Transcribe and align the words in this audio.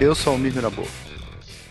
Eu 0.00 0.14
sou 0.14 0.34
Almir 0.34 0.54
Mirabô. 0.54 0.82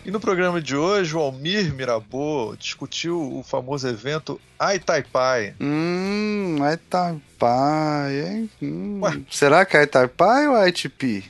E 0.05 0.12
no 0.12 0.19
programa 0.19 0.62
de 0.62 0.75
hoje, 0.75 1.15
o 1.15 1.19
Almir 1.19 1.73
Mirabô 1.73 2.55
discutiu 2.60 3.19
o 3.19 3.44
famoso 3.44 3.87
evento 3.87 4.39
Aitaipai. 4.60 5.55
Hum, 5.60 6.57
Aitaipai, 6.61 8.19
hein? 8.21 8.49
Hum. 8.61 9.01
Será 9.31 9.65
que 9.65 9.75
é 9.78 9.81
Aitaipai 9.81 10.47
ou 10.47 10.67
ITP? 10.67 11.24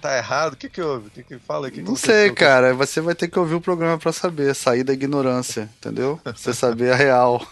Tá 0.00 0.16
errado? 0.16 0.52
O 0.52 0.56
que 0.56 0.68
que 0.68 0.80
houve? 0.80 1.08
O 1.08 1.10
que 1.10 1.22
que 1.22 1.38
fala? 1.38 1.70
Que 1.70 1.82
Não 1.82 1.96
sei, 1.96 2.30
cara. 2.30 2.74
Você 2.74 3.00
vai 3.00 3.14
ter 3.14 3.28
que 3.28 3.38
ouvir 3.38 3.54
o 3.54 3.60
programa 3.60 3.98
pra 3.98 4.12
saber. 4.12 4.54
Sair 4.54 4.84
da 4.84 4.92
ignorância, 4.92 5.68
entendeu? 5.78 6.20
Você 6.24 6.52
saber 6.52 6.92
a 6.92 6.96
real. 6.96 7.44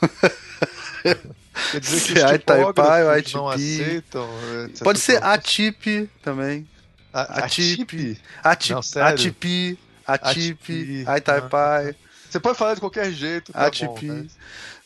Quer 1.03 1.81
dizer 1.81 2.01
que 2.01 2.07
Se 2.07 2.13
os 2.13 2.19
é 2.31 2.35
Itaipai 2.35 2.63
ou 2.65 3.23
tipógrafos 3.23 3.33
não 3.35 3.49
aceitam... 3.49 4.29
eh, 4.53 4.85
Pode 4.85 5.01
ser 5.01 5.17
essa- 5.17 5.33
ATIP 5.33 6.09
também. 6.23 6.69
A- 7.15 7.45
ATIP. 7.45 7.83
ATIP? 7.83 8.19
ATIP, 8.43 8.75
Não, 8.75 8.83
sério? 8.83 9.09
ATIP, 9.15 9.79
ATIP, 10.07 11.03
ATP. 11.05 11.05
Aitaipai. 11.07 11.95
Você 12.29 12.41
pode 12.41 12.59
falar 12.59 12.75
de 12.75 12.81
qualquer 12.81 13.13
jeito, 13.13 13.53
tá 13.53 13.67
ATP. 13.67 13.87
bom, 13.87 14.13
né? 14.15 14.27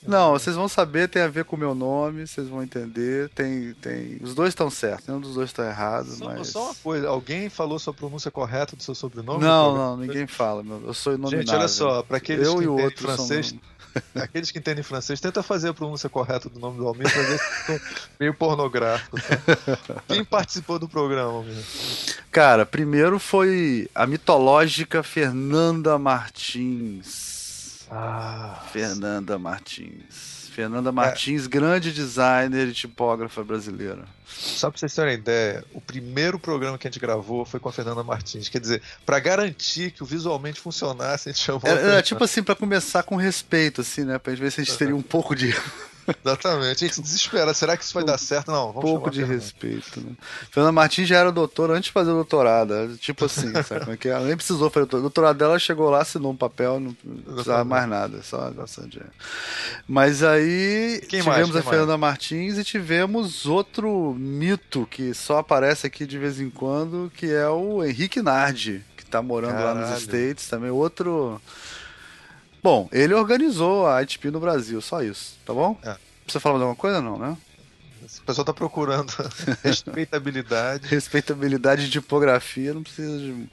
Não, 0.06 0.32
vocês 0.32 0.54
vão 0.54 0.68
saber, 0.68 1.08
tem 1.08 1.22
a 1.22 1.28
ver 1.28 1.44
com 1.44 1.56
o 1.56 1.58
meu 1.58 1.74
nome, 1.74 2.24
vocês 2.26 2.46
vão 2.46 2.62
entender. 2.62 3.30
Tem, 3.30 3.72
tem... 3.80 4.18
Os 4.22 4.32
dois 4.34 4.50
estão 4.50 4.70
certos, 4.70 5.08
nenhum 5.08 5.20
dos 5.20 5.34
dois 5.34 5.48
está 5.50 5.66
errado, 5.66 6.06
Só, 6.10 6.24
mas. 6.26 6.48
só 6.48 6.66
uma 6.66 6.74
coisa, 6.76 7.08
alguém 7.08 7.48
falou 7.48 7.78
sua 7.80 7.92
pronúncia 7.94 8.30
correta 8.30 8.76
do 8.76 8.82
seu 8.82 8.94
sobrenome? 8.94 9.42
Não, 9.42 9.74
não, 9.74 9.96
ninguém 9.96 10.26
fala, 10.26 10.62
meu. 10.62 10.82
Eu 10.86 10.94
sou 10.94 11.14
inominável. 11.14 11.40
Gente, 11.46 11.54
olha 11.56 11.66
só, 11.68 12.02
para 12.02 12.18
aqueles 12.18 12.46
Eu 12.46 12.58
que 12.58 12.64
e 12.64 12.68
outro 12.68 13.02
francês, 13.08 13.48
são- 13.48 13.58
aqueles 14.14 14.50
que 14.50 14.58
entendem 14.58 14.82
francês, 14.82 15.20
tenta 15.20 15.42
fazer 15.42 15.68
a 15.68 15.74
pronúncia 15.74 16.08
correta 16.08 16.48
do 16.48 16.58
nome 16.58 16.78
do 16.78 16.86
Almir 16.86 17.10
pra 17.12 17.22
ver 17.22 17.38
se 17.38 17.80
meio 18.18 18.34
pornográfico. 18.34 19.18
Tá? 19.20 20.02
Quem 20.08 20.24
participou 20.24 20.78
do 20.78 20.88
programa, 20.88 21.30
Almir? 21.30 21.64
Cara, 22.30 22.64
primeiro 22.66 23.18
foi 23.18 23.88
a 23.94 24.06
mitológica 24.06 25.02
Fernanda 25.02 25.98
Martins. 25.98 27.86
Ah, 27.90 28.64
Fernanda 28.72 29.38
Martins. 29.38 30.37
Fernanda 30.58 30.90
Martins, 30.90 31.46
grande 31.46 31.92
designer 31.92 32.66
e 32.66 32.72
tipógrafa 32.72 33.44
brasileira. 33.44 34.02
só 34.26 34.68
pra 34.68 34.76
vocês 34.76 34.92
terem 34.92 35.12
uma 35.12 35.14
ideia, 35.20 35.64
o 35.72 35.80
primeiro 35.80 36.36
programa 36.36 36.76
que 36.76 36.88
a 36.88 36.90
gente 36.90 36.98
gravou 36.98 37.44
foi 37.44 37.60
com 37.60 37.68
a 37.68 37.72
Fernanda 37.72 38.02
Martins. 38.02 38.48
Quer 38.48 38.60
dizer, 38.60 38.82
pra 39.06 39.20
garantir 39.20 39.92
que 39.92 40.02
o 40.02 40.06
visualmente 40.06 40.60
funcionasse, 40.60 41.28
a 41.28 41.32
gente 41.32 41.44
chamou. 41.44 41.60
a 41.62 41.68
Era, 41.68 41.70
era 41.70 41.80
Fernanda. 41.80 42.02
tipo 42.02 42.24
assim, 42.24 42.42
pra 42.42 42.56
começar 42.56 43.04
com 43.04 43.14
respeito, 43.14 43.82
assim, 43.82 44.02
né? 44.02 44.18
Pra 44.18 44.32
gente 44.32 44.42
ver 44.42 44.50
se 44.50 44.60
a 44.60 44.64
gente 44.64 44.76
teria 44.76 44.96
um 44.96 45.02
pouco 45.02 45.36
de, 45.36 45.54
Exatamente. 46.24 46.84
A 46.84 46.88
gente 46.88 47.00
desespera. 47.00 47.52
Será 47.54 47.76
que 47.76 47.84
isso 47.84 47.94
vai 47.94 48.04
dar 48.04 48.18
certo? 48.18 48.50
Não, 48.50 48.68
vamos 48.72 48.80
pouco 48.82 49.08
a 49.08 49.10
de 49.10 49.18
Fernanda. 49.20 49.40
respeito, 49.40 50.00
né? 50.00 50.12
Fernanda 50.50 50.72
Martins 50.72 51.08
já 51.08 51.18
era 51.18 51.30
doutora 51.32 51.74
antes 51.74 51.84
de 51.84 51.92
fazer 51.92 52.10
doutorado. 52.10 52.72
era 52.74 52.96
Tipo 52.96 53.24
assim, 53.26 53.52
sabe 53.62 53.80
como 53.80 53.92
é 53.92 53.96
que 53.96 54.08
é? 54.08 54.12
Ela 54.12 54.26
nem 54.26 54.36
precisou 54.36 54.70
fazer 54.70 54.86
doutorado. 54.86 55.00
O 55.00 55.02
doutorado 55.08 55.36
dela 55.38 55.58
chegou 55.58 55.90
lá, 55.90 56.00
assinou 56.02 56.32
um 56.32 56.36
papel, 56.36 56.80
não 56.80 56.92
precisava 56.94 57.64
mais 57.64 57.88
nada, 57.88 58.22
só 58.22 58.50
só 58.66 58.82
de- 58.82 59.00
Mas 59.86 60.22
aí 60.22 61.02
Quem 61.08 61.22
mais? 61.22 61.34
tivemos 61.36 61.50
Quem 61.52 61.60
a 61.60 61.70
Fernanda 61.70 61.96
Martins 61.98 62.58
e 62.58 62.64
tivemos 62.64 63.46
outro 63.46 64.14
mito 64.18 64.86
que 64.90 65.12
só 65.14 65.38
aparece 65.38 65.86
aqui 65.86 66.06
de 66.06 66.18
vez 66.18 66.40
em 66.40 66.50
quando, 66.50 67.10
que 67.14 67.26
é 67.30 67.48
o 67.48 67.84
Henrique 67.84 68.22
Nardi, 68.22 68.84
que 68.96 69.04
tá 69.04 69.20
morando 69.22 69.54
lá 69.62 69.74
nos 69.74 69.84
Caralho. 69.84 70.00
States, 70.00 70.48
também 70.48 70.70
outro... 70.70 71.40
Bom, 72.62 72.88
ele 72.92 73.14
organizou 73.14 73.86
a 73.86 74.02
ITP 74.02 74.30
no 74.30 74.40
Brasil, 74.40 74.80
só 74.80 75.02
isso, 75.02 75.36
tá 75.44 75.52
bom? 75.52 75.78
É. 75.82 75.96
Precisa 76.24 76.40
falar 76.40 76.54
mais 76.54 76.62
alguma 76.62 76.76
coisa, 76.76 77.00
não, 77.00 77.18
né? 77.18 77.36
O 78.02 78.22
pessoal 78.22 78.44
tá 78.44 78.54
procurando 78.54 79.12
respeitabilidade. 79.62 80.88
respeitabilidade 80.88 81.86
de 81.86 81.90
tipografia, 81.90 82.74
não 82.74 82.82
precisa 82.82 83.18
de, 83.18 83.48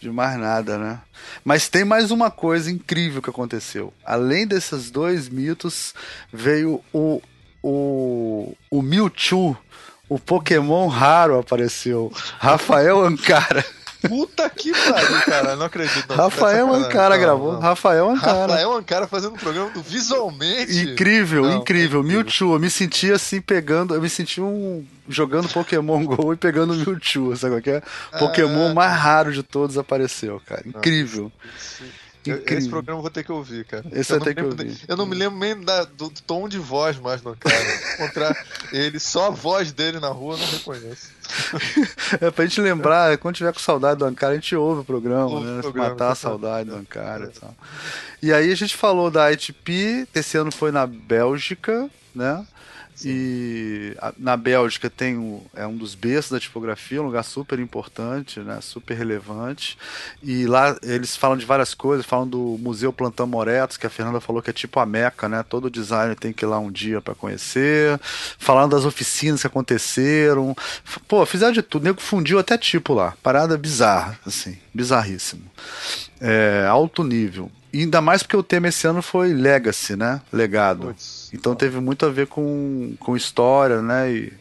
de 0.00 0.10
mais 0.10 0.38
nada, 0.38 0.78
né? 0.78 1.00
Mas 1.44 1.68
tem 1.68 1.84
mais 1.84 2.10
uma 2.10 2.30
coisa 2.30 2.70
incrível 2.70 3.20
que 3.20 3.30
aconteceu. 3.30 3.92
Além 4.04 4.46
desses 4.46 4.90
dois 4.90 5.28
mitos, 5.28 5.94
veio 6.32 6.82
o, 6.92 7.20
o, 7.62 8.56
o 8.70 8.82
Mewtwo, 8.82 9.56
o 10.08 10.18
Pokémon 10.18 10.86
raro 10.86 11.38
apareceu. 11.38 12.12
Rafael 12.38 13.04
Ancara. 13.04 13.64
Puta 14.08 14.48
que 14.50 14.72
pariu, 14.72 15.20
cara. 15.22 15.56
Não 15.56 15.66
acredito. 15.66 16.08
Não, 16.08 16.16
Rafael. 16.16 16.72
Ancara 16.72 17.16
gravou. 17.16 17.52
não. 17.54 17.60
Rafael 17.60 18.10
Ancara. 18.10 18.40
Rafael 18.46 18.72
Ancara 18.74 19.06
fazendo 19.06 19.34
um 19.34 19.38
programa 19.38 19.70
do 19.70 19.82
Visualmente. 19.82 20.78
Incrível, 20.80 21.42
Não, 21.44 21.56
incrível. 21.58 22.02
Mewtwo, 22.02 22.54
eu 22.54 22.58
me 22.58 22.70
senti 22.70 23.10
assim 23.12 23.40
pegando, 23.40 23.94
eu 23.94 24.00
me 24.02 24.08
senti 24.08 24.40
um 24.40 24.84
jogando 25.08 25.48
Pokémon 25.48 26.04
Go 26.04 26.32
e 26.32 26.36
pegando 26.36 26.74
Mewtwo, 26.74 27.36
sabe 27.36 27.54
qual 27.54 27.62
que 27.62 27.70
é? 27.70 27.82
Pokémon 28.18 28.70
Ah. 28.70 28.74
mais 28.74 28.98
raro 28.98 29.32
de 29.32 29.42
todos 29.42 29.78
apareceu, 29.78 30.40
cara. 30.46 30.62
Incrível. 30.66 31.30
Eu- 31.80 31.86
Incrível. 32.30 32.58
Esse 32.58 32.68
programa 32.68 32.98
eu 32.98 33.02
vou 33.02 33.10
ter 33.10 33.24
que 33.24 33.32
ouvir, 33.32 33.64
cara. 33.64 33.84
Esse 33.92 34.12
eu 34.12 34.18
vai 34.20 34.34
ter 34.34 34.42
não 34.42 34.50
que 34.50 34.56
lembro- 34.56 34.66
ouvir. 34.74 34.84
Eu 34.88 34.96
não 34.96 35.06
me 35.06 35.14
lembro 35.14 35.38
nem 35.38 35.60
da- 35.60 35.84
do, 35.84 36.10
tom 36.26 36.48
de 36.48 36.58
voz 36.58 36.98
mais 36.98 37.22
no 37.22 37.36
cara. 37.36 37.56
Encontrar 37.94 38.36
ele, 38.72 38.98
só 38.98 39.26
a 39.26 39.30
voz 39.30 39.72
dele 39.72 39.98
na 40.00 40.08
rua 40.08 40.34
eu 40.34 40.38
não 40.38 40.46
reconheço. 40.46 41.16
É 42.20 42.30
pra 42.30 42.46
gente 42.46 42.60
lembrar, 42.60 43.18
quando 43.18 43.34
tiver 43.34 43.52
com 43.52 43.58
saudade 43.58 43.98
do 43.98 44.04
Ancara, 44.04 44.32
a 44.32 44.36
gente 44.36 44.54
ouve 44.54 44.82
o 44.82 44.84
programa, 44.84 45.24
Ouve 45.26 45.46
o 45.46 45.50
né? 45.56 45.62
programa, 45.62 45.88
Matar 45.90 46.12
a 46.12 46.14
saudade 46.14 46.70
do 46.70 46.76
Ancara 46.76 47.24
e 47.34 47.38
tal. 47.40 47.54
E 48.22 48.32
aí 48.32 48.52
a 48.52 48.54
gente 48.54 48.76
falou 48.76 49.10
da 49.10 49.32
ITP, 49.32 50.06
esse 50.14 50.36
ano 50.38 50.52
foi 50.52 50.70
na 50.70 50.86
Bélgica, 50.86 51.90
né? 52.14 52.46
E 53.04 53.94
a- 54.00 54.12
na 54.16 54.36
Bélgica 54.36 54.88
tem 54.88 55.16
o, 55.18 55.44
é 55.54 55.66
um 55.66 55.76
dos 55.76 55.94
berços 55.94 56.32
da 56.32 56.40
tipografia, 56.40 57.02
um 57.02 57.06
lugar 57.06 57.22
super 57.24 57.58
importante, 57.58 58.40
né? 58.40 58.58
Super 58.62 58.94
relevante. 58.96 59.76
E 60.22 60.46
lá 60.46 60.76
eles 60.82 61.16
falam 61.16 61.36
de 61.36 61.44
várias 61.44 61.74
coisas, 61.74 62.06
falam 62.06 62.26
do 62.26 62.56
Museu 62.60 62.92
Plantão 62.92 63.26
Moretos, 63.26 63.76
que 63.76 63.86
a 63.86 63.90
Fernanda 63.90 64.20
falou 64.20 64.40
que 64.40 64.50
é 64.50 64.52
tipo 64.52 64.80
a 64.80 64.86
Meca, 64.86 65.28
né? 65.28 65.44
Todo 65.48 65.68
designer 65.70 66.16
tem 66.16 66.32
que 66.32 66.44
ir 66.44 66.48
lá 66.48 66.58
um 66.58 66.70
dia 66.70 67.00
para 67.00 67.14
conhecer. 67.14 68.00
Falando 68.38 68.70
das 68.72 68.84
oficinas 68.84 69.40
que 69.40 69.46
aconteceram. 69.46 70.56
Pô, 71.06 71.24
fizeram 71.26 71.52
de 71.52 71.62
tudo. 71.62 71.82
O 71.82 71.84
nego 71.84 72.00
fundiu 72.00 72.38
até 72.38 72.56
tipo 72.56 72.94
lá. 72.94 73.14
Parada 73.22 73.58
bizarra, 73.58 74.18
assim. 74.26 74.56
Bizarríssimo. 74.72 75.42
É, 76.20 76.66
alto 76.68 77.04
nível. 77.04 77.50
E 77.72 77.80
ainda 77.80 78.00
mais 78.00 78.22
porque 78.22 78.36
o 78.36 78.42
tema 78.42 78.68
esse 78.68 78.86
ano 78.86 79.02
foi 79.02 79.34
Legacy, 79.34 79.96
né? 79.96 80.20
Legado. 80.32 80.86
Putz. 80.88 81.15
Então 81.32 81.54
teve 81.54 81.80
muito 81.80 82.06
a 82.06 82.10
ver 82.10 82.26
com, 82.26 82.94
com 82.98 83.16
história, 83.16 83.82
né? 83.82 84.12
E 84.12 84.32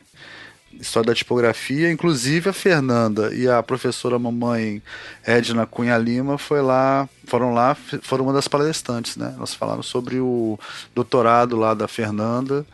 história 0.80 1.08
da 1.08 1.16
tipografia. 1.16 1.92
Inclusive 1.92 2.50
a 2.50 2.54
Fernanda 2.54 3.34
e 3.34 3.48
a 3.48 3.62
professora 3.64 4.20
mamãe 4.20 4.82
Edna 5.24 5.66
Cunha 5.66 5.98
Lima 5.98 6.38
foi 6.38 6.62
lá, 6.62 7.08
foram 7.26 7.54
lá, 7.54 7.76
foram 8.02 8.26
uma 8.26 8.34
das 8.34 8.48
palestrantes, 8.48 9.16
né? 9.18 9.34
Elas 9.38 9.54
falaram 9.54 9.84
sobre 9.84 10.20
o 10.20 10.60
doutorado 10.94 11.56
lá 11.56 11.74
da 11.74 11.88
Fernanda, 11.88 12.66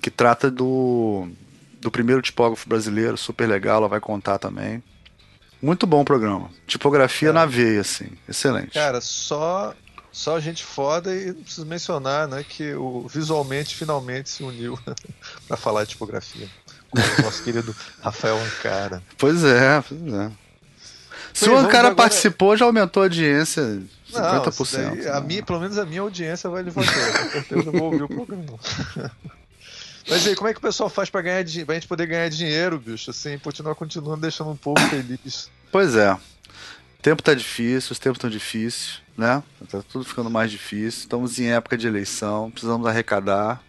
que 0.00 0.10
trata 0.10 0.50
do, 0.50 1.28
do 1.80 1.90
primeiro 1.90 2.22
tipógrafo 2.22 2.68
brasileiro, 2.68 3.16
super 3.16 3.48
legal, 3.48 3.78
ela 3.78 3.88
vai 3.88 4.00
contar 4.00 4.38
também. 4.38 4.82
Muito 5.60 5.86
bom 5.86 6.02
o 6.02 6.04
programa. 6.04 6.50
Tipografia 6.66 7.32
Cara. 7.32 7.40
na 7.40 7.46
veia, 7.46 7.80
assim. 7.80 8.08
Excelente. 8.28 8.72
Cara, 8.72 9.00
só, 9.00 9.74
só 10.14 10.38
gente 10.38 10.64
foda 10.64 11.14
e 11.14 11.26
não 11.26 11.42
preciso 11.42 11.66
mencionar, 11.66 12.28
né, 12.28 12.44
que 12.48 12.72
o 12.74 13.06
visualmente 13.08 13.74
finalmente 13.74 14.30
se 14.30 14.42
uniu 14.44 14.78
pra 15.48 15.56
falar 15.56 15.82
de 15.84 15.90
tipografia. 15.90 16.48
Com 16.90 17.00
o 17.00 17.24
nosso 17.24 17.42
querido 17.42 17.74
Rafael 18.00 18.38
Ancara. 18.38 19.02
Pois 19.18 19.42
é, 19.42 19.82
pois 19.82 20.00
é. 20.14 20.30
Se 21.32 21.50
o 21.50 21.54
vamos 21.56 21.64
cara 21.72 21.88
agora- 21.88 21.96
participou, 21.96 22.56
já 22.56 22.64
aumentou 22.64 23.02
a 23.02 23.06
audiência 23.06 23.62
Não, 24.12 24.44
50%. 24.44 24.62
isso 24.62 24.76
daí, 24.76 25.08
a 25.08 25.20
né? 25.20 25.26
minha, 25.26 25.42
pelo 25.42 25.58
menos 25.60 25.76
a 25.76 25.84
minha 25.84 26.00
audiência 26.02 26.48
vai 26.48 26.62
levar 26.62 26.84
com 26.86 27.30
certeza 27.32 27.62
eu 27.66 27.72
vou 27.72 27.92
ouvir 27.92 28.04
o 28.04 28.08
programa. 28.08 28.58
Mas 30.08 30.26
aí, 30.26 30.36
como 30.36 30.48
é 30.48 30.52
que 30.52 30.58
o 30.58 30.62
pessoal 30.62 30.88
faz 30.88 31.08
pra 31.10 31.22
ganhar 31.22 31.44
pra 31.64 31.74
gente 31.74 31.88
poder 31.88 32.06
ganhar 32.06 32.28
dinheiro, 32.28 32.78
bicho? 32.78 33.10
Assim, 33.10 33.38
continuar 33.38 33.74
continuando 33.74 34.20
deixando 34.20 34.50
um 34.50 34.56
povo 34.56 34.78
feliz. 34.88 35.50
Pois 35.72 35.96
é. 35.96 36.12
O 36.12 36.18
tempo 37.02 37.22
tá 37.22 37.34
difícil, 37.34 37.90
os 37.92 37.98
tempos 37.98 38.18
estão 38.18 38.30
difíceis, 38.30 39.00
né? 39.16 39.42
Tá 39.70 39.82
tudo 39.88 40.04
ficando 40.04 40.30
mais 40.30 40.50
difícil. 40.50 41.00
Estamos 41.00 41.38
em 41.38 41.46
época 41.52 41.76
de 41.76 41.86
eleição, 41.86 42.50
precisamos 42.50 42.86
arrecadar. 42.86 43.62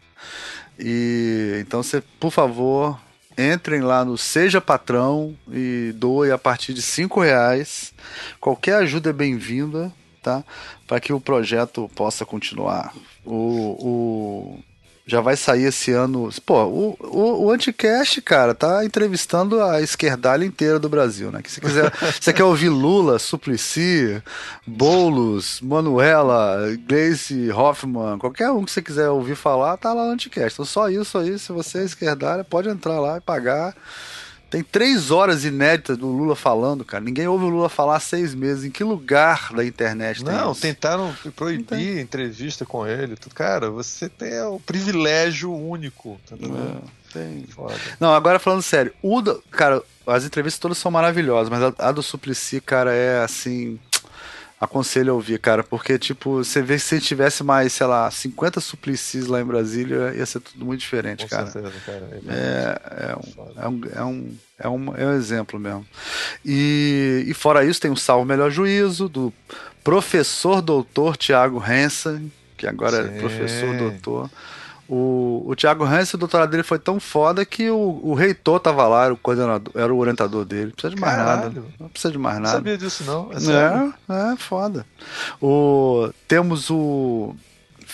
E 0.80 1.58
então 1.62 1.82
você, 1.82 2.02
por 2.20 2.32
favor, 2.32 3.00
entrem 3.38 3.82
lá 3.82 4.04
no 4.04 4.18
Seja 4.18 4.60
Patrão 4.60 5.36
e 5.52 5.94
doe 5.96 6.32
a 6.32 6.38
partir 6.38 6.74
de 6.74 6.82
cinco 6.82 7.22
reais. 7.22 7.94
Qualquer 8.40 8.76
ajuda 8.76 9.10
é 9.10 9.14
bem-vinda, 9.14 9.92
tá? 10.22 10.44
Para 10.88 11.00
que 11.00 11.14
o 11.14 11.22
projeto 11.22 11.90
possa 11.96 12.26
continuar. 12.26 12.94
O, 13.24 13.38
o- 13.80 14.60
já 15.06 15.22
vai 15.22 15.38
sair 15.38 15.66
esse 15.66 15.92
ano. 15.92 16.30
Pô, 16.46 16.63
o, 16.63 16.98
o, 17.00 17.46
o 17.46 17.52
Anticast, 17.52 18.22
cara, 18.22 18.56
tá 18.56 18.84
entrevistando 18.84 19.62
a 19.62 19.81
esquerdalha 19.81 20.44
inteira 20.44 20.80
do 20.80 20.90
Brasil, 20.90 21.31
né? 21.31 21.42
Que 21.42 21.52
se 21.52 21.62
quiser, 21.62 21.92
você 22.19 22.34
quer 22.34 22.44
ouvir 22.44 22.69
Lula, 22.69 23.19
Suplicy, 23.19 24.22
Boulos, 24.66 25.62
Manuela, 25.62 26.75
Gleice 26.88 27.52
Hoffmann, 27.52 28.18
qualquer 28.18 28.50
um 28.50 28.66
que 28.66 28.72
você 28.72 28.81
quiser 28.81 29.10
ouvir 29.10 29.36
falar, 29.36 29.78
tá 29.78 29.94
lá 29.94 30.06
no 30.06 30.12
Anticast. 30.12 30.56
Então 30.56 30.66
só 30.66 30.90
isso 30.90 31.18
aí, 31.18 31.38
se 31.38 31.51
você 31.51 31.80
é 31.80 31.84
esquerdalha, 31.84 32.44
pode 32.44 32.68
entrar 32.69 33.00
lá 33.00 33.18
e 33.18 33.22
pagar. 33.22 33.75
Tem 34.56 34.63
três 34.63 35.12
horas 35.12 35.44
inéditas 35.44 35.98
do 35.98 36.07
Lula 36.07 36.34
falando, 36.34 36.86
cara. 36.86 37.04
Ninguém 37.04 37.28
ouve 37.28 37.44
o 37.44 37.50
Lula 37.50 37.68
falar 37.68 37.98
há 37.98 38.00
seis 38.00 38.34
meses. 38.34 38.63
Em 38.63 38.72
que 38.72 38.86
lugar 38.86 39.52
da 39.54 39.66
internet 39.66 40.24
tem 40.24 40.34
Não, 40.34 40.54
isso? 40.54 40.62
tentaram 40.62 41.13
proibir 41.36 42.00
entrevista 42.00 42.66
com 42.66 42.88
ele. 42.88 43.18
Cara, 43.34 43.69
você 43.69 44.07
tem 44.07 44.42
o 44.44 44.57
privilégio 44.57 45.54
único. 45.54 46.18
Tá 46.25 46.38
é, 46.38 47.12
tem. 47.12 47.44
Foda. 47.48 47.75
Não, 48.00 48.13
agora 48.13 48.40
falando 48.40 48.62
sério. 48.62 48.94
O 49.02 49.22
cara, 49.52 49.84
as 50.07 50.24
entrevistas 50.24 50.58
todas 50.62 50.78
são 50.78 50.90
maravilhosas, 50.90 51.50
mas 51.50 51.62
a, 51.62 51.90
a 51.90 51.92
do 51.92 52.01
Suplicy, 52.01 52.62
cara, 52.62 52.94
é 52.94 53.22
assim 53.25 53.78
aconselho 54.66 55.12
a 55.12 55.16
ouvir, 55.16 55.40
cara, 55.40 55.64
porque, 55.64 55.98
tipo, 55.98 56.44
você 56.44 56.62
vê 56.62 56.76
que 56.76 56.82
se 56.82 57.00
tivesse 57.00 57.44
mais, 57.44 57.74
sei 57.74 57.88
lá, 57.88 58.10
50 58.12 58.60
suplicis 58.60 59.28
lá 59.28 59.42
em 59.42 59.46
Brasília, 59.46 60.14
ia 60.16 60.26
ser 60.26 60.40
tudo 60.42 60.66
muito 60.66 60.82
diferente, 60.82 61.24
Com 61.24 61.30
cara. 61.30 61.48
Certeza, 61.48 61.74
cara. 61.86 62.22
É, 62.28 62.82
é, 63.10 63.16
um, 63.16 63.54
é, 63.56 63.68
um, 63.68 63.82
é, 63.96 64.04
um, 64.04 64.38
é, 64.60 64.70
um, 64.70 64.96
é 64.98 65.06
um 65.08 65.14
exemplo 65.14 65.60
mesmo. 65.60 65.86
E, 66.44 67.24
e 67.28 67.34
fora 67.34 67.66
isso, 67.66 67.82
tem 67.82 67.92
o 67.92 67.96
Salvo 67.96 68.26
Melhor 68.26 68.52
Juízo, 68.52 69.08
do 69.08 69.34
professor 69.84 70.62
doutor 70.62 71.16
Tiago 71.16 71.64
Hansen, 71.66 72.32
que 72.58 72.68
agora 72.68 72.98
é 72.98 73.04
Sim. 73.08 73.16
é 73.16 73.20
professor 73.20 73.78
doutor. 73.78 74.30
O, 74.88 75.44
o 75.48 75.56
Thiago 75.56 75.84
Hans, 75.84 76.14
o 76.14 76.18
doutorado 76.18 76.50
dele 76.50 76.62
foi 76.62 76.78
tão 76.78 77.00
foda 77.00 77.44
que 77.44 77.70
o, 77.70 78.00
o 78.04 78.14
reitor 78.14 78.60
tava 78.60 78.88
lá, 78.88 79.06
era 79.06 79.14
o 79.14 79.18
coordenador, 79.18 79.74
era 79.76 79.94
o 79.94 79.98
orientador 79.98 80.46
dele. 80.46 80.66
Não 80.66 80.72
precisa 80.72 80.96
de 80.96 81.02
mais 81.02 81.16
Caralho. 81.16 81.42
nada. 81.42 81.64
Não 81.80 81.90
precisa 81.90 82.12
de 82.12 82.18
mais 82.20 82.36
nada. 82.36 82.48
Não 82.48 82.54
sabia 82.54 82.78
disso, 82.78 83.04
não. 83.04 83.30
É, 83.32 84.14
é, 84.30 84.34
é 84.34 84.36
foda. 84.38 84.86
O, 85.42 86.10
temos 86.28 86.70
o 86.70 87.36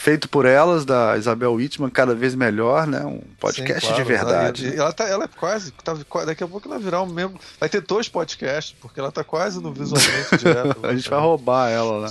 feito 0.01 0.27
por 0.27 0.45
elas, 0.45 0.83
da 0.83 1.15
Isabel 1.15 1.53
Whitman, 1.53 1.89
cada 1.91 2.15
vez 2.15 2.33
melhor, 2.33 2.87
né? 2.87 3.05
Um 3.05 3.21
podcast 3.39 3.81
Sim, 3.81 3.87
claro, 3.87 4.03
de 4.03 4.09
verdade. 4.09 4.75
Ela, 4.75 4.91
tá, 4.91 5.03
ela 5.03 5.25
é 5.25 5.27
quase, 5.27 5.71
tá, 5.71 5.93
daqui 6.25 6.43
a 6.43 6.47
pouco 6.47 6.67
ela 6.67 6.77
vai 6.77 6.83
virar 6.83 7.03
um 7.03 7.05
membro. 7.05 7.39
Vai 7.59 7.69
ter 7.69 7.81
dois 7.81 8.09
podcasts, 8.09 8.75
porque 8.81 8.99
ela 8.99 9.11
tá 9.11 9.23
quase 9.23 9.61
no 9.61 9.71
visualmente 9.71 10.37
direto. 10.39 10.85
a 10.85 10.95
gente 10.95 11.07
vai 11.07 11.19
roubar 11.19 11.69
ela, 11.69 12.01
né? 12.01 12.09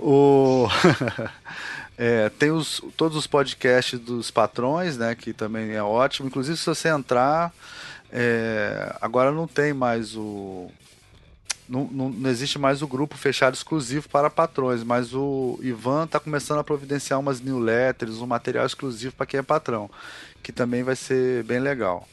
o. 0.00 0.66
É, 1.98 2.28
tem 2.28 2.52
os, 2.52 2.80
todos 2.96 3.16
os 3.16 3.26
podcasts 3.26 3.98
dos 3.98 4.30
patrões, 4.30 4.96
né? 4.96 5.16
Que 5.16 5.32
também 5.32 5.72
é 5.72 5.82
ótimo. 5.82 6.28
Inclusive, 6.28 6.56
se 6.56 6.64
você 6.64 6.88
entrar. 6.88 7.52
É, 8.10 8.96
agora 9.00 9.32
não 9.32 9.48
tem 9.48 9.74
mais 9.74 10.14
o. 10.16 10.70
Não, 11.68 11.84
não, 11.84 12.08
não, 12.08 12.30
existe 12.30 12.58
mais 12.58 12.80
o 12.80 12.86
grupo 12.86 13.14
fechado 13.16 13.52
exclusivo 13.52 14.08
para 14.08 14.30
patrões, 14.30 14.82
mas 14.82 15.12
o 15.12 15.58
Ivan 15.60 16.04
está 16.04 16.18
começando 16.18 16.60
a 16.60 16.64
providenciar 16.64 17.20
umas 17.20 17.42
newsletters, 17.42 18.22
um 18.22 18.26
material 18.26 18.64
exclusivo 18.64 19.14
para 19.14 19.26
quem 19.26 19.40
é 19.40 19.42
patrão, 19.42 19.90
que 20.42 20.50
também 20.50 20.82
vai 20.82 20.96
ser 20.96 21.44
bem 21.44 21.58
legal. 21.58 22.08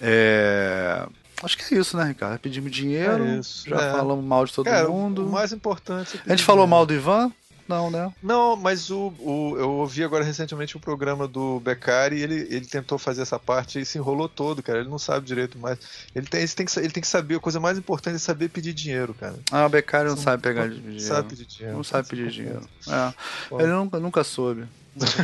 É, 0.00 1.04
acho 1.42 1.58
que 1.58 1.74
é 1.74 1.78
isso, 1.78 1.96
né, 1.96 2.04
Ricardo? 2.04 2.38
Pedimos 2.38 2.70
dinheiro, 2.70 3.24
é 3.24 3.40
já 3.42 3.82
é. 3.82 3.90
falamos 3.90 4.24
mal 4.24 4.44
de 4.44 4.52
todo 4.52 4.66
Cara, 4.66 4.86
mundo. 4.86 5.26
O 5.26 5.32
mais 5.32 5.52
importante. 5.52 6.20
É 6.24 6.32
a 6.32 6.36
gente 6.36 6.44
falou 6.44 6.64
mal 6.64 6.86
do 6.86 6.94
Ivan? 6.94 7.32
Não, 7.66 7.90
né? 7.90 8.12
Não, 8.22 8.56
mas 8.56 8.90
o, 8.90 9.12
o, 9.18 9.56
eu 9.58 9.70
ouvi 9.72 10.04
agora 10.04 10.22
recentemente 10.22 10.76
o 10.76 10.80
programa 10.80 11.26
do 11.26 11.60
Beccari 11.60 12.16
e 12.16 12.22
ele, 12.22 12.34
ele 12.50 12.66
tentou 12.66 12.98
fazer 12.98 13.22
essa 13.22 13.38
parte 13.38 13.80
e 13.80 13.86
se 13.86 13.98
enrolou 13.98 14.28
todo, 14.28 14.62
cara. 14.62 14.80
Ele 14.80 14.88
não 14.88 14.98
sabe 14.98 15.26
direito 15.26 15.58
mais. 15.58 15.78
Ele 16.14 16.26
tem, 16.26 16.40
ele 16.40 16.52
tem, 16.52 16.66
que, 16.66 16.78
ele 16.78 16.90
tem 16.90 17.00
que 17.00 17.06
saber, 17.06 17.36
a 17.36 17.40
coisa 17.40 17.58
mais 17.58 17.78
importante 17.78 18.16
é 18.16 18.18
saber 18.18 18.48
pedir 18.48 18.72
dinheiro, 18.72 19.14
cara. 19.14 19.36
Ah, 19.50 19.66
o 19.66 19.68
Beccari 19.68 20.08
não, 20.08 20.16
sabe 20.16 20.42
pegar 20.42 20.68
dinheiro. 20.68 20.92
Não 20.92 21.00
sabe 21.00 21.28
pedir 21.28 21.46
dinheiro. 21.46 21.76
Não 21.76 21.84
sabe 21.84 22.08
pedir 22.08 22.30
dinheiro. 22.30 22.68
É. 22.88 23.62
Ele 23.62 23.72
nunca, 23.72 23.98
nunca 23.98 24.24
soube. 24.24 24.66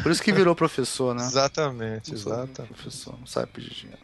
Por 0.02 0.10
isso 0.10 0.22
que 0.22 0.32
virou 0.32 0.54
professor, 0.54 1.14
né? 1.14 1.22
Exatamente, 1.25 2.12
exato. 2.12 2.62
Professor, 2.64 3.16
não 3.19 3.26
sabe 3.26 3.52
pedir 3.52 3.70
dinheiro. 3.70 4.00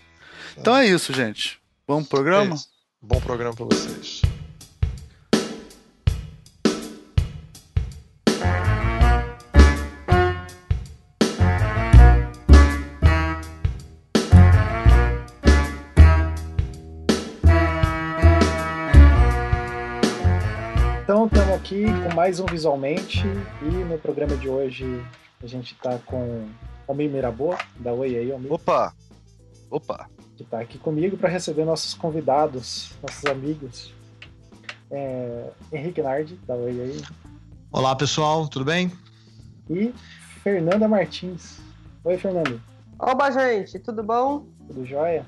Então 0.57 0.77
é 0.77 0.87
isso, 0.87 1.13
gente. 1.13 1.59
Vamos 1.87 2.09
pro 2.09 2.19
programa? 2.19 2.55
É 2.55 2.77
Bom 3.03 3.21
programa 3.21 3.55
para 3.55 3.65
vocês. 3.67 4.23
Aqui 21.67 21.85
com 21.85 22.15
mais 22.15 22.39
um 22.39 22.47
Visualmente 22.47 23.25
e 23.61 23.65
no 23.65 23.99
programa 23.99 24.37
de 24.37 24.49
hoje 24.49 25.05
a 25.43 25.49
gente 25.49 25.75
está 25.75 25.99
com 26.07 26.47
Almir 26.87 27.11
Mirabô, 27.11 27.57
da 27.81 27.93
Oi 27.93 28.17
aí, 28.17 28.31
Almir. 28.31 28.53
Opa! 28.53 28.95
Opa! 29.69 30.09
Que 30.37 30.45
está 30.45 30.61
aqui 30.61 30.79
comigo 30.79 31.17
para 31.17 31.29
receber 31.29 31.65
nossos 31.65 31.93
convidados, 31.93 32.93
nossos 33.03 33.25
amigos. 33.25 33.93
É, 34.93 35.51
Henrique 35.73 36.01
Nardi, 36.01 36.37
da 36.47 36.55
Oi 36.55 36.71
aí. 36.71 37.03
Olá 37.73 37.97
pessoal, 37.97 38.47
tudo 38.47 38.65
bem? 38.65 38.93
E 39.69 39.93
Fernanda 40.45 40.87
Martins. 40.87 41.59
Oi, 42.05 42.17
Fernanda. 42.17 42.61
Oba, 42.97 43.29
gente, 43.33 43.81
tudo 43.81 44.05
bom? 44.05 44.47
Tudo 44.69 44.87
jóia? 44.87 45.27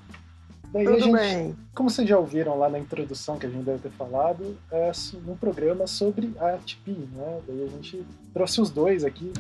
Daí 0.73 0.85
Tudo 0.85 1.01
gente, 1.01 1.13
bem. 1.13 1.57
Como 1.75 1.89
vocês 1.89 2.07
já 2.07 2.19
ouviram 2.19 2.59
lá 2.59 2.69
na 2.69 2.79
introdução 2.79 3.39
que 3.39 3.47
a 3.47 3.49
gente 3.49 3.65
deve 3.65 3.79
ter 3.79 3.91
falado, 3.91 4.57
é 4.71 4.93
um 5.27 5.35
programa 5.35 5.87
sobre 5.87 6.35
a 6.39 6.51
ATP, 6.51 6.91
né? 6.91 7.41
Daí 7.47 7.65
a 7.65 7.69
gente 7.69 8.05
trouxe 8.35 8.61
os 8.61 8.71
dois 8.71 9.05
aqui. 9.05 9.33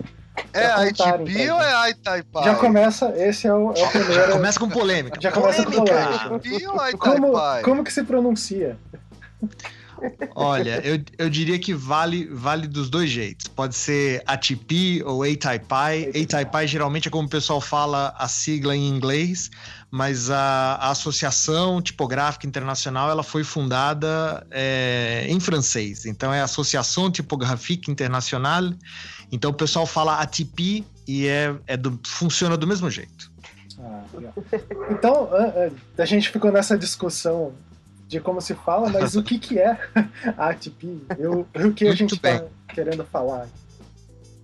É 0.52 0.66
a 0.66 0.82
ATP 0.82 1.50
ou 1.50 1.60
é 1.60 1.74
a 1.74 1.90
Itaipai? 1.90 2.44
Já 2.44 2.54
começa, 2.54 3.12
esse 3.16 3.46
é 3.46 3.52
o, 3.52 3.72
é 3.74 3.84
o 3.84 3.90
primeiro. 3.90 4.14
Já 4.14 4.32
começa 4.32 4.60
com 4.60 4.68
polêmica. 4.68 5.20
Já 5.20 5.32
começa 5.32 5.64
com 5.64 5.72
polêmica. 5.72 6.96
Como, 6.96 7.32
como 7.62 7.84
que 7.84 7.92
se 7.92 8.02
pronuncia? 8.04 8.78
Olha, 10.34 10.80
eu, 10.84 11.00
eu 11.18 11.28
diria 11.28 11.58
que 11.58 11.74
vale, 11.74 12.26
vale 12.26 12.66
dos 12.66 12.88
dois 12.88 13.10
jeitos. 13.10 13.48
Pode 13.48 13.74
ser 13.74 14.22
ATP 14.26 15.02
ou 15.04 15.22
ATIPI. 15.22 16.10
ATIPI 16.22 16.66
geralmente 16.66 17.08
é 17.08 17.10
como 17.10 17.26
o 17.26 17.30
pessoal 17.30 17.60
fala 17.60 18.14
a 18.16 18.28
sigla 18.28 18.76
em 18.76 18.88
inglês, 18.88 19.50
mas 19.90 20.30
a, 20.30 20.76
a 20.80 20.90
Associação 20.90 21.82
Tipográfica 21.82 22.46
Internacional 22.46 23.10
ela 23.10 23.22
foi 23.22 23.44
fundada 23.44 24.46
é, 24.50 25.26
em 25.28 25.40
francês. 25.40 26.06
Então 26.06 26.32
é 26.32 26.40
Associação 26.40 27.10
Tipográfica 27.10 27.90
Internacional. 27.90 28.72
Então 29.30 29.50
o 29.50 29.54
pessoal 29.54 29.86
fala 29.86 30.20
ATP 30.20 30.84
e 31.06 31.26
é, 31.26 31.54
é 31.66 31.76
do, 31.76 31.98
funciona 32.06 32.56
do 32.56 32.66
mesmo 32.66 32.90
jeito. 32.90 33.30
Ah, 33.80 34.02
então, 34.90 35.28
a, 35.32 36.02
a 36.02 36.04
gente 36.04 36.30
ficou 36.30 36.50
nessa 36.50 36.76
discussão 36.76 37.54
de 38.08 38.18
como 38.20 38.40
se 38.40 38.54
fala, 38.54 38.88
mas 38.88 39.14
o 39.14 39.22
que, 39.22 39.38
que 39.38 39.58
é 39.58 39.78
a 40.36 40.48
ATP? 40.48 41.02
O 41.18 41.44
que 41.74 41.86
a 41.86 41.94
gente 41.94 42.14
está 42.14 42.42
querendo 42.68 43.04
falar? 43.04 43.46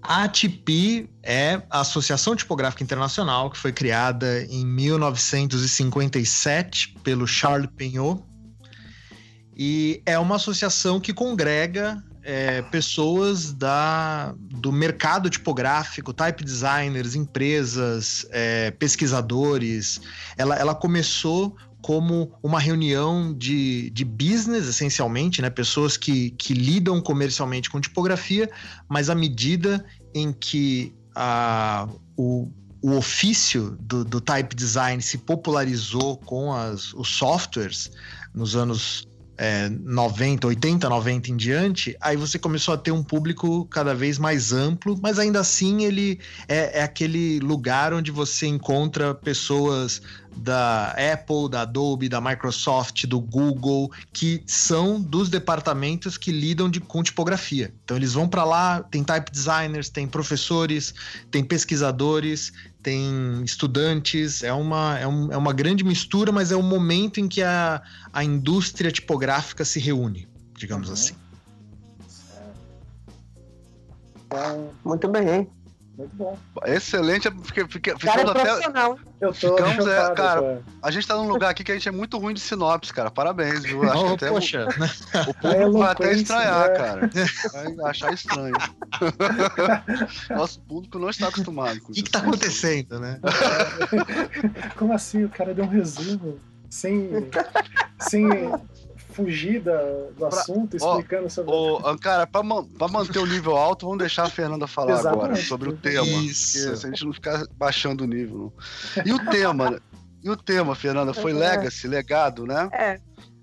A 0.02 0.25
ATP 0.25 1.09
é 1.23 1.62
a 1.71 1.80
Associação 1.80 2.37
Tipográfica 2.37 2.85
Internacional, 2.85 3.50
que 3.50 3.56
foi 3.56 3.73
criada 3.73 4.44
em 4.50 4.66
1957 4.66 6.94
pelo 7.02 7.26
Charles 7.26 7.71
Penhot. 7.75 8.23
E 9.56 10.02
é 10.04 10.18
uma 10.18 10.37
associação 10.37 11.00
que 11.00 11.14
congrega 11.14 12.04
é, 12.23 12.61
pessoas 12.62 13.54
da, 13.54 14.35
do 14.38 14.71
mercado 14.71 15.30
tipográfico, 15.30 16.12
type 16.12 16.44
designers, 16.44 17.14
empresas, 17.14 18.26
é, 18.30 18.73
pesquisadores. 18.73 20.02
Ela, 20.37 20.56
ela 20.56 20.75
começou 20.75 21.56
como 21.85 22.33
uma 22.43 22.59
reunião 22.59 23.35
de, 23.35 23.91
de 23.91 24.07
business, 24.07 24.67
essencialmente, 24.67 25.43
né? 25.43 25.50
Pessoas 25.50 25.99
que, 25.99 26.31
que 26.31 26.55
lidam 26.55 26.99
comercialmente 26.99 27.69
com 27.69 27.79
tipografia, 27.79 28.50
mas 28.88 29.11
à 29.11 29.14
medida 29.14 29.85
em 30.14 30.33
que 30.33 30.95
a, 31.14 31.87
o, 32.17 32.49
o 32.81 32.93
ofício 32.93 33.76
do, 33.81 34.03
do 34.03 34.19
type 34.19 34.57
design 34.57 35.03
se 35.03 35.19
popularizou 35.19 36.17
com 36.17 36.55
as, 36.55 36.95
os 36.95 37.09
softwares 37.09 37.91
nos 38.35 38.57
anos 38.57 39.07
é, 39.37 39.69
90, 39.69 40.47
80, 40.47 40.88
90 40.88 41.31
em 41.31 41.37
diante, 41.37 41.97
aí 42.00 42.17
você 42.17 42.38
começou 42.38 42.75
a 42.75 42.76
ter 42.76 42.93
um 42.93 43.03
público 43.03 43.64
cada 43.67 43.95
vez 43.95 44.19
mais 44.19 44.53
amplo, 44.53 44.99
mas 45.03 45.19
ainda 45.19 45.41
assim 45.41 45.85
ele 45.85 46.21
é, 46.49 46.81
é 46.81 46.83
aquele 46.83 47.41
lugar 47.41 47.93
onde 47.93 48.11
você 48.11 48.47
encontra 48.47 49.14
pessoas 49.14 50.00
da 50.37 50.95
Apple, 51.12 51.49
da 51.49 51.62
Adobe, 51.62 52.09
da 52.09 52.21
Microsoft, 52.21 53.07
do 53.07 53.21
Google, 53.21 53.91
que 54.12 54.43
são 54.47 55.00
dos 55.00 55.29
departamentos 55.29 56.19
que 56.19 56.33
lidam 56.33 56.69
de, 56.69 56.81
com 56.81 57.03
tipografia. 57.03 57.73
Então 57.85 57.97
eles 57.97 58.14
vão 58.14 58.29
para 58.29 58.45
lá, 58.45 58.83
tem 58.83 59.05
type 59.05 59.31
designers, 59.31 59.88
tem 59.88 60.07
professores, 60.07 60.95
tem 61.31 61.45
pesquisadores, 61.45 62.53
tem 62.85 63.43
estudantes, 63.43 64.43
é 64.43 64.53
uma, 64.53 64.99
é, 64.99 65.09
um, 65.09 65.33
é 65.33 65.37
uma 65.38 65.55
grande 65.55 65.83
mistura, 65.83 66.31
mas 66.31 66.53
é 66.53 66.57
o 66.57 66.62
momento 66.62 67.19
em 67.19 67.26
que 67.26 67.43
a, 67.43 67.83
a 68.12 68.23
indústria 68.23 68.93
tipográfica 68.93 69.64
se 69.64 69.81
reúne, 69.81 70.29
digamos 70.55 70.88
uhum. 70.88 70.93
assim. 70.93 71.14
Muito 74.85 75.09
bem, 75.09 75.29
hein? 75.31 75.50
Muito 75.97 76.14
bom. 76.14 76.38
Excelente. 76.67 77.31
Fiquei, 77.45 77.67
fiquei, 77.69 77.95
Cara, 77.95 78.23
é 78.23 78.31
até. 78.31 78.43
profissional. 78.43 78.99
Eu 79.25 79.33
tô 79.33 79.57
Ficamos, 79.57 79.87
é, 79.87 79.97
cara, 79.97 80.14
cara. 80.14 80.62
A 80.83 80.90
gente 80.90 81.07
tá 81.07 81.16
num 81.16 81.26
lugar 81.26 81.50
aqui 81.50 81.64
que 81.64 81.73
a 81.73 81.75
gente 81.75 81.88
é 81.88 81.93
muito 81.93 82.19
ruim 82.19 82.35
de 82.35 82.40
sinopse, 82.40 82.93
cara. 82.93 83.11
Parabéns, 83.11 83.62
viu? 83.62 83.83
Acho 83.83 83.93
que 83.93 84.11
Oh, 84.11 84.14
até 84.14 84.31
o, 84.31 84.35
poxa, 84.35 84.66
o 84.66 84.69
A 85.19 85.35
público 85.35 85.78
vai 85.78 85.93
até 85.93 86.12
estranhar, 86.12 86.69
né? 86.69 86.75
cara. 86.76 87.11
Vai 87.76 87.90
achar 87.90 88.12
estranho. 88.12 88.54
Nosso 90.28 90.61
público 90.61 90.99
não 90.99 91.09
está 91.09 91.28
acostumado 91.28 91.81
com 91.81 91.90
o 91.90 91.95
que, 91.95 92.00
isso. 92.00 92.04
que 92.04 92.11
tá 92.11 92.19
acontecendo, 92.19 93.00
né? 93.00 93.19
Como 94.76 94.93
assim? 94.93 95.25
O 95.25 95.31
cara 95.31 95.54
deu 95.54 95.64
um 95.64 95.69
resumo 95.69 96.38
sem, 96.69 97.09
sem 97.99 98.52
fugir 99.14 99.61
da- 99.61 100.09
do 100.16 100.26
assunto, 100.26 100.76
ó, 100.80 100.99
explicando 100.99 101.30
sobre. 101.30 101.52
Ô, 101.52 101.78
ah, 101.85 101.97
cara, 101.99 102.26
pra, 102.26 102.42
man- 102.42 102.64
pra 102.64 102.88
manter 102.88 103.18
o 103.18 103.26
nível 103.26 103.56
alto, 103.56 103.87
vamos 103.87 103.99
deixar 104.00 104.25
a 104.25 104.30
Fernanda 104.30 104.66
falar 104.66 104.92
Exatamente. 104.92 105.25
agora 105.25 105.37
sobre 105.37 105.68
o 105.68 105.76
tema. 105.76 106.04
Isso. 106.06 106.59
Porque 106.64 106.76
se 106.76 106.87
a 106.87 106.90
gente 106.90 107.04
não 107.04 107.12
ficar 107.12 107.44
baixando 107.56 108.04
o 108.04 108.06
nível. 108.06 108.52
Não. 108.97 109.04
E 109.06 109.12
o 109.12 109.30
tema? 109.30 109.80
E 110.23 110.30
o 110.30 110.37
tema, 110.37 110.75
Fernanda, 110.75 111.12
foi 111.14 111.33
É. 111.33 111.35
legacy, 111.35 111.87
legado, 111.87 112.47
né? 112.47 112.68
É. 112.73 112.99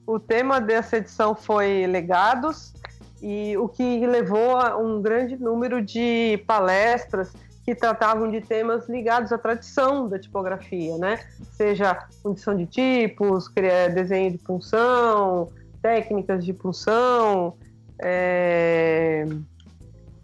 O 0.05 0.19
tema 0.19 0.59
dessa 0.59 0.97
edição 0.97 1.35
foi 1.35 1.85
legados 1.87 2.73
e 3.21 3.55
o 3.57 3.69
que 3.69 4.05
levou 4.07 4.57
a 4.57 4.75
um 4.77 5.01
grande 5.01 5.37
número 5.37 5.81
de 5.81 6.43
palestras 6.47 7.31
que 7.63 7.75
tratavam 7.75 8.29
de 8.31 8.41
temas 8.41 8.89
ligados 8.89 9.31
à 9.31 9.37
tradição 9.37 10.09
da 10.09 10.17
tipografia, 10.17 10.97
né? 10.97 11.19
Seja 11.51 12.07
fundição 12.23 12.57
de 12.57 12.65
tipos, 12.65 13.47
desenho 13.93 14.31
de 14.31 14.39
punção, 14.39 15.51
técnicas 15.81 16.45
de 16.45 16.53
punção, 16.53 17.55
é, 18.00 19.25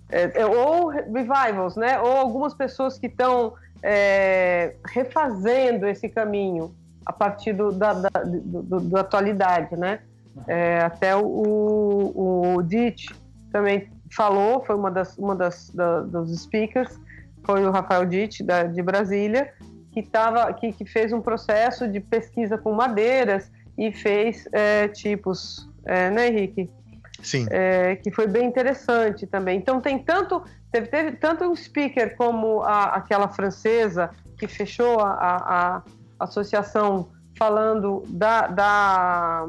é, 0.10 0.42
é, 0.42 0.46
ou 0.46 0.88
revivals, 0.88 1.76
né? 1.76 2.00
Ou 2.00 2.12
algumas 2.12 2.54
pessoas 2.54 2.98
que 2.98 3.08
estão 3.08 3.54
é, 3.84 4.76
refazendo 4.88 5.88
esse 5.88 6.10
caminho 6.10 6.74
a 7.06 7.14
partir 7.14 7.54
do, 7.54 7.72
da, 7.72 7.94
da, 7.94 8.10
do- 8.24 8.80
da 8.82 9.02
atualidade, 9.02 9.76
né? 9.76 10.00
É, 10.48 10.80
até 10.80 11.16
o, 11.16 12.54
o, 12.56 12.62
Ditch 12.64 13.12
também 13.52 13.90
falou, 14.16 14.64
foi 14.64 14.76
uma 14.76 14.92
das, 14.92 15.18
uma 15.18 15.36
das 15.36 15.70
da- 15.72 16.02
dos 16.02 16.38
speakers, 16.42 17.00
foi 17.44 17.66
o 17.66 17.72
Rafael 17.72 18.06
Ditch 18.06 18.42
de 18.74 18.82
Brasília, 18.82 19.52
que, 19.92 20.04
tava, 20.04 20.52
que, 20.54 20.72
que 20.74 20.86
fez 20.86 21.12
um 21.12 21.22
processo 21.22 21.88
de 21.88 22.00
pesquisa 22.00 22.58
com 22.58 22.72
madeiras 22.74 23.50
e 23.78 23.92
fez 23.92 24.48
é, 24.52 24.88
tipos, 24.88 25.70
é, 25.86 26.10
né, 26.10 26.28
Henrique? 26.28 26.70
Sim. 27.24 27.48
é, 27.50 27.96
que 27.96 28.12
foi 28.12 28.28
bem 28.28 28.46
interessante 28.46 29.26
também. 29.26 29.58
Então 29.58 29.82
tem 29.82 29.98
tanto 29.98 30.44
teve, 30.72 30.88
teve 30.88 31.12
tanto 31.14 31.44
um 31.46 31.56
speaker 31.56 32.16
como 32.16 32.62
a, 32.62 32.96
aquela 32.96 33.28
francesa 33.28 34.12
que 34.38 34.48
fechou 34.48 35.00
a, 35.00 35.10
a- 35.12 35.82
a 36.20 36.24
associação 36.24 37.10
falando 37.38 38.04
da, 38.08 38.48
da, 38.48 39.48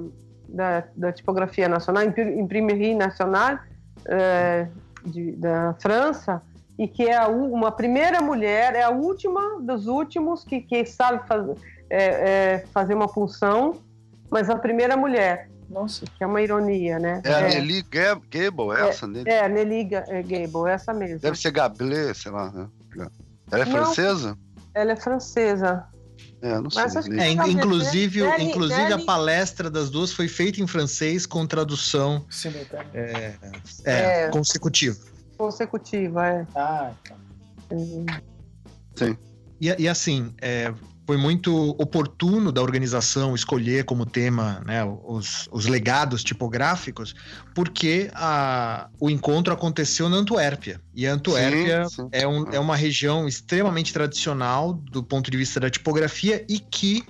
da, 0.48 0.84
da 0.96 1.12
tipografia 1.12 1.68
nacional, 1.68 2.04
Impri- 2.04 2.38
Imprimerie 2.38 2.94
Nationale 2.94 3.58
é, 4.06 4.66
de- 5.04 5.32
da 5.32 5.74
França 5.78 6.42
e 6.78 6.88
que 6.88 7.02
é 7.04 7.16
a 7.16 7.28
uma 7.28 7.70
primeira 7.70 8.20
mulher, 8.22 8.74
é 8.74 8.82
a 8.82 8.90
última 8.90 9.60
dos 9.60 9.86
últimos 9.86 10.42
que, 10.44 10.60
que 10.62 10.86
sabe 10.86 11.26
faz, 11.28 11.44
é, 11.90 12.04
é, 12.04 12.58
fazer 12.72 12.94
uma 12.94 13.08
função, 13.08 13.74
mas 14.30 14.48
a 14.50 14.56
primeira 14.56 14.96
mulher, 14.96 15.48
Nossa, 15.68 16.04
que 16.06 16.24
é 16.24 16.26
uma 16.26 16.40
ironia, 16.40 16.98
né? 16.98 17.20
É 17.24 17.34
a 17.34 17.40
Nelly 17.48 17.82
Gab- 17.82 18.22
Gable, 18.30 18.70
essa? 18.78 19.06
Nelly? 19.06 19.28
É, 19.30 19.48
Nelly 19.48 19.88
é, 19.94 20.22
Gable, 20.22 20.70
essa 20.70 20.94
mesmo. 20.94 21.18
Deve 21.18 21.36
ser 21.38 21.50
Gablé, 21.50 22.14
sei 22.14 22.32
lá. 22.32 22.50
Né? 22.50 22.68
Ela 23.50 23.62
é 23.62 23.66
Não. 23.66 23.72
francesa? 23.72 24.38
Ela 24.74 24.92
é 24.92 24.96
francesa. 24.96 25.84
É, 26.40 26.60
não 26.60 26.70
sei. 26.70 26.82
É, 27.18 27.28
inclusive, 27.50 28.22
Nelly- 28.22 28.44
inclusive 28.44 28.92
a 28.92 28.98
palestra 28.98 29.68
das 29.68 29.90
duas 29.90 30.12
foi 30.12 30.26
feita 30.28 30.60
em 30.60 30.66
francês 30.66 31.26
com 31.26 31.46
tradução 31.46 32.24
simultâneo. 32.30 32.90
é, 32.94 33.34
É. 33.84 34.28
consecutiva. 34.30 34.96
Consecutiva, 35.36 36.26
é. 36.26 36.46
Ah, 36.54 36.92
tá. 37.06 37.16
E, 39.60 39.74
e 39.82 39.88
assim, 39.88 40.32
é, 40.40 40.72
foi 41.08 41.16
muito 41.16 41.70
oportuno 41.78 42.52
da 42.52 42.60
organização 42.60 43.34
escolher 43.34 43.84
como 43.84 44.04
tema 44.04 44.62
né, 44.66 44.84
os, 44.84 45.48
os 45.50 45.64
legados 45.64 46.22
tipográficos, 46.22 47.14
porque 47.54 48.10
a, 48.14 48.90
o 49.00 49.08
encontro 49.08 49.54
aconteceu 49.54 50.10
na 50.10 50.18
Antuérpia. 50.18 50.82
E 50.94 51.06
a 51.06 51.14
Antuérpia 51.14 51.88
Sim, 51.88 52.02
sim. 52.02 52.08
é, 52.12 52.28
um- 52.28 52.52
é 52.52 52.60
uma 52.60 52.76
região 52.76 53.26
extremamente 53.26 53.90
tradicional 53.90 54.74
do 54.74 55.02
ponto 55.02 55.30
de 55.30 55.38
vista 55.38 55.58
da 55.58 55.70
tipografia 55.70 56.44
e 56.46 56.58
que 56.58 57.02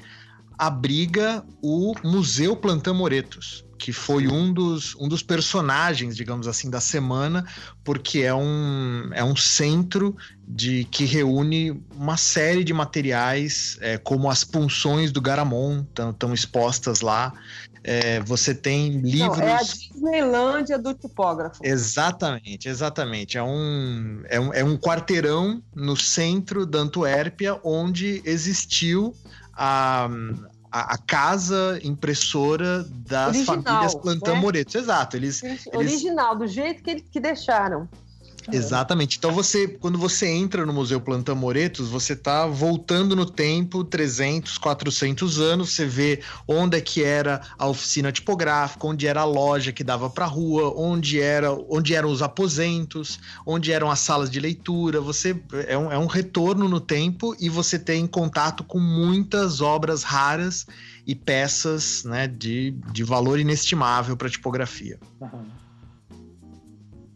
abriga 0.56 1.44
o 1.60 1.92
Museu 2.04 2.54
Plantan 2.54 2.94
Moretos, 2.94 3.64
que 3.80 3.92
foi 3.92 4.28
um 4.28 4.52
dos, 4.52 4.94
um 4.94 5.08
dos 5.08 5.24
personagens, 5.24 6.14
digamos 6.14 6.46
assim, 6.46 6.70
da 6.70 6.80
semana, 6.80 7.44
porque 7.82 8.20
é 8.20 8.32
um, 8.32 9.10
é 9.12 9.24
um 9.24 9.34
centro 9.34 10.16
de 10.50 10.84
que 10.84 11.04
reúne 11.04 11.78
uma 11.94 12.16
série 12.16 12.64
de 12.64 12.72
materiais, 12.72 13.76
é, 13.82 13.98
como 13.98 14.30
as 14.30 14.44
punções 14.44 15.12
do 15.12 15.20
Garamond 15.20 15.86
estão 16.10 16.32
expostas 16.32 17.02
lá. 17.02 17.34
É, 17.84 18.20
você 18.20 18.54
tem 18.54 18.98
livros. 19.00 19.38
Não, 19.38 19.44
é 19.44 19.52
a 19.52 19.62
Disneylândia 19.62 20.78
do 20.78 20.94
tipógrafo. 20.94 21.60
Exatamente, 21.62 22.66
exatamente. 22.66 23.36
É 23.36 23.42
um, 23.42 24.22
é, 24.24 24.40
um, 24.40 24.54
é 24.54 24.64
um 24.64 24.76
quarteirão 24.76 25.62
no 25.74 25.96
centro 25.96 26.64
da 26.64 26.78
Antuérpia 26.78 27.60
onde 27.62 28.22
existiu 28.24 29.14
a, 29.52 30.08
a, 30.72 30.94
a 30.94 30.98
casa 30.98 31.78
impressora 31.82 32.84
das 33.06 33.36
Original, 33.36 33.62
famílias 33.62 33.94
Plantan 33.94 34.34
né? 34.34 34.40
Moretos. 34.40 34.74
Exato, 34.74 35.16
eles, 35.16 35.42
Original, 35.74 36.36
do 36.36 36.46
jeito 36.46 36.82
que, 36.82 37.00
que 37.00 37.20
deixaram. 37.20 37.86
Exatamente. 38.52 39.18
Então 39.18 39.32
você, 39.32 39.68
quando 39.68 39.98
você 39.98 40.26
entra 40.26 40.64
no 40.64 40.72
Museu 40.72 41.00
Plantan 41.00 41.34
Moretos, 41.34 41.88
você 41.88 42.16
tá 42.16 42.46
voltando 42.46 43.14
no 43.14 43.26
tempo 43.26 43.84
300, 43.84 44.58
400 44.58 45.40
anos, 45.40 45.74
você 45.74 45.84
vê 45.84 46.20
onde 46.46 46.76
é 46.76 46.80
que 46.80 47.02
era 47.02 47.42
a 47.58 47.66
oficina 47.66 48.10
tipográfica, 48.10 48.86
onde 48.86 49.06
era 49.06 49.20
a 49.20 49.24
loja 49.24 49.72
que 49.72 49.84
dava 49.84 50.08
para 50.08 50.26
rua, 50.26 50.72
onde 50.76 51.20
era, 51.20 51.52
onde 51.68 51.94
eram 51.94 52.10
os 52.10 52.22
aposentos, 52.22 53.18
onde 53.46 53.72
eram 53.72 53.90
as 53.90 54.00
salas 54.00 54.30
de 54.30 54.40
leitura. 54.40 55.00
Você 55.00 55.40
é 55.66 55.76
um, 55.76 55.92
é 55.92 55.98
um 55.98 56.06
retorno 56.06 56.68
no 56.68 56.80
tempo 56.80 57.36
e 57.38 57.48
você 57.48 57.78
tem 57.78 58.06
contato 58.06 58.64
com 58.64 58.78
muitas 58.78 59.60
obras 59.60 60.02
raras 60.02 60.66
e 61.06 61.14
peças, 61.14 62.04
né, 62.04 62.26
de, 62.26 62.72
de 62.92 63.02
valor 63.02 63.38
inestimável 63.38 64.16
para 64.16 64.28
tipografia. 64.28 64.98
Aham. 65.20 65.67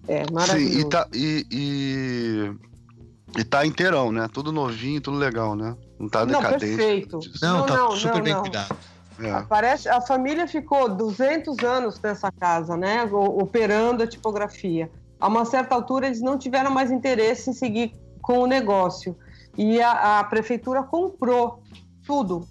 É, 0.09 0.25
Sim, 0.25 0.33
maravilhoso. 0.35 0.79
e 0.81 0.89
tá, 0.89 1.07
e, 1.13 1.47
e, 1.51 3.41
e 3.41 3.45
tá 3.45 3.65
inteirão, 3.67 4.11
né? 4.13 4.29
Tudo 4.33 4.51
novinho, 4.53 5.01
tudo 5.01 5.17
legal, 5.17 5.55
né? 5.55 5.77
Não 5.99 6.09
tá 6.09 6.27
Não, 6.27 6.41
decadente. 6.41 6.77
perfeito. 6.77 7.17
nada 7.19 7.29
disso. 7.31 7.45
Não, 7.45 7.59
Não, 7.59 7.67
tá 7.67 7.77
não, 7.77 7.91
super 7.93 8.15
não, 8.17 8.23
bem 8.23 8.33
não. 8.35 8.41
cuidado. 8.43 8.77
É. 9.21 9.43
Parece, 9.43 9.89
a 9.89 10.01
família 10.01 10.49
ficou 10.49 10.89
200 10.89 11.59
anos 11.61 12.01
nessa 12.01 12.33
casa, 12.33 12.77
né? 12.77 13.05
Operando 13.13 14.03
a 14.03 14.07
tipografia. 14.07 14.91
A 15.21 15.29
uma 15.29 15.45
certa 15.45 15.75
altura, 15.75 16.07
eles 16.07 16.21
não 16.21 16.37
tiveram 16.37 16.71
mais 16.73 16.91
interesse 16.91 17.51
em 17.51 17.53
seguir 17.53 17.95
com 18.21 18.41
o 18.41 18.47
negócio. 18.47 19.17
E 19.57 19.81
a, 19.81 20.19
a 20.19 20.25
prefeitura 20.25 20.83
comprou 20.83 21.63
tudo 22.05 22.49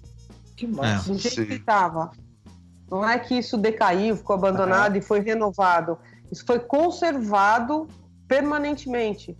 Que 0.56 0.66
massa. 0.66 1.12
do 1.12 1.18
jeito 1.18 1.34
Sim. 1.42 1.46
que 1.46 1.54
estava. 1.54 2.10
Não 2.90 3.06
é 3.06 3.18
que 3.18 3.34
isso 3.36 3.58
decaiu, 3.58 4.16
ficou 4.16 4.34
abandonado 4.36 4.96
e 4.96 5.02
foi 5.02 5.20
renovado. 5.20 5.98
Isso 6.32 6.44
foi 6.46 6.58
conservado 6.58 7.86
permanentemente. 8.26 9.36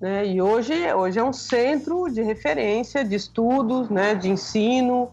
Né? 0.00 0.26
E 0.26 0.42
hoje, 0.42 0.74
hoje 0.92 1.18
é 1.18 1.22
um 1.24 1.32
centro 1.32 2.08
de 2.10 2.20
referência, 2.22 3.04
de 3.04 3.14
estudos, 3.14 3.88
né? 3.88 4.14
de 4.16 4.28
ensino. 4.28 5.10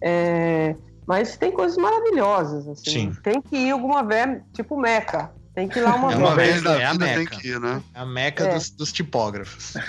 é, 0.00 0.76
Mas 1.06 1.36
tem 1.36 1.50
coisas 1.50 1.76
maravilhosas. 1.76 2.68
Assim. 2.68 2.90
Sim. 2.90 3.16
Tem 3.24 3.42
que 3.42 3.56
ir 3.56 3.70
alguma 3.72 4.04
vez, 4.04 4.40
tipo 4.54 4.78
Meca. 4.80 5.32
Tem 5.54 5.66
que 5.66 5.80
ir 5.80 5.82
lá 5.82 5.96
uma 5.96 6.12
É 6.12 6.16
Uma 6.16 6.36
vez. 6.36 6.50
vez 6.52 6.62
na 6.62 6.80
é 6.80 6.84
a 6.84 6.92
vida 6.92 7.04
tem 7.06 7.18
Meca. 7.18 7.36
que 7.36 7.48
ir, 7.48 7.58
né? 7.60 7.82
A 7.92 8.06
meca 8.06 8.44
É. 8.44 8.54
dos, 8.54 8.70
dos 8.70 8.92
tipógrafos. 8.92 9.74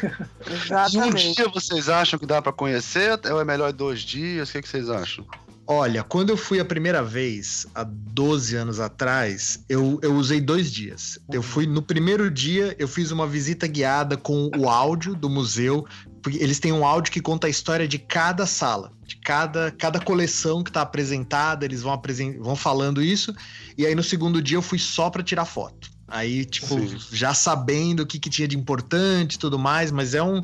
E 0.50 0.52
um 0.52 0.56
Exatamente. 0.56 1.36
dia 1.36 1.48
vocês 1.50 1.88
acham 1.88 2.18
que 2.18 2.26
dá 2.26 2.42
pra 2.42 2.52
conhecer? 2.52 3.20
Ou 3.32 3.40
é 3.40 3.46
melhor 3.46 3.72
dois 3.72 4.00
dias? 4.02 4.50
O 4.50 4.52
que, 4.54 4.64
que 4.64 4.68
vocês 4.70 4.90
acham? 4.90 5.24
Olha, 5.72 6.04
quando 6.04 6.32
eu 6.32 6.36
fui 6.36 6.60
a 6.60 6.66
primeira 6.66 7.04
vez, 7.04 7.68
há 7.76 7.84
12 7.84 8.56
anos 8.56 8.80
atrás, 8.80 9.64
eu, 9.70 10.00
eu 10.02 10.16
usei 10.16 10.42
dois 10.42 10.72
dias. 10.72 11.20
Eu 11.32 11.44
fui 11.44 11.68
no 11.68 11.80
primeiro 11.80 12.32
dia, 12.32 12.76
eu 12.80 12.88
fiz 12.88 13.12
uma 13.12 13.28
visita 13.28 13.68
guiada 13.68 14.18
com 14.18 14.50
o 14.58 14.68
áudio 14.68 15.14
do 15.14 15.30
museu, 15.30 15.86
porque 16.24 16.40
eles 16.40 16.60
têm 16.60 16.74
um 16.74 16.84
áudio 16.84 17.14
que 17.14 17.22
conta 17.22 17.46
a 17.46 17.52
história 17.52 17.88
de 17.88 18.00
cada 18.00 18.48
sala, 18.48 18.92
de 19.06 19.18
cada, 19.18 19.70
cada 19.70 20.00
coleção 20.00 20.64
que 20.64 20.72
está 20.72 20.82
apresentada, 20.82 21.66
eles 21.66 21.84
vão, 21.84 21.94
apresen 21.94 22.40
vão 22.40 22.56
falando 22.56 23.00
isso. 23.00 23.32
E 23.78 23.86
aí 23.86 23.94
no 23.94 24.02
segundo 24.02 24.42
dia 24.42 24.58
eu 24.58 24.64
fui 24.64 24.80
só 24.80 25.12
para 25.12 25.22
tirar 25.22 25.46
foto. 25.46 25.88
Aí, 26.08 26.46
tipo, 26.46 26.68
Sim. 26.68 26.98
já 27.12 27.34
sabendo 27.34 28.02
o 28.02 28.08
que, 28.08 28.18
que 28.18 28.30
tinha 28.30 28.48
de 28.48 28.58
importante 28.58 29.36
e 29.36 29.40
tudo 29.40 29.60
mais, 29.60 29.92
mas 29.92 30.16
é 30.16 30.24
um. 30.24 30.42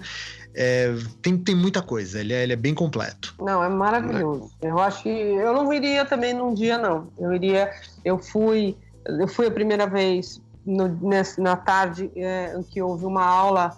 É, 0.58 0.96
tem, 1.22 1.38
tem 1.38 1.54
muita 1.54 1.82
coisa, 1.82 2.20
ele 2.20 2.34
é, 2.34 2.44
ele 2.44 2.54
é 2.54 2.56
bem 2.56 2.74
completo. 2.74 3.36
Não, 3.40 3.62
é 3.64 3.68
maravilhoso. 3.68 4.50
Eu 4.62 4.80
acho 4.80 5.04
que 5.04 5.10
eu 5.10 5.54
não 5.54 5.72
iria 5.74 6.06
também 6.06 6.34
num 6.34 6.54
dia, 6.54 6.78
não. 6.78 7.10
Eu 7.20 7.34
iria. 7.34 7.72
Eu 8.04 8.18
fui. 8.18 8.78
Eu 9.06 9.28
fui 9.28 9.48
a 9.48 9.52
primeira 9.52 9.86
vez 9.86 10.42
no, 10.66 10.88
nessa, 10.88 11.42
na 11.42 11.56
tarde 11.56 12.10
é, 12.16 12.56
em 12.58 12.64
que 12.64 12.82
houve 12.82 13.06
uma 13.06 13.24
aula 13.24 13.78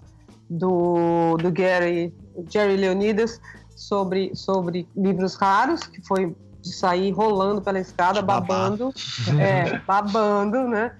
do, 0.50 1.36
do 1.38 1.51
Gary, 1.51 2.13
Jerry 2.50 2.77
Leonidas 2.77 3.41
sobre, 3.75 4.31
sobre 4.36 4.88
livros 4.96 5.36
raros, 5.36 5.81
que 5.84 6.01
foi 6.01 6.36
de 6.62 6.74
sair 6.74 7.12
rolando 7.12 7.62
pela 7.62 7.79
escada, 7.79 8.22
babando, 8.22 8.93
é, 9.39 9.79
babando, 9.79 10.67
né? 10.67 10.91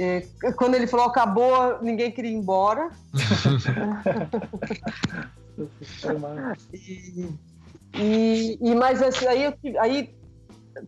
E, 0.00 0.26
quando 0.56 0.76
ele 0.76 0.86
falou 0.86 1.04
acabou, 1.04 1.78
ninguém 1.82 2.10
queria 2.10 2.30
ir 2.30 2.34
embora. 2.34 2.88
e, 6.72 7.28
e, 7.94 8.58
e, 8.62 8.74
mas 8.74 9.02
assim, 9.02 9.26
aí, 9.26 9.54
aí 9.78 10.16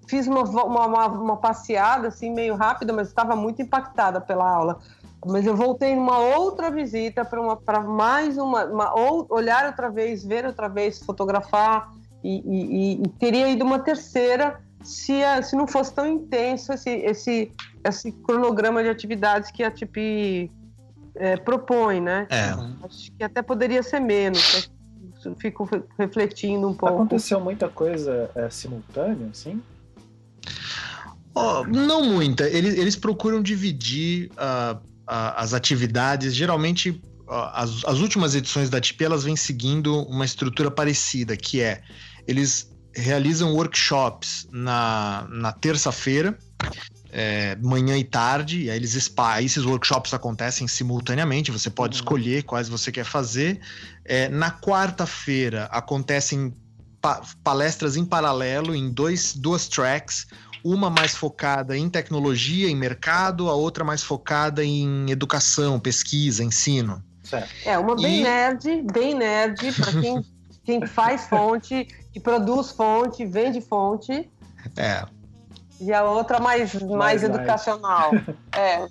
fiz 0.08 0.26
uma, 0.26 0.44
uma, 0.44 1.08
uma, 1.08 1.36
passeada 1.36 2.08
assim 2.08 2.32
meio 2.32 2.56
rápida, 2.56 2.90
mas 2.90 3.08
estava 3.08 3.36
muito 3.36 3.60
impactada 3.60 4.18
pela 4.18 4.50
aula. 4.50 4.78
Mas 5.26 5.44
eu 5.44 5.54
voltei 5.54 5.94
numa 5.94 6.18
outra 6.18 6.70
visita 6.70 7.22
para 7.22 7.80
mais 7.80 8.38
uma, 8.38 8.64
uma, 8.64 8.98
ou 8.98 9.26
olhar 9.28 9.66
outra 9.66 9.90
vez, 9.90 10.24
ver 10.24 10.46
outra 10.46 10.68
vez, 10.68 11.00
fotografar 11.00 11.92
e, 12.24 12.42
e, 12.46 13.02
e 13.02 13.08
teria 13.18 13.50
ido 13.50 13.62
uma 13.62 13.78
terceira 13.78 14.58
se, 14.84 15.22
a, 15.22 15.42
se 15.42 15.56
não 15.56 15.66
fosse 15.66 15.94
tão 15.94 16.06
intenso 16.06 16.72
esse, 16.72 16.90
esse, 16.90 17.52
esse 17.84 18.12
cronograma 18.12 18.82
de 18.82 18.88
atividades 18.88 19.50
que 19.50 19.62
a 19.62 19.70
TIP 19.70 20.50
é, 21.14 21.36
propõe, 21.36 22.00
né? 22.00 22.26
É. 22.30 22.50
Acho 22.84 23.12
que 23.12 23.24
até 23.24 23.42
poderia 23.42 23.82
ser 23.82 24.00
menos. 24.00 24.70
Fico 25.38 25.68
refletindo 25.98 26.68
um 26.68 26.74
pouco. 26.74 26.94
Aconteceu 26.96 27.40
muita 27.40 27.68
coisa 27.68 28.30
é, 28.34 28.50
simultânea, 28.50 29.28
assim? 29.30 29.62
Oh, 31.34 31.64
não 31.64 32.04
muita. 32.04 32.48
Eles, 32.48 32.76
eles 32.76 32.96
procuram 32.96 33.40
dividir 33.40 34.30
uh, 34.32 34.76
uh, 34.76 34.80
as 35.36 35.54
atividades. 35.54 36.34
Geralmente, 36.34 36.90
uh, 36.90 37.32
as, 37.52 37.84
as 37.84 38.00
últimas 38.00 38.34
edições 38.34 38.68
da 38.68 38.80
TIP 38.80 39.02
elas 39.02 39.24
vêm 39.24 39.36
seguindo 39.36 40.02
uma 40.08 40.24
estrutura 40.24 40.70
parecida, 40.70 41.36
que 41.36 41.60
é 41.60 41.82
eles 42.26 42.71
realizam 42.94 43.54
workshops 43.54 44.46
na, 44.50 45.26
na 45.30 45.52
terça-feira, 45.52 46.36
é, 47.10 47.56
manhã 47.56 47.96
e 47.98 48.04
tarde, 48.04 48.62
e 48.62 48.70
aí 48.70 48.76
eles 48.76 49.12
aí 49.18 49.44
esses 49.44 49.64
workshops 49.64 50.14
acontecem 50.14 50.66
simultaneamente, 50.66 51.50
você 51.50 51.68
pode 51.68 51.96
uhum. 51.96 52.02
escolher 52.02 52.42
quais 52.42 52.68
você 52.68 52.90
quer 52.90 53.04
fazer. 53.04 53.60
É, 54.04 54.28
na 54.28 54.50
quarta-feira 54.50 55.64
acontecem 55.64 56.54
pa 57.00 57.20
palestras 57.42 57.96
em 57.96 58.04
paralelo 58.04 58.74
em 58.74 58.90
dois, 58.90 59.34
duas 59.34 59.68
tracks, 59.68 60.26
uma 60.64 60.88
mais 60.88 61.14
focada 61.14 61.76
em 61.76 61.90
tecnologia, 61.90 62.70
em 62.70 62.76
mercado, 62.76 63.50
a 63.50 63.54
outra 63.54 63.84
mais 63.84 64.02
focada 64.02 64.64
em 64.64 65.10
educação, 65.10 65.80
pesquisa, 65.80 66.44
ensino. 66.44 67.02
Certo. 67.24 67.50
É, 67.64 67.78
uma 67.78 67.96
bem 67.96 68.20
e... 68.20 68.22
nerd, 68.22 68.82
bem 68.92 69.14
nerd, 69.14 69.72
para 69.72 70.00
quem, 70.00 70.24
quem 70.64 70.86
faz 70.86 71.26
fonte 71.26 71.88
que 72.12 72.20
produz 72.20 72.70
fonte, 72.70 73.24
vende 73.24 73.60
fonte. 73.60 74.30
É. 74.76 75.04
E 75.80 75.92
a 75.92 76.04
outra 76.04 76.38
mais, 76.38 76.74
mais, 76.74 76.90
mais 76.90 77.22
educacional. 77.22 78.12
é. 78.54 78.86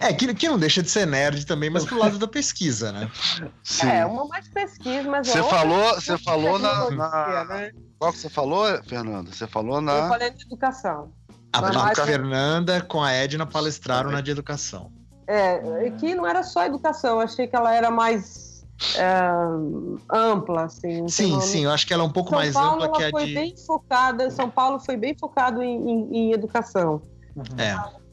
É, 0.00 0.12
que, 0.12 0.34
que 0.34 0.48
não 0.48 0.58
deixa 0.58 0.82
de 0.82 0.90
ser 0.90 1.06
nerd 1.06 1.46
também, 1.46 1.70
mas 1.70 1.84
pro 1.84 1.98
lado 1.98 2.18
da 2.18 2.26
pesquisa, 2.26 2.90
né? 2.90 3.08
Sim. 3.62 3.88
É, 3.88 4.04
uma 4.04 4.26
mais 4.26 4.48
pesquisa, 4.48 5.08
mas 5.08 5.28
Você 5.28 5.42
falou, 5.44 5.94
você 5.94 6.18
falou 6.18 6.58
na, 6.58 6.90
na... 6.90 7.44
Né? 7.44 7.70
Qual 7.98 8.12
que 8.12 8.18
você 8.18 8.28
falou, 8.28 8.66
Fernanda? 8.82 9.30
Você 9.32 9.46
falou 9.46 9.80
na. 9.80 9.92
Eu 9.92 10.08
falei 10.08 10.30
de 10.30 10.44
educação. 10.44 11.12
A, 11.52 11.90
a 11.90 11.94
Fernanda 11.94 12.80
com 12.80 13.00
a 13.00 13.12
Edna 13.12 13.46
palestraram 13.46 14.10
na 14.10 14.20
de 14.20 14.32
educação. 14.32 14.90
É, 15.26 15.90
que 15.98 16.14
não 16.14 16.26
era 16.26 16.42
só 16.42 16.66
educação, 16.66 17.20
achei 17.20 17.46
que 17.46 17.54
ela 17.54 17.72
era 17.72 17.90
mais 17.90 18.43
é, 18.96 20.16
ampla, 20.16 20.64
assim. 20.64 21.08
Sim, 21.08 21.40
sim, 21.40 21.64
eu 21.64 21.70
acho 21.70 21.86
que 21.86 21.92
ela 21.92 22.02
é 22.02 22.06
um 22.06 22.12
pouco 22.12 22.30
São 22.30 22.38
mais 22.38 22.52
Paulo, 22.52 22.82
ampla 22.82 22.92
que 22.98 23.04
a 23.04 23.10
foi 23.10 23.26
de. 23.26 23.34
Bem 23.34 23.54
focada, 23.56 24.30
São 24.30 24.50
Paulo 24.50 24.80
foi 24.80 24.96
bem 24.96 25.16
focado 25.18 25.62
em, 25.62 25.90
em, 25.90 26.16
em 26.16 26.32
educação. 26.32 27.00
Uhum. 27.36 27.44
É. 27.58 28.04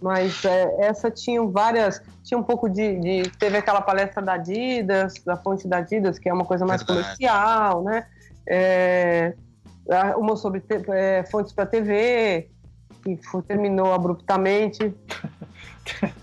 Mas 0.00 0.44
é, 0.44 0.86
essa 0.86 1.10
tinha 1.10 1.42
várias. 1.44 2.00
Tinha 2.24 2.38
um 2.38 2.42
pouco 2.42 2.68
de, 2.68 2.98
de, 2.98 3.30
Teve 3.38 3.58
aquela 3.58 3.82
palestra 3.82 4.22
da 4.22 4.34
Adidas, 4.34 5.14
da 5.24 5.36
fonte 5.36 5.68
da 5.68 5.78
Adidas, 5.78 6.18
que 6.18 6.28
é 6.28 6.32
uma 6.32 6.44
coisa 6.44 6.64
mais 6.64 6.82
Verdade. 6.82 7.04
comercial, 7.04 7.82
né? 7.82 8.06
É, 8.46 9.34
uma 10.16 10.36
sobre 10.36 10.62
é, 10.88 11.24
fontes 11.30 11.52
para 11.52 11.66
TV, 11.66 12.48
que 13.02 13.18
foi, 13.30 13.42
terminou 13.42 13.92
abruptamente. 13.92 14.94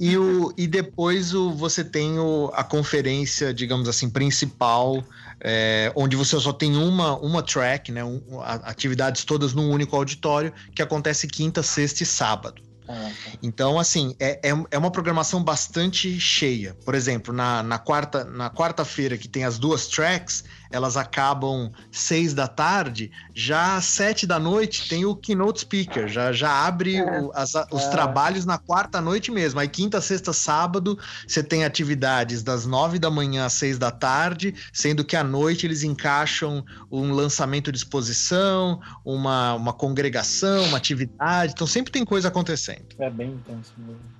E, 0.00 0.16
o, 0.16 0.52
e 0.56 0.66
depois 0.66 1.34
o, 1.34 1.52
você 1.52 1.84
tem 1.84 2.18
o, 2.18 2.50
a 2.54 2.64
conferência, 2.64 3.52
digamos 3.52 3.88
assim, 3.88 4.10
principal, 4.10 5.04
é, 5.40 5.92
onde 5.94 6.16
você 6.16 6.38
só 6.38 6.52
tem 6.52 6.76
uma, 6.76 7.16
uma 7.18 7.42
track, 7.42 7.92
né, 7.92 8.04
um, 8.04 8.20
atividades 8.42 9.24
todas 9.24 9.54
num 9.54 9.70
único 9.70 9.96
auditório, 9.96 10.52
que 10.74 10.82
acontece 10.82 11.26
quinta, 11.26 11.62
sexta 11.62 12.02
e 12.02 12.06
sábado. 12.06 12.62
Ah, 12.88 13.10
tá. 13.24 13.38
Então, 13.42 13.78
assim, 13.78 14.16
é, 14.18 14.40
é, 14.42 14.64
é, 14.70 14.78
uma 14.78 14.90
programação 14.90 15.42
bastante 15.44 16.18
cheia. 16.18 16.74
Por 16.84 16.94
exemplo, 16.94 17.34
na, 17.34 17.62
na 17.62 17.78
quarta 17.78 18.24
na 18.24 18.48
quarta-feira, 18.48 19.18
que 19.18 19.28
tem 19.28 19.44
as 19.44 19.58
duas 19.58 19.86
tracks, 19.86 20.44
elas 20.70 20.96
acabam 20.96 21.70
seis 21.90 22.34
da 22.34 22.46
tarde, 22.46 23.10
já 23.34 23.76
às 23.76 23.84
sete 23.84 24.26
da 24.26 24.38
noite 24.38 24.88
tem 24.88 25.04
o 25.04 25.14
keynote 25.14 25.60
speaker, 25.60 26.08
já, 26.08 26.32
já 26.32 26.66
abre 26.66 26.96
é. 26.96 27.20
o, 27.20 27.30
as, 27.34 27.54
os 27.70 27.84
é. 27.84 27.90
trabalhos 27.90 28.44
na 28.44 28.58
quarta 28.58 29.00
noite 29.00 29.30
mesmo. 29.30 29.60
Aí 29.60 29.68
quinta, 29.68 30.00
sexta, 30.00 30.32
sábado, 30.32 30.98
você 31.26 31.42
tem 31.42 31.64
atividades 31.64 32.42
das 32.42 32.66
nove 32.66 32.98
da 32.98 33.10
manhã 33.10 33.46
às 33.46 33.52
seis 33.54 33.78
da 33.78 33.90
tarde, 33.90 34.54
sendo 34.72 35.04
que 35.04 35.16
à 35.16 35.24
noite 35.24 35.66
eles 35.66 35.82
encaixam 35.82 36.64
um 36.90 37.12
lançamento 37.12 37.70
de 37.72 37.78
exposição, 37.78 38.80
uma, 39.04 39.54
uma 39.54 39.72
congregação, 39.72 40.64
uma 40.64 40.76
atividade. 40.76 41.52
Então 41.52 41.66
sempre 41.66 41.92
tem 41.92 42.04
coisa 42.04 42.28
acontecendo. 42.28 42.86
É 42.98 43.10
bem 43.10 43.30
intenso 43.30 43.72
mesmo. 43.78 44.17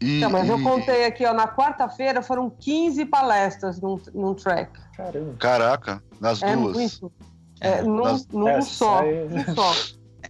E, 0.00 0.20
mas 0.26 0.48
eu 0.48 0.62
contei 0.62 1.06
aqui, 1.06 1.24
ó, 1.24 1.32
na 1.32 1.48
quarta-feira 1.48 2.22
foram 2.22 2.50
15 2.50 3.06
palestras 3.06 3.80
num, 3.80 3.98
num 4.14 4.34
track. 4.34 4.78
Caramba. 4.96 5.34
Caraca, 5.38 6.02
nas 6.20 6.42
é 6.42 6.54
duas. 6.54 6.76
Muito. 6.76 7.12
É, 7.60 7.82
num, 7.82 8.04
nas... 8.04 8.26
num 8.28 8.48
é, 8.48 8.60
só. 8.60 9.02
Num 9.02 9.54
só. 9.54 9.74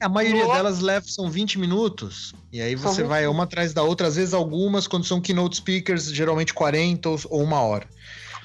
É, 0.00 0.04
a 0.04 0.08
maioria 0.08 0.44
no... 0.44 0.52
delas 0.52 0.80
leva, 0.80 1.06
são 1.08 1.28
20 1.28 1.58
minutos. 1.58 2.32
E 2.52 2.60
aí 2.60 2.76
você 2.76 3.02
vai 3.02 3.26
uma 3.26 3.44
atrás 3.44 3.72
da 3.72 3.82
outra, 3.82 4.06
às 4.06 4.16
vezes 4.16 4.34
algumas, 4.34 4.86
quando 4.86 5.04
são 5.04 5.20
keynote 5.20 5.56
speakers, 5.56 6.12
geralmente 6.12 6.54
40 6.54 7.08
ou 7.08 7.42
uma 7.42 7.60
hora. 7.60 7.86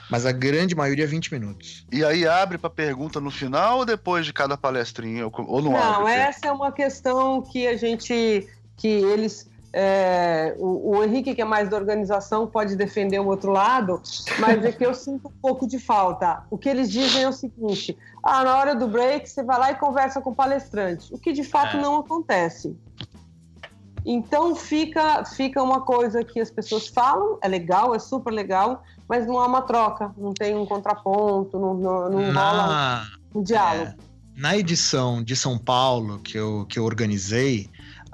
Mas 0.10 0.26
a 0.26 0.32
grande 0.32 0.76
maioria 0.76 1.06
é 1.06 1.08
20 1.08 1.32
minutos. 1.32 1.86
E 1.92 2.04
aí 2.04 2.28
abre 2.28 2.58
para 2.58 2.70
pergunta 2.70 3.22
no 3.22 3.32
final 3.32 3.80
ou 3.80 3.86
depois 3.86 4.26
de 4.26 4.34
cada 4.34 4.58
palestrinha? 4.58 5.26
Ou 5.26 5.62
não, 5.62 5.72
não 5.72 5.78
abre? 5.78 6.00
Não, 6.02 6.08
essa 6.10 6.48
é 6.48 6.52
uma 6.52 6.72
questão 6.72 7.42
que 7.42 7.68
a 7.68 7.78
gente. 7.78 8.48
que 8.76 8.88
eles 8.88 9.51
é, 9.74 10.54
o, 10.58 10.98
o, 10.98 11.04
Henrique, 11.04 11.34
que 11.34 11.42
é 11.42 11.46
mais 11.46 11.70
da 11.70 11.78
organização, 11.78 12.46
pode 12.46 12.76
defender 12.76 13.20
o 13.20 13.28
outro 13.28 13.52
lado, 13.52 14.02
mas 14.40 14.64
é 14.66 14.72
que 14.72 14.86
eu 14.86 14.94
sinto 14.94 15.30
um 15.30 15.42
pouco 15.42 15.66
de 15.66 15.80
falta. 15.80 16.44
O 16.50 16.58
que 16.58 16.68
eles 16.68 16.92
dizem 16.92 17.24
é 17.24 17.30
o 17.30 17.34
seguinte: 17.34 17.98
ah, 18.22 18.44
na 18.44 18.58
hora 18.58 18.76
do 18.76 18.88
break, 18.88 19.30
você 19.30 19.44
vai 19.44 19.58
lá 19.58 19.72
e 19.72 19.76
conversa 19.76 20.20
com 20.20 20.32
o 20.32 20.36
palestrante, 20.36 21.14
o 21.14 21.18
que 21.18 21.32
de 21.32 21.44
fato 21.44 21.78
é. 21.78 21.82
não 21.82 21.98
acontece. 21.98 22.76
Então 24.06 24.56
fica, 24.56 25.24
fica 25.24 25.62
uma 25.62 25.82
coisa 25.82 26.24
que 26.24 26.40
as 26.40 26.50
pessoas 26.50 26.88
falam, 26.88 27.38
é 27.42 27.48
legal, 27.48 27.94
é 27.94 28.00
super 28.00 28.32
legal, 28.32 28.84
mas 29.08 29.28
não 29.28 29.40
há 29.40 29.46
uma 29.46 29.62
troca, 29.62 30.12
não 30.18 30.34
tem 30.34 30.56
um 30.56 30.66
contraponto, 30.66 31.60
não, 31.60 31.76
não, 31.76 32.10
não 32.10 32.34
rola 32.34 33.06
um 33.34 33.44
diálogo. 33.44 33.92
É, 33.92 33.96
na 34.36 34.58
edição 34.58 35.24
de 35.24 35.36
São 35.36 35.58
Paulo 35.58 36.20
que 36.20 36.38
eu, 36.38 36.66
que 36.68 36.80
eu 36.80 36.84
organizei, 36.84 37.70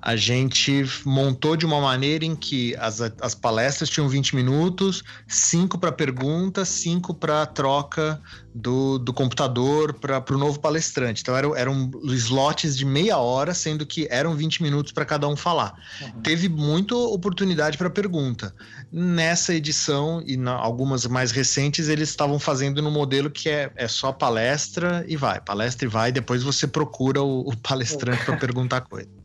a 0.08 0.16
gente 0.16 0.86
montou 1.04 1.58
de 1.58 1.66
uma 1.66 1.82
maneira 1.82 2.24
em 2.24 2.34
que 2.34 2.74
as, 2.78 3.02
as 3.20 3.36
palestras 3.36 3.90
tinham 3.90 4.08
20 4.08 4.38
minutos, 4.38 5.04
5 5.28 5.78
para 5.78 5.92
pergunta, 5.92 6.64
5 6.64 7.14
para 7.14 7.46
troca 7.46 8.18
do, 8.56 8.98
do 9.00 9.12
computador 9.12 9.94
para 9.94 10.24
o 10.34 10.38
novo 10.38 10.62
palestrante. 10.62 11.22
Então 11.22 11.36
eram, 11.36 11.54
eram 11.58 11.92
slots 12.06 12.78
de 12.78 12.86
meia 12.86 13.18
hora, 13.18 13.54
sendo 13.54 13.86
que 13.86 14.08
eram 14.10 14.34
20 14.34 14.64
minutos 14.64 14.94
para 14.94 15.04
cada 15.04 15.28
um 15.28 15.36
falar. 15.36 15.74
Uhum. 16.02 16.22
Teve 16.22 16.48
muita 16.48 16.96
oportunidade 16.96 17.78
para 17.78 17.90
pergunta. 17.90 18.56
Nessa 18.90 19.54
edição 19.54 20.24
e 20.26 20.38
na, 20.38 20.54
algumas 20.54 21.06
mais 21.06 21.32
recentes, 21.32 21.90
eles 21.90 22.08
estavam 22.08 22.40
fazendo 22.40 22.82
no 22.82 22.90
modelo 22.90 23.30
que 23.30 23.50
é, 23.50 23.74
é 23.76 23.90
só 23.90 24.14
palestra 24.14 25.04
e 25.06 25.18
vai, 25.18 25.42
palestra 25.42 25.86
e 25.86 25.90
vai, 25.90 26.14
depois 26.14 26.44
você 26.44 26.66
procura 26.66 27.22
o, 27.22 27.42
o 27.42 27.58
palestrante 27.58 28.24
para 28.24 28.38
perguntar 28.38 28.80
coisa. 28.80 29.17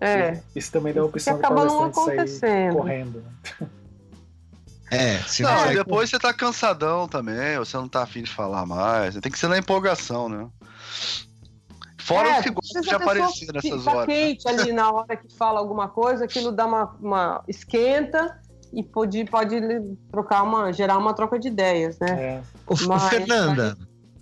É. 0.00 0.40
Isso 0.56 0.72
também 0.72 0.92
dá 0.94 1.00
a 1.02 1.04
opção 1.04 1.34
não 1.38 1.40
palestrante 1.42 1.94
sair 1.96 2.14
acontecendo. 2.14 2.76
correndo. 2.76 3.24
né? 3.60 3.68
É, 4.92 5.18
se 5.18 5.44
Não, 5.44 5.54
não, 5.54 5.70
e 5.70 5.76
depois 5.76 6.10
você 6.10 6.18
tá 6.18 6.34
cansadão 6.34 7.06
também, 7.06 7.56
ou 7.56 7.64
você 7.64 7.76
não 7.76 7.88
tá 7.88 8.02
afim 8.02 8.24
de 8.24 8.30
falar 8.32 8.66
mais. 8.66 9.14
Tem 9.20 9.30
que 9.30 9.38
ser 9.38 9.46
na 9.46 9.56
empolgação, 9.56 10.28
né? 10.28 10.48
Fora 11.98 12.28
É, 12.28 12.38
os 12.38 12.42
que 12.44 12.50
gostam 12.50 12.82
de 12.82 12.90
aparecer 12.92 13.52
nessas 13.52 13.86
horas. 13.86 14.08
né? 14.08 14.14
quente 14.14 14.48
ali 14.48 14.72
na 14.72 14.90
hora 14.90 15.16
que 15.16 15.32
fala 15.36 15.60
alguma 15.60 15.88
coisa, 15.88 16.24
aquilo 16.24 16.50
dá 16.50 16.66
uma, 16.66 16.96
uma 17.00 17.44
esquenta 17.46 18.36
e 18.72 18.82
pode, 18.82 19.24
pode 19.26 19.60
trocar 20.10 20.42
uma, 20.42 20.72
gerar 20.72 20.98
uma 20.98 21.14
troca 21.14 21.38
de 21.38 21.46
ideias, 21.46 21.96
né? 22.00 22.08
É. 22.10 22.42
Ô, 22.66 22.74
Mas- 22.88 23.04
Fernanda, 23.10 23.78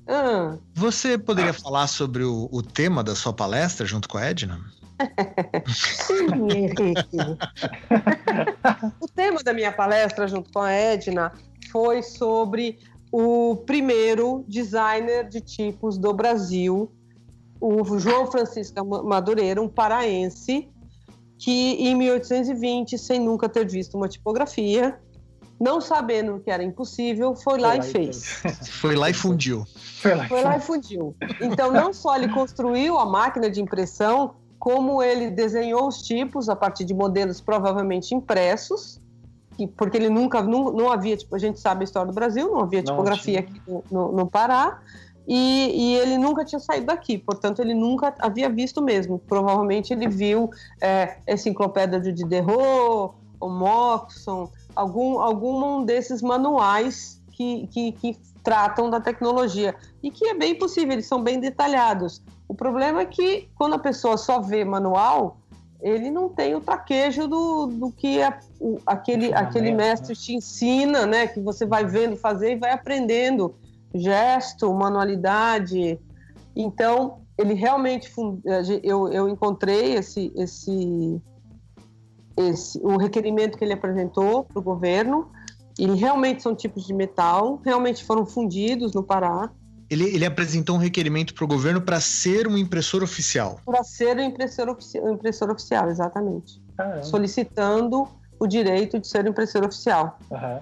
Ah, 0.07 0.55
você 0.75 1.17
poderia 1.17 1.55
falar 1.55 1.87
sobre 1.87 2.25
o, 2.25 2.47
o 2.53 2.63
tema 2.63 3.03
da 3.03 3.15
sua 3.15 3.33
palestra 3.33 3.87
junto 3.87 4.07
com 4.07 4.19
a 4.19 4.25
Edna? 4.27 4.61
Sim, 5.67 6.27
Henrique. 6.51 7.17
o 9.01 9.09
tema 9.09 9.43
da 9.43 9.53
minha 9.53 9.73
palestra 9.73 10.27
junto 10.27 10.53
com 10.53 10.61
a 10.61 10.71
Edna 10.71 11.33
foi 11.71 12.03
sobre 12.03 12.79
o 13.13 13.57
primeiro 13.67 14.45
designer 14.47 15.29
de 15.29 15.41
tipos 15.41 15.97
do 15.99 16.13
Brasil, 16.13 16.91
o 17.61 17.99
João 17.99 18.31
Francisco 18.31 18.85
Madureira, 19.05 19.61
um 19.61 19.69
paraense, 19.69 20.69
que 21.39 21.75
em 21.75 21.95
1820, 21.95 22.99
sem 22.99 23.21
nunca 23.21 23.49
ter 23.49 23.67
visto 23.67 23.97
uma 23.97 24.09
tipografia, 24.09 24.99
não 25.61 25.81
sabendo 25.81 26.41
que 26.41 26.51
era 26.51 26.63
impossível, 26.63 27.35
foi 27.35 27.59
lá 27.59 27.77
e 27.77 27.83
fez. 27.83 28.43
Foi 28.81 28.95
lá 28.95 29.11
e 29.11 29.15
fundiu. 29.15 29.65
Foi 30.01 30.15
lá. 30.15 30.29
Foi 30.29 30.43
lá 30.43 30.57
e 30.57 30.61
fundiu. 30.61 31.17
Então, 31.41 31.73
não 31.73 31.93
só 31.93 32.17
ele 32.17 32.29
construiu 32.29 32.99
a 32.99 33.07
máquina 33.07 33.51
de 33.51 33.61
impressão, 33.61 34.37
como 34.59 35.03
ele 35.03 35.31
desenhou 35.31 35.87
os 35.87 36.03
tipos 36.03 36.49
a 36.49 36.57
partir 36.57 36.85
de 36.85 36.93
modelos 36.95 37.41
provavelmente 37.41 38.15
impressos, 38.15 39.01
que- 39.57 39.67
porque 39.67 39.97
ele 39.97 40.11
nunca, 40.11 40.43
não, 40.43 40.73
não 40.73 40.91
havia, 40.91 41.17
tipo, 41.17 41.35
a 41.35 41.39
gente 41.39 41.61
sabe 41.61 41.83
a 41.83 41.85
história 41.85 42.09
do 42.11 42.15
Brasil, 42.15 42.51
não 42.51 42.61
havia 42.61 42.81
Não 42.83 42.87
tipografia 42.93 43.43
tinha. 43.43 43.51
aqui 43.51 43.63
no, 43.67 43.85
no- 43.91 44.13
no 44.13 44.27
Pará, 44.27 44.79
e, 45.27 45.71
e 45.93 45.95
ele 45.97 46.17
nunca 46.17 46.45
tinha 46.45 46.59
saído 46.59 46.87
daqui, 46.87 47.19
portanto, 47.19 47.61
ele 47.61 47.75
nunca 47.75 48.15
havia 48.19 48.49
visto 48.49 48.81
mesmo. 48.81 49.19
Provavelmente 49.19 49.93
ele 49.93 50.09
viu 50.09 50.49
é, 50.81 51.19
Enciclopédia 51.29 52.01
de 52.01 52.13
Diderot, 52.13 53.15
o 53.41 53.49
Moxon, 53.49 54.49
algum, 54.75 55.21
algum 55.21 55.85
desses 55.85 56.23
manuais 56.23 57.21
que, 57.33 57.67
que, 57.69 57.93
que 57.93 58.17
tratam 58.43 58.89
da 58.89 59.01
tecnologia. 59.01 59.75
E 60.03 60.11
que 60.11 60.29
é 60.29 60.35
bem 60.35 60.55
possível, 60.55 60.93
eles 60.93 61.07
são 61.07 61.23
bem 61.23 61.39
detalhados. 61.41 62.23
O 62.47 62.55
problema 62.55 63.03
é 63.03 63.07
que 63.07 63.49
quando 63.57 63.75
a 63.75 63.79
pessoa 63.79 64.17
só 64.17 64.41
vê 64.41 64.65
manual, 64.65 65.39
ele 65.81 66.11
não 66.11 66.29
tem 66.29 66.55
o 66.55 66.61
traquejo 66.61 67.29
do, 67.29 67.67
do 67.67 67.93
que 67.93 68.21
é 68.21 68.37
o- 68.61 68.79
aquele, 68.87 69.33
aquele 69.35 69.71
mestre 69.71 70.17
te 70.17 70.35
ensina, 70.35 71.07
né? 71.07 71.27
Que 71.27 71.41
você 71.41 71.65
vai 71.65 71.85
vendo 71.85 72.17
fazer 72.17 72.53
e 72.53 72.57
vai 72.57 72.73
aprendendo 72.73 73.55
gesto, 73.95 74.73
manualidade. 74.75 75.99
Então, 76.57 77.21
ele 77.37 77.55
realmente 77.55 78.11
a 78.47 78.81
eu, 78.83 79.09
eu 79.13 79.29
encontrei 79.29 79.95
esse, 79.95 80.33
esse, 80.35 81.23
esse 82.37 82.79
o 82.83 82.97
requerimento 82.97 83.57
que 83.57 83.65
ele 83.65 83.73
apresentou 83.73 84.45
para 84.45 84.59
o 84.59 84.63
governo. 84.63 85.31
E 85.79 85.87
realmente 85.87 86.43
são 86.43 86.55
tipos 86.55 86.85
de 86.87 86.93
metal, 86.93 87.61
realmente 87.65 88.05
foram 88.05 88.27
fundidos 88.27 88.93
no 88.93 89.03
Pará 89.03 89.51
Ele, 89.89 90.05
ele 90.15 90.27
apresentou 90.27 90.77
um 90.77 90.79
requerimento 90.79 91.33
para 91.35 91.45
o 91.45 91.49
governo 91.49 91.81
para 91.81 92.01
ser 92.01 92.49
um 92.49 92.57
impressor 92.59 93.03
oficial. 93.03 93.61
para 93.65 93.83
ser 93.85 94.17
o 94.17 94.21
impressor, 94.21 94.69
ofici- 94.69 94.99
impressor 94.99 95.51
oficial, 95.51 95.89
exatamente. 95.89 96.61
Caramba. 96.77 97.03
Solicitando 97.05 98.09
o 98.41 98.47
direito 98.47 98.99
de 98.99 99.07
ser 99.07 99.25
o 99.25 99.29
impressor 99.29 99.65
oficial. 99.65 100.19
Aham. 100.33 100.61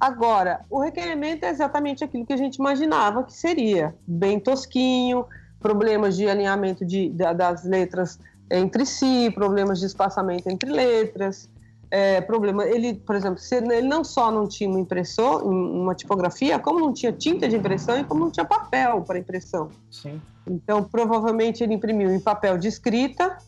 Agora, 0.00 0.60
o 0.70 0.80
requerimento 0.80 1.42
é 1.44 1.50
exatamente 1.50 2.04
aquilo 2.04 2.24
que 2.24 2.32
a 2.32 2.36
gente 2.36 2.56
imaginava 2.56 3.24
que 3.24 3.32
seria: 3.32 3.94
bem 4.06 4.38
tosquinho, 4.38 5.24
problemas 5.60 6.16
de 6.16 6.28
alinhamento 6.28 6.84
de, 6.86 7.08
da- 7.10 7.32
das 7.32 7.64
letras 7.64 8.18
entre 8.50 8.86
si, 8.86 9.30
problemas 9.34 9.80
de 9.80 9.86
espaçamento 9.86 10.48
entre 10.48 10.70
letras, 10.70 11.48
é, 11.90 12.20
problema. 12.20 12.64
Ele, 12.66 12.94
por 12.94 13.14
exemplo, 13.16 13.38
se 13.38 13.56
ele 13.56 13.82
não 13.82 14.04
só 14.04 14.30
não 14.30 14.46
tinha 14.46 14.68
um 14.68 14.78
impressor, 14.78 15.46
um- 15.46 15.82
uma 15.82 15.94
tipografia, 15.94 16.58
como 16.58 16.78
não 16.80 16.92
tinha 16.92 17.12
tinta 17.12 17.48
de 17.48 17.56
impressão 17.56 17.98
e 17.98 18.04
como 18.04 18.20
não 18.20 18.30
tinha 18.30 18.44
papel 18.44 19.02
para 19.02 19.18
impressão. 19.18 19.70
Sim. 19.90 20.20
Então, 20.46 20.82
provavelmente 20.84 21.62
ele 21.62 21.74
imprimiu 21.74 22.10
em 22.10 22.20
papel 22.20 22.58
de 22.58 22.68
escrita 22.68 23.38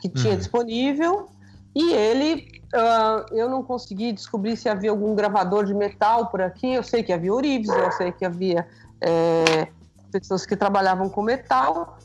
que 0.00 0.08
tinha 0.08 0.32
Uhum. 0.32 0.38
disponível 0.38 1.28
e 1.74 1.92
ele, 1.92 2.46
ah, 2.74 3.26
eu 3.32 3.48
não 3.48 3.62
consegui 3.62 4.12
descobrir 4.12 4.56
se 4.56 4.68
havia 4.68 4.90
algum 4.90 5.14
gravador 5.14 5.64
de 5.64 5.74
metal 5.74 6.26
por 6.28 6.40
aqui. 6.40 6.72
Eu 6.72 6.82
sei 6.82 7.02
que 7.02 7.12
havia 7.12 7.32
Orives, 7.32 7.68
eu 7.68 7.92
sei 7.92 8.12
que 8.12 8.24
havia 8.24 8.66
é, 9.00 9.68
pessoas 10.10 10.44
que 10.46 10.56
trabalhavam 10.56 11.08
com 11.08 11.22
metal, 11.22 11.98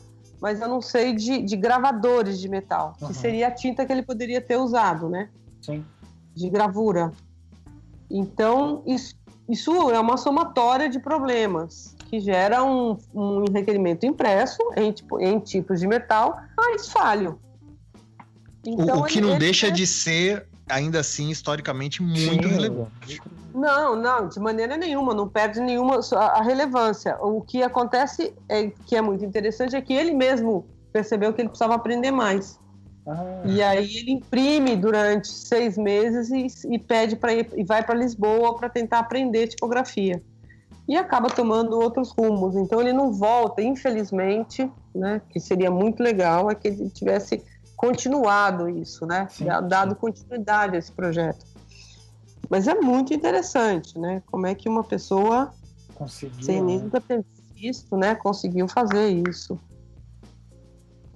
mas 0.44 0.60
eu 0.60 0.68
não 0.68 0.82
sei 0.82 1.14
de, 1.14 1.40
de 1.40 1.56
gravadores 1.56 2.38
de 2.38 2.50
metal, 2.50 2.94
Uhum. 3.00 3.08
que 3.08 3.14
seria 3.14 3.48
a 3.48 3.50
tinta 3.50 3.86
que 3.86 3.90
ele 3.90 4.02
poderia 4.02 4.42
ter 4.42 4.58
usado, 4.58 5.08
né? 5.08 5.30
Sim. 5.62 5.82
de 6.36 6.50
gravura. 6.50 7.10
Então, 8.10 8.82
isso, 8.86 9.14
isso 9.48 9.90
é 9.90 9.98
uma 9.98 10.18
somatória 10.18 10.86
de 10.90 10.98
problemas 10.98 11.96
que 12.10 12.20
gera 12.20 12.62
um, 12.62 12.98
um 13.14 13.44
requerimento 13.50 14.04
impresso 14.04 14.60
em, 14.76 14.92
tipo- 14.92 15.18
em 15.18 15.38
tipos 15.38 15.80
de 15.80 15.86
metal, 15.86 16.36
mas 16.58 16.88
falho. 16.90 17.38
O- 18.66 18.82
Então, 18.82 19.00
o, 19.00 19.04
que 19.04 19.18
ele- 19.20 19.28
não 19.30 19.38
deixa 19.38 19.68
é- 19.68 19.70
de 19.70 19.86
ser, 19.86 20.46
ainda 20.68 21.00
assim, 21.00 21.30
historicamente, 21.30 22.02
muito 22.02 22.48
Sim, 22.48 22.54
relevante. 22.54 23.22
Não, 23.54 23.94
não, 23.94 24.28
de 24.28 24.40
maneira 24.40 24.76
nenhuma, 24.76 25.14
não 25.14 25.28
perde 25.28 25.60
nenhuma 25.60 26.00
a 26.12 26.42
relevância. 26.42 27.16
O 27.20 27.40
que 27.40 27.62
acontece, 27.62 28.34
é, 28.48 28.70
que 28.86 28.96
é 28.96 29.02
muito 29.02 29.24
interessante, 29.24 29.76
é 29.76 29.80
que 29.80 29.92
ele 29.92 30.12
mesmo 30.12 30.66
percebeu 30.92 31.32
que 31.32 31.40
ele 31.40 31.48
precisava 31.48 31.74
aprender 31.74 32.10
mais. 32.10 32.58
Ah, 33.06 33.42
E 33.44 33.62
aí 33.62 33.96
ele 33.96 34.12
imprime 34.12 34.76
durante 34.76 35.28
seis 35.28 35.76
meses 35.76 36.30
e, 36.30 36.74
e 36.74 36.78
pede 36.78 37.16
para 37.16 37.34
ir 37.34 37.50
e 37.54 37.62
vai 37.62 37.82
para 37.84 37.94
Lisboa 37.94 38.56
para 38.56 38.68
tentar 38.68 39.00
aprender 39.00 39.48
tipografia. 39.48 40.22
E 40.88 40.96
acaba 40.96 41.28
tomando 41.28 41.78
outros 41.78 42.10
rumos. 42.10 42.56
Então 42.56 42.80
ele 42.80 42.92
não 42.92 43.12
volta, 43.12 43.62
infelizmente, 43.62 44.70
né? 44.94 45.20
Que 45.30 45.40
seria 45.40 45.70
muito 45.70 46.02
legal 46.02 46.50
é 46.50 46.54
que 46.54 46.68
ele 46.68 46.90
tivesse 46.90 47.42
continuado 47.86 48.68
isso, 48.68 49.06
né? 49.06 49.28
Sim, 49.30 49.46
Dado 49.68 49.94
continuidade 49.94 50.76
a 50.76 50.78
esse 50.78 50.92
projeto. 50.92 51.44
Mas 52.48 52.66
é 52.68 52.74
muito 52.74 53.12
interessante, 53.12 53.98
né? 53.98 54.22
Como 54.26 54.46
é 54.46 54.54
que 54.54 54.68
uma 54.68 54.84
pessoa 54.84 55.52
conseguiu. 55.94 56.42
sem 56.42 56.62
né? 56.62 56.78
nunca 56.78 57.00
ter 57.00 57.24
visto, 57.54 57.96
né, 57.96 58.14
conseguiu 58.14 58.68
fazer 58.68 59.08
isso. 59.28 59.58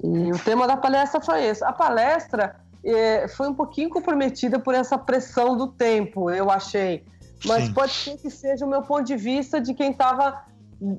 E 0.02 0.30
o 0.32 0.38
tema 0.38 0.66
da 0.66 0.76
palestra 0.76 1.20
foi 1.20 1.44
esse. 1.44 1.64
A 1.64 1.72
palestra 1.72 2.56
eh, 2.84 3.26
foi 3.28 3.48
um 3.48 3.54
pouquinho 3.54 3.90
comprometida 3.90 4.58
por 4.58 4.74
essa 4.74 4.96
pressão 4.96 5.56
do 5.56 5.66
tempo, 5.66 6.30
eu 6.30 6.50
achei. 6.50 7.04
Mas 7.44 7.66
Sim. 7.66 7.72
pode 7.72 7.92
ser 7.92 8.16
que 8.16 8.30
seja 8.30 8.64
o 8.64 8.68
meu 8.68 8.82
ponto 8.82 9.04
de 9.04 9.16
vista 9.16 9.60
de 9.60 9.74
quem 9.74 9.90
estava 9.90 10.44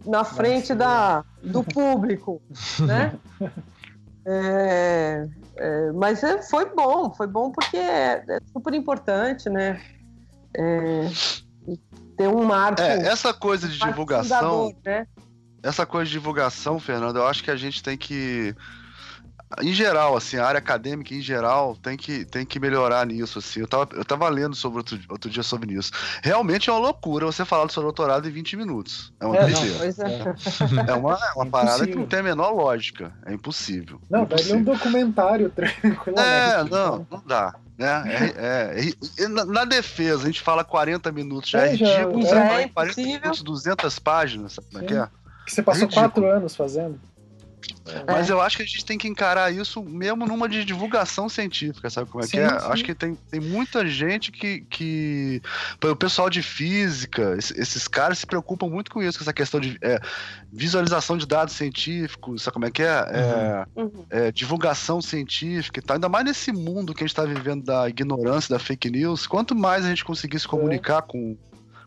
na 0.06 0.26
frente 0.26 0.76
da, 0.76 1.24
do 1.42 1.64
público, 1.64 2.42
né? 2.86 3.14
É, 4.32 5.28
é, 5.60 5.91
mas 5.91 6.24
é, 6.24 6.41
foi 6.41 6.74
bom, 6.74 7.13
foi 7.13 7.28
bom 7.28 7.52
porque 7.52 7.76
é, 7.76 8.24
é 8.28 8.39
super 8.54 8.74
importante, 8.74 9.50
né? 9.50 9.82
É, 10.56 11.10
ter 12.17 12.30
um 12.30 12.45
marco. 12.45 12.82
É, 12.82 13.08
essa 13.08 13.34
coisa 13.34 13.67
de 13.67 13.78
divulgação, 13.78 14.74
né? 14.86 15.06
essa 15.62 15.86
coisa 15.86 16.06
de 16.06 16.13
divulgação, 16.13 16.80
Fernando, 16.80 17.17
eu 17.17 17.28
acho 17.28 17.43
que 17.43 17.52
a 17.52 17.58
gente 17.58 17.84
tem 17.84 17.98
que 17.98 18.56
em 19.62 19.74
geral, 19.74 20.16
assim, 20.16 20.38
a 20.38 20.46
área 20.46 20.60
acadêmica 20.60 21.14
em 21.14 21.22
geral 21.22 21.76
tem 21.82 21.98
que, 21.98 22.24
tem 22.24 22.46
que 22.46 22.60
melhorar 22.60 23.06
nisso, 23.06 23.40
assim. 23.40 23.62
Eu 23.62 23.68
tava, 23.68 23.90
eu 23.94 24.06
tava 24.06 24.30
lendo 24.30 24.56
sobre 24.56 24.78
outro, 24.80 25.00
outro 25.10 25.30
dia 25.30 25.42
sobre 25.42 25.74
isso. 25.74 25.92
Realmente 26.22 26.70
é 26.70 26.74
uma 26.74 26.80
loucura 26.80 27.26
você 27.26 27.44
falar 27.44 27.66
do 27.66 27.74
seu 27.74 27.82
doutorado 27.82 28.28
em 28.28 28.32
20 28.32 28.56
minutos. 28.58 29.12
É 29.20 29.26
uma 29.26 29.38
É, 29.38 29.50
não, 29.50 29.64
é. 29.64 30.90
É 30.90 30.94
uma, 30.94 31.14
é 31.16 31.34
uma 31.36 31.46
parada 31.48 31.88
que 31.88 31.96
não 31.96 32.06
tem 32.06 32.20
a 32.20 32.24
menor 32.24 32.52
lógica. 32.52 33.12
É 33.26 33.34
impossível. 33.34 34.00
Não, 34.10 34.22
é 34.22 34.26
daria 34.26 34.56
um 34.56 34.64
documentário 34.64 35.50
tranquilamente. 35.56 36.20
É, 36.20 36.64
não, 36.66 37.08
não 37.10 37.24
dá. 37.26 37.56
Né? 37.78 38.04
É, 38.06 38.78
é, 38.78 39.24
é, 39.24 39.28
na, 39.30 39.46
na 39.46 39.66
defesa, 39.66 40.24
a 40.24 40.26
gente 40.26 40.42
fala 40.42 40.64
40 40.66 41.12
minutos, 41.12 41.50
já 41.50 41.66
é, 41.66 41.70
É, 41.70 41.72
ridículo. 41.72 42.26
já 42.28 42.60
é 42.60 42.64
em 42.64 42.68
40 42.68 42.92
impossível. 43.02 43.22
minutos, 43.22 43.42
200 43.42 44.00
páginas, 44.00 44.54
sabe 44.54 44.68
como 44.70 44.84
é 44.84 44.88
que 44.88 44.94
é? 44.94 45.08
Que 45.46 45.56
você 45.56 45.64
passou 45.64 45.88
quatro 45.88 46.30
anos 46.30 46.56
fazendo. 46.56 47.00
Mas 48.08 48.30
eu 48.30 48.39
acho 48.41 48.58
que 48.58 48.63
a 48.63 48.65
gente 48.65 48.86
tem 48.86 48.98
que 48.98 49.08
encarar 49.08 49.54
isso 49.54 49.84
mesmo 49.84 50.26
numa 50.26 50.48
de 50.48 50.63
divulgação 50.63 51.28
científica, 51.28 51.89
sabe 51.89 52.10
como 52.10 52.24
é 52.24 52.28
sim, 52.28 52.32
que 52.32 52.39
é? 52.39 52.50
Sim. 52.50 52.65
Acho 52.67 52.84
que 52.84 52.95
tem, 52.95 53.15
tem 53.30 53.39
muita 53.39 53.88
gente 53.88 54.32
que, 54.32 54.62
que. 54.62 55.41
O 55.84 55.95
pessoal 55.95 56.30
de 56.30 56.41
física, 56.41 57.36
esses 57.38 57.88
caras 57.88 58.19
se 58.19 58.26
preocupam 58.26 58.67
muito 58.67 58.91
com 58.91 59.02
isso, 59.02 59.17
com 59.17 59.24
essa 59.24 59.34
questão 59.34 59.60
de 59.60 59.78
é, 59.82 60.00
visualização 60.52 61.17
de 61.17 61.26
dados 61.26 61.56
científicos, 61.56 62.43
sabe 62.43 62.54
como 62.54 62.65
é 62.65 62.72
que 62.72 62.84
é? 62.84 62.88
é, 62.88 63.65
uhum. 63.76 64.06
é 64.10 64.32
divulgação 64.32 65.02
científica 65.02 65.80
e 65.80 65.84
tal. 65.84 65.95
Ainda 65.95 66.10
mais 66.10 66.26
nesse 66.26 66.52
mundo 66.52 66.93
que 66.93 67.04
a 67.04 67.08
gente 67.08 67.17
está 67.17 67.26
vivendo 67.26 67.63
da 67.63 67.89
ignorância, 67.89 68.54
da 68.54 68.60
fake 68.60 68.89
news. 68.89 69.28
Quanto 69.28 69.56
mais 69.56 69.86
a 69.86 69.89
gente 69.89 70.06
conseguir 70.06 70.39
se 70.39 70.48
comunicar 70.48 71.02
com 71.02 71.38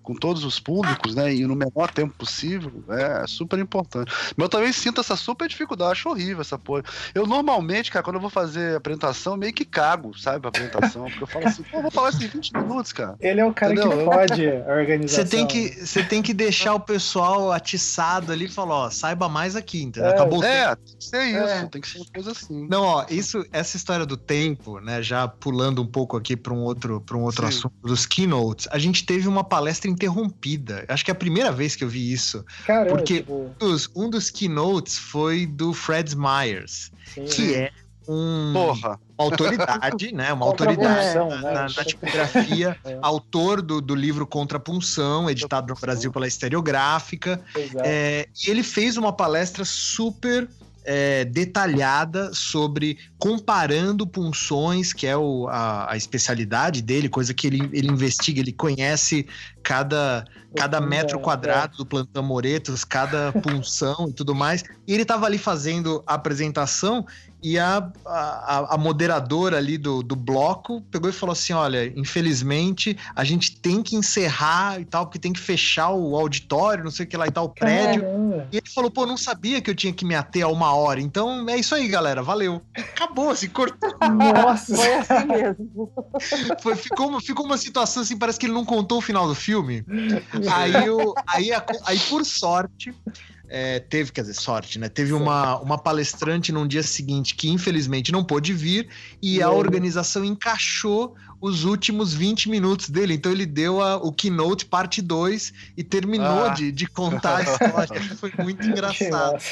com 0.02 0.14
todos 0.14 0.44
os 0.44 0.58
públicos, 0.58 1.14
né? 1.14 1.34
E 1.34 1.46
no 1.46 1.54
menor 1.54 1.90
tempo 1.90 2.14
possível, 2.16 2.72
é 2.88 3.26
super 3.26 3.58
importante. 3.58 4.12
Mas 4.36 4.44
eu 4.44 4.48
também 4.48 4.72
sinto 4.72 5.00
essa 5.00 5.16
super 5.16 5.48
dificuldade, 5.48 5.92
acho 5.92 6.08
horrível 6.08 6.40
essa 6.40 6.58
porra. 6.58 6.82
Eu 7.14 7.26
normalmente, 7.26 7.90
cara, 7.90 8.02
quando 8.02 8.16
eu 8.16 8.20
vou 8.20 8.30
fazer 8.30 8.76
apresentação, 8.76 9.36
meio 9.36 9.52
que 9.52 9.64
cago, 9.64 10.16
sabe, 10.18 10.40
pra 10.40 10.48
apresentação. 10.48 11.04
Porque 11.04 11.22
eu 11.22 11.26
falo 11.26 11.46
assim, 11.46 11.62
pô, 11.62 11.78
eu 11.78 11.82
vou 11.82 11.90
falar 11.90 12.08
assim 12.08 12.26
20 12.26 12.52
minutos, 12.54 12.92
cara. 12.92 13.16
Ele 13.20 13.40
é 13.40 13.44
o 13.44 13.52
cara 13.52 13.72
Entendeu? 13.72 13.98
que 13.98 14.04
pode 14.04 14.48
a 14.48 14.74
organização. 14.74 15.24
Você 15.24 15.36
tem 15.36 15.46
que, 15.46 15.68
você 15.86 16.02
tem 16.02 16.22
que 16.22 16.34
deixar 16.34 16.74
o 16.74 16.80
pessoal 16.80 17.52
atiçado 17.52 18.32
ali 18.32 18.46
e 18.46 18.48
falar, 18.48 18.74
ó, 18.74 18.90
saiba 18.90 19.28
mais 19.28 19.56
aqui, 19.56 19.82
entendeu? 19.82 20.10
É, 20.10 20.14
Acabou 20.14 20.42
É, 20.44 20.74
tem 20.74 20.96
que 20.98 21.04
ser 21.04 21.24
isso, 21.24 21.38
é. 21.38 21.66
tem 21.66 21.80
que 21.80 21.88
ser 21.88 21.98
uma 21.98 22.06
coisa 22.12 22.32
assim. 22.32 22.66
Não, 22.68 22.82
ó, 22.82 23.06
isso, 23.08 23.44
essa 23.52 23.76
história 23.76 24.04
do 24.04 24.16
tempo, 24.16 24.80
né, 24.80 25.02
já 25.02 25.28
pulando 25.28 25.82
um 25.82 25.86
pouco 25.86 26.16
aqui 26.16 26.36
para 26.36 26.52
um 26.52 26.62
outro, 26.62 27.00
pra 27.00 27.16
um 27.16 27.22
outro 27.22 27.46
assunto 27.46 27.74
dos 27.82 28.06
keynotes, 28.06 28.68
a 28.70 28.78
gente 28.78 29.04
teve 29.04 29.28
uma 29.28 29.44
palestra 29.44 29.90
interrompida. 29.92 30.85
Acho 30.88 31.05
que 31.05 31.11
é 31.11 31.12
a 31.12 31.16
primeira 31.16 31.52
vez 31.52 31.76
que 31.76 31.85
eu 31.85 31.88
vi 31.88 32.12
isso. 32.12 32.44
Caramba, 32.66 32.96
porque 32.96 33.18
tipo... 33.18 33.33
um, 33.35 33.55
dos, 33.59 33.90
um 33.94 34.11
dos 34.11 34.31
keynotes 34.31 34.98
foi 34.98 35.46
do 35.46 35.72
Fred 35.72 36.16
Myers, 36.16 36.90
Sim. 37.14 37.24
que 37.26 37.55
é 37.55 37.70
um, 38.09 38.52
Porra. 38.52 38.98
uma 39.16 39.24
autoridade, 39.26 40.12
né? 40.12 40.33
Uma 40.33 40.46
autoridade 40.46 41.14
na, 41.14 41.24
né? 41.24 41.40
na, 41.40 41.62
na 41.62 41.85
tipografia, 41.85 42.76
é. 42.85 42.98
autor 43.00 43.62
do, 43.62 43.81
do 43.81 43.94
livro 43.94 44.26
Contrapunção, 44.26 45.31
editado 45.31 45.72
no 45.72 45.81
Brasil 45.81 46.11
pela 46.11 46.26
Estereográfica. 46.26 47.40
É, 47.85 48.28
e 48.44 48.50
ele 48.50 48.62
fez 48.62 48.96
uma 48.96 49.12
palestra 49.12 49.64
super 49.64 50.48
é, 50.85 51.25
detalhada 51.25 52.33
sobre 52.35 52.99
comparando 53.18 54.07
punções, 54.07 54.92
que 54.92 55.07
é 55.07 55.16
o, 55.16 55.47
a, 55.49 55.92
a, 55.92 55.97
especialidade 55.97 56.83
dele, 56.83 57.09
coisa 57.09 57.33
que 57.33 57.47
ele, 57.47 57.68
ele 57.73 57.88
investiga, 57.88 58.40
ele 58.40 58.53
conhece 58.53 59.27
cada, 59.62 60.25
cada 60.57 60.81
metro 60.81 61.21
quadrado 61.21 61.77
do 61.77 61.87
plantão 61.87 62.23
Moretos, 62.23 62.85
cada 62.85 63.33
punção 63.40 64.09
e 64.09 64.12
tudo 64.12 64.35
mais. 64.35 64.64
E 64.87 64.92
ele 64.92 65.03
estava 65.03 65.27
ali 65.27 65.38
fazendo 65.38 66.03
a 66.07 66.14
apresentação 66.14 67.07
e 67.42 67.59
a, 67.59 67.90
a, 68.07 68.75
a, 68.75 68.79
moderadora 68.79 69.57
ali 69.57 69.77
do, 69.77 70.01
do 70.01 70.14
bloco 70.14 70.81
pegou 70.83 71.11
e 71.11 71.12
falou 71.12 71.33
assim: 71.33 71.53
Olha, 71.53 71.92
infelizmente 71.99 72.97
a 73.16 73.25
gente 73.25 73.57
tem 73.57 73.83
que 73.83 73.97
encerrar 73.97 74.81
e 74.81 74.85
tal, 74.85 75.07
porque 75.07 75.18
tem 75.18 75.33
que 75.33 75.40
fechar 75.40 75.90
o 75.90 76.16
auditório, 76.16 76.85
não 76.85 76.90
sei 76.90 77.05
o 77.05 77.09
que 77.09 77.16
lá 77.16 77.27
e 77.27 77.33
tal, 77.33 77.47
o 77.47 77.49
prédio. 77.49 78.03
Caramba. 78.03 78.49
E 78.53 78.59
ele 78.59 78.71
falou: 78.73 78.90
Pô, 78.92 79.05
não 79.05 79.16
sabia 79.16 79.61
que 79.61 79.68
eu 79.68 79.75
tinha 79.75 79.92
que 79.92 80.05
me 80.05 80.14
ater 80.14 80.45
a 80.45 80.49
uma 80.49 80.71
hora. 80.74 81.00
Então 81.00 81.48
é 81.48 81.56
isso 81.56 81.74
aí, 81.74 81.88
galera, 81.88 82.22
valeu. 82.22 82.62
Acabou, 82.76 83.30
assim, 83.30 83.48
cortou. 83.48 83.94
Nossa, 84.00 84.76
foi 84.76 84.94
assim 84.94 85.26
mesmo. 85.26 85.92
Foi, 86.61 86.76
ficou, 86.76 87.20
ficou 87.20 87.46
uma 87.46 87.58
situação 87.58 88.02
assim, 88.02 88.16
parece 88.16 88.38
que 88.38 88.46
ele 88.46 88.52
não 88.52 88.64
contou 88.64 88.98
o 88.98 89.02
final 89.02 89.26
do 89.26 89.35
filme. 89.35 89.85
Aí, 90.52 90.87
eu, 90.87 91.14
aí, 91.26 91.50
aí 91.87 91.98
por 92.08 92.24
sorte, 92.24 92.94
é, 93.54 93.80
teve, 93.80 94.11
quer 94.11 94.22
dizer, 94.22 94.32
sorte, 94.32 94.78
né? 94.78 94.88
Teve 94.88 95.12
uma, 95.12 95.58
uma 95.58 95.76
palestrante 95.76 96.50
num 96.50 96.66
dia 96.66 96.82
seguinte 96.82 97.35
que 97.35 97.50
infelizmente 97.50 98.11
não 98.11 98.24
pôde 98.24 98.54
vir 98.54 98.88
e 99.20 99.42
a 99.42 99.50
organização 99.50 100.24
encaixou 100.24 101.14
os 101.38 101.64
últimos 101.64 102.14
20 102.14 102.48
minutos 102.48 102.88
dele. 102.88 103.12
Então 103.12 103.30
ele 103.30 103.44
deu 103.44 103.82
a, 103.82 103.96
o 103.96 104.11
keynote 104.11 104.64
parte 104.64 105.02
2 105.02 105.52
e 105.76 105.85
terminou 105.85 106.46
ah. 106.46 106.48
de, 106.48 106.72
de 106.72 106.87
contar 106.87 107.38
a 107.38 107.42
história. 107.42 108.16
Foi 108.16 108.32
muito 108.38 108.64
engraçado. 108.66 109.42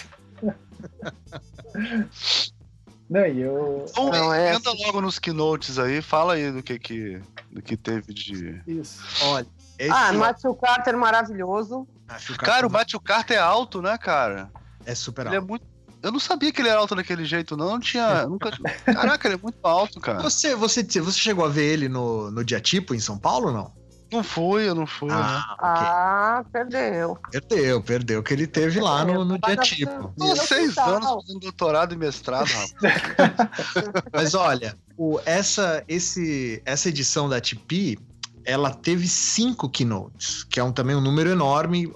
Não, 3.11 3.27
e 3.27 3.40
eu. 3.40 3.87
Então, 3.88 4.09
não, 4.09 4.33
é 4.33 4.55
entra 4.55 4.71
assim. 4.71 4.85
logo 4.85 5.01
nos 5.01 5.19
keynotes 5.19 5.81
aí, 5.81 6.01
fala 6.01 6.35
aí 6.35 6.53
do 6.53 6.62
que, 6.62 6.79
que, 6.79 7.21
do 7.51 7.61
que 7.61 7.77
teve 7.77 8.14
de. 8.14 8.62
Isso. 8.69 9.03
Olha. 9.25 9.47
Esse... 9.77 9.90
Ah, 9.90 10.12
Matthew 10.12 10.55
Carter 10.55 10.97
maravilhoso. 10.97 11.88
Cara, 12.38 12.66
o 12.66 12.71
Matthew 12.71 13.01
Carter 13.01 13.37
é 13.38 13.40
alto, 13.40 13.83
né, 13.83 13.97
cara? 13.99 14.51
É 14.85 14.95
super 14.95 15.27
ele 15.27 15.37
alto. 15.37 15.45
É 15.45 15.49
muito... 15.49 15.66
Eu 16.03 16.12
não 16.12 16.21
sabia 16.21 16.53
que 16.53 16.61
ele 16.61 16.69
era 16.69 16.79
alto 16.79 16.95
daquele 16.95 17.25
jeito, 17.25 17.57
não. 17.57 17.71
não 17.71 17.81
tinha. 17.81 18.27
Nunca... 18.27 18.51
Caraca, 18.85 19.27
ele 19.27 19.35
é 19.37 19.40
muito 19.43 19.59
alto, 19.62 19.99
cara. 20.01 20.23
Você, 20.23 20.55
você, 20.55 20.83
você 20.83 21.19
chegou 21.19 21.45
a 21.45 21.49
ver 21.49 21.64
ele 21.64 21.88
no, 21.88 22.31
no 22.31 22.45
Diatipo, 22.45 22.95
em 22.95 23.01
São 23.01 23.19
Paulo 23.19 23.49
ou 23.49 23.53
não? 23.53 23.80
Não 24.12 24.25
fui, 24.25 24.68
eu 24.68 24.75
não 24.75 24.87
fui. 24.87 25.11
Ah, 25.12 25.55
okay. 25.55 25.68
ah 25.68 26.44
perdeu. 26.53 27.18
Perdeu, 27.31 27.83
perdeu, 27.83 28.23
que 28.23 28.35
ele 28.35 28.46
teve 28.46 28.81
lá 28.81 29.05
no, 29.05 29.25
no 29.25 29.38
Diatipo. 29.38 30.12
Tô 30.18 30.37
seis 30.37 30.77
anos 30.79 31.09
fazendo 31.09 31.40
doutorado 31.40 31.94
e 31.94 31.96
mestrado, 31.96 32.49
rapaz. 32.49 32.75
Mas 34.12 34.35
olha, 34.35 34.77
o, 34.96 35.20
essa, 35.25 35.85
esse, 35.87 36.61
essa 36.64 36.88
edição 36.88 37.29
da 37.29 37.40
TP, 37.40 37.99
ela 38.44 38.70
teve 38.70 39.07
cinco 39.07 39.68
keynotes, 39.68 40.44
que 40.44 40.59
é 40.59 40.64
um, 40.64 40.73
também 40.73 40.96
um 40.96 41.01
número 41.01 41.31
enorme. 41.31 41.92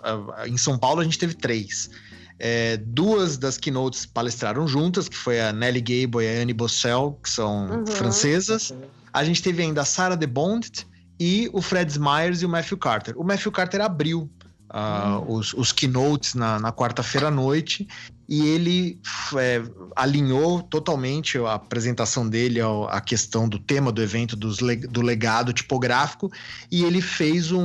Em 0.46 0.56
São 0.56 0.78
Paulo 0.78 1.00
a 1.00 1.04
gente 1.04 1.18
teve 1.18 1.34
três. 1.34 1.90
É, 2.38 2.76
duas 2.76 3.36
das 3.36 3.58
keynotes 3.58 4.06
palestraram 4.06 4.66
juntas, 4.68 5.08
que 5.08 5.16
foi 5.16 5.40
a 5.40 5.52
Nelly 5.52 5.80
Gable 5.80 6.24
e 6.24 6.28
a 6.28 6.42
Anne 6.42 6.52
Bossel, 6.52 7.18
que 7.22 7.30
são 7.30 7.66
uhum. 7.68 7.86
francesas. 7.86 8.72
A 9.12 9.24
gente 9.24 9.42
teve 9.42 9.62
ainda 9.62 9.82
a 9.82 9.84
Sarah 9.84 10.16
de 10.16 10.26
Bond 10.26 10.86
e 11.18 11.48
o 11.52 11.62
Fred 11.62 11.98
Myers 11.98 12.42
e 12.42 12.46
o 12.46 12.48
Matthew 12.48 12.78
Carter. 12.78 13.18
O 13.18 13.24
Matthew 13.24 13.52
Carter 13.52 13.80
abriu 13.80 14.30
uh, 14.70 15.32
os, 15.32 15.54
os 15.54 15.72
keynotes 15.72 16.34
na, 16.34 16.58
na 16.58 16.72
quarta-feira 16.72 17.28
à 17.28 17.30
noite 17.30 17.86
e 18.28 18.48
ele 18.48 18.98
é, 19.38 19.62
alinhou 19.94 20.62
totalmente 20.62 21.38
a 21.38 21.54
apresentação 21.54 22.28
dele 22.28 22.58
à 22.88 23.00
questão 23.00 23.48
do 23.48 23.58
tema 23.58 23.92
do 23.92 24.02
evento 24.02 24.34
dos, 24.34 24.58
do 24.58 25.02
legado 25.02 25.52
tipográfico 25.52 26.32
e 26.70 26.84
ele 26.84 27.02
fez 27.02 27.52
um, 27.52 27.60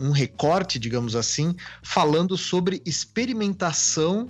um 0.00 0.10
recorte, 0.10 0.78
digamos 0.78 1.16
assim, 1.16 1.56
falando 1.82 2.36
sobre 2.36 2.82
experimentação 2.84 4.28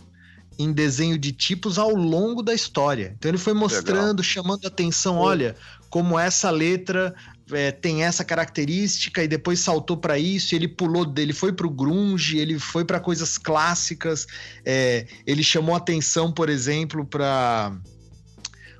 em 0.56 0.72
desenho 0.72 1.18
de 1.18 1.32
tipos 1.32 1.78
ao 1.78 1.90
longo 1.90 2.40
da 2.40 2.54
história. 2.54 3.14
Então 3.18 3.28
ele 3.28 3.38
foi 3.38 3.52
mostrando, 3.52 4.20
Legal. 4.20 4.22
chamando 4.22 4.64
a 4.64 4.68
atenção, 4.68 5.16
olha, 5.16 5.56
como 5.90 6.16
essa 6.16 6.50
letra 6.50 7.12
é, 7.52 7.70
tem 7.70 8.04
essa 8.04 8.24
característica 8.24 9.22
e 9.22 9.28
depois 9.28 9.60
saltou 9.60 9.96
para 9.96 10.18
isso, 10.18 10.54
ele 10.54 10.68
pulou 10.68 11.04
dele, 11.04 11.32
foi 11.32 11.52
para 11.52 11.66
o 11.66 11.70
grunge, 11.70 12.38
ele 12.38 12.58
foi 12.58 12.84
para 12.84 12.98
coisas 13.00 13.36
clássicas, 13.36 14.26
é, 14.64 15.06
ele 15.26 15.42
chamou 15.42 15.74
atenção, 15.74 16.32
por 16.32 16.48
exemplo, 16.48 17.04
para 17.04 17.76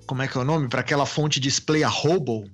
como 0.07 0.23
é 0.23 0.29
que 0.29 0.37
é 0.37 0.41
o 0.41 0.45
nome? 0.45 0.69
Para 0.69 0.81
aquela 0.81 1.07
fonte 1.07 1.41
display 1.41 1.83
a 1.83 1.91
Hobo, 1.91 2.45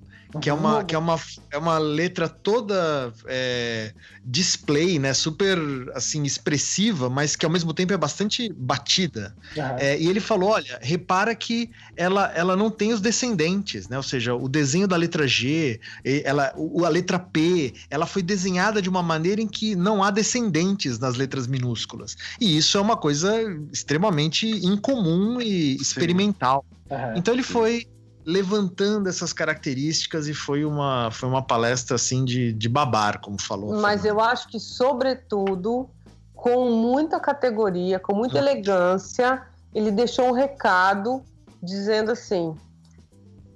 que 0.40 0.48
é 0.48 0.52
uma, 0.52 0.84
que 0.84 0.94
é 0.94 0.98
uma, 0.98 1.18
é 1.50 1.58
uma 1.58 1.78
letra 1.78 2.28
toda 2.28 3.12
é, 3.26 3.92
display, 4.24 4.98
né? 4.98 5.12
Super, 5.12 5.58
assim, 5.94 6.22
expressiva, 6.22 7.10
mas 7.10 7.34
que 7.34 7.44
ao 7.44 7.50
mesmo 7.50 7.74
tempo 7.74 7.92
é 7.92 7.96
bastante 7.96 8.52
batida. 8.52 9.34
Uhum. 9.56 9.62
É, 9.78 9.98
e 9.98 10.08
ele 10.08 10.20
falou, 10.20 10.50
olha, 10.50 10.78
repara 10.80 11.34
que 11.34 11.70
ela, 11.96 12.30
ela 12.34 12.56
não 12.56 12.70
tem 12.70 12.92
os 12.92 13.00
descendentes, 13.00 13.88
né? 13.88 13.96
Ou 13.96 14.02
seja, 14.02 14.34
o 14.34 14.48
desenho 14.48 14.86
da 14.86 14.96
letra 14.96 15.26
G, 15.26 15.80
ela, 16.24 16.54
a 16.84 16.88
letra 16.88 17.18
P, 17.18 17.74
ela 17.90 18.06
foi 18.06 18.22
desenhada 18.22 18.80
de 18.80 18.88
uma 18.88 19.02
maneira 19.02 19.40
em 19.40 19.48
que 19.48 19.74
não 19.74 20.02
há 20.04 20.10
descendentes 20.10 20.98
nas 20.98 21.16
letras 21.16 21.46
minúsculas. 21.46 22.16
E 22.40 22.56
isso 22.56 22.78
é 22.78 22.80
uma 22.80 22.96
coisa 22.96 23.32
extremamente 23.72 24.46
incomum 24.64 25.40
e 25.40 25.76
experimental. 25.76 26.64
Uhum. 26.88 27.14
Então 27.16 27.34
ele 27.34 27.42
foi 27.42 27.86
levantando 28.30 29.08
essas 29.08 29.32
características 29.32 30.28
e 30.28 30.34
foi 30.34 30.64
uma, 30.64 31.10
foi 31.10 31.28
uma 31.28 31.42
palestra 31.42 31.96
assim 31.96 32.24
de, 32.24 32.52
de 32.52 32.68
babar, 32.68 33.20
como 33.20 33.40
falou. 33.40 33.80
Mas 33.80 34.04
eu 34.04 34.20
acho 34.20 34.48
que, 34.48 34.60
sobretudo, 34.60 35.88
com 36.34 36.70
muita 36.70 37.18
categoria, 37.18 37.98
com 37.98 38.14
muita 38.14 38.38
elegância, 38.38 39.42
ele 39.74 39.90
deixou 39.90 40.26
um 40.26 40.32
recado 40.32 41.22
dizendo 41.62 42.12
assim: 42.12 42.54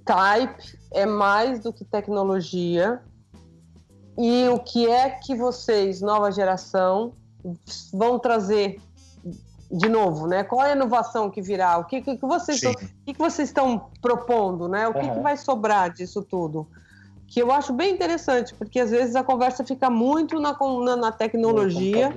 type 0.05 0.79
é 0.91 1.07
mais 1.07 1.61
do 1.61 1.73
que 1.73 1.85
tecnologia. 1.85 3.01
E 4.17 4.49
o 4.49 4.61
que 4.61 4.89
é 4.89 5.11
que 5.11 5.35
vocês, 5.35 6.01
nova 6.01 6.31
geração, 6.31 7.15
vão 7.93 8.19
trazer 8.19 8.81
de 9.70 9.88
novo, 9.88 10.27
né? 10.27 10.44
Qual 10.44 10.64
é 10.64 10.72
a 10.72 10.77
inovação 10.77 11.31
que 11.31 11.40
virá? 11.40 11.79
O 11.79 11.85
que, 11.85 12.00
que, 12.00 12.16
que 12.16 12.27
vocês, 12.27 12.62
estão, 12.62 12.74
que, 12.74 13.12
que 13.12 13.18
vocês 13.18 13.48
estão 13.48 13.90
propondo, 14.00 14.68
né? 14.68 14.87
O 14.88 14.92
que, 14.92 15.00
uhum. 15.00 15.14
que 15.14 15.20
vai 15.20 15.37
sobrar 15.37 15.92
disso 15.92 16.22
tudo? 16.22 16.66
Que 17.27 17.40
eu 17.42 17.50
acho 17.50 17.72
bem 17.72 17.92
interessante, 17.92 18.55
porque 18.55 18.79
às 18.79 18.90
vezes 18.90 19.16
a 19.16 19.24
conversa 19.24 19.64
fica 19.64 19.90
muito 19.90 20.38
na, 20.38 20.57
na, 20.85 20.96
na 20.96 21.12
tecnologia, 21.12 22.16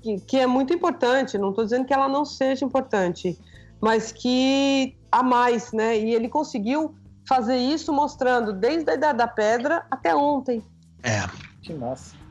que, 0.00 0.20
que, 0.20 0.38
é 0.38 0.46
muito 0.46 0.72
importante. 0.72 1.38
Não 1.38 1.50
estou 1.50 1.64
dizendo 1.64 1.84
que 1.84 1.94
ela 1.94 2.08
não 2.08 2.24
seja 2.24 2.64
importante, 2.64 3.38
mas 3.80 4.12
que 4.12 4.96
há 5.10 5.22
mais, 5.22 5.72
né? 5.72 5.98
E 5.98 6.14
ele 6.14 6.28
conseguiu 6.28 6.94
fazer 7.26 7.56
isso 7.56 7.92
mostrando 7.92 8.52
desde 8.52 8.90
a 8.90 8.94
Idade 8.94 9.18
da 9.18 9.26
Pedra 9.26 9.84
até 9.90 10.14
ontem. 10.14 10.62
É. 11.02 11.22
Que 11.62 11.72
massa. 11.72 12.21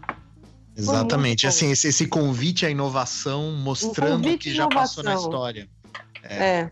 Exatamente. 0.75 1.47
Assim, 1.47 1.71
esse, 1.71 1.87
esse, 1.87 2.07
convite 2.07 2.65
à 2.65 2.69
inovação 2.69 3.51
mostrando 3.51 4.29
o 4.29 4.37
que 4.37 4.53
já 4.53 4.67
passou 4.67 5.03
na 5.03 5.15
história. 5.15 5.69
É. 6.23 6.43
é. 6.43 6.71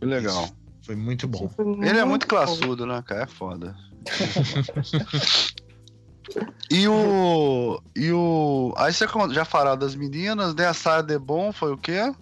Legal. 0.00 0.44
Isso 0.44 0.54
foi 0.82 0.96
muito 0.96 1.26
bom. 1.26 1.48
Foi 1.48 1.64
muito 1.64 1.84
Ele 1.84 1.98
é 1.98 2.04
muito 2.04 2.26
classudo, 2.26 2.86
né, 2.86 3.02
cara? 3.06 3.22
É 3.22 3.26
foda. 3.26 3.74
e 6.70 6.86
o. 6.86 7.80
E 7.96 8.12
o. 8.12 8.74
Aí 8.76 8.92
você 8.92 9.06
já 9.30 9.44
falou 9.44 9.76
das 9.76 9.94
meninas, 9.94 10.54
né? 10.54 10.66
A 10.66 10.74
Sarah 10.74 11.02
Debon 11.02 11.52
foi 11.52 11.72
o 11.72 11.78
quê? 11.78 12.12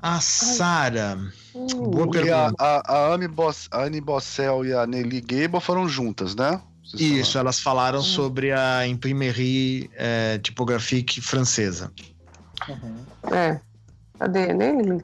A 0.00 0.20
Sara. 0.20 1.18
Boa 1.54 2.10
pergunta. 2.10 2.54
A, 2.58 2.64
a, 2.64 2.82
a, 2.86 3.14
a 3.70 3.84
Anne 3.84 4.00
Bossel 4.00 4.64
e 4.64 4.72
a 4.72 4.86
Nelly 4.86 5.20
Gable 5.20 5.60
foram 5.60 5.88
juntas, 5.88 6.34
né? 6.34 6.60
Isso, 6.94 7.32
falaram. 7.32 7.40
elas 7.40 7.60
falaram 7.60 7.98
hum. 8.00 8.02
sobre 8.02 8.52
a 8.52 8.86
Imprimerie 8.86 9.90
é, 9.94 10.38
francesa. 11.20 11.92
Uhum. 12.68 13.04
É. 13.32 13.60
Cadê? 14.18 14.52
Nem 14.52 15.02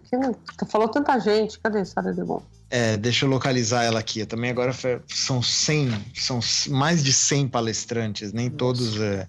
falou 0.70 0.88
tanta 0.88 1.18
gente. 1.18 1.58
Cadê 1.58 1.84
Sara 1.84 2.12
Debon? 2.12 2.42
É, 2.70 2.96
deixa 2.96 3.26
eu 3.26 3.28
localizar 3.28 3.84
ela 3.84 4.00
aqui. 4.00 4.20
Eu 4.20 4.26
também 4.26 4.50
agora 4.50 4.72
são 5.08 5.42
100, 5.42 5.90
são 6.14 6.40
mais 6.70 7.04
de 7.04 7.12
100 7.12 7.48
palestrantes, 7.48 8.32
nem 8.32 8.46
Nossa. 8.46 8.56
todos 8.56 8.98
é, 8.98 9.28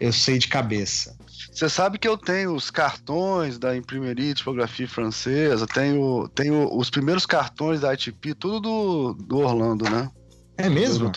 eu 0.00 0.12
sei 0.12 0.38
de 0.38 0.48
cabeça. 0.48 1.14
Você 1.52 1.68
sabe 1.68 1.98
que 1.98 2.08
eu 2.08 2.16
tenho 2.16 2.54
os 2.54 2.70
cartões 2.70 3.58
da 3.58 3.76
Imprimerie 3.76 4.32
Tipografia 4.32 4.88
Francesa, 4.88 5.66
tenho, 5.66 6.28
tenho 6.34 6.74
os 6.74 6.88
primeiros 6.88 7.26
cartões 7.26 7.80
da 7.80 7.92
ITP, 7.92 8.34
tudo 8.34 8.60
do, 8.60 9.12
do 9.14 9.38
Orlando, 9.38 9.84
né? 9.90 10.10
É 10.56 10.68
mesmo? 10.68 11.12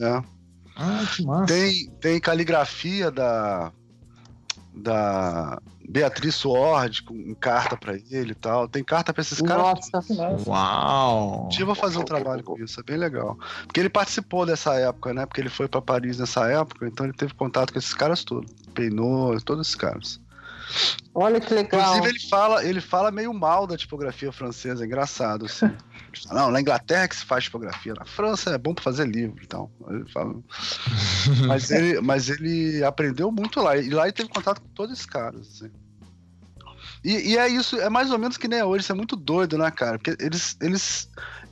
É. 0.00 0.22
Ah, 0.76 1.04
que 1.14 1.24
massa. 1.24 1.46
Tem, 1.46 1.90
tem 2.00 2.20
caligrafia 2.20 3.10
da, 3.10 3.72
da 4.72 5.60
Beatriz 5.88 6.36
Sword 6.36 7.02
com 7.02 7.34
carta 7.34 7.76
para 7.76 7.94
ele 7.94 8.32
e 8.32 8.34
tal. 8.34 8.68
Tem 8.68 8.84
carta 8.84 9.12
para 9.12 9.22
esses 9.22 9.40
caras. 9.40 9.90
Nossa, 9.92 10.14
Uau! 10.46 11.46
Um 11.46 11.48
dia 11.48 11.62
eu 11.62 11.66
vou 11.66 11.74
fazer 11.74 11.98
um 11.98 12.04
trabalho 12.04 12.44
com 12.44 12.62
isso, 12.62 12.78
é 12.78 12.82
bem 12.82 12.96
legal. 12.96 13.36
Porque 13.66 13.80
ele 13.80 13.88
participou 13.88 14.46
dessa 14.46 14.74
época, 14.74 15.12
né? 15.14 15.26
Porque 15.26 15.40
ele 15.40 15.48
foi 15.48 15.66
para 15.66 15.80
Paris 15.80 16.18
nessa 16.18 16.46
época, 16.48 16.86
então 16.86 17.06
ele 17.06 17.14
teve 17.14 17.34
contato 17.34 17.72
com 17.72 17.78
esses 17.78 17.94
caras 17.94 18.22
todos. 18.22 18.52
Peinou, 18.74 19.40
todos 19.40 19.66
esses 19.66 19.76
caras. 19.76 20.20
Olha 21.14 21.40
que 21.40 21.52
legal. 21.52 21.80
Inclusive, 21.80 22.08
ele 22.08 22.28
fala, 22.28 22.64
ele 22.64 22.80
fala 22.80 23.10
meio 23.10 23.32
mal 23.32 23.66
da 23.66 23.76
tipografia 23.76 24.30
francesa, 24.30 24.84
é 24.84 24.86
engraçado, 24.86 25.46
assim. 25.46 25.70
Não, 26.32 26.50
na 26.50 26.60
Inglaterra 26.60 27.04
é 27.04 27.08
que 27.08 27.16
se 27.16 27.24
faz 27.24 27.44
tipografia, 27.44 27.94
na 27.94 28.04
França 28.04 28.50
é 28.50 28.58
bom 28.58 28.74
para 28.74 28.84
fazer 28.84 29.06
livro 29.06 29.40
então. 29.42 29.70
Ele 29.88 30.08
fala... 30.10 30.34
mas, 31.46 31.70
ele, 31.70 32.00
mas 32.00 32.28
ele 32.28 32.82
aprendeu 32.84 33.30
muito 33.30 33.60
lá. 33.60 33.76
E 33.76 33.90
lá 33.90 34.04
ele 34.04 34.12
teve 34.12 34.28
contato 34.28 34.60
com 34.60 34.68
todos 34.68 34.92
esses 34.92 35.06
caras. 35.06 35.40
Assim. 35.40 35.70
E, 37.04 37.32
e, 37.32 37.38
é 37.38 37.48
isso, 37.48 37.76
é 37.76 37.88
mais 37.88 38.10
ou 38.10 38.18
menos 38.18 38.36
que 38.36 38.48
nem 38.48 38.62
hoje, 38.62 38.82
isso 38.82 38.92
é 38.92 38.94
muito 38.94 39.14
doido, 39.14 39.56
né, 39.56 39.70
cara? 39.70 39.98
Porque 39.98 40.22
eles, 40.22 40.56
eles. 40.60 41.08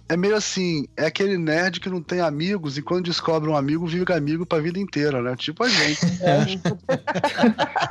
É 0.08 0.16
meio 0.16 0.36
assim, 0.36 0.86
é 0.96 1.06
aquele 1.06 1.36
nerd 1.36 1.80
que 1.80 1.88
não 1.88 2.00
tem 2.00 2.20
amigos 2.20 2.78
e 2.78 2.82
quando 2.82 3.06
descobre 3.06 3.50
um 3.50 3.56
amigo, 3.56 3.88
vive 3.88 4.04
com 4.04 4.12
amigo 4.12 4.46
pra 4.46 4.60
vida 4.60 4.78
inteira, 4.78 5.20
né? 5.20 5.34
Tipo 5.34 5.64
a 5.64 5.68
gente. 5.68 6.00
É. 6.20 6.46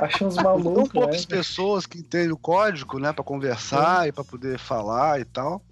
Acho 0.02 0.24
uns 0.24 0.36
malucos. 0.36 0.74
São 0.74 0.86
poucas 0.86 1.26
né? 1.26 1.36
pessoas 1.36 1.84
que 1.84 1.98
entendem 1.98 2.32
o 2.32 2.36
código, 2.38 2.98
né, 2.98 3.12
pra 3.12 3.22
conversar 3.22 4.06
é. 4.06 4.08
e 4.08 4.12
pra 4.12 4.24
poder 4.24 4.58
falar 4.58 5.20
e 5.20 5.26
tal 5.26 5.62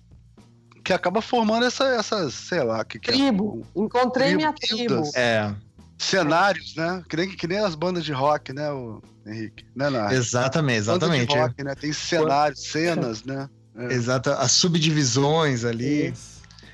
que 0.84 0.92
acaba 0.92 1.22
formando 1.22 1.64
essa, 1.64 1.84
essa 1.84 2.30
sei 2.30 2.62
lá, 2.62 2.84
que, 2.84 2.98
que 2.98 3.10
é 3.10 3.14
tribo. 3.14 3.66
É, 3.74 3.80
Encontrei 3.80 4.26
tribo, 4.28 4.36
minha 4.36 4.52
tribo. 4.52 5.02
É. 5.16 5.54
Cenários, 5.96 6.74
né? 6.76 7.02
Que 7.08 7.16
nem, 7.16 7.28
que 7.30 7.46
nem 7.46 7.58
as 7.58 7.74
bandas 7.74 8.04
de 8.04 8.12
rock, 8.12 8.52
né, 8.52 8.70
o 8.70 9.00
Henrique? 9.26 9.64
Né, 9.74 9.86
Exatamente, 10.12 10.78
exatamente. 10.78 11.28
Banda 11.28 11.34
de 11.34 11.48
rock, 11.48 11.64
né? 11.64 11.74
Tem 11.74 11.92
cenários, 11.92 12.62
cenas, 12.62 13.24
né? 13.24 13.48
É. 13.76 13.92
Exato, 13.92 14.30
as 14.30 14.52
subdivisões 14.52 15.64
ali. 15.64 16.08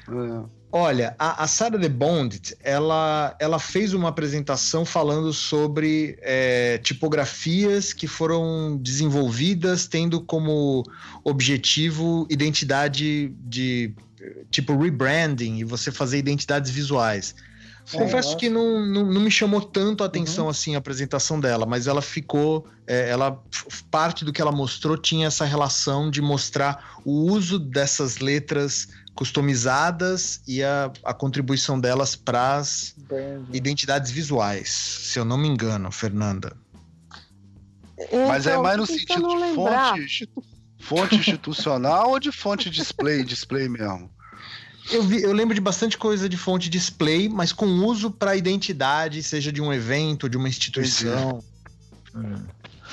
É. 0.09 0.60
Olha, 0.73 1.17
a, 1.19 1.43
a 1.43 1.47
Sarah 1.49 1.79
de 1.79 1.89
Bond, 1.89 2.41
ela, 2.63 3.35
ela 3.41 3.59
fez 3.59 3.93
uma 3.93 4.09
apresentação 4.09 4.85
falando 4.85 5.33
sobre 5.33 6.17
é, 6.23 6.79
tipografias 6.79 7.93
que 7.93 8.07
foram 8.07 8.79
desenvolvidas 8.81 9.89
tendo 9.89 10.21
como 10.21 10.85
objetivo 11.25 12.25
identidade 12.31 13.35
de 13.41 13.93
tipo 14.51 14.77
rebranding 14.77 15.59
e 15.59 15.65
você 15.65 15.91
fazer 15.91 16.19
identidades 16.19 16.71
visuais. 16.71 17.35
É, 17.93 17.99
Confesso 17.99 18.37
que 18.37 18.49
não, 18.49 18.87
não, 18.87 19.05
não, 19.05 19.21
me 19.21 19.31
chamou 19.31 19.61
tanto 19.61 20.05
a 20.05 20.07
atenção 20.07 20.45
uhum. 20.45 20.51
assim 20.51 20.75
a 20.75 20.79
apresentação 20.79 21.41
dela, 21.41 21.67
mas 21.67 21.87
ela 21.87 22.03
ficou, 22.03 22.67
é, 22.87 23.09
ela 23.09 23.43
parte 23.91 24.25
do 24.25 24.33
que 24.33 24.41
ela 24.41 24.53
mostrou 24.53 24.97
tinha 24.97 25.27
essa 25.27 25.45
relação 25.45 26.11
de 26.11 26.21
mostrar 26.21 27.01
o 27.05 27.11
uso 27.11 27.59
dessas 27.59 28.19
letras 28.19 28.89
customizadas 29.15 30.41
e 30.47 30.63
a, 30.63 30.91
a 31.05 31.13
contribuição 31.13 31.79
delas 31.79 32.17
para 32.17 32.57
as 32.57 32.95
identidades 33.53 34.11
visuais, 34.11 34.69
se 34.69 35.19
eu 35.19 35.25
não 35.25 35.37
me 35.37 35.49
engano, 35.49 35.91
Fernanda. 35.93 36.57
Então, 37.99 38.29
Mas 38.29 38.47
é 38.47 38.57
mais 38.57 38.79
no 38.79 38.87
sentido 38.87 39.29
de 39.29 39.55
fonte, 39.55 40.31
fonte 40.79 41.17
institucional 41.17 42.11
ou 42.11 42.21
de 42.21 42.33
fonte 42.33 42.71
display, 42.71 43.23
display 43.23 43.69
mesmo? 43.69 44.11
Eu, 44.91 45.03
vi, 45.03 45.23
eu 45.23 45.33
lembro 45.33 45.55
de 45.55 45.61
bastante 45.61 45.99
coisa 45.99 46.29
de 46.29 46.37
fonte 46.37 46.71
display, 46.71 47.29
mas 47.29 47.53
com 47.53 47.67
uso 47.67 48.11
para 48.11 48.35
identidade, 48.35 49.23
seja 49.23 49.53
de 49.53 49.61
um 49.61 49.73
evento, 49.73 50.29
de 50.29 50.37
uma 50.37 50.49
instituição. 50.49 51.45
Hum. 52.15 52.43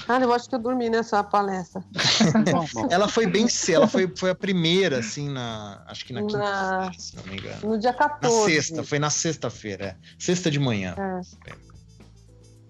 Cara, 0.06 0.24
eu 0.24 0.34
acho 0.34 0.48
que 0.48 0.56
eu 0.56 0.60
dormi 0.60 0.90
nessa 0.90 1.24
palestra. 1.24 1.84
ela 2.90 3.08
foi 3.08 3.26
bem 3.26 3.48
cedo, 3.48 3.78
ela 3.78 3.88
foi, 3.88 4.12
foi 4.16 4.30
a 4.30 4.36
primeira, 4.36 5.00
assim, 5.00 5.30
na. 5.30 5.84
Acho 5.88 6.06
que 6.06 6.14
na, 6.14 6.22
na... 6.22 6.90
quinta 6.92 7.00
se 7.00 7.16
não 7.16 7.24
me 7.24 7.38
engano. 7.38 7.70
No 7.70 7.80
dia 7.80 7.94
14. 7.94 8.36
Na 8.36 8.46
sexta, 8.46 8.84
foi 8.84 9.00
na 9.00 9.10
sexta-feira, 9.10 9.86
é. 9.86 9.96
Sexta 10.20 10.52
de 10.52 10.60
manhã. 10.60 10.96
É. 10.98 11.54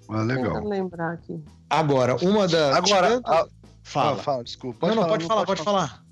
Ah, 0.09 0.21
legal. 0.21 0.63
lembrar 0.63 1.13
aqui. 1.13 1.43
Agora, 1.69 2.15
uma 2.23 2.47
da. 2.47 2.77
Agora. 2.77 3.21
A... 3.25 3.47
Fala. 3.83 4.19
Ah, 4.19 4.23
fala, 4.23 4.43
desculpa. 4.43 4.79
Pode 4.79 4.95
não, 4.95 5.01
não, 5.01 5.07
falar, 5.07 5.17
pode, 5.17 5.27
falar, 5.27 5.45
pode, 5.45 5.63
falar, 5.63 5.81
pode 5.81 5.91
falar. 5.91 6.07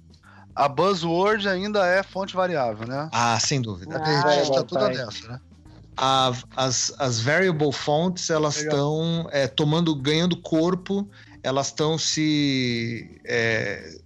A 0.55 0.69
buzzword 0.69 1.49
ainda 1.49 1.85
é 1.85 2.01
fonte 2.01 2.33
variável, 2.33 2.87
né? 2.87 3.09
Ah, 3.11 3.37
sem 3.39 3.61
dúvida. 3.61 4.01
Ah, 4.01 4.25
a 4.25 4.35
gente 4.37 4.53
tá 4.53 4.63
tudo 4.63 4.87
nessa, 4.87 5.27
né? 5.27 5.41
A, 5.97 6.33
as, 6.55 6.93
as 6.99 7.19
variable 7.19 7.71
fonts 7.71 8.29
elas 8.29 8.57
estão 8.57 9.27
é, 9.31 9.47
tomando, 9.47 9.95
ganhando 9.95 10.37
corpo, 10.37 11.09
elas 11.43 11.67
estão 11.67 11.97
se 11.97 13.19
é, 13.25 13.97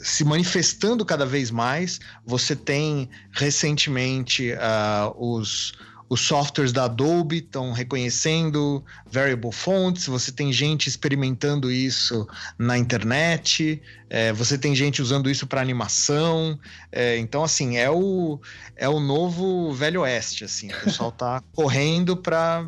se 0.00 0.24
manifestando 0.24 1.04
cada 1.04 1.26
vez 1.26 1.50
mais. 1.50 2.00
Você 2.24 2.54
tem 2.54 3.08
recentemente 3.32 4.52
uh, 4.52 5.14
os 5.16 5.72
os 6.08 6.20
softwares 6.22 6.72
da 6.72 6.84
Adobe 6.84 7.38
estão 7.38 7.72
reconhecendo 7.72 8.82
variable 9.10 9.52
fonts, 9.52 10.06
você 10.06 10.32
tem 10.32 10.52
gente 10.52 10.88
experimentando 10.88 11.70
isso 11.70 12.26
na 12.58 12.78
internet, 12.78 13.80
é, 14.08 14.32
você 14.32 14.56
tem 14.56 14.74
gente 14.74 15.02
usando 15.02 15.28
isso 15.28 15.46
para 15.46 15.60
animação. 15.60 16.58
É, 16.90 17.18
então, 17.18 17.44
assim, 17.44 17.76
é 17.76 17.90
o, 17.90 18.40
é 18.74 18.88
o 18.88 18.98
novo 18.98 19.72
Velho 19.72 20.00
Oeste. 20.00 20.44
Assim, 20.44 20.72
o 20.72 20.80
pessoal 20.80 21.10
está 21.10 21.42
correndo 21.54 22.16
para 22.16 22.66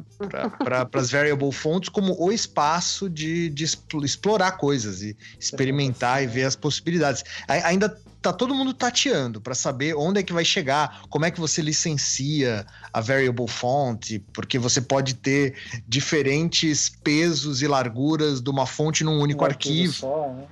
pra, 0.62 0.86
as 0.92 1.10
variable 1.10 1.50
fonts 1.50 1.88
como 1.88 2.14
o 2.22 2.30
espaço 2.30 3.08
de, 3.08 3.48
de 3.48 3.64
explorar 4.04 4.52
coisas 4.52 5.02
e 5.02 5.16
experimentar 5.38 6.22
e 6.22 6.26
ver 6.26 6.44
as 6.44 6.56
possibilidades. 6.56 7.24
Ainda 7.48 7.98
tá 8.20 8.32
todo 8.32 8.54
mundo 8.54 8.74
tateando 8.74 9.40
para 9.40 9.54
saber 9.54 9.94
onde 9.94 10.20
é 10.20 10.22
que 10.22 10.32
vai 10.32 10.44
chegar, 10.44 11.02
como 11.08 11.24
é 11.24 11.30
que 11.30 11.40
você 11.40 11.62
licencia 11.62 12.66
a 12.92 13.00
variable 13.00 13.48
font, 13.48 14.18
porque 14.32 14.58
você 14.58 14.80
pode 14.80 15.14
ter 15.14 15.54
diferentes 15.86 16.88
pesos 16.88 17.62
e 17.62 17.66
larguras 17.66 18.40
de 18.40 18.50
uma 18.50 18.66
fonte 18.66 19.02
num 19.02 19.18
único 19.18 19.42
um 19.42 19.46
arquivo. 19.46 19.92
Só, 19.92 20.28
né? 20.28 20.46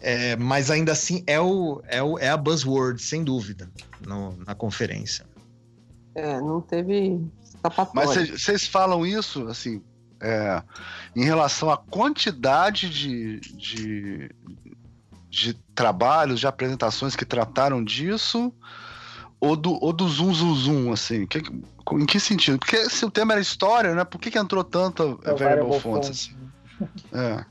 é, 0.00 0.36
mas 0.36 0.70
ainda 0.70 0.92
assim 0.92 1.22
é, 1.26 1.40
o, 1.40 1.80
é, 1.86 2.02
o, 2.02 2.18
é 2.18 2.28
a 2.28 2.36
buzzword, 2.36 3.00
sem 3.02 3.24
dúvida, 3.24 3.70
no, 4.06 4.36
na 4.44 4.54
conferência. 4.54 5.24
É, 6.14 6.40
não 6.40 6.60
teve 6.60 7.20
Mas 7.94 8.30
vocês 8.30 8.66
falam 8.66 9.06
isso, 9.06 9.46
assim, 9.46 9.82
é, 10.20 10.62
em 11.14 11.24
relação 11.24 11.70
à 11.70 11.76
quantidade 11.76 12.90
de, 12.90 13.40
de, 13.40 14.30
de 15.28 15.54
trabalhos, 15.74 16.40
de 16.40 16.46
apresentações 16.46 17.14
que 17.14 17.24
trataram 17.24 17.84
disso, 17.84 18.52
ou 19.40 19.54
do, 19.56 19.82
ou 19.82 19.92
do 19.92 20.08
zoom, 20.08 20.32
zoom, 20.32 20.54
zoom, 20.54 20.92
assim? 20.92 21.26
Que, 21.26 21.42
em 21.92 22.06
que 22.06 22.18
sentido? 22.18 22.58
Porque 22.58 22.88
se 22.90 23.04
o 23.04 23.10
tema 23.10 23.32
era 23.32 23.40
história, 23.40 23.94
né? 23.94 24.04
Por 24.04 24.20
que, 24.20 24.30
que 24.30 24.38
entrou 24.38 24.64
tanta 24.64 25.04
é 25.24 25.34
variable 25.34 25.80
fonts? 25.80 26.10
Assim? 26.10 26.36
É. 27.12 27.44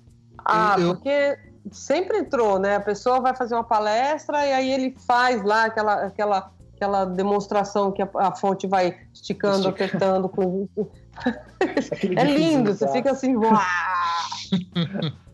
Ah, 0.46 0.76
eu, 0.80 0.96
porque 0.96 1.38
sempre 1.72 2.20
entrou, 2.20 2.60
né? 2.60 2.76
A 2.76 2.82
pessoa 2.82 3.20
vai 3.20 3.36
fazer 3.36 3.56
uma 3.56 3.64
palestra 3.64 4.46
e 4.46 4.54
aí 4.54 4.72
ele 4.72 4.96
faz 5.06 5.44
lá 5.44 5.66
aquela, 5.66 6.06
aquela, 6.06 6.52
aquela 6.76 7.06
demonstração 7.06 7.92
que 7.92 8.02
a, 8.02 8.10
a 8.16 8.36
fonte 8.36 8.68
vai 8.68 8.98
esticando, 9.14 9.70
Estica. 9.70 9.86
apertando 9.86 10.30
com 10.30 10.68
é 12.16 12.24
lindo, 12.24 12.74
você 12.74 12.88
fica 12.92 13.12
assim, 13.12 13.36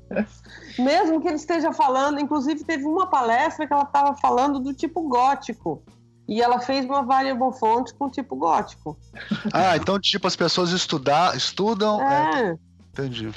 mesmo 0.78 1.22
que 1.22 1.28
ele 1.28 1.36
esteja 1.36 1.72
falando, 1.72 2.20
inclusive 2.20 2.64
teve 2.64 2.86
uma 2.86 3.08
palestra 3.08 3.68
que 3.68 3.74
ela 3.74 3.84
estava 3.84 4.16
falando 4.16 4.60
do 4.60 4.74
tipo 4.74 5.02
gótico. 5.08 5.84
E 6.28 6.42
ela 6.42 6.60
fez 6.60 6.86
uma 6.86 7.04
variable 7.04 7.52
font 7.60 7.94
com 7.96 8.10
tipo 8.10 8.36
gótico. 8.36 8.98
Ah, 9.54 9.76
então 9.76 10.00
tipo 10.00 10.26
as 10.26 10.36
pessoas 10.36 10.72
estudar, 10.72 11.36
estudam. 11.36 12.02
É. 12.02 12.52
é... 12.52 12.58
Entendi. 12.94 13.32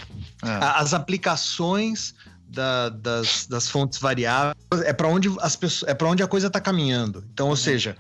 É. 0.44 0.50
As 0.60 0.92
aplicações 0.94 2.14
da, 2.48 2.88
das, 2.90 3.46
das 3.46 3.68
fontes 3.68 3.98
variáveis 3.98 4.54
é 4.84 4.92
para 4.92 5.08
onde 5.08 5.34
as 5.40 5.56
pessoas 5.56 5.90
é 5.90 5.94
para 5.94 6.08
onde 6.08 6.22
a 6.22 6.26
coisa 6.26 6.46
está 6.46 6.60
caminhando. 6.60 7.24
Então, 7.32 7.46
ou 7.46 7.52
uhum. 7.52 7.56
seja, 7.56 7.96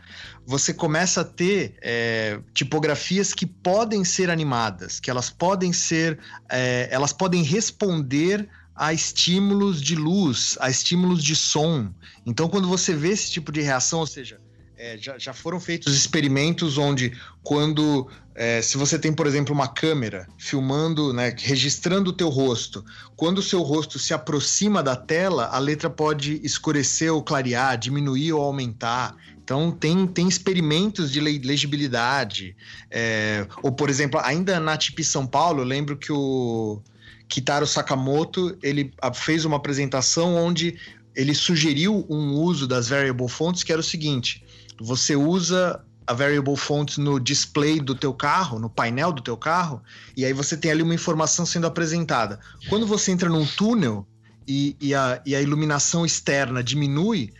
você 0.46 0.72
começa 0.72 1.22
a 1.22 1.24
ter 1.24 1.76
é, 1.82 2.38
tipografias 2.54 3.34
que 3.34 3.46
podem 3.46 4.04
ser 4.04 4.30
animadas, 4.30 5.00
que 5.00 5.10
elas 5.10 5.30
podem 5.30 5.72
ser, 5.72 6.18
é, 6.48 6.88
elas 6.90 7.12
podem 7.12 7.42
responder 7.42 8.48
a 8.76 8.92
estímulos 8.92 9.80
de 9.80 9.96
luz, 9.96 10.56
a 10.60 10.68
estímulos 10.68 11.24
de 11.24 11.34
som. 11.34 11.90
Então, 12.26 12.48
quando 12.48 12.68
você 12.68 12.94
vê 12.94 13.08
esse 13.08 13.30
tipo 13.30 13.50
de 13.50 13.62
reação, 13.62 14.00
ou 14.00 14.06
seja, 14.06 14.38
é, 14.76 14.98
já, 14.98 15.18
já, 15.18 15.32
foram 15.32 15.58
feitos 15.58 15.96
experimentos 15.96 16.76
onde, 16.76 17.16
quando, 17.42 18.06
é, 18.34 18.60
se 18.60 18.76
você 18.76 18.98
tem, 18.98 19.10
por 19.10 19.26
exemplo, 19.26 19.54
uma 19.54 19.68
câmera 19.68 20.28
filmando, 20.36 21.14
né, 21.14 21.34
registrando 21.38 22.10
o 22.10 22.12
teu 22.12 22.28
rosto, 22.28 22.84
quando 23.16 23.38
o 23.38 23.42
seu 23.42 23.62
rosto 23.62 23.98
se 23.98 24.12
aproxima 24.12 24.82
da 24.82 24.94
tela, 24.94 25.46
a 25.46 25.58
letra 25.58 25.88
pode 25.88 26.38
escurecer 26.44 27.10
ou 27.10 27.22
clarear, 27.22 27.78
diminuir 27.78 28.34
ou 28.34 28.42
aumentar. 28.42 29.16
Então, 29.42 29.70
tem, 29.70 30.06
tem 30.06 30.28
experimentos 30.28 31.10
de 31.10 31.20
legibilidade. 31.20 32.54
É, 32.90 33.46
ou, 33.62 33.72
por 33.72 33.88
exemplo, 33.88 34.20
ainda 34.22 34.60
na 34.60 34.76
TIP 34.76 35.02
São 35.02 35.26
Paulo, 35.26 35.62
eu 35.62 35.64
lembro 35.64 35.96
que 35.96 36.12
o 36.12 36.82
Kitaro 37.28 37.66
Sakamoto 37.66 38.56
ele 38.62 38.92
fez 39.14 39.44
uma 39.44 39.56
apresentação 39.56 40.36
onde 40.36 40.78
ele 41.14 41.34
sugeriu 41.34 42.06
um 42.08 42.34
uso 42.34 42.66
das 42.66 42.88
variable 42.88 43.28
fonts 43.28 43.62
que 43.62 43.72
era 43.72 43.80
o 43.80 43.84
seguinte: 43.84 44.44
você 44.78 45.16
usa 45.16 45.82
a 46.06 46.12
variable 46.12 46.56
font 46.56 47.00
no 47.00 47.18
display 47.18 47.80
do 47.80 47.94
teu 47.94 48.14
carro, 48.14 48.58
no 48.58 48.70
painel 48.70 49.12
do 49.12 49.20
teu 49.20 49.36
carro, 49.36 49.82
e 50.16 50.24
aí 50.24 50.32
você 50.32 50.56
tem 50.56 50.70
ali 50.70 50.82
uma 50.82 50.94
informação 50.94 51.44
sendo 51.44 51.66
apresentada. 51.66 52.38
Quando 52.68 52.86
você 52.86 53.10
entra 53.10 53.28
num 53.28 53.44
túnel 53.44 54.06
e, 54.46 54.76
e, 54.80 54.94
a, 54.94 55.20
e 55.26 55.34
a, 55.34 55.42
iluminação 55.42 56.06
externa 56.06 56.62
diminui, 56.62 57.32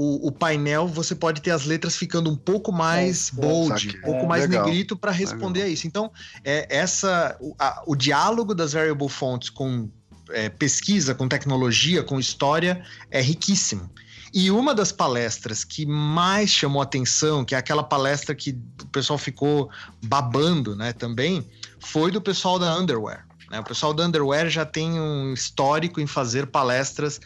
o, 0.00 0.28
o, 0.28 0.32
painel 0.32 0.88
você 0.88 1.14
pode 1.14 1.42
ter 1.42 1.50
as 1.50 1.66
letras 1.66 1.94
ficando 1.94 2.30
um 2.30 2.36
pouco 2.36 2.72
mais 2.72 3.30
é, 3.30 3.40
bold, 3.40 3.98
um 3.98 4.00
pouco 4.00 4.24
é, 4.24 4.26
mais 4.26 4.48
legal. 4.48 4.64
negrito 4.64 4.96
para 4.96 5.10
responder 5.10 5.60
legal. 5.60 5.68
a 5.68 5.72
isso. 5.74 5.86
Então, 5.86 6.10
é, 6.42 6.66
essa 6.74 7.36
o, 7.38 7.54
a, 7.58 7.82
o 7.86 7.94
diálogo 7.94 8.54
das 8.54 8.72
variable 8.72 9.10
fonts 9.10 9.50
com 9.50 9.90
é, 10.30 10.48
pesquisa, 10.48 11.14
com 11.14 11.28
tecnologia, 11.28 12.02
com 12.02 12.18
história 12.18 12.82
é 13.10 13.20
riquíssimo. 13.20 13.90
E 14.32 14.50
uma 14.50 14.74
das 14.74 14.90
palestras 14.90 15.64
que 15.64 15.84
mais 15.84 16.48
chamou 16.48 16.80
atenção, 16.80 17.44
que 17.44 17.54
é 17.54 17.58
aquela 17.58 17.82
palestra 17.82 18.34
que 18.34 18.58
o 18.82 18.86
pessoal 18.86 19.18
ficou 19.18 19.68
babando, 20.02 20.74
né, 20.74 20.94
também, 20.94 21.46
foi 21.78 22.10
do 22.10 22.22
pessoal 22.22 22.58
da 22.58 22.74
Underwear. 22.78 23.26
Né? 23.50 23.58
O 23.58 23.64
pessoal 23.64 23.92
da 23.92 24.04
Underwear 24.04 24.48
já 24.48 24.64
tem 24.64 24.98
um 25.00 25.34
histórico 25.34 26.00
em 26.00 26.06
fazer 26.06 26.46
palestras 26.46 27.20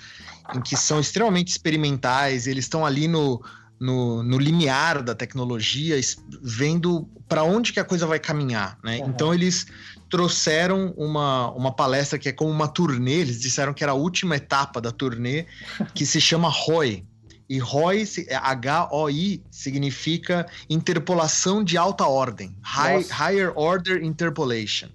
em 0.55 0.61
que 0.61 0.77
são 0.77 0.99
extremamente 0.99 1.49
experimentais, 1.49 2.47
eles 2.47 2.65
estão 2.65 2.85
ali 2.85 3.07
no, 3.07 3.43
no, 3.79 4.23
no, 4.23 4.39
limiar 4.39 5.03
da 5.03 5.15
tecnologia, 5.15 5.99
vendo 6.43 7.09
para 7.29 7.43
onde 7.45 7.73
que 7.73 7.81
a 7.81 7.85
coisa 7.85 8.07
vai 8.07 8.19
caminhar, 8.19 8.79
né? 8.83 8.99
Uhum. 8.99 9.09
Então 9.09 9.33
eles 9.33 9.67
trouxeram 10.11 10.93
uma, 10.97 11.51
uma 11.53 11.73
palestra 11.73 12.19
que 12.19 12.29
é 12.29 12.33
como 12.33 12.51
uma 12.51 12.69
turnê, 12.69 13.21
eles 13.21 13.41
disseram 13.41 13.73
que 13.73 13.83
era 13.83 13.93
a 13.93 13.97
última 13.97 14.37
etapa 14.37 14.81
da 14.81 14.91
turnê, 14.91 15.47
que 15.95 16.05
se 16.05 16.21
chama 16.21 16.49
ROI. 16.49 17.05
E 17.49 17.59
ROI, 17.59 18.05
H-O-I, 18.31 19.43
significa 19.51 20.47
interpolação 20.69 21.63
de 21.63 21.77
alta 21.77 22.07
ordem, 22.07 22.57
High, 22.63 23.05
Higher 23.11 23.53
Order 23.55 24.03
Interpolation. 24.03 24.89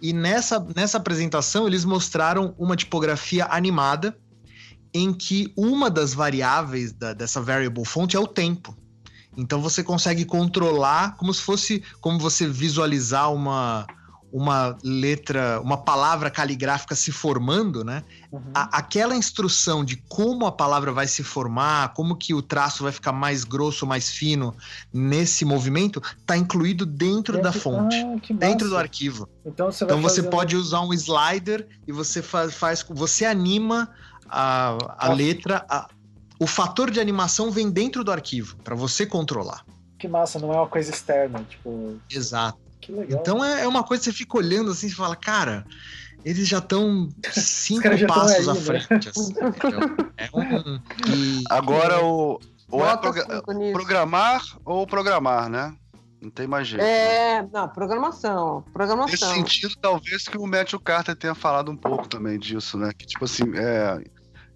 E 0.00 0.12
nessa, 0.12 0.64
nessa 0.74 0.98
apresentação 0.98 1.66
eles 1.66 1.84
mostraram 1.84 2.54
uma 2.58 2.76
tipografia 2.76 3.46
animada 3.50 4.16
em 4.92 5.12
que 5.12 5.52
uma 5.56 5.90
das 5.90 6.14
variáveis 6.14 6.92
da, 6.92 7.12
dessa 7.12 7.40
variable 7.40 7.84
font 7.84 8.14
é 8.14 8.18
o 8.18 8.26
tempo. 8.26 8.76
Então 9.36 9.60
você 9.60 9.84
consegue 9.84 10.24
controlar 10.24 11.16
como 11.16 11.32
se 11.32 11.40
fosse 11.40 11.82
como 12.00 12.18
você 12.18 12.46
visualizar 12.48 13.32
uma, 13.32 13.86
uma 14.32 14.76
letra, 14.82 15.60
uma 15.60 15.76
palavra 15.76 16.30
caligráfica 16.30 16.94
se 16.94 17.10
formando, 17.10 17.82
né? 17.82 18.04
Uhum. 18.30 18.42
A, 18.54 18.78
aquela 18.78 19.16
instrução 19.16 19.84
de 19.84 19.96
como 19.96 20.46
a 20.46 20.52
palavra 20.52 20.92
vai 20.92 21.06
se 21.06 21.22
formar, 21.22 21.94
como 21.94 22.16
que 22.16 22.34
o 22.34 22.42
traço 22.42 22.82
vai 22.82 22.92
ficar 22.92 23.12
mais 23.12 23.44
grosso, 23.44 23.86
mais 23.86 24.10
fino 24.10 24.54
nesse 24.92 25.44
movimento, 25.44 26.02
está 26.18 26.36
incluído 26.36 26.84
dentro, 26.84 27.34
dentro, 27.34 27.42
da 27.42 27.52
fonte, 27.52 27.96
ah, 27.96 28.34
dentro 28.34 28.68
do 28.68 28.76
arquivo. 28.76 29.28
Então 29.44 29.72
você, 29.72 29.84
então 29.84 30.00
você 30.02 30.22
pode 30.22 30.56
usar 30.56 30.80
um 30.80 30.92
slider 30.92 31.66
e 31.86 31.92
você 31.92 32.20
faz, 32.20 32.54
faz 32.54 32.84
você 32.88 33.24
anima 33.24 33.88
a, 34.28 34.76
a 34.98 35.12
letra, 35.12 35.64
a, 35.68 35.88
o 36.38 36.46
fator 36.46 36.90
de 36.90 37.00
animação 37.00 37.50
vem 37.50 37.70
dentro 37.70 38.04
do 38.04 38.12
arquivo 38.12 38.56
para 38.62 38.74
você 38.74 39.06
controlar. 39.06 39.64
Que 39.98 40.06
massa, 40.06 40.38
não 40.38 40.52
é 40.52 40.56
uma 40.56 40.68
coisa 40.68 40.90
externa, 40.90 41.44
tipo. 41.48 41.98
Exato. 42.08 42.67
Que 42.88 42.92
legal. 42.92 43.20
Então 43.20 43.44
é, 43.44 43.64
é 43.64 43.68
uma 43.68 43.84
coisa 43.84 44.02
que 44.02 44.10
você 44.10 44.16
fica 44.16 44.38
olhando 44.38 44.70
assim 44.70 44.86
e 44.86 44.90
fala, 44.90 45.14
cara, 45.14 45.66
eles 46.24 46.48
já 46.48 46.56
estão 46.56 47.10
cinco 47.32 47.94
já 47.94 48.06
passos 48.06 48.48
aí, 48.48 48.48
à 48.48 48.54
né? 48.54 48.60
frente. 48.60 49.08
Assim, 49.10 49.34
é 50.16 50.30
um, 50.32 50.80
e... 51.14 51.44
Agora 51.50 52.02
o, 52.02 52.40
ou 52.70 52.82
é 52.88 52.96
programar 53.72 54.42
ou 54.64 54.86
programar, 54.86 55.50
né? 55.50 55.76
Não 56.18 56.30
tem 56.30 56.46
mais 56.46 56.66
jeito. 56.66 56.82
É, 56.82 57.42
né? 57.42 57.48
não, 57.52 57.68
programação. 57.68 58.64
Programação. 58.72 59.34
Nesse 59.34 59.34
sentido, 59.34 59.76
talvez 59.82 60.26
que 60.26 60.38
o 60.38 60.46
Matthew 60.46 60.80
Carter 60.80 61.14
tenha 61.14 61.34
falado 61.34 61.70
um 61.70 61.76
pouco 61.76 62.08
também 62.08 62.38
disso, 62.38 62.78
né? 62.78 62.90
Que 62.96 63.06
tipo 63.06 63.26
assim, 63.26 63.44
é. 63.54 64.02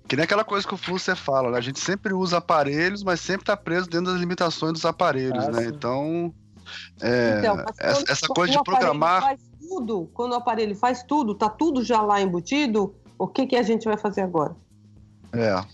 Que 0.09 0.16
nem 0.16 0.24
aquela 0.24 0.43
coisa 0.43 0.66
que 0.66 0.72
o 0.72 0.78
Flusser 0.78 1.16
fala, 1.16 1.51
né? 1.51 1.59
A 1.59 1.61
gente 1.61 1.78
sempre 1.78 2.14
usa 2.14 2.39
aparelhos, 2.39 3.05
mas 3.05 3.20
sempre 3.20 3.45
tá 3.45 3.57
preso 3.57 3.89
dentro 3.91 4.11
das 4.11 4.20
limitações 4.20 4.72
dos 4.72 4.87
aparelhos, 4.87 5.45
ah, 5.45 5.51
né? 5.51 5.64
Sim. 5.64 5.68
Então. 5.68 6.35
É, 7.00 7.38
então, 7.38 7.64
essa, 7.78 8.04
essa 8.12 8.26
coisa 8.28 8.52
de 8.52 8.62
programar. 8.62 9.22
Faz 9.22 9.40
tudo, 9.60 10.10
quando 10.12 10.32
o 10.32 10.36
aparelho 10.36 10.74
faz 10.76 11.02
tudo, 11.02 11.34
tá 11.34 11.48
tudo 11.48 11.82
já 11.82 12.02
lá 12.02 12.20
embutido, 12.20 12.94
o 13.18 13.26
que, 13.26 13.46
que 13.46 13.56
a 13.56 13.62
gente 13.62 13.84
vai 13.84 13.96
fazer 13.96 14.22
agora? 14.22 14.54
É. 15.32 15.64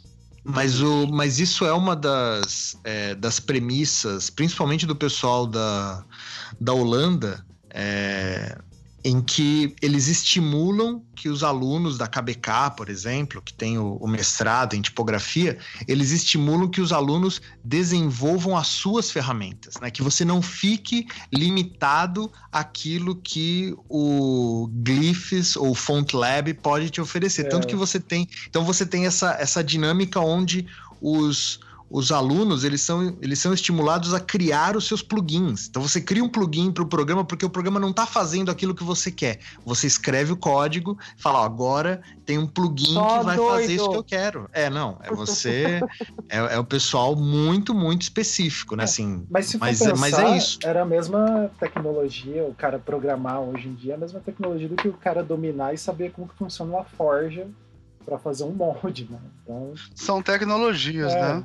Mas, 0.45 0.81
o, 0.81 1.07
mas 1.09 1.39
isso 1.39 1.65
é 1.67 1.73
uma 1.73 1.95
das, 1.95 2.79
é, 2.85 3.15
das 3.15 3.39
premissas, 3.41 4.31
principalmente 4.31 4.87
do 4.87 4.97
pessoal 4.97 5.47
da, 5.47 6.05
da 6.61 6.73
Holanda, 6.73 7.45
é, 7.71 8.57
em 9.05 9.21
que 9.21 9.75
eles 9.81 10.09
estimulam 10.09 11.03
que 11.15 11.29
os 11.29 11.45
alunos 11.45 11.97
da 11.97 12.07
KBK, 12.07 12.77
por 12.77 12.89
exemplo, 12.89 13.41
que 13.41 13.55
tem 13.55 13.79
o, 13.79 13.97
o, 13.97 14.09
mestrado 14.09 14.75
em 14.75 14.83
tipografia, 14.83 15.59
eles 15.87 16.11
estimulam 16.11 16.69
que 16.69 16.81
os 16.81 16.93
alunos 16.93 17.41
desenvolvam 17.65 18.57
as 18.57 18.67
suas 18.67 19.11
ferramentas, 19.11 19.75
né? 19.81 19.91
Que 19.91 20.03
você 20.03 20.25
não 20.25 20.43
fique 20.43 21.07
limitado 21.33 22.31
àquilo 22.51 23.15
que 23.17 23.75
o 23.89 24.69
Glyphs 24.73 25.57
ou 25.57 25.75
Font 25.75 26.15
Lab 26.15 26.53
pode 26.55 26.91
te 26.91 27.01
oferecer. 27.01 27.47
É. 27.47 27.49
Tanto 27.49 27.67
que 27.67 27.77
você 27.77 28.01
tem, 28.01 28.29
então 28.49 28.65
você 28.65 28.85
tem 28.85 29.07
essa, 29.07 29.37
essa 29.41 29.63
dinâmica 29.63 30.21
onde 30.21 30.67
os 31.01 31.61
os 31.91 32.13
alunos 32.13 32.65
eles 32.65 32.83
são, 32.83 33.17
eles 33.21 33.39
são 33.39 33.53
estimulados 33.53 34.13
a 34.13 34.21
criar 34.21 34.77
os 34.77 34.87
seus 34.87 35.03
plugins. 35.03 35.69
Então 35.69 35.81
você 35.81 36.01
cria 36.01 36.23
um 36.23 36.29
plugin 36.29 36.71
para 36.71 36.83
o 36.83 36.87
programa 36.87 37.25
porque 37.25 37.45
o 37.45 37.51
programa 37.51 37.81
não 37.81 37.91
está 37.91 38.07
fazendo 38.07 38.51
aquilo 38.51 38.75
que 38.75 38.85
você 38.85 39.11
quer. 39.11 39.39
Você 39.65 39.87
escreve 39.87 40.33
o 40.33 40.37
código, 40.37 40.99
fala, 41.17 41.41
ó, 41.41 41.45
agora 41.45 42.03
tem 42.27 42.37
um 42.37 42.47
plugin 42.47 42.93
Só 42.93 43.19
que 43.19 43.25
vai 43.25 43.37
doido. 43.37 43.61
fazer 43.61 43.75
isso 43.75 43.91
que 43.91 43.97
eu 43.97 44.05
quero. 44.05 44.51
É, 44.53 44.69
não, 44.69 44.99
é 45.03 45.11
você, 45.15 45.81
é, 46.29 46.37
é, 46.55 46.59
o 46.59 46.65
pessoal 46.65 47.17
muito, 47.17 47.75
muito 47.75 48.03
específico, 48.03 48.77
né? 48.77 48.83
É, 48.83 48.85
assim, 48.85 49.27
mas 49.31 49.47
se 49.47 49.59
mas, 49.59 49.79
pensar, 49.79 49.97
mas 49.97 50.19
é 50.19 50.37
isso. 50.37 50.59
Era 50.63 50.83
a 50.83 50.87
mesma 50.87 51.51
tecnologia, 51.59 52.45
o 52.45 52.55
cara 52.55 52.79
programar 52.79 53.41
hoje 53.41 53.69
em 53.69 53.75
dia, 53.75 53.93
é 53.93 53.97
a 53.97 53.99
mesma 53.99 54.21
tecnologia 54.21 54.69
do 54.69 54.77
que 54.77 54.89
o 54.89 54.93
cara 54.93 55.23
dominar 55.23 55.73
e 55.73 55.79
saber 55.79 56.13
como 56.13 56.29
que 56.29 56.37
funciona 56.37 56.71
uma 56.71 56.85
forja 56.85 57.47
para 58.05 58.19
fazer 58.19 58.45
um 58.45 58.53
molde, 58.55 59.07
né? 59.11 59.19
Então, 59.43 59.75
São 59.95 60.23
tecnologias, 60.23 61.13
é, 61.13 61.21
né? 61.21 61.45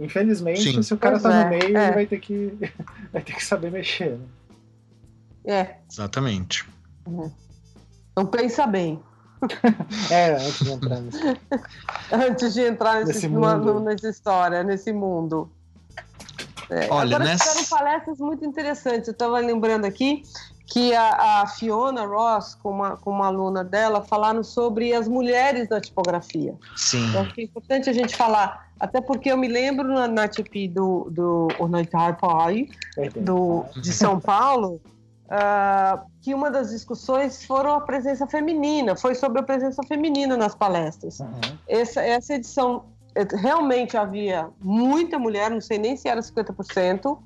Infelizmente, 0.00 0.62
Sim. 0.62 0.82
se 0.82 0.94
o 0.94 0.96
cara 0.96 1.20
pois 1.20 1.22
tá 1.22 1.40
é, 1.40 1.44
no 1.44 1.50
meio, 1.50 1.76
é. 1.76 1.84
ele 1.84 1.94
vai 1.94 2.06
ter 2.06 2.18
que 2.18 2.58
vai 3.12 3.22
ter 3.22 3.34
que 3.34 3.44
saber 3.44 3.70
mexer. 3.70 4.18
Né? 4.18 4.26
É. 5.44 5.76
Exatamente. 5.90 6.66
Uhum. 7.06 7.30
Então 8.12 8.26
pensa 8.26 8.66
bem. 8.66 9.00
é, 10.10 10.34
antes 10.34 10.58
de 10.64 10.70
entrar 10.72 11.00
nesse... 11.00 11.18
antes 12.12 12.54
de 12.54 12.60
entrar 12.62 12.94
nesse, 13.00 13.12
nesse 13.12 13.28
mundo. 13.28 13.80
nessa 13.80 14.08
história, 14.08 14.62
nesse 14.62 14.92
mundo. 14.92 15.50
É, 16.70 16.88
Olha, 16.90 17.16
agora 17.16 17.30
nessa... 17.30 17.44
tiveram 17.44 17.68
palestras 17.68 18.18
muito 18.18 18.44
interessantes. 18.44 19.08
Eu 19.08 19.12
estava 19.12 19.38
lembrando 19.38 19.84
aqui 19.84 20.22
que 20.70 20.94
a, 20.94 21.42
a, 21.42 21.46
Fiona 21.48 22.06
Ross, 22.06 22.54
com 22.54 22.70
uma, 22.70 22.96
com 22.96 23.10
uma 23.10 23.26
aluna 23.26 23.64
dela, 23.64 24.02
falaram 24.02 24.44
sobre 24.44 24.94
as 24.94 25.08
mulheres 25.08 25.68
na 25.68 25.80
tipografia. 25.80 26.54
Sim. 26.76 27.08
Então, 27.08 27.26
é 27.36 27.42
importante 27.42 27.90
a 27.90 27.92
gente 27.92 28.16
falar, 28.16 28.68
até 28.78 29.00
porque 29.00 29.32
eu 29.32 29.36
me 29.36 29.48
lembro 29.48 29.88
na, 29.88 30.06
na 30.06 30.28
TP 30.28 30.68
do, 30.68 31.10
do, 31.10 31.48
do, 33.16 33.64
de 33.80 33.92
São 33.92 34.20
Paulo, 34.20 34.80
uh, 35.26 36.00
que 36.22 36.32
uma 36.32 36.52
das 36.52 36.70
discussões 36.70 37.44
foram 37.44 37.74
a 37.74 37.80
presença 37.80 38.24
feminina, 38.28 38.94
foi 38.94 39.16
sobre 39.16 39.40
a 39.40 39.42
presença 39.42 39.82
feminina 39.88 40.36
nas 40.36 40.54
palestras. 40.54 41.18
Uhum. 41.18 41.40
Essa, 41.66 42.00
essa 42.00 42.34
edição 42.34 42.84
eh, 43.16 43.26
realmente 43.36 43.96
havia 43.96 44.48
muita 44.60 45.18
mulher, 45.18 45.50
não 45.50 45.60
sei 45.60 45.78
nem 45.78 45.96
se 45.96 46.08
era 46.08 46.20
50%, 46.20 47.18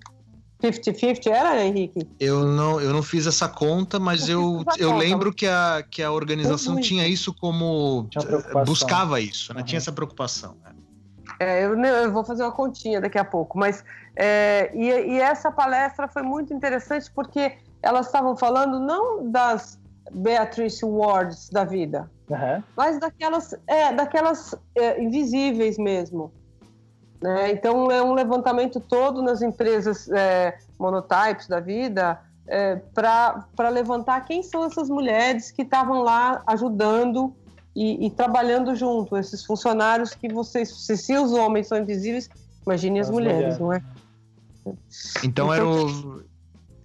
50-50 0.64 1.26
era, 1.30 1.64
Henrique? 1.64 2.08
Eu 2.18 2.44
não, 2.44 2.80
eu 2.80 2.92
não 2.92 3.02
fiz 3.02 3.26
essa 3.26 3.48
conta, 3.48 3.98
mas 3.98 4.28
eu, 4.28 4.64
eu, 4.78 4.90
eu 4.90 4.96
lembro 4.96 5.32
que 5.32 5.46
a, 5.46 5.84
que 5.88 6.02
a 6.02 6.10
organização 6.10 6.80
tinha 6.80 7.06
isso 7.06 7.34
como. 7.34 8.08
Eh, 8.16 8.64
buscava 8.64 9.20
isso, 9.20 9.52
né? 9.52 9.60
Uhum. 9.60 9.66
Tinha 9.66 9.78
essa 9.78 9.92
preocupação. 9.92 10.56
Né? 10.64 10.72
É, 11.40 11.64
eu, 11.64 11.78
eu, 11.78 12.12
vou 12.12 12.24
fazer 12.24 12.44
uma 12.44 12.52
continha 12.52 13.00
daqui 13.00 13.18
a 13.18 13.24
pouco, 13.24 13.58
mas. 13.58 13.84
É, 14.16 14.70
e, 14.74 14.88
e, 14.88 15.20
essa 15.20 15.50
palestra 15.50 16.06
foi 16.08 16.22
muito 16.22 16.54
interessante 16.54 17.10
porque 17.12 17.58
elas 17.82 18.06
estavam 18.06 18.36
falando 18.36 18.78
não 18.78 19.28
das 19.30 19.78
Beatrice 20.12 20.84
Wards 20.84 21.50
da 21.50 21.64
vida, 21.64 22.08
uhum. 22.30 22.62
mas 22.76 23.00
daquelas, 23.00 23.54
é, 23.66 23.92
daquelas 23.92 24.54
é, 24.76 25.02
invisíveis 25.02 25.76
mesmo 25.76 26.32
né? 27.22 27.52
Então, 27.52 27.90
é 27.90 28.02
um 28.02 28.12
levantamento 28.12 28.80
todo 28.80 29.22
nas 29.22 29.42
empresas 29.42 30.08
é, 30.10 30.58
monotypes 30.78 31.46
da 31.46 31.60
vida 31.60 32.20
é, 32.46 32.76
para 32.76 33.68
levantar 33.70 34.20
quem 34.24 34.42
são 34.42 34.64
essas 34.64 34.88
mulheres 34.88 35.50
que 35.50 35.62
estavam 35.62 36.02
lá 36.02 36.42
ajudando 36.46 37.34
e, 37.74 38.06
e, 38.06 38.10
trabalhando 38.10 38.76
junto, 38.76 39.16
esses 39.16 39.44
funcionários 39.44 40.14
que 40.14 40.28
vocês, 40.32 40.70
se, 40.70 40.96
se 40.96 41.16
os 41.16 41.32
homens 41.32 41.66
são 41.66 41.78
invisíveis, 41.78 42.28
imagine 42.64 43.00
as, 43.00 43.08
as 43.08 43.12
mulheres, 43.12 43.58
mulheres, 43.58 43.58
não 43.58 43.72
é? 43.72 43.82
Então, 44.60 44.78
então 45.24 45.54
era 45.54 45.66
o. 45.66 46.22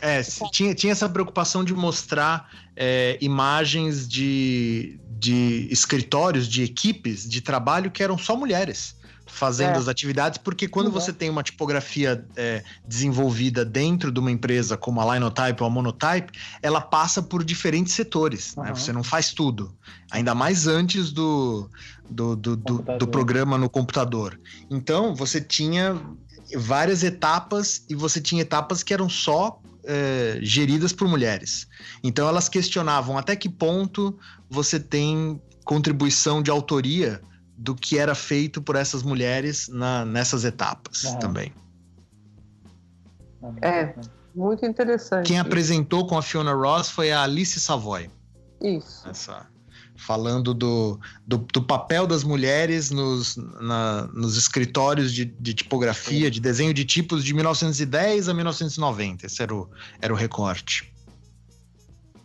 É, 0.01 0.21
tinha, 0.51 0.73
tinha 0.73 0.93
essa 0.93 1.09
preocupação 1.09 1.63
de 1.63 1.73
mostrar 1.73 2.49
é, 2.75 3.17
imagens 3.19 4.07
de, 4.07 4.97
de 5.19 5.67
escritórios, 5.69 6.47
de 6.47 6.63
equipes 6.63 7.27
de 7.27 7.41
trabalho 7.41 7.91
que 7.91 8.01
eram 8.01 8.17
só 8.17 8.35
mulheres 8.35 8.95
fazendo 9.29 9.75
é. 9.75 9.77
as 9.77 9.87
atividades, 9.87 10.37
porque 10.37 10.67
quando 10.67 10.87
uhum. 10.87 10.93
você 10.93 11.13
tem 11.13 11.29
uma 11.29 11.43
tipografia 11.43 12.25
é, 12.35 12.63
desenvolvida 12.85 13.63
dentro 13.63 14.11
de 14.11 14.19
uma 14.19 14.31
empresa 14.31 14.75
como 14.75 14.99
a 14.99 15.13
Linotype 15.13 15.61
ou 15.61 15.67
a 15.67 15.69
Monotype, 15.69 16.31
ela 16.61 16.81
passa 16.81 17.21
por 17.21 17.43
diferentes 17.43 17.93
setores, 17.93 18.55
uhum. 18.55 18.63
né? 18.63 18.73
Você 18.73 18.91
não 18.91 19.03
faz 19.03 19.31
tudo. 19.33 19.73
Ainda 20.11 20.33
mais 20.35 20.67
antes 20.67 21.11
do, 21.11 21.69
do, 22.09 22.35
do, 22.35 22.55
do, 22.55 22.77
do 22.97 23.07
programa 23.07 23.57
no 23.57 23.69
computador. 23.69 24.39
Então, 24.69 25.15
você 25.15 25.39
tinha 25.39 25.95
várias 26.55 27.03
etapas 27.03 27.85
e 27.89 27.95
você 27.95 28.19
tinha 28.19 28.41
etapas 28.41 28.81
que 28.81 28.93
eram 28.93 29.07
só 29.07 29.61
é, 29.85 30.39
geridas 30.41 30.91
por 30.93 31.07
mulheres. 31.07 31.67
Então 32.03 32.27
elas 32.27 32.49
questionavam 32.49 33.17
até 33.17 33.35
que 33.35 33.49
ponto 33.49 34.17
você 34.49 34.79
tem 34.79 35.41
contribuição 35.63 36.41
de 36.41 36.49
autoria 36.49 37.21
do 37.59 37.75
que 37.75 37.97
era 37.97 38.15
feito 38.15 38.61
por 38.61 38.77
essas 38.77 39.03
mulheres 39.03 39.67
na, 39.67 40.05
nessas 40.05 40.45
etapas 40.45 41.03
é. 41.03 41.17
também. 41.17 41.53
É, 43.61 43.93
muito 44.33 44.65
interessante. 44.65 45.27
Quem 45.27 45.39
apresentou 45.39 46.07
com 46.07 46.17
a 46.17 46.21
Fiona 46.21 46.53
Ross 46.53 46.89
foi 46.89 47.11
a 47.11 47.23
Alice 47.23 47.59
Savoy. 47.59 48.09
Isso. 48.61 49.07
Essa, 49.09 49.45
falando 49.97 50.53
do, 50.53 50.99
do, 51.27 51.37
do, 51.37 51.61
papel 51.61 52.07
das 52.07 52.23
mulheres 52.23 52.91
nos, 52.91 53.35
na, 53.35 54.07
nos 54.13 54.37
escritórios 54.37 55.13
de, 55.13 55.25
de 55.25 55.53
tipografia, 55.53 56.25
Sim. 56.25 56.31
de 56.31 56.39
desenho 56.39 56.73
de 56.73 56.85
tipos 56.85 57.25
de 57.25 57.33
1910 57.33 58.29
a 58.29 58.33
1990. 58.33 59.25
Esse 59.25 59.43
era 59.43 59.53
o, 59.53 59.69
era 60.01 60.13
o 60.13 60.15
recorte. 60.15 60.93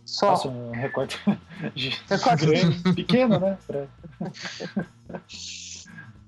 Só. 0.05 0.31
Nossa, 0.31 0.47
um 0.47 0.71
recorte, 0.71 1.19
recorte. 2.07 2.45
grande, 2.45 2.93
pequeno, 2.93 3.39
né? 3.39 3.57
Pra... 3.65 3.87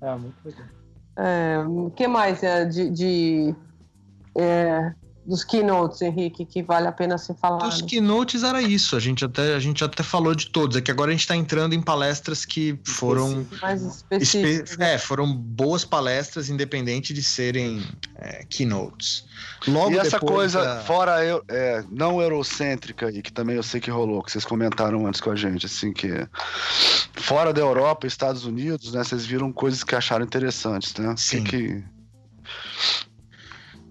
é, 0.02 0.14
muito 0.18 0.36
legal. 0.44 0.66
É, 1.16 1.58
o 1.66 1.90
que 1.90 2.06
mais 2.06 2.42
é, 2.42 2.64
de, 2.64 2.90
de 2.90 3.54
é, 4.36 4.92
dos 5.28 5.44
keynotes, 5.44 6.00
Henrique, 6.00 6.46
que 6.46 6.62
vale 6.62 6.88
a 6.88 6.92
pena 6.92 7.18
se 7.18 7.34
falar? 7.34 7.68
Dos 7.68 7.82
keynotes 7.82 8.42
era 8.42 8.62
isso, 8.62 8.96
a 8.96 9.00
gente 9.00 9.22
até, 9.22 9.54
a 9.54 9.60
gente 9.60 9.84
até 9.84 10.02
falou 10.02 10.34
de 10.34 10.48
todos, 10.48 10.74
é 10.74 10.80
que 10.80 10.90
agora 10.90 11.10
a 11.10 11.12
gente 11.12 11.20
está 11.20 11.36
entrando 11.36 11.74
em 11.74 11.82
palestras 11.82 12.46
que 12.46 12.78
foram 12.82 13.46
mais 13.60 13.82
específicas. 13.82 14.70
Espe 14.70 14.78
né? 14.78 14.94
é, 14.94 14.98
foram 14.98 15.30
boas 15.30 15.84
palestras, 15.84 16.48
independente 16.48 17.12
de 17.12 17.22
serem 17.22 17.86
é, 18.16 18.46
keynotes. 18.48 19.26
Logo 19.66 19.92
e 19.92 19.98
essa 19.98 20.18
coisa 20.18 20.64
da... 20.64 20.80
fora 20.80 21.18
é, 21.48 21.84
não 21.90 22.22
eurocêntrica 22.22 23.10
e 23.10 23.20
que 23.20 23.30
também 23.30 23.56
eu 23.56 23.62
sei 23.62 23.80
que 23.82 23.90
rolou, 23.90 24.22
que 24.22 24.32
vocês 24.32 24.46
comentaram 24.46 25.06
antes 25.06 25.20
com 25.20 25.30
a 25.30 25.36
gente, 25.36 25.66
assim 25.66 25.92
que 25.92 26.26
fora 27.12 27.52
da 27.52 27.60
Europa, 27.60 28.06
Estados 28.06 28.46
Unidos, 28.46 28.94
né, 28.94 29.04
vocês 29.04 29.26
viram 29.26 29.52
coisas 29.52 29.84
que 29.84 29.94
acharam 29.94 30.24
interessantes, 30.24 30.94
né? 30.94 31.14
Sim. 31.18 31.44
Que, 31.44 31.58
que 31.58 31.84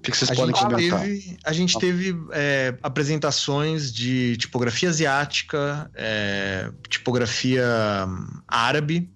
que, 0.08 0.12
que 0.12 0.18
vocês 0.18 0.32
a 0.32 0.36
podem 0.36 0.55
comentar? 0.55 1.01
Teve, 1.01 1.38
a 1.43 1.53
gente 1.53 1.78
teve 1.78 2.16
é, 2.32 2.76
apresentações 2.82 3.91
de 3.91 4.38
tipografia 4.38 4.89
asiática, 4.89 5.89
é, 5.93 6.72
tipografia 6.89 7.66
árabe. 8.47 9.10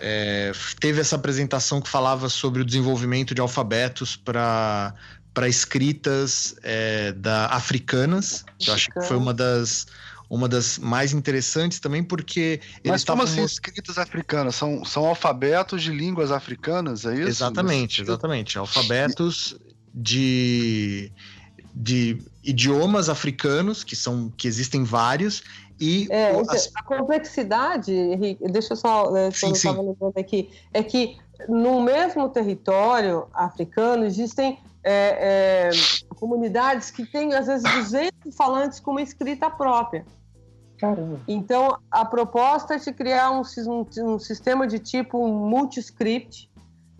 É, 0.00 0.52
teve 0.80 1.00
essa 1.00 1.16
apresentação 1.16 1.80
que 1.80 1.88
falava 1.88 2.28
sobre 2.28 2.60
o 2.60 2.64
desenvolvimento 2.64 3.34
de 3.34 3.40
alfabetos 3.40 4.16
para 4.16 4.94
para 5.32 5.48
escritas 5.48 6.54
é, 6.62 7.10
da 7.12 7.46
africanas. 7.46 8.44
Eu 8.64 8.72
acho 8.72 8.88
que 8.92 9.00
foi 9.02 9.16
uma 9.16 9.34
das 9.34 9.86
uma 10.30 10.48
das 10.48 10.78
mais 10.78 11.12
interessantes 11.12 11.78
também, 11.80 12.02
porque 12.02 12.60
Mas 12.84 13.04
como 13.04 13.22
assim 13.22 13.44
escritas 13.44 13.98
africanas? 13.98 14.54
São, 14.56 14.84
são 14.84 15.04
alfabetos 15.04 15.82
de 15.82 15.92
línguas 15.92 16.30
africanas, 16.30 17.04
é 17.04 17.14
isso? 17.14 17.28
Exatamente, 17.28 18.02
exatamente. 18.02 18.58
Alfabetos 18.58 19.56
de, 19.94 21.12
de 21.74 22.18
idiomas 22.42 23.08
africanos, 23.08 23.84
que 23.84 23.94
são 23.94 24.32
que 24.36 24.48
existem 24.48 24.82
vários, 24.82 25.42
e 25.80 26.06
é, 26.10 26.30
as... 26.48 26.70
a 26.74 26.82
complexidade, 26.82 27.92
Henrique, 27.92 28.46
deixa 28.48 28.72
eu 28.72 28.76
só, 28.76 29.10
né, 29.10 29.30
sim, 29.30 29.46
eu 29.46 29.52
estava 29.52 29.82
lembrando 29.82 30.18
aqui, 30.18 30.50
é 30.72 30.82
que 30.82 31.16
no 31.48 31.80
mesmo 31.80 32.28
território 32.28 33.26
africano 33.32 34.04
existem 34.04 34.58
é, 34.82 35.68
é, 35.68 36.14
comunidades 36.14 36.90
que 36.90 37.04
têm 37.04 37.34
às 37.34 37.46
vezes 37.46 37.62
200 37.62 38.34
falantes 38.36 38.78
com 38.78 38.92
uma 38.92 39.02
escrita 39.02 39.50
própria. 39.50 40.04
Caramba. 40.78 41.20
Então, 41.26 41.78
a 41.90 42.04
proposta 42.04 42.74
é 42.74 42.78
de 42.78 42.92
criar 42.92 43.30
um, 43.30 43.42
um, 43.66 44.14
um 44.14 44.18
sistema 44.18 44.66
de 44.66 44.78
tipo 44.78 45.26
multiscript, 45.26 46.50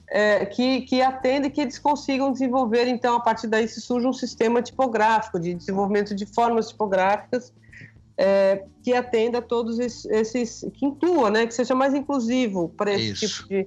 é, 0.09 0.44
que, 0.46 0.82
que 0.82 1.02
atenda 1.02 1.46
e 1.46 1.50
que 1.50 1.61
eles 1.61 1.78
consigam 1.78 2.30
desenvolver, 2.30 2.86
então, 2.86 3.16
a 3.16 3.20
partir 3.20 3.46
daí 3.46 3.66
se 3.66 3.80
surge 3.80 4.07
um 4.07 4.12
sistema 4.12 4.62
tipográfico, 4.62 5.40
de 5.40 5.55
desenvolvimento 5.55 6.14
de 6.14 6.26
formas 6.26 6.68
tipográficas 6.68 7.52
é, 8.16 8.64
que 8.82 8.92
atenda 8.92 9.38
a 9.38 9.42
todos 9.42 9.78
esses, 9.78 10.05
esses, 10.07 10.66
que 10.74 10.86
intua, 10.86 11.30
né, 11.30 11.46
que 11.46 11.55
seja 11.55 11.74
mais 11.74 11.94
inclusivo 11.94 12.68
para 12.76 12.92
esse 12.92 13.24
Isso. 13.24 13.48
tipo 13.48 13.48
de, 13.48 13.66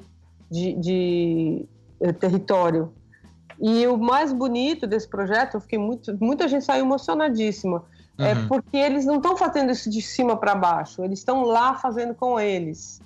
de, 0.50 0.74
de, 0.80 1.66
eh, 2.00 2.14
território. 2.14 2.94
E 3.60 3.86
o 3.88 3.98
mais 3.98 4.32
bonito 4.32 4.86
desse 4.86 5.08
projeto, 5.08 5.56
eu 5.56 5.62
fiquei 5.62 5.80
muito, 5.80 6.16
muita 6.24 6.48
gente 6.48 6.64
saiu 6.64 6.86
emocionadíssima, 6.86 7.84
uhum. 8.18 8.26
é 8.26 8.36
porque 8.48 8.78
eles 8.78 9.06
não 9.06 9.18
estão 9.18 9.36
fazendo 9.36 9.72
isso 9.72 9.90
de 9.90 10.02
cima 10.02 10.38
para 10.38 10.56
baixo, 10.56 11.04
eles 11.04 11.20
estão 11.20 11.44
lá 11.44 11.74
fazendo 11.74 12.14
com 12.14 12.40
eles 12.40 13.02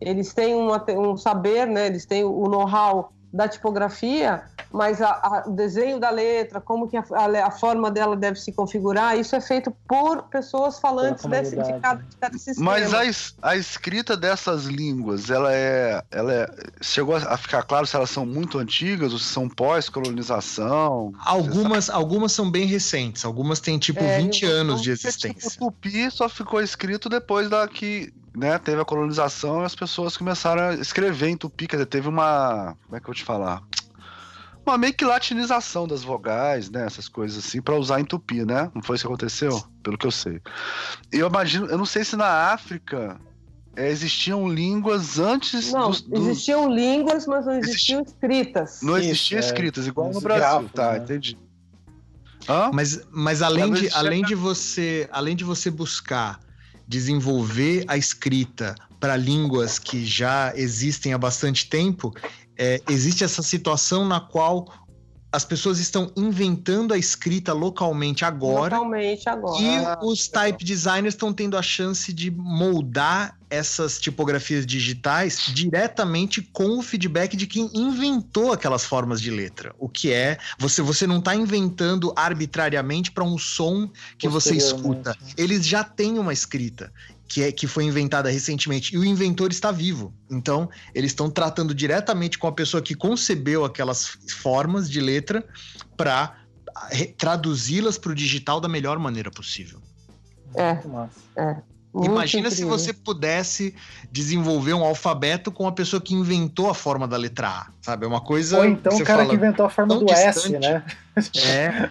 eles 0.00 0.32
têm 0.32 0.54
uma, 0.54 0.84
um 0.90 1.16
saber, 1.16 1.66
né? 1.66 1.86
Eles 1.86 2.04
têm 2.04 2.24
o 2.24 2.44
know-how 2.48 3.12
da 3.32 3.48
tipografia, 3.48 4.42
mas 4.72 4.98
o 5.46 5.50
desenho 5.50 6.00
da 6.00 6.10
letra, 6.10 6.60
como 6.60 6.88
que 6.88 6.96
a, 6.96 7.04
a, 7.10 7.46
a, 7.46 7.50
forma 7.50 7.90
dela 7.90 8.16
deve 8.16 8.40
se 8.40 8.50
configurar, 8.50 9.18
isso 9.18 9.36
é 9.36 9.40
feito 9.40 9.70
por 9.86 10.22
pessoas 10.24 10.78
falantes 10.78 11.24
desse, 11.26 11.56
de, 11.56 11.80
cada, 11.80 12.02
de 12.02 12.16
cada 12.16 12.38
sistema. 12.38 12.72
Mas 12.72 12.94
a, 12.94 13.50
a 13.50 13.56
escrita 13.56 14.16
dessas 14.16 14.64
línguas, 14.64 15.28
ela 15.28 15.52
é, 15.52 16.02
ela 16.10 16.32
é, 16.32 16.48
chegou 16.80 17.14
a 17.14 17.36
ficar 17.36 17.62
claro 17.62 17.86
se 17.86 17.94
elas 17.94 18.10
são 18.10 18.24
muito 18.24 18.58
antigas 18.58 19.12
ou 19.12 19.18
se 19.18 19.26
são 19.26 19.48
pós-colonização? 19.48 21.12
Algumas, 21.24 21.90
algumas 21.90 22.32
são 22.32 22.50
bem 22.50 22.66
recentes, 22.66 23.24
algumas 23.24 23.60
têm 23.60 23.78
tipo 23.78 24.02
é, 24.02 24.18
20 24.18 24.46
anos 24.46 24.82
de 24.82 24.90
existência. 24.90 25.50
Tipo, 25.50 25.66
o 25.66 25.70
tupi 25.70 26.10
só 26.10 26.28
ficou 26.28 26.60
escrito 26.62 27.08
depois 27.08 27.50
da 27.50 27.68
que 27.68 28.12
né, 28.36 28.58
teve 28.58 28.80
a 28.80 28.84
colonização 28.84 29.62
e 29.62 29.64
as 29.64 29.74
pessoas 29.74 30.16
começaram 30.16 30.62
a 30.62 30.74
escrever 30.74 31.28
em 31.28 31.36
tupi, 31.36 31.66
quer 31.66 31.76
dizer, 31.76 31.86
teve 31.86 32.06
uma, 32.08 32.76
como 32.84 32.96
é 32.96 33.00
que 33.00 33.04
eu 33.04 33.08
vou 33.08 33.14
te 33.14 33.24
falar? 33.24 33.62
Uma 34.64 34.76
meio 34.76 34.92
que 34.92 35.04
latinização 35.04 35.86
das 35.86 36.02
vogais, 36.02 36.68
né, 36.68 36.84
essas 36.84 37.08
coisas 37.08 37.44
assim, 37.44 37.62
para 37.62 37.76
usar 37.76 38.00
em 38.00 38.04
tupi, 38.04 38.44
né? 38.44 38.70
Não 38.74 38.82
foi 38.82 38.96
isso 38.96 39.04
que 39.04 39.12
aconteceu? 39.12 39.62
Pelo 39.82 39.96
que 39.96 40.06
eu 40.06 40.10
sei. 40.10 40.40
E 41.12 41.18
eu 41.18 41.28
imagino, 41.28 41.66
eu 41.66 41.78
não 41.78 41.86
sei 41.86 42.04
se 42.04 42.16
na 42.16 42.52
África 42.52 43.18
é, 43.76 43.88
existiam 43.88 44.48
línguas 44.48 45.18
antes 45.20 45.72
Não, 45.72 45.90
dos, 45.90 46.02
dos- 46.02 46.26
existiam 46.26 46.68
línguas, 46.68 47.26
mas 47.26 47.46
não 47.46 47.54
existiam 47.54 48.02
escritas. 48.02 48.80
Não 48.82 48.98
Isso, 48.98 49.06
existia 49.08 49.38
é. 49.38 49.40
escritas, 49.40 49.86
igual 49.86 50.12
no 50.12 50.20
Brasil. 50.20 50.42
grafos, 50.42 50.72
tá, 50.72 50.92
né? 50.92 50.98
entendi. 50.98 51.38
Hã? 52.48 52.70
Mas, 52.72 53.00
mas 53.10 53.42
além, 53.42 53.70
Mas 53.70 53.80
de, 53.80 53.86
é- 53.86 53.90
além 53.94 54.22
de 54.24 54.34
você 54.34 55.08
além 55.12 55.34
de 55.36 55.44
você 55.44 55.70
buscar 55.70 56.40
desenvolver 56.86 57.84
a 57.88 57.96
escrita 57.96 58.74
para 59.00 59.16
línguas 59.16 59.78
que 59.78 60.04
já 60.04 60.52
existem 60.56 61.12
há 61.12 61.18
bastante 61.18 61.68
tempo, 61.68 62.14
é, 62.56 62.80
existe 62.88 63.24
essa 63.24 63.42
situação 63.42 64.06
na 64.06 64.20
qual 64.20 64.85
as 65.32 65.44
pessoas 65.44 65.78
estão 65.78 66.10
inventando 66.16 66.94
a 66.94 66.98
escrita 66.98 67.52
localmente 67.52 68.24
agora 68.24 68.76
Localmente 68.76 69.28
agora. 69.28 69.62
e 69.62 69.76
Ah, 69.76 69.98
os 70.02 70.28
type 70.28 70.64
designers 70.64 71.14
estão 71.14 71.32
tendo 71.32 71.56
a 71.56 71.62
chance 71.62 72.12
de 72.12 72.30
moldar 72.30 73.36
essas 73.48 74.00
tipografias 74.00 74.66
digitais 74.66 75.50
diretamente 75.52 76.42
com 76.42 76.78
o 76.78 76.82
feedback 76.82 77.36
de 77.36 77.46
quem 77.46 77.70
inventou 77.74 78.52
aquelas 78.52 78.84
formas 78.84 79.20
de 79.20 79.30
letra. 79.30 79.74
O 79.78 79.88
que 79.88 80.12
é, 80.12 80.38
você, 80.58 80.82
você 80.82 81.06
não 81.06 81.18
está 81.18 81.34
inventando 81.34 82.12
arbitrariamente 82.16 83.12
para 83.12 83.22
um 83.22 83.38
som 83.38 83.88
que 84.18 84.28
você 84.28 84.56
escuta. 84.56 85.16
Eles 85.36 85.64
já 85.66 85.84
têm 85.84 86.18
uma 86.18 86.32
escrita 86.32 86.92
que, 87.28 87.42
é, 87.42 87.52
que 87.52 87.66
foi 87.66 87.84
inventada 87.84 88.30
recentemente 88.30 88.94
e 88.94 88.98
o 88.98 89.04
inventor 89.04 89.50
está 89.50 89.70
vivo. 89.70 90.14
Então, 90.30 90.68
eles 90.94 91.10
estão 91.10 91.30
tratando 91.30 91.74
diretamente 91.74 92.38
com 92.38 92.46
a 92.46 92.52
pessoa 92.52 92.82
que 92.82 92.94
concebeu 92.94 93.64
aquelas 93.64 94.18
formas 94.40 94.88
de 94.88 95.00
letra 95.00 95.44
para 95.96 96.36
traduzi-las 97.16 97.98
para 97.98 98.12
o 98.12 98.14
digital 98.14 98.60
da 98.60 98.68
melhor 98.68 98.98
maneira 98.98 99.30
possível. 99.30 99.80
É. 100.54 100.74
Muito 100.74 100.88
massa. 100.88 101.64
Muito 101.96 102.10
Imagina 102.10 102.50
se 102.50 102.56
incrível. 102.56 102.78
você 102.78 102.92
pudesse 102.92 103.74
desenvolver 104.12 104.74
um 104.74 104.84
alfabeto 104.84 105.50
com 105.50 105.66
a 105.66 105.72
pessoa 105.72 105.98
que 105.98 106.12
inventou 106.14 106.68
a 106.68 106.74
forma 106.74 107.08
da 107.08 107.16
letra 107.16 107.48
A, 107.48 107.66
sabe? 107.80 108.04
É 108.04 108.08
uma 108.08 108.20
coisa. 108.20 108.58
Ou 108.58 108.66
então 108.66 108.92
você 108.92 109.02
o 109.02 109.06
cara 109.06 109.20
fala, 109.20 109.30
que 109.30 109.36
inventou 109.36 109.64
a 109.64 109.70
forma 109.70 109.98
do 109.98 110.12
S, 110.12 110.42
distante. 110.42 110.58
né? 110.58 110.84
É, 111.36 111.90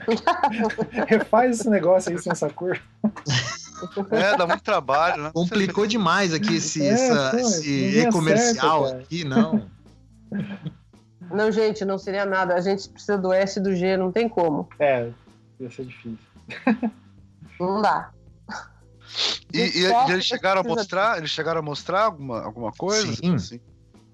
Refaz 1.17 1.59
esse 1.59 1.69
negócio 1.71 2.11
aí 2.11 2.21
sem 2.21 2.31
essa 2.31 2.47
cor. 2.51 2.79
É, 4.11 4.35
dá 4.37 4.47
muito 4.47 4.63
trabalho, 4.63 5.23
né? 5.23 5.31
complicou 5.33 5.85
demais 5.85 6.33
aqui 6.33 6.55
esse, 6.55 6.81
É, 6.85 6.91
essa- 6.91 7.31
pô, 7.31 7.37
esse 7.37 7.99
e-comercial 7.99 8.85
aqui, 8.85 9.23
não. 9.23 9.69
Não, 11.31 11.51
gente, 11.51 11.83
não 11.83 11.97
seria 11.97 12.23
nada. 12.25 12.53
A 12.53 12.61
gente 12.61 12.87
precisa 12.87 13.17
do 13.17 13.33
S 13.33 13.57
e 13.59 13.61
do 13.61 13.75
G, 13.75 13.97
não 13.97 14.11
tem 14.11 14.29
como. 14.29 14.69
É, 14.79 15.09
ia 15.59 15.71
ser 15.71 15.85
difícil. 15.85 16.19
Não 17.59 17.81
dá. 17.81 18.11
E, 19.51 19.59
e- 19.59 19.81
e 19.87 20.11
eles 20.11 20.25
chegaram 20.25 20.61
a 20.61 20.63
mostrar, 20.63 21.17
eles 21.17 21.31
chegaram 21.31 21.59
a 21.59 21.63
mostrar 21.63 22.03
alguma, 22.03 22.43
alguma 22.43 22.71
coisa? 22.71 23.11
Sim. 23.15 23.35
Assim? 23.35 23.59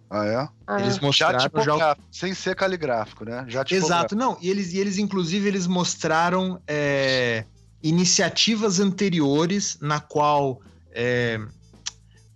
Ah, 0.10 0.26
é? 0.26 0.50
Ah, 0.68 0.80
Eles 0.80 0.96
Já 0.96 1.02
mostraram 1.02 1.40
já, 1.40 1.46
o 1.46 1.50
tipográfico, 1.50 2.08
sem 2.12 2.34
ser 2.34 2.56
caligráfico, 2.56 3.26
né? 3.26 3.46
Já 3.48 3.64
tipográfico. 3.66 3.76
Exato, 4.14 4.16
não. 4.16 4.38
E 4.42 4.50
eles, 4.50 4.74
e 4.74 4.78
eles 4.80 4.98
inclusive, 4.98 5.48
eles 5.48 5.68
mostraram 5.68 6.62
é, 6.68 7.46
iniciativas 7.84 8.80
anteriores 8.80 9.78
na 9.82 10.00
qual 10.00 10.62
é, 10.92 11.40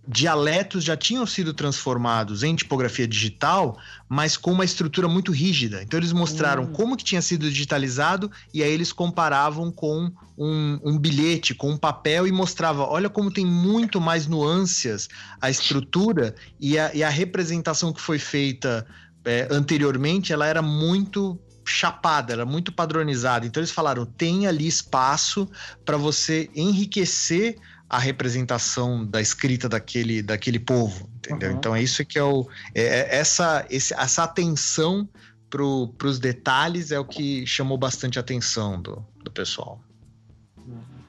dialetos 0.06 0.84
já 0.84 0.96
tinham 0.96 1.26
sido 1.26 1.52
transformados 1.52 2.42
em 2.42 2.54
tipografia 2.54 3.08
digital, 3.08 3.76
mas 4.08 4.36
com 4.36 4.52
uma 4.52 4.64
estrutura 4.64 5.08
muito 5.08 5.32
rígida. 5.32 5.82
Então 5.82 5.98
eles 5.98 6.12
mostraram 6.12 6.64
Hum. 6.64 6.72
como 6.72 6.96
que 6.96 7.04
tinha 7.04 7.20
sido 7.20 7.50
digitalizado 7.50 8.30
e 8.54 8.62
aí 8.62 8.70
eles 8.70 8.92
comparavam 8.92 9.72
com 9.72 10.10
um, 10.38 10.78
um 10.84 10.98
bilhete, 10.98 11.54
com 11.54 11.70
um 11.70 11.76
papel 11.76 12.26
e 12.26 12.32
mostrava, 12.32 12.84
olha 12.84 13.08
como 13.08 13.32
tem 13.32 13.44
muito 13.44 14.00
mais 14.00 14.26
nuances 14.26 15.08
a 15.40 15.50
estrutura 15.50 16.34
e 16.60 16.78
a, 16.78 16.94
e 16.94 17.02
a 17.02 17.08
representação 17.08 17.92
que 17.92 18.00
foi 18.00 18.18
feita 18.18 18.86
é, 19.24 19.48
anteriormente, 19.50 20.32
ela 20.32 20.46
era 20.46 20.62
muito 20.62 21.36
chapada, 21.66 22.32
era 22.32 22.46
muito 22.46 22.72
padronizada. 22.72 23.44
Então 23.46 23.60
eles 23.60 23.70
falaram, 23.70 24.06
tem 24.06 24.46
ali 24.46 24.66
espaço 24.66 25.48
para 25.84 25.96
você 25.96 26.48
enriquecer 26.54 27.58
a 27.88 27.98
representação 27.98 29.04
da 29.06 29.20
escrita 29.20 29.68
daquele, 29.68 30.22
daquele 30.22 30.58
povo, 30.58 31.08
entendeu? 31.16 31.50
Uhum. 31.52 31.56
Então 31.58 31.74
é 31.76 31.82
isso 31.82 32.04
que 32.04 32.18
é 32.18 32.22
o 32.22 32.48
é, 32.74 32.82
é 32.82 33.16
essa 33.16 33.64
esse, 33.70 33.94
essa 33.94 34.24
atenção 34.24 35.08
para 35.48 35.62
os 36.08 36.18
detalhes 36.18 36.90
é 36.90 36.98
o 36.98 37.04
que 37.04 37.46
chamou 37.46 37.78
bastante 37.78 38.18
a 38.18 38.20
atenção 38.20 38.80
do, 38.82 39.06
do 39.22 39.30
pessoal. 39.30 39.80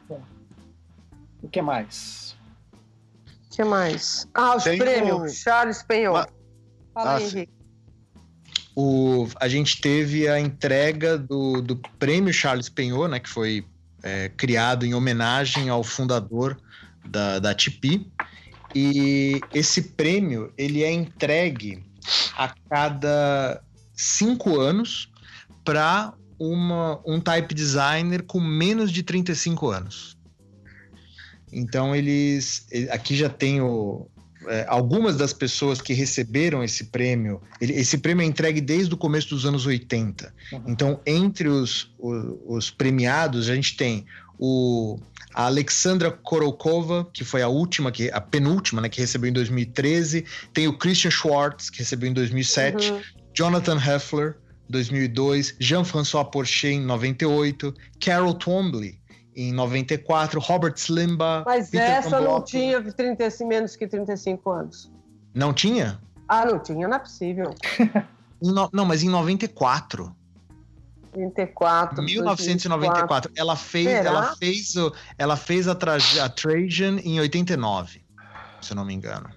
Bom. 0.08 0.22
O 1.42 1.50
que 1.50 1.62
mais? 1.62 2.36
O 3.52 3.56
que 3.56 3.64
mais? 3.64 4.28
Ah, 4.34 4.56
os 4.56 4.64
Tem 4.64 4.78
prêmios. 4.78 5.32
o- 5.32 5.36
Charles 5.36 5.82
Penhor. 5.84 6.14
Ma- 6.14 6.28
Fala 6.94 7.12
Ah, 7.14 7.16
aí. 7.18 7.24
Henrique. 7.24 7.52
O, 8.80 9.28
a 9.40 9.48
gente 9.48 9.82
teve 9.82 10.28
a 10.28 10.40
entrega 10.40 11.18
do, 11.18 11.64
do 11.64 11.78
prêmio 11.98 12.32
Charles 12.32 12.70
Penhor, 12.70 13.08
né, 13.08 13.20
que 13.20 13.28
foi 13.28 13.66
é, 14.04 14.30
criado 14.30 14.86
em 14.86 14.94
homenagem 14.94 15.68
ao 15.68 15.84
fundador 15.84 16.56
da, 17.04 17.40
da 17.40 17.56
TIPI. 17.56 18.08
E 18.76 19.42
esse 19.52 19.82
prêmio 19.82 20.54
ele 20.56 20.84
é 20.84 20.92
entregue 20.92 21.84
a 22.38 22.54
cada 22.70 23.64
cinco 23.96 24.60
anos 24.60 25.12
para 25.66 26.14
um 26.40 27.20
type 27.20 27.56
designer 27.56 28.22
com 28.22 28.40
menos 28.40 28.92
de 28.92 29.02
35 29.02 29.72
anos. 29.72 30.16
Então 31.52 31.96
eles 31.96 32.68
ele- 32.70 32.92
aqui 32.92 33.16
já 33.16 33.28
tem 33.28 33.60
o, 33.60 34.08
é, 34.48 34.66
algumas 34.68 35.16
das 35.18 35.34
pessoas 35.34 35.82
que 35.82 35.94
receberam 35.94 36.64
esse 36.64 36.86
prêmio, 36.86 37.42
ele- 37.62 37.74
esse 37.74 37.98
prêmio 37.98 38.24
é 38.24 38.26
entregue 38.26 38.62
desde 38.62 38.94
o 38.94 38.98
começo 38.98 39.30
dos 39.30 39.46
anos 39.46 39.66
80. 39.66 40.34
Uhum. 40.52 40.62
Então, 40.68 41.00
entre 41.06 41.48
os, 41.48 41.92
o- 41.98 42.56
os, 42.56 42.70
premiados, 42.72 43.50
a 43.50 43.56
gente 43.56 43.76
tem 43.78 44.06
o, 44.40 45.00
a 45.34 45.46
Alexandra 45.46 46.12
Korokova, 46.12 47.08
que 47.14 47.24
foi 47.24 47.42
a 47.42 47.48
última, 47.48 47.92
que, 47.92 48.10
a 48.12 48.22
penúltima, 48.22 48.82
né, 48.82 48.90
que 48.90 49.00
recebeu 49.02 49.30
em 49.30 49.34
2013. 49.34 50.26
Tem 50.54 50.68
o 50.68 50.78
Christian 50.78 51.12
Schwartz, 51.12 51.70
que 51.70 51.80
recebeu 51.80 52.10
em 52.10 52.14
2007. 52.14 52.92
Uhum. 52.92 53.02
Jonathan 53.34 53.78
Heffler, 53.78 54.38
2002. 54.70 55.56
Jean-François 55.60 56.26
Porcher, 56.26 56.72
em 56.72 56.82
98. 56.82 57.74
Carol 58.00 58.34
Twombly, 58.34 59.00
em 59.38 59.54
94. 59.54 60.40
Robert 60.40 60.74
Slimba. 60.78 61.44
Mas 61.46 61.70
Peter 61.70 61.90
essa 61.90 62.10
não 62.10 62.24
Gamboa. 62.24 62.42
tinha 62.44 62.82
35, 62.82 63.48
menos 63.48 63.76
que 63.76 63.88
35 63.88 64.50
anos. 64.50 64.92
Não 65.34 65.54
tinha? 65.54 66.00
Ah, 66.28 66.44
não 66.46 66.58
tinha, 66.60 66.88
não 66.88 66.96
é 66.96 67.00
possível. 67.00 67.54
No- 68.40 68.70
Não, 68.72 68.86
mas 68.86 69.02
em 69.02 69.10
94. 69.10 70.16
34. 71.12 72.04
1994. 72.04 73.32
Ela 73.36 73.56
fez, 73.56 73.88
Será? 73.88 74.10
ela 74.10 74.36
fez, 74.36 74.76
o- 74.76 74.94
ela 75.18 75.36
fez 75.36 75.68
a, 75.68 75.74
tra 75.74 75.96
a 76.24 76.30
Trajan 76.30 77.00
em 77.04 77.20
89, 77.20 78.02
se 78.62 78.72
eu 78.72 78.76
não 78.76 78.86
me 78.86 78.94
engano. 78.94 79.30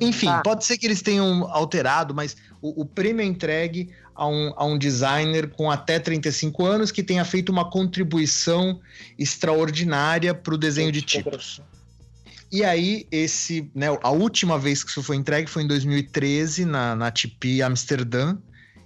Enfim, 0.00 0.26
Tá. 0.26 0.40
pode 0.42 0.64
ser 0.64 0.78
que 0.78 0.86
eles 0.86 1.02
tenham 1.02 1.44
alterado, 1.52 2.14
mas 2.14 2.36
o, 2.62 2.80
o 2.82 2.86
prêmio 2.86 3.22
é 3.22 3.26
entregue 3.26 3.90
a 4.14 4.26
um, 4.26 4.52
a 4.56 4.64
um 4.64 4.78
designer 4.78 5.48
com 5.50 5.70
até 5.70 5.98
35 5.98 6.64
anos 6.64 6.90
que 6.90 7.02
tenha 7.02 7.24
feito 7.24 7.50
uma 7.50 7.68
contribuição 7.70 8.80
extraordinária 9.18 10.34
para 10.34 10.54
o 10.54 10.58
desenho 10.58 10.92
de 10.92 11.02
tipos. 11.02 11.60
E 12.50 12.62
aí, 12.62 13.06
esse, 13.10 13.70
né, 13.74 13.86
a 14.02 14.10
última 14.10 14.58
vez 14.58 14.84
que 14.84 14.90
isso 14.90 15.02
foi 15.02 15.16
entregue 15.16 15.48
foi 15.48 15.62
em 15.62 15.66
2013, 15.66 16.66
na, 16.66 16.94
na 16.94 17.10
TIPI 17.10 17.62
Amsterdã. 17.62 18.36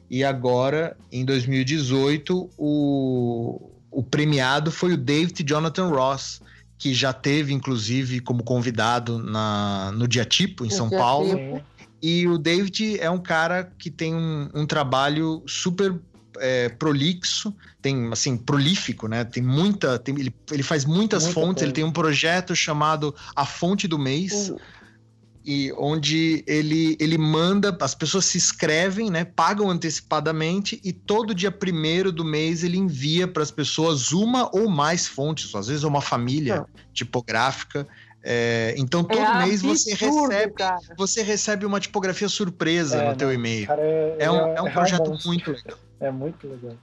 E 0.09 0.22
agora, 0.22 0.97
em 1.11 1.24
2018, 1.24 2.51
o, 2.57 3.70
o 3.91 4.03
premiado 4.05 4.70
foi 4.70 4.93
o 4.93 4.97
David 4.97 5.43
Jonathan 5.45 5.89
Ross, 5.89 6.41
que 6.79 6.95
já 6.95 7.12
teve, 7.12 7.53
inclusive, 7.53 8.20
como 8.20 8.45
convidado 8.45 9.18
na, 9.18 9.91
no 9.93 10.07
Dia 10.07 10.24
Tipo, 10.24 10.64
em 10.64 10.68
No 10.68 10.74
São 10.74 10.89
Dia 10.89 10.99
Paulo. 10.99 11.37
Tipo. 11.37 11.76
E 12.09 12.29
o 12.29 12.39
David 12.39 13.01
é 13.01 13.11
um 13.11 13.19
cara 13.19 13.73
que 13.77 13.91
tem 13.91 14.15
um, 14.15 14.49
um 14.55 14.65
trabalho 14.65 15.43
super 15.47 15.99
é, 16.39 16.69
prolixo, 16.69 17.53
tem 17.83 18.13
assim 18.13 18.37
prolífico, 18.37 19.09
né? 19.09 19.25
Tem 19.25 19.43
muita, 19.43 19.99
tem- 19.99 20.15
ele, 20.21 20.33
ele 20.53 20.63
faz 20.63 20.85
muitas 20.85 21.25
Muita 21.25 21.35
fontes. 21.41 21.63
Ele 21.65 21.73
tem 21.73 21.83
um 21.83 21.91
projeto 21.91 22.55
chamado 22.55 23.13
A 23.35 23.45
Fonte 23.45 23.89
do 23.89 23.99
Mês, 23.99 24.51
Uhum. 24.51 24.59
e 25.45 25.73
onde 25.79 26.45
ele, 26.47 26.97
ele 27.01 27.19
manda, 27.19 27.77
as 27.81 27.95
pessoas 27.95 28.25
se 28.27 28.37
inscrevem, 28.39 29.11
né? 29.11 29.25
Pagam 29.25 29.69
antecipadamente 29.71 30.81
e 30.85 30.93
todo 30.93 31.35
dia 31.35 31.51
primeiro 31.51 32.13
do 32.13 32.25
mês 32.25 32.63
ele 32.63 32.77
envia 32.77 33.27
para 33.27 33.43
as 33.43 33.51
pessoas 33.51 34.13
uma 34.13 34.49
ou 34.55 34.69
mais 34.69 35.09
fontes, 35.09 35.53
às 35.55 35.67
vezes 35.69 35.83
uma 35.83 36.01
família 36.01 36.61
Ah. 36.61 36.67
tipográfica 36.93 37.87
É, 38.29 38.74
então 38.77 39.05
todo 39.05 39.20
é 39.20 39.47
mês 39.47 39.62
você 39.62 39.95
recebe, 39.95 40.53
cara. 40.55 40.81
você 40.99 41.22
recebe 41.22 41.64
uma 41.64 41.79
tipografia 41.79 42.29
surpresa 42.29 43.01
É, 43.01 43.11
no 43.11 43.16
teu 43.16 43.29
não, 43.29 43.35
e-mail. 43.35 43.68
Cara, 43.68 43.81
é, 43.81 44.16
É 44.18 44.29
um, 44.29 44.49
ele 44.49 44.59
é 44.59 44.62
um 44.62 44.66
é 44.66 44.72
projeto 44.72 45.16
muito 45.24 45.53
legal. 45.53 45.79
É 46.01 46.11
muito 46.11 46.49
legal. 46.49 46.77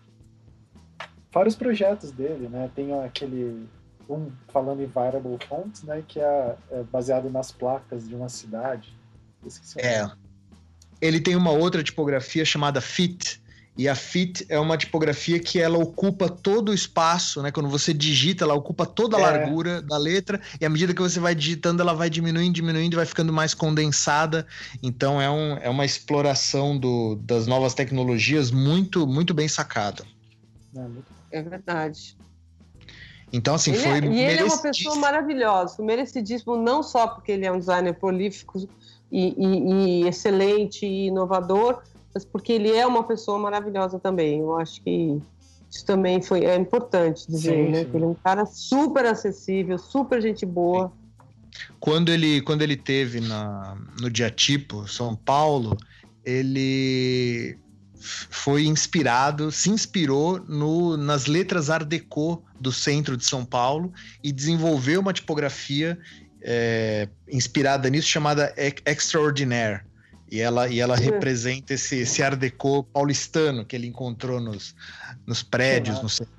Fora 1.31 1.49
os 1.49 1.55
projetos 1.55 2.11
dele, 2.11 2.47
né? 2.47 2.71
Tem 2.73 2.97
aquele. 3.03 3.67
Um 4.09 4.31
falando 4.47 4.81
em 4.81 4.85
variable 4.85 5.37
fonts, 5.45 5.83
né? 5.83 6.01
Que 6.07 6.21
é, 6.21 6.55
é 6.71 6.83
baseado 6.83 7.29
nas 7.29 7.51
placas 7.51 8.07
de 8.07 8.15
uma 8.15 8.29
cidade. 8.29 8.95
É. 9.77 10.09
Ele 11.01 11.19
tem 11.19 11.35
uma 11.35 11.51
outra 11.51 11.83
tipografia 11.83 12.45
chamada 12.45 12.79
Fit. 12.79 13.42
E 13.75 13.89
a 13.89 13.95
Fit 13.95 14.45
é 14.49 14.59
uma 14.59 14.77
tipografia 14.77 15.39
que 15.39 15.59
ela 15.59 15.79
ocupa 15.79 16.29
todo 16.29 16.69
o 16.69 16.73
espaço, 16.73 17.41
né? 17.41 17.51
Quando 17.51 17.69
você 17.69 17.91
digita, 17.93 18.43
ela 18.43 18.53
ocupa 18.53 18.85
toda 18.85 19.17
a 19.17 19.19
É. 19.19 19.23
largura 19.23 19.81
da 19.81 19.97
letra, 19.97 20.39
e 20.61 20.65
à 20.65 20.69
medida 20.69 20.93
que 20.93 21.01
você 21.01 21.19
vai 21.19 21.33
digitando, 21.33 21.81
ela 21.81 21.93
vai 21.93 22.09
diminuindo, 22.09 22.53
diminuindo, 22.53 22.93
e 22.93 22.97
vai 22.97 23.05
ficando 23.05 23.33
mais 23.33 23.53
condensada. 23.55 24.45
Então 24.83 25.19
é, 25.19 25.29
um, 25.29 25.57
é 25.57 25.69
uma 25.69 25.85
exploração 25.85 26.77
do, 26.77 27.15
das 27.15 27.47
novas 27.47 27.73
tecnologias 27.73 28.51
muito, 28.51 29.07
muito 29.07 29.33
bem 29.33 29.47
sacada. 29.47 30.03
É, 31.31 31.39
É 31.39 31.41
verdade. 31.41 32.15
Então, 33.31 33.55
assim, 33.55 33.71
Ele 33.73 33.81
foi. 33.81 33.97
é- 33.97 34.05
e 34.05 34.23
ele 34.23 34.41
é 34.41 34.43
uma 34.45 34.61
pessoa 34.61 34.95
maravilhosa, 34.97 35.81
merecidíssimo 35.81 36.55
não 36.55 36.83
só 36.83 37.07
porque 37.07 37.31
ele 37.31 37.45
é 37.47 37.51
um 37.51 37.57
designer 37.57 37.93
prolífico 37.99 38.69
e, 39.11 39.33
e- 39.35 40.03
e 40.03 40.07
excelente 40.07 40.85
e 40.85 41.07
inovador, 41.07 41.81
mas 42.13 42.23
porque 42.25 42.53
ele 42.53 42.71
é 42.71 42.85
uma 42.85 43.03
pessoa 43.03 43.39
maravilhosa 43.39 43.99
também. 43.99 44.39
Eu 44.39 44.57
acho 44.57 44.81
que 44.81 45.19
isso 45.69 45.85
também 45.85 46.21
foi 46.21 46.45
é 46.45 46.55
importante 46.55 47.25
dizer, 47.27 47.65
Sim, 47.65 47.71
né? 47.71 47.83
sim. 47.83 47.89
Que 47.91 47.97
ele 47.97 48.03
é 48.05 48.07
um 48.07 48.13
cara 48.13 48.45
super 48.45 49.05
acessível, 49.05 49.77
super 49.77 50.21
gente 50.21 50.45
boa. 50.45 50.91
quando 51.79 52.09
ele 52.09 52.41
quando 52.41 52.61
ele 52.61 52.75
teve 52.77 53.19
na, 53.19 53.75
no 53.99 54.09
Diatipo, 54.09 54.87
São 54.87 55.15
Paulo, 55.15 55.75
ele 56.23 57.57
foi 58.29 58.65
inspirado, 58.65 59.51
se 59.51 59.69
inspirou 59.69 60.37
no, 60.47 60.97
nas 60.97 61.25
letras 61.25 61.69
Art 61.69 61.87
Deco 61.87 62.43
do 62.59 62.71
centro 62.71 63.15
de 63.15 63.25
São 63.25 63.45
Paulo 63.45 63.93
e 64.21 64.31
desenvolveu 64.31 64.99
uma 64.99 65.13
tipografia 65.13 65.97
é, 66.41 67.07
inspirada 67.31 67.89
nisso 67.89 68.09
chamada 68.09 68.53
Ex- 68.57 68.81
Extraordinaire. 68.85 69.81
E 70.31 70.39
ela, 70.39 70.67
e 70.67 70.79
ela 70.79 70.95
Uhum. 70.95 71.01
representa 71.03 71.73
esse, 71.73 71.97
esse 71.97 72.23
Art 72.23 72.37
Deco 72.39 72.83
paulistano 72.83 73.65
que 73.65 73.75
ele 73.75 73.87
encontrou 73.87 74.39
nos, 74.39 74.75
nos 75.27 75.43
prédios, 75.43 76.01
no 76.01 76.09
centro. 76.09 76.33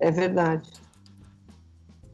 É 0.00 0.10
verdade. 0.10 0.68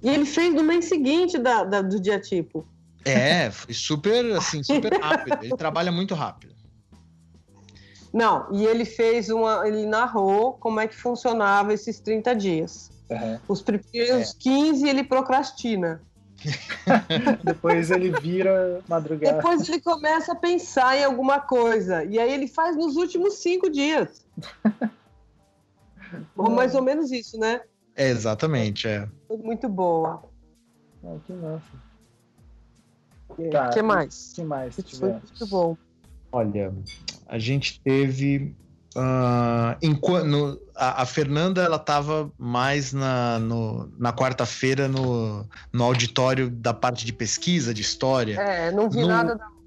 E 0.03 0.09
ele 0.09 0.27
fez 0.27 0.55
no 0.55 0.63
mês 0.63 0.85
seguinte 0.87 1.39
da, 1.39 1.65
da- 1.65 1.83
do 1.83 1.99
dia 2.01 2.21
tipo. 2.21 2.67
É, 3.05 3.51
foi 3.51 3.73
super, 3.73 4.25
assim, 4.37 4.63
super 4.63 4.93
rápido. 5.01 5.39
Ele 5.43 5.57
trabalha 5.57 5.91
muito 5.91 6.15
rápido. 6.15 6.55
Não, 8.13 8.49
e 8.53 8.65
ele 8.67 8.85
fez 8.85 9.29
uma. 9.29 9.67
Ele 9.67 9.87
narrou 9.87 10.55
como 10.55 10.81
é 10.81 10.87
que 10.89 10.97
funcionava 10.97 11.73
esses 11.73 12.01
30 12.01 12.35
dias. 12.35 12.91
Aham. 13.11 13.41
Os 13.49 13.63
primeiros 13.63 14.31
É. 14.31 14.35
15 14.39 14.87
ele 14.89 15.05
procrastina. 15.05 16.03
Depois 17.45 17.91
ele 17.91 18.11
vira 18.21 18.81
madrugada. 18.89 19.37
Depois 19.37 19.69
ele 19.69 19.81
começa 19.81 20.33
a 20.33 20.37
pensar 20.37 20.97
em 20.97 21.05
alguma 21.05 21.41
coisa. 21.41 22.05
E 22.05 22.19
aí 22.19 22.33
ele 22.33 22.47
faz 22.47 22.77
nos 22.77 22.97
últimos 22.97 23.35
cinco 23.39 23.69
dias. 23.71 24.25
Ou 26.37 26.51
mais 26.51 26.75
ou 26.75 26.83
menos 26.83 27.11
isso, 27.13 27.39
né? 27.39 27.61
É, 27.95 28.09
exatamente, 28.09 28.87
é. 28.89 29.09
Foi 29.27 29.37
Muito 29.37 29.69
boa. 29.69 30.23
Ah, 31.05 31.17
que 31.27 31.33
massa. 31.33 31.65
O 33.29 33.51
Tá, 33.51 33.69
que 33.71 33.83
mais? 33.83 34.31
O 34.33 34.35
que 34.37 34.45
mais 34.45 34.75
Foi 34.75 34.85
tivemos? 34.85 35.23
muito 35.23 35.47
bom. 35.47 35.77
Olha, 36.33 36.73
a 37.27 37.39
gente 37.39 37.81
teve. 37.81 38.55
Ah, 38.97 39.77
enqua- 39.83 40.25
no- 40.25 40.59
a, 40.75 41.03
a 41.03 41.07
Fernanda 41.07 41.63
ela 41.63 41.77
estava 41.77 42.31
mais 42.39 42.93
na, 42.93 43.39
no- 43.39 43.93
na 43.99 44.13
quarta-feira 44.13 44.89
no, 44.89 45.47
no 45.73 45.85
auditório 45.85 46.51
da 46.51 46.73
parte 46.73 47.05
de 47.05 47.13
pesquisa, 47.13 47.73
de 47.75 47.83
história. 47.83 48.41
É, 48.41 48.71
não 48.73 48.89
vi 48.89 49.01
No- 49.01 49.09
nada 49.09 49.35
da. 49.37 49.59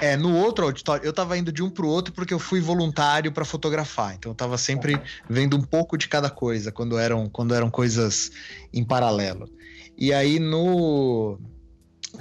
É, 0.00 0.16
no 0.16 0.32
outro 0.36 0.64
auditório, 0.64 1.04
eu 1.04 1.12
tava 1.12 1.36
indo 1.36 1.50
de 1.50 1.60
um 1.60 1.68
pro 1.68 1.88
outro 1.88 2.14
porque 2.14 2.32
eu 2.32 2.38
fui 2.38 2.60
voluntário 2.60 3.32
para 3.32 3.44
fotografar. 3.44 4.14
Então 4.14 4.30
eu 4.30 4.34
tava 4.34 4.56
sempre 4.56 5.00
vendo 5.28 5.56
um 5.56 5.60
pouco 5.60 5.98
de 5.98 6.06
cada 6.06 6.30
coisa 6.30 6.70
quando 6.70 6.96
eram, 6.96 7.28
quando 7.28 7.52
eram 7.52 7.68
coisas 7.68 8.30
em 8.72 8.84
paralelo. 8.84 9.48
E 9.96 10.12
aí 10.12 10.38
no 10.38 11.36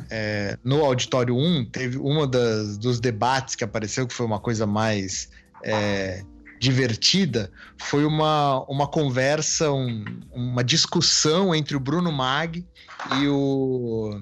é, 0.10 0.58
no 0.64 0.84
auditório 0.84 1.36
1 1.38 1.66
teve 1.72 2.00
uma 2.00 2.26
das, 2.26 2.80
dos 2.80 3.00
debates 3.00 3.54
que 3.54 3.64
apareceu 3.64 4.08
que 4.08 4.14
foi 4.14 4.26
uma 4.26 4.39
coisa 4.39 4.66
mais 4.66 5.30
é, 5.64 6.24
divertida 6.60 7.51
foi 7.78 8.05
uma, 8.05 8.64
uma 8.70 8.88
conversa, 8.88 9.72
um- 9.72 10.03
uma 10.32 10.64
discussão 10.64 11.53
entre 11.53 11.76
o 11.76 11.80
Bruno 11.80 12.12
Mag 12.12 12.66
e 13.22 13.28
o 13.28 14.22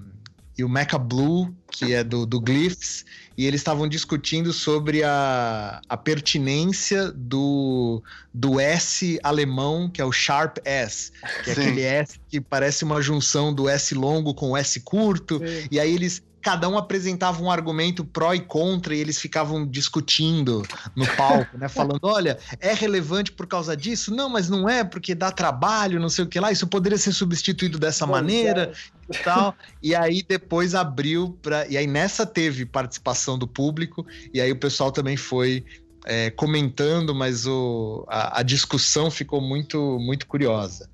e 0.57 0.63
o 0.63 0.69
Mecha 0.69 0.97
Blue, 0.97 1.53
que 1.69 1.93
é 1.93 2.01
do, 2.01 2.25
do 2.25 2.39
Glyphs, 2.39 3.03
e 3.37 3.45
eles 3.45 3.59
estavam 3.59 3.89
discutindo 3.89 4.53
sobre 4.53 5.03
a, 5.03 5.81
a 5.89 5.97
pertinência 5.97 7.11
do, 7.11 8.01
do 8.33 8.57
S 8.57 9.19
alemão, 9.21 9.89
que 9.89 9.99
é 10.01 10.05
o 10.05 10.13
Sharp 10.13 10.59
S, 10.63 11.11
que 11.43 11.51
é 11.51 11.55
Sim. 11.55 11.61
aquele 11.61 11.81
S 11.81 12.17
que 12.29 12.39
parece 12.39 12.85
uma 12.85 13.01
junção 13.01 13.53
do 13.53 13.67
S 13.67 13.93
longo 13.93 14.33
com 14.33 14.51
o 14.51 14.55
S 14.57 14.79
curto, 14.79 15.39
Sim. 15.39 15.67
e 15.69 15.77
aí 15.77 15.93
eles 15.93 16.23
cada 16.45 16.69
um 16.69 16.77
apresentava 16.77 17.41
um 17.41 17.49
argumento 17.49 18.05
pró 18.05 18.31
e 18.31 18.39
contra 18.39 18.93
e 18.93 18.99
eles 18.99 19.19
ficavam 19.19 19.65
discutindo 19.65 20.61
no 20.95 21.07
palco, 21.17 21.57
né, 21.57 21.67
falando, 21.67 22.01
olha, 22.05 22.37
é 22.59 22.71
relevante 22.71 23.31
por 23.31 23.47
causa 23.47 23.75
disso? 23.75 24.13
Não, 24.13 24.29
mas 24.29 24.47
não 24.47 24.69
é 24.69 24.83
porque 24.83 25.15
dá 25.15 25.31
trabalho, 25.31 25.99
não 25.99 26.07
sei 26.07 26.23
o 26.23 26.27
que 26.27 26.39
lá, 26.39 26.51
isso 26.51 26.67
poderia 26.67 26.99
ser 26.99 27.13
substituído 27.13 27.79
dessa 27.79 28.05
Pois 28.05 28.21
maneira 28.21 28.71
é. 29.09 29.15
e 29.15 29.23
tal. 29.23 29.55
E 29.81 29.95
aí 29.95 30.21
depois 30.21 30.75
abriu 30.75 31.35
para 31.41 31.67
e 31.67 31.77
aí 31.77 31.87
nessa 31.87 32.27
teve 32.27 32.63
participação 32.63 33.39
do 33.39 33.47
público 33.47 34.05
e 34.31 34.39
aí 34.39 34.51
o 34.51 34.59
pessoal 34.59 34.91
também 34.91 35.17
foi 35.17 35.65
é, 36.05 36.29
comentando, 36.29 37.15
mas 37.15 37.47
o, 37.47 38.05
a, 38.07 38.41
a 38.41 38.43
discussão 38.43 39.09
ficou 39.09 39.41
muito 39.41 39.97
muito 39.99 40.27
curiosa. 40.27 40.87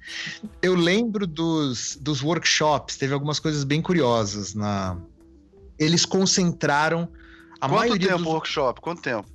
Eu 0.61 0.75
lembro 0.75 1.27
dos, 1.27 1.97
dos 1.99 2.23
workshops, 2.23 2.95
teve 2.95 3.13
algumas 3.13 3.37
coisas 3.37 3.65
bem 3.65 3.81
curiosas 3.81 4.53
na 4.53 4.97
eles 5.83 6.05
concentraram 6.05 7.09
a 7.59 7.67
Quanto 7.67 7.79
maioria 7.79 8.07
tempo 8.09 8.21
o 8.21 8.23
dos, 8.23 8.33
workshop? 8.33 8.81
Quanto 8.81 9.01
tempo? 9.01 9.27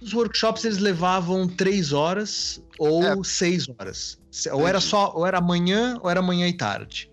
os 0.00 0.12
workshops 0.12 0.64
eles 0.64 0.78
levavam 0.78 1.48
três 1.48 1.92
horas 1.92 2.62
ou 2.78 3.02
É. 3.02 3.16
seis 3.24 3.66
horas. 3.68 4.18
Ou 4.52 4.68
era 4.68 4.78
Entendi. 4.78 4.90
só, 4.90 5.12
ou 5.14 5.26
era 5.26 5.40
manhã, 5.40 5.98
ou 6.02 6.10
era 6.10 6.20
manhã 6.20 6.46
e 6.46 6.52
tarde. 6.52 7.10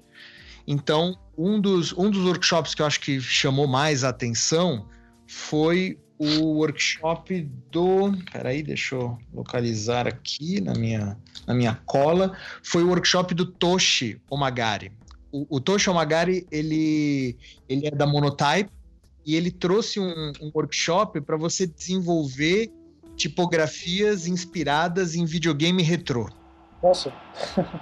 Então, 0.67 1.17
um 1.37 1.59
dos, 1.59 1.93
um 1.93 2.09
dos 2.09 2.25
workshops 2.25 2.75
que 2.75 2.81
eu 2.81 2.85
acho 2.85 2.99
que 2.99 3.21
chamou 3.21 3.65
mais 3.67 4.03
a 4.03 4.09
atenção 4.09 4.87
foi 5.25 5.97
o 6.17 6.57
workshop 6.57 7.49
do. 7.71 8.11
Peraí, 8.31 8.61
deixa 8.61 8.95
eu 8.95 9.17
localizar 9.33 10.07
aqui 10.07 10.59
na 10.61 10.73
minha, 10.73 11.17
na 11.47 11.53
minha 11.53 11.75
cola. 11.85 12.35
Foi 12.61 12.83
o 12.83 12.89
workshop 12.89 13.33
do 13.33 13.45
Toshi 13.45 14.21
Omagari. 14.29 14.91
O, 15.31 15.47
o 15.57 15.59
Toshi 15.61 15.89
Omagari, 15.89 16.45
ele, 16.51 17.37
ele 17.69 17.87
é 17.87 17.91
da 17.91 18.05
Monotype 18.05 18.69
e 19.25 19.35
ele 19.35 19.51
trouxe 19.51 19.99
um, 19.99 20.31
um 20.41 20.51
workshop 20.53 21.21
para 21.21 21.37
você 21.37 21.67
desenvolver 21.67 22.71
tipografias 23.15 24.27
inspiradas 24.27 25.15
em 25.15 25.25
videogame 25.25 25.83
retrô. 25.83 26.29
Nossa, 26.81 27.13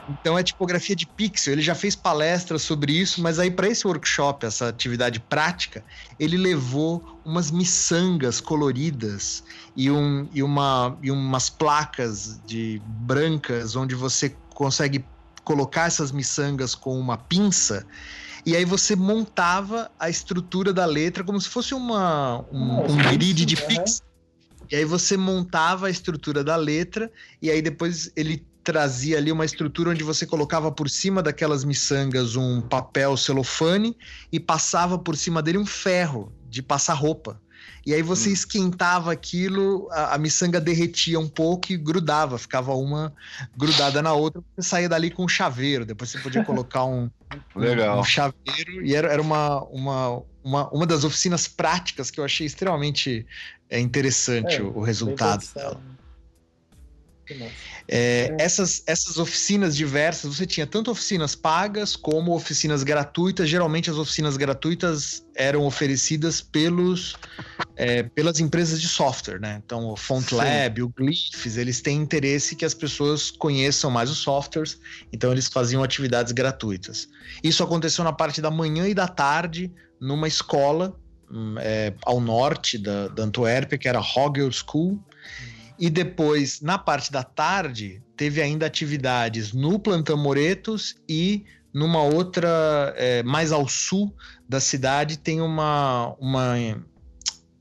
Então 0.10 0.38
é 0.38 0.44
tipografia 0.44 0.96
de 0.96 1.06
pixel. 1.06 1.54
Ele 1.54 1.62
já 1.62 1.74
fez 1.76 1.96
palestras 1.96 2.62
sobre 2.62 2.94
isso, 2.94 3.22
mas 3.22 3.40
aí 3.40 3.50
para 3.50 3.68
esse 3.68 3.86
workshop, 3.88 4.46
essa 4.46 4.68
atividade 4.68 5.20
prática, 5.20 5.84
ele 6.20 6.38
levou 6.38 7.22
umas 7.26 7.52
miçangas 7.52 8.40
coloridas 8.42 9.44
e, 9.76 9.90
um, 9.90 10.28
e, 10.34 10.44
uma, 10.44 10.98
e 11.02 11.12
umas 11.12 11.50
placas 11.50 12.40
de 12.46 12.82
brancas 12.86 13.76
onde 13.76 13.96
você 13.96 14.36
consegue 14.54 15.06
colocar 15.44 15.88
essas 15.88 16.12
miçangas 16.12 16.76
com 16.76 17.00
uma 17.00 17.18
pinça. 17.18 17.86
E 18.50 18.56
aí 18.56 18.66
você 18.66 18.96
montava 18.96 19.92
a 20.00 20.10
estrutura 20.10 20.74
da 20.74 20.84
letra 20.84 21.24
como 21.24 21.40
se 21.40 21.48
fosse 21.48 21.76
uma, 21.76 22.44
um, 22.52 22.94
um 22.94 22.98
grid 23.04 23.46
de 23.46 23.56
aham. 23.56 23.68
pixel. 23.68 24.04
E 24.72 24.76
aí 24.76 24.86
você 24.86 25.16
montava 25.16 25.86
a 25.86 25.90
estrutura 25.92 26.44
da 26.44 26.56
letra, 26.56 27.12
e 27.40 27.52
aí 27.52 27.62
depois 27.62 28.12
ele 28.16 28.44
trazia 28.64 29.20
ali 29.20 29.32
uma 29.32 29.46
estrutura 29.46 29.92
onde 29.92 30.04
você 30.04 30.26
colocava 30.26 30.72
por 30.72 30.90
cima 30.90 31.22
daquelas 31.22 31.64
miçangas 31.64 32.36
um 32.36 32.60
papel 32.60 33.16
celofane 33.16 33.96
e 34.32 34.40
passava 34.40 34.98
por 34.98 35.16
cima 35.16 35.44
dele 35.44 35.60
um 35.60 35.66
ferro 35.66 36.34
de 36.50 36.64
passar 36.64 36.96
roupa. 36.96 37.40
E 37.86 37.94
aí 37.94 38.02
você 38.02 38.30
hum. 38.30 38.34
esquentava 38.34 39.12
aquilo, 39.12 39.88
a, 39.92 40.16
a, 40.16 40.18
miçanga 40.18 40.60
derretia 40.60 41.20
um 41.20 41.28
pouco 41.28 41.72
e 41.72 41.78
grudava, 41.78 42.38
ficava 42.38 42.74
uma 42.74 43.14
grudada 43.58 44.02
na 44.02 44.14
outra, 44.14 44.42
você 44.56 44.68
saía 44.68 44.90
dali 44.90 45.10
com 45.10 45.26
um 45.26 45.28
chaveiro, 45.28 45.86
depois 45.86 46.10
você 46.10 46.20
podia 46.20 46.44
colocar 46.44 46.86
um, 46.86 47.10
Legal. 47.56 47.98
um, 47.98 48.02
um 48.02 48.04
chaveiro, 48.04 48.84
e 48.84 48.94
era, 48.94 49.08
era 49.08 49.22
uma, 49.22 49.64
uma, 49.66 50.24
uma, 50.44 50.70
uma 50.70 50.86
das 50.86 51.04
oficinas 51.04 51.48
práticas 51.48 52.12
que 52.12 52.20
eu 52.20 52.24
achei 52.24 52.46
extremamente 52.46 53.26
é, 53.70 53.80
interessante 53.80 54.56
é, 54.56 54.62
o, 54.62 54.78
o 54.78 54.82
resultado 54.82 55.46
dela. 55.54 55.80
É, 57.30 57.52
é. 57.88 58.36
Essas, 58.40 58.84
essas 58.88 59.18
oficinas 59.18 59.76
diversas, 59.76 60.36
você 60.36 60.46
tinha 60.46 60.66
tanto 60.66 60.92
oficinas 60.92 61.36
pagas 61.36 61.96
como 61.96 62.34
oficinas 62.34 62.84
gratuitas. 62.84 63.50
Geralmente 63.50 63.90
as 63.90 63.98
oficinas 63.98 64.38
gratuitas 64.38 65.26
eram 65.36 65.66
oferecidas 65.66 66.42
pelos, 66.42 67.16
é, 67.76 68.04
pelas 68.04 68.40
empresas 68.40 68.82
de 68.82 68.88
software, 68.88 69.40
né? 69.40 69.62
Então 69.66 69.88
o 69.88 69.96
FontLab, 69.96 70.76
Sim. 70.76 70.82
o 70.82 70.90
Glyphs, 70.90 71.58
eles 71.58 71.82
têm 71.82 71.98
interesse 71.98 72.56
que 72.56 72.66
as 72.66 72.74
pessoas 72.74 73.32
conheçam 73.32 73.90
mais 73.90 74.10
os 74.10 74.18
softwares, 74.18 74.78
então 75.14 75.32
eles 75.32 75.48
faziam 75.48 75.84
atividades 75.84 76.32
gratuitas. 76.32 77.08
Isso 77.44 77.64
aconteceu 77.64 78.04
na 78.04 78.14
parte 78.14 78.42
da 78.42 78.52
manhã 78.52 78.88
e 78.88 78.94
da 78.94 79.08
tarde, 79.08 79.72
numa 80.00 80.28
escola 80.28 80.96
hum, 81.32 81.56
é, 81.60 81.94
ao 82.04 82.20
norte 82.20 82.78
da, 82.78 83.08
da 83.08 83.24
Antuérpia, 83.24 83.78
que 83.78 83.88
era 83.88 84.00
Hogel 84.00 84.52
School, 84.52 85.00
e 85.80 85.90
depois, 85.90 86.60
na 86.60 86.78
parte 86.78 87.10
da 87.12 87.24
tarde, 87.24 88.02
teve 88.18 88.42
ainda 88.42 88.66
atividades 88.66 89.54
no 89.54 89.80
Plantão 89.80 90.18
Moretos 90.18 90.96
e 91.08 91.46
numa 91.74 92.02
outra, 92.02 92.94
é, 92.98 93.24
mais 93.24 93.52
ao 93.52 93.68
sul 93.68 94.14
da 94.48 94.60
cidade, 94.60 95.18
tem 95.18 95.40
uma, 95.40 96.16
uma, 96.20 96.56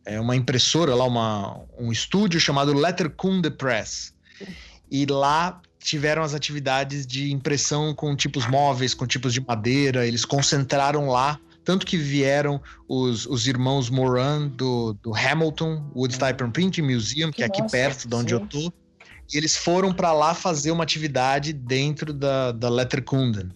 é, 0.05 0.19
uma 0.19 0.35
impressora 0.35 0.95
lá, 0.95 1.05
uma, 1.05 1.61
um 1.79 1.93
estúdio 1.93 2.41
chamado 2.41 2.73
Letterkunde 2.73 3.51
Press. 3.51 4.13
E 4.91 5.07
lá 5.07 5.61
tiveram 5.79 6.23
as 6.23 6.35
atividades 6.35 7.07
de 7.07 7.31
impressão 7.31 7.95
com 7.95 8.17
tipos 8.17 8.49
móveis, 8.49 8.95
com 8.95 9.07
tipos 9.07 9.33
de 9.33 9.41
madeira, 9.41 10.07
eles 10.07 10.25
concentraram 10.25 11.09
lá 11.09 11.39
tanto 11.69 11.85
que 11.85 11.99
vieram 11.99 12.63
os, 12.89 13.27
os 13.27 13.47
irmãos 13.47 13.91
Moran 13.91 14.49
do, 14.49 14.95
do 15.03 15.15
Hamilton 15.15 15.93
Woodstipper 15.95 16.51
Printing 16.51 16.81
Museum, 16.81 17.31
que, 17.31 17.37
que 17.37 17.43
é 17.43 17.45
aqui 17.45 17.61
nossa, 17.61 17.77
perto 17.77 18.09
de 18.09 18.15
onde 18.15 18.35
sim. 18.35 18.41
eu 18.41 18.47
tô. 18.47 18.73
E 19.31 19.37
eles 19.37 19.55
foram 19.55 19.93
para 19.93 20.11
lá 20.15 20.33
fazer 20.33 20.71
uma 20.71 20.83
atividade 20.83 21.53
dentro 21.53 22.15
da, 22.15 22.53
da 22.53 22.71
Letterkunden, 22.71 23.51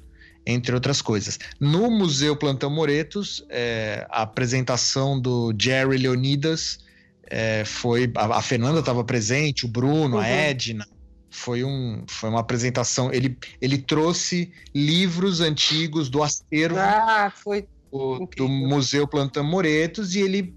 entre 0.45 0.75
outras 0.75 1.01
coisas. 1.01 1.39
No 1.59 1.91
Museu 1.91 2.37
Plantão 2.37 2.69
Moretos, 2.69 3.43
é, 3.49 4.07
a 4.11 4.21
apresentação 4.21 5.19
do 5.19 5.55
Jerry 5.59 5.97
Leonidas 5.97 6.81
é, 7.25 7.65
foi. 7.65 8.13
A, 8.15 8.27
a 8.37 8.43
Fernanda 8.43 8.81
estava 8.81 9.03
presente, 9.03 9.65
o 9.65 9.69
Bruno, 9.69 10.17
uhum. 10.17 10.23
a 10.23 10.29
Edna 10.29 10.87
foi, 11.31 11.65
um, 11.65 12.05
foi 12.07 12.29
uma 12.29 12.41
apresentação. 12.41 13.11
Ele, 13.11 13.39
ele 13.59 13.79
trouxe 13.79 14.53
livros 14.75 15.41
antigos 15.41 16.11
do 16.11 16.23
acervo 16.23 16.79
ah, 16.79 17.33
foi 17.35 17.67
do, 17.93 18.29
do 18.37 18.49
Museu 18.49 19.07
Plantão 19.07 19.45
Moretos 19.45 20.15
e 20.15 20.21
ele 20.21 20.55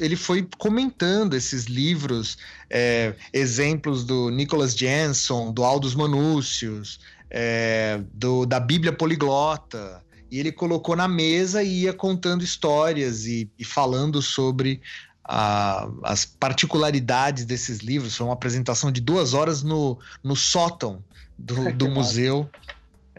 ele 0.00 0.16
foi 0.16 0.48
comentando 0.58 1.34
esses 1.34 1.64
livros, 1.66 2.38
é, 2.70 3.14
exemplos 3.32 4.02
do 4.02 4.30
Nicholas 4.30 4.74
Jenson, 4.74 5.52
do 5.52 5.62
Aldous 5.62 5.94
Manúcios, 5.94 6.98
é, 7.30 8.00
do, 8.12 8.46
da 8.46 8.58
Bíblia 8.58 8.92
Poliglota, 8.92 10.02
e 10.30 10.40
ele 10.40 10.50
colocou 10.50 10.96
na 10.96 11.06
mesa 11.06 11.62
e 11.62 11.82
ia 11.82 11.92
contando 11.92 12.42
histórias 12.42 13.26
e, 13.26 13.48
e 13.58 13.64
falando 13.64 14.22
sobre 14.22 14.80
a, 15.22 15.88
as 16.02 16.24
particularidades 16.24 17.44
desses 17.44 17.78
livros. 17.78 18.16
Foi 18.16 18.26
uma 18.26 18.32
apresentação 18.32 18.90
de 18.90 19.00
duas 19.00 19.34
horas 19.34 19.62
no, 19.62 19.98
no 20.22 20.34
sótão 20.34 21.04
do, 21.38 21.70
do 21.74 21.88
museu. 21.88 22.48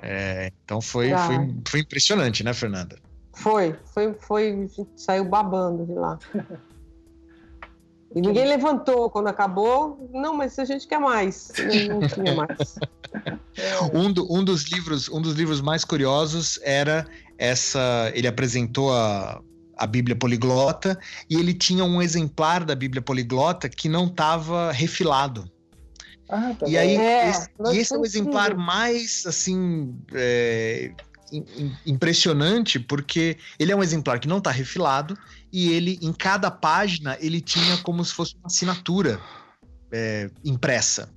É, 0.02 0.52
então 0.64 0.82
foi, 0.82 1.12
foi, 1.12 1.56
foi 1.68 1.80
impressionante, 1.82 2.44
né, 2.44 2.54
Fernanda? 2.54 2.98
Foi, 3.36 3.76
foi, 3.94 4.14
foi, 4.14 4.70
saiu 4.96 5.26
babando 5.26 5.86
de 5.86 5.94
lá. 5.94 6.18
E 8.16 8.22
ninguém 8.22 8.48
levantou 8.48 9.10
quando 9.10 9.28
acabou. 9.28 10.10
Não, 10.14 10.34
mas 10.34 10.58
a 10.58 10.64
gente 10.64 10.88
quer 10.88 11.00
mais. 11.00 11.52
Não, 11.90 12.00
não 12.00 12.08
tinha 12.08 12.34
mais. 12.34 12.80
um, 13.94 14.12
do, 14.12 14.34
um, 14.34 14.44
dos 14.44 14.64
livros, 14.72 15.10
um 15.10 15.22
dos 15.22 15.34
livros 15.36 15.60
mais 15.60 15.84
curiosos 15.84 16.58
era 16.64 17.06
essa. 17.38 18.10
Ele 18.14 18.26
apresentou 18.26 18.94
a, 18.94 19.42
a 19.78 19.86
Bíblia 19.86 20.16
Poliglota 20.16 20.98
e 21.30 21.36
ele 21.36 21.54
tinha 21.54 21.84
um 21.84 22.02
exemplar 22.02 22.64
da 22.64 22.74
Bíblia 22.74 23.02
Poliglota 23.02 23.68
que 23.68 23.90
não 23.90 24.06
estava 24.06 24.72
refilado. 24.72 25.52
Ah, 26.30 26.56
tá 26.58 26.68
e 26.68 26.78
aí, 26.78 26.96
é, 26.96 27.30
esse, 27.30 27.50
e 27.72 27.78
esse 27.78 27.94
é 27.94 27.98
o 27.98 28.06
exemplar 28.06 28.56
mais 28.56 29.26
assim 29.28 29.96
é, 30.14 30.92
impressionante 31.86 32.80
porque 32.80 33.38
ele 33.58 33.72
é 33.72 33.76
um 33.76 33.84
exemplar 33.84 34.20
que 34.20 34.28
não 34.28 34.38
está 34.38 34.52
refilado 34.52 35.18
e 35.52 35.72
ele, 35.72 35.98
em 36.02 36.12
cada 36.12 36.52
página, 36.52 37.18
ele 37.20 37.42
tinha 37.42 37.78
como 37.78 38.04
se 38.04 38.14
fosse 38.14 38.36
uma 38.36 38.48
assinatura 38.48 39.20
é, 39.92 40.30
impressa. 40.44 41.10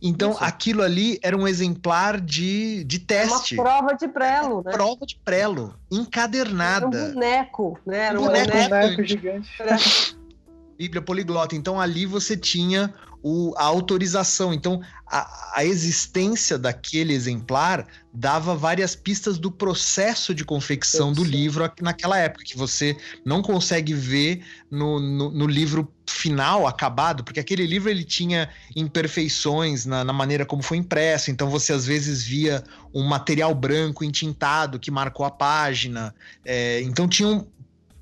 Então, 0.00 0.30
Isso. 0.30 0.44
aquilo 0.44 0.82
ali 0.82 1.18
era 1.22 1.36
um 1.36 1.46
exemplar 1.46 2.20
de, 2.20 2.84
de 2.84 3.00
teste. 3.00 3.56
Uma 3.56 3.64
prova 3.64 3.94
de 3.94 4.06
prelo, 4.06 4.62
né? 4.64 4.70
Prova 4.70 5.04
de 5.04 5.18
prelo, 5.24 5.74
encadernada. 5.90 6.96
Era 6.96 7.08
um 7.08 7.14
boneco, 7.14 7.78
né? 7.84 7.98
Era 7.98 8.20
um 8.20 8.24
boneco, 8.24 8.52
boneco 8.52 9.04
gigante. 9.04 9.48
gigante. 9.58 10.18
Bíblia 10.78 11.02
poliglota. 11.02 11.56
Então, 11.56 11.80
ali 11.80 12.06
você 12.06 12.36
tinha 12.36 12.94
o, 13.22 13.52
a 13.56 13.64
autorização. 13.64 14.52
Então, 14.52 14.80
a, 15.06 15.56
a, 15.56 15.64
existência 15.64 16.58
daquele 16.58 17.12
exemplar 17.12 17.86
dava 18.12 18.54
várias 18.54 18.94
pistas 18.94 19.38
do 19.38 19.50
processo 19.50 20.34
de 20.34 20.44
confecção 20.44 21.12
do 21.12 21.24
livro 21.24 21.70
naquela 21.80 22.18
época, 22.18 22.44
que 22.44 22.56
você 22.56 22.96
não 23.24 23.42
consegue 23.42 23.94
ver 23.94 24.44
no, 24.70 25.00
no, 25.00 25.30
no, 25.30 25.46
livro 25.46 25.92
final, 26.06 26.66
acabado, 26.66 27.24
porque 27.24 27.40
aquele 27.40 27.66
livro 27.66 27.88
ele 27.88 28.04
tinha 28.04 28.50
imperfeições 28.74 29.86
na, 29.86 30.04
na 30.04 30.12
maneira 30.12 30.44
como 30.44 30.62
foi 30.62 30.76
impresso, 30.76 31.30
então 31.30 31.48
você 31.48 31.72
às 31.72 31.86
vezes 31.86 32.22
via 32.22 32.62
um 32.92 33.04
material 33.04 33.54
branco 33.54 34.04
entintado 34.04 34.78
que 34.78 34.90
marcou 34.90 35.24
a 35.24 35.30
página, 35.30 36.14
é, 36.44 36.82
então 36.82 37.08
tinham 37.08 37.46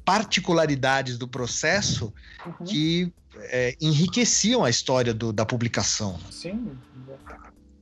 particularidades 0.04 1.18
do 1.18 1.26
processo 1.26 2.12
uhum. 2.46 2.64
que 2.64 3.12
é, 3.44 3.76
enriqueciam 3.80 4.64
a 4.64 4.70
história 4.70 5.14
do, 5.14 5.32
da 5.32 5.44
publicação. 5.44 6.18
Sim. 6.30 6.76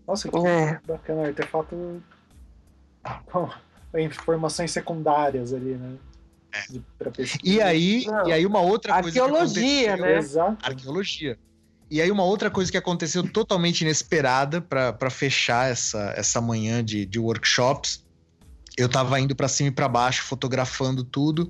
Nossa, 0.07 0.29
que 0.29 0.37
é. 0.37 0.81
bacana. 0.87 1.27
Artefato 1.27 2.03
com 3.27 3.49
informações 3.99 4.71
secundárias 4.71 5.53
ali, 5.53 5.75
né? 5.75 5.97
É. 6.53 6.65
E 7.43 7.61
aí, 7.61 8.07
e 8.27 8.33
aí 8.33 8.47
uma 8.47 8.61
outra 8.61 9.03
coisa 9.03 9.23
Arqueologia, 9.23 9.97
né? 9.97 10.19
Exato. 10.19 10.65
Arqueologia. 10.65 11.37
E 11.91 12.01
aí 12.01 12.11
uma 12.11 12.25
outra 12.25 12.51
coisa 12.51 12.71
que 12.71 12.79
aconteceu 12.79 13.29
totalmente 13.29 13.83
inesperada 13.83 14.61
para 14.61 15.11
fechar 15.11 15.71
essa, 15.71 16.15
essa 16.17 16.41
manhã 16.41 16.85
de, 16.85 17.05
de 17.05 17.19
workshops 17.19 18.04
eu 18.77 18.89
tava 18.89 19.21
indo 19.21 19.37
para 19.37 19.49
cima 19.49 19.69
e 19.69 19.73
para 19.73 19.89
baixo 19.89 20.23
fotografando 20.25 21.05
tudo. 21.05 21.49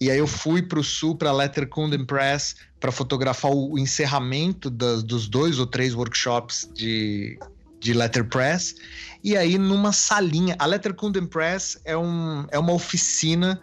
E 0.00 0.10
aí 0.10 0.18
eu 0.18 0.26
fui 0.26 0.62
para 0.62 0.78
o 0.78 0.84
sul 0.84 1.16
para 1.16 1.32
Letterkunde 1.32 1.98
Press 2.04 2.56
para 2.80 2.90
fotografar 2.90 3.52
o, 3.52 3.78
encerramento 3.78 4.70
das, 4.70 5.02
dos 5.02 5.28
dois 5.28 5.58
ou 5.58 5.66
três 5.66 5.94
workshops 5.94 6.68
de, 6.74 7.38
de 7.78 7.92
letterpress. 7.92 8.74
E 9.22 9.36
aí 9.36 9.58
numa 9.58 9.92
salinha 9.92 10.56
a 10.58 10.66
Letterkunde 10.66 11.20
Press 11.26 11.78
é, 11.84 11.96
um, 11.96 12.46
é 12.50 12.58
uma 12.58 12.72
oficina 12.72 13.60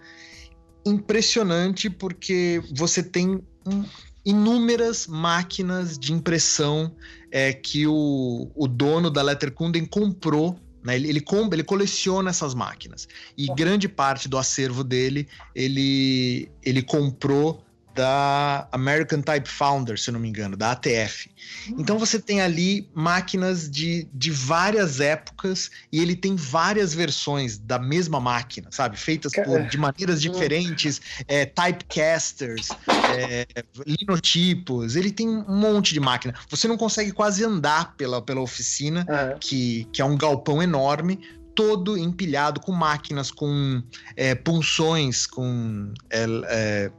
impressionante 0.85 1.89
porque 1.89 2.61
você 2.71 3.01
tem 3.01 3.41
um, 3.65 3.83
inúmeras 4.23 5.07
máquinas 5.07 5.97
de 5.97 6.13
impressão 6.13 6.95
é, 7.31 7.53
que 7.53 7.87
o, 7.87 8.51
o 8.55 8.67
dono 8.67 9.09
da 9.09 9.21
Letterkunde 9.21 9.85
comprou 9.87 10.59
né? 10.83 10.95
Ele, 10.95 11.09
ele, 11.09 11.25
ele 11.53 11.63
coleciona 11.63 12.29
essas 12.29 12.53
máquinas. 12.53 13.07
E 13.37 13.47
grande 13.53 13.87
parte 13.87 14.27
do 14.27 14.37
acervo 14.37 14.83
dele 14.83 15.27
ele, 15.53 16.49
ele 16.63 16.81
comprou 16.81 17.63
da 17.99 18.65
American 18.71 19.21
Type 19.21 19.49
Founder, 19.49 19.99
se 19.99 20.09
eu 20.09 20.13
não 20.13 20.21
me 20.21 20.29
engano, 20.29 20.55
da 20.55 20.71
ATF. 20.71 21.29
Então 21.77 21.99
você 21.99 22.17
tem 22.17 22.39
ali 22.39 22.89
máquinas 22.93 23.69
de, 23.69 24.07
de 24.13 24.31
várias 24.31 25.01
épocas 25.01 25.69
e 25.91 25.99
ele 25.99 26.15
tem 26.15 26.33
várias 26.33 26.93
versões 26.93 27.57
da 27.57 27.77
mesma 27.77 28.17
máquina, 28.17 28.69
sabe? 28.71 28.95
Feitas 28.95 29.33
por, 29.33 29.67
de 29.67 29.77
maneiras 29.77 30.19
hum. 30.19 30.31
diferentes, 30.31 31.01
é, 31.27 31.45
typecasters, 31.45 32.69
é, 32.87 33.45
linotipos, 33.85 34.95
ele 34.95 35.11
tem 35.11 35.27
um 35.27 35.57
monte 35.57 35.93
de 35.93 35.99
máquina. 35.99 36.33
Você 36.49 36.69
não 36.69 36.77
consegue 36.77 37.11
quase 37.11 37.43
andar 37.43 37.97
pela, 37.97 38.21
pela 38.21 38.39
oficina, 38.39 39.05
é. 39.09 39.35
que, 39.41 39.89
que 39.91 40.01
é 40.01 40.05
um 40.05 40.15
galpão 40.15 40.63
enorme, 40.63 41.19
todo 41.53 41.97
empilhado 41.97 42.61
com 42.61 42.71
máquinas, 42.71 43.29
com 43.29 43.83
é, 44.15 44.33
punções, 44.33 45.27
com 45.27 45.93
é, 46.09 46.25
é 46.45 46.91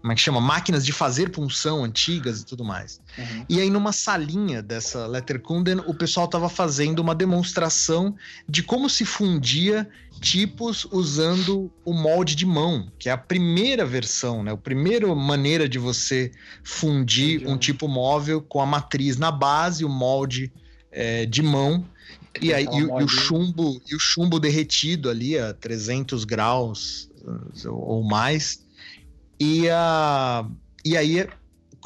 como 0.00 0.12
é 0.12 0.14
que 0.14 0.20
chama? 0.20 0.40
Máquinas 0.40 0.84
de 0.84 0.92
fazer 0.92 1.30
punção 1.30 1.82
antigas 1.82 2.40
e 2.40 2.44
tudo 2.44 2.62
mais. 2.62 3.00
Uhum. 3.16 3.46
E 3.48 3.60
aí, 3.60 3.70
numa 3.70 3.92
salinha 3.92 4.62
dessa 4.62 5.06
Letterkunden, 5.06 5.78
o 5.86 5.94
pessoal 5.94 6.26
estava 6.26 6.48
fazendo 6.48 6.98
uma 6.98 7.14
demonstração 7.14 8.14
de 8.46 8.62
como 8.62 8.90
se 8.90 9.04
fundia 9.04 9.88
tipos 10.20 10.86
usando 10.90 11.72
o 11.84 11.92
molde 11.92 12.34
de 12.34 12.46
mão, 12.46 12.90
que 12.98 13.08
é 13.08 13.12
a 13.12 13.18
primeira 13.18 13.84
versão, 13.86 14.42
né? 14.42 14.52
A 14.52 14.56
primeira 14.56 15.12
maneira 15.14 15.68
de 15.68 15.78
você 15.78 16.30
fundir 16.62 17.36
Entendi. 17.36 17.52
um 17.52 17.58
tipo 17.58 17.88
móvel 17.88 18.42
com 18.42 18.60
a 18.60 18.66
matriz 18.66 19.16
na 19.16 19.30
base, 19.30 19.84
o 19.84 19.88
molde 19.88 20.52
é, 20.92 21.26
de 21.26 21.42
mão. 21.42 21.84
E 22.40 22.52
aí 22.52 22.66
e, 22.66 22.78
e, 22.78 22.84
o 22.84 23.08
chumbo 23.08 23.80
e 23.90 23.94
o 23.94 23.98
chumbo 23.98 24.40
derretido 24.40 25.08
ali 25.08 25.38
a 25.38 25.54
300 25.54 26.24
graus 26.24 27.08
ou 27.66 28.02
mais 28.02 28.63
e, 29.38 29.66
uh, 29.68 30.50
e 30.84 30.96
aí, 30.96 31.28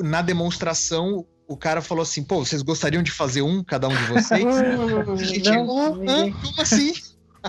na 0.00 0.22
demonstração, 0.22 1.26
o 1.46 1.56
cara 1.56 1.80
falou 1.80 2.02
assim: 2.02 2.22
pô, 2.22 2.44
vocês 2.44 2.62
gostariam 2.62 3.02
de 3.02 3.10
fazer 3.10 3.42
um, 3.42 3.64
cada 3.64 3.88
um 3.88 3.96
de 3.96 4.04
vocês? 4.04 4.44
gente, 5.26 5.50
não, 5.50 5.96
não, 5.96 6.32
como 6.32 6.60
assim? 6.60 6.92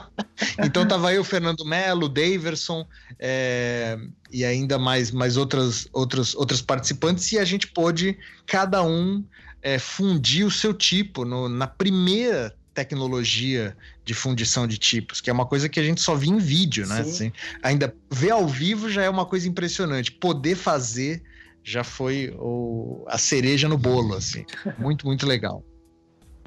então 0.63 0.87
tava 0.87 1.09
aí 1.09 1.19
o 1.19 1.23
Fernando 1.23 1.65
Melo, 1.65 2.05
o 2.05 2.09
Daverson 2.09 2.85
é, 3.19 3.97
e 4.31 4.45
ainda 4.45 4.77
mais, 4.77 5.11
mais 5.11 5.35
outras, 5.35 5.87
outras, 5.91 6.33
outras 6.35 6.61
participantes, 6.61 7.31
e 7.31 7.39
a 7.39 7.45
gente 7.45 7.67
pôde, 7.67 8.17
cada 8.45 8.83
um, 8.83 9.23
é, 9.61 9.77
fundir 9.77 10.45
o 10.45 10.51
seu 10.51 10.73
tipo 10.73 11.25
no, 11.25 11.49
na 11.49 11.67
primeira 11.67 12.55
tecnologia 12.79 13.75
de 14.05 14.13
fundição 14.13 14.65
de 14.65 14.77
tipos, 14.77 15.19
que 15.19 15.29
é 15.29 15.33
uma 15.33 15.45
coisa 15.45 15.67
que 15.67 15.79
a 15.79 15.83
gente 15.83 15.99
só 15.99 16.15
vê 16.15 16.27
em 16.27 16.37
vídeo, 16.37 16.87
né? 16.87 17.01
Assim, 17.01 17.31
ainda 17.61 17.93
ver 18.09 18.31
ao 18.31 18.47
vivo 18.47 18.89
já 18.89 19.03
é 19.03 19.09
uma 19.09 19.25
coisa 19.25 19.49
impressionante. 19.49 20.13
Poder 20.13 20.55
fazer 20.55 21.21
já 21.61 21.83
foi 21.83 22.33
o, 22.37 23.03
a 23.07 23.17
cereja 23.17 23.67
no 23.67 23.77
bolo, 23.77 24.15
assim. 24.15 24.45
Muito, 24.77 25.05
muito 25.05 25.27
legal. 25.27 25.61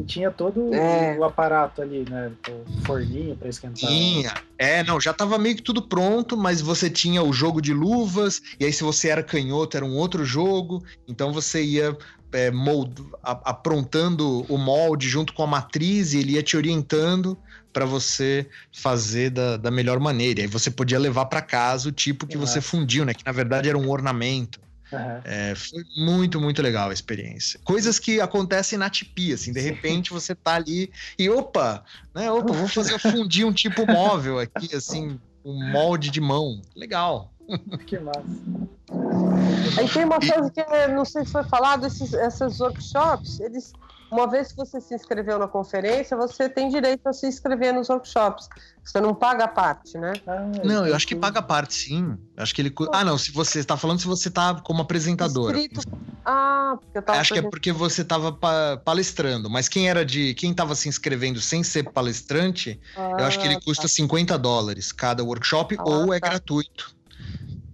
tinha 0.07 0.31
todo 0.31 0.75
é. 0.75 1.19
o 1.19 1.25
aparato 1.25 1.83
ali, 1.83 2.05
né? 2.09 2.33
O 2.49 2.87
forninho 2.87 3.37
para 3.37 3.51
esquentar. 3.51 3.91
Tinha. 3.91 4.33
É, 4.57 4.83
não, 4.83 4.99
já 4.99 5.13
tava 5.13 5.37
meio 5.37 5.57
que 5.57 5.63
tudo 5.63 5.83
pronto, 5.83 6.35
mas 6.35 6.63
você 6.63 6.89
tinha 6.89 7.23
o 7.23 7.33
jogo 7.33 7.61
de 7.61 7.75
luvas, 7.75 8.41
e 8.59 8.65
aí 8.65 8.73
se 8.73 8.83
você 8.83 9.09
era 9.09 9.23
canhoto 9.23 9.77
era 9.77 9.85
um 9.85 9.97
outro 9.97 10.25
jogo, 10.25 10.83
então 11.07 11.31
você 11.31 11.63
ia 11.63 11.97
é, 12.33 12.51
mold, 12.51 13.03
a, 13.23 13.51
aprontando 13.51 14.45
o 14.49 14.59
molde 14.59 15.09
junto 15.09 15.33
com 15.33 15.43
a 15.43 15.47
matriz 15.47 16.13
e 16.13 16.19
ele 16.19 16.33
ia 16.33 16.43
te 16.43 16.57
orientando 16.57 17.39
para 17.73 17.85
você 17.85 18.47
fazer 18.73 19.31
da, 19.31 19.57
da 19.57 19.71
melhor 19.71 19.99
maneira. 19.99 20.41
E 20.41 20.43
aí 20.43 20.49
você 20.49 20.71
podia 20.71 20.99
levar 20.99 21.27
para 21.27 21.41
casa 21.41 21.89
o 21.89 21.93
tipo 21.93 22.27
que 22.27 22.37
você 22.37 22.61
fundiu, 22.61 23.05
né? 23.05 23.15
Que 23.15 23.25
na 23.25 23.33
verdade 23.33 23.69
era 23.69 23.79
um 23.79 23.89
ornamento. 23.89 24.61
Uhum. 24.93 25.21
É, 25.25 25.55
foi 25.55 25.83
muito, 25.97 26.39
muito 26.39 26.61
legal 26.61 26.91
a 26.91 26.93
experiência. 26.93 27.59
Coisas 27.65 27.99
que 27.99 28.21
acontecem 28.21 28.79
na 28.79 28.91
tipi, 28.91 29.33
assim, 29.33 29.53
de 29.53 29.61
repente 29.61 30.11
você 30.11 30.35
tá 30.35 30.55
ali 30.55 30.93
e 31.19 31.31
opa, 31.31 31.83
né? 32.15 32.31
Opa, 32.31 32.53
vou 32.53 32.69
fazer 32.69 32.99
fundir 33.01 33.47
um 33.47 33.53
tipo 33.53 33.87
móvel 33.91 34.39
aqui, 34.39 34.77
assim, 34.77 35.19
um 35.43 35.71
molde 35.71 36.11
de 36.11 36.21
mão. 36.21 36.61
Legal. 36.77 37.32
Que 37.87 37.99
massa. 37.99 38.23
Aí 39.79 39.89
tem 39.89 40.05
uma 40.05 40.19
coisa 40.19 40.51
que 40.51 40.89
não 40.89 41.05
sei 41.05 41.25
se 41.25 41.33
foi 41.33 41.45
falado, 41.45 41.87
esses, 41.87 42.13
esses 42.13 42.61
workshops, 42.61 43.41
eles 43.41 43.73
uma 44.13 44.29
vez 44.29 44.49
que 44.49 44.59
você 44.59 44.79
se 44.79 44.95
inscreveu 44.95 45.39
na 45.39 45.49
conferência, 45.49 46.15
você 46.15 46.47
tem 46.47 46.69
direito 46.69 47.07
a 47.09 47.15
se 47.15 47.27
inscrever 47.27 47.73
nos 47.73 47.89
workshops. 47.89 48.47
Você 48.85 49.01
não 49.01 49.15
paga 49.15 49.45
a 49.45 49.49
parte, 49.49 49.97
né? 49.97 50.13
Ah, 50.27 50.51
não, 50.63 50.87
eu 50.87 50.95
acho 50.95 51.07
que 51.07 51.17
paga 51.17 51.39
a 51.39 51.43
parte, 51.43 51.73
sim. 51.73 52.19
Eu 52.37 52.43
acho 52.43 52.55
que 52.55 52.61
ele. 52.61 52.75
Ah, 52.93 53.05
não. 53.05 53.17
Se 53.17 53.33
você 53.33 53.61
está 53.61 53.75
falando 53.75 54.01
se 54.01 54.07
você 54.07 54.29
está 54.29 54.55
como 54.57 54.83
apresentador. 54.83 55.55
Ah, 56.27 56.77
porque 56.79 56.99
eu 56.99 57.03
tava. 57.03 57.21
Acho 57.21 57.33
que 57.33 57.39
é 57.39 57.43
porque 57.43 57.73
você 57.73 58.03
estava 58.03 58.39
palestrando. 58.85 59.49
Mas 59.49 59.67
quem 59.67 59.89
era 59.89 60.05
de. 60.05 60.35
Quem 60.35 60.51
estava 60.51 60.75
se 60.75 60.91
inscrevendo 60.91 61.41
sem 61.41 61.63
ser 61.63 61.91
palestrante, 61.91 62.79
ah, 62.95 63.17
eu 63.19 63.25
acho 63.25 63.41
que 63.41 63.47
ele 63.47 63.55
ah, 63.55 63.61
custa 63.65 63.85
tá. 63.85 63.89
50 63.89 64.39
dólares 64.39 64.93
cada 64.93 65.25
workshop 65.25 65.75
ah, 65.79 65.83
ou 65.85 66.13
é 66.13 66.21
tá. 66.21 66.29
gratuito. 66.29 66.95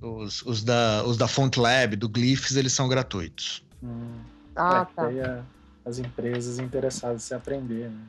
Os, 0.01 0.43
os, 0.43 0.63
da, 0.63 1.03
os 1.05 1.17
da 1.17 1.27
Font 1.27 1.57
Lab, 1.59 1.97
do 1.97 2.09
Glyphs, 2.09 2.57
eles 2.57 2.73
são 2.73 2.89
gratuitos. 2.89 3.65
Hum. 3.83 4.21
Ah, 4.55 4.87
é, 4.91 4.95
tá. 4.95 5.13
É 5.13 5.43
as 5.89 5.99
empresas 5.99 6.59
interessadas 6.59 7.31
em 7.31 7.35
aprender, 7.35 7.91
né? 7.91 8.07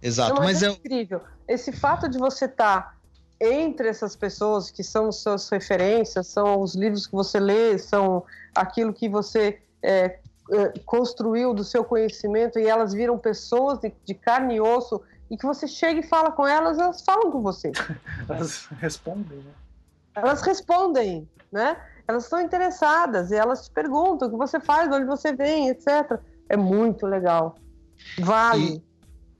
Exato, 0.00 0.34
Não, 0.34 0.42
mas, 0.42 0.60
mas 0.60 0.62
é 0.62 0.68
incrível. 0.68 1.20
Esse 1.48 1.72
fato 1.72 2.08
de 2.08 2.16
você 2.16 2.44
estar 2.44 2.82
tá 2.82 2.94
entre 3.40 3.88
essas 3.88 4.14
pessoas 4.14 4.70
que 4.70 4.84
são 4.84 5.10
suas 5.10 5.48
referências, 5.48 6.28
são 6.28 6.60
os 6.60 6.74
livros 6.74 7.06
que 7.06 7.12
você 7.12 7.40
lê, 7.40 7.76
são 7.76 8.24
aquilo 8.54 8.92
que 8.92 9.08
você 9.08 9.60
é, 9.82 10.18
é, 10.52 10.78
construiu 10.84 11.52
do 11.52 11.64
seu 11.64 11.84
conhecimento 11.84 12.58
e 12.58 12.66
elas 12.66 12.94
viram 12.94 13.18
pessoas 13.18 13.78
de, 13.80 13.92
de, 14.04 14.14
carne 14.14 14.56
e 14.56 14.60
osso 14.60 15.02
e 15.28 15.36
que 15.36 15.44
você 15.44 15.66
chega 15.66 16.00
e 16.00 16.02
fala 16.02 16.30
com 16.30 16.46
elas, 16.46 16.78
elas 16.78 17.02
falam 17.02 17.30
com 17.32 17.42
você. 17.42 17.72
elas 18.28 18.66
respondem, 18.78 19.38
né? 19.38 19.52
Elas 20.16 20.40
respondem, 20.40 21.28
né? 21.52 21.76
Elas 22.08 22.24
estão 22.24 22.40
interessadas 22.40 23.30
e 23.30 23.34
elas 23.34 23.66
te 23.66 23.70
perguntam 23.70 24.28
o 24.28 24.30
que 24.30 24.36
você 24.36 24.58
faz, 24.58 24.88
de 24.88 24.96
onde 24.96 25.06
você 25.06 25.34
vem, 25.34 25.68
etc. 25.68 26.18
É 26.48 26.56
muito 26.56 27.06
legal. 27.06 27.56
Vale. 28.18 28.82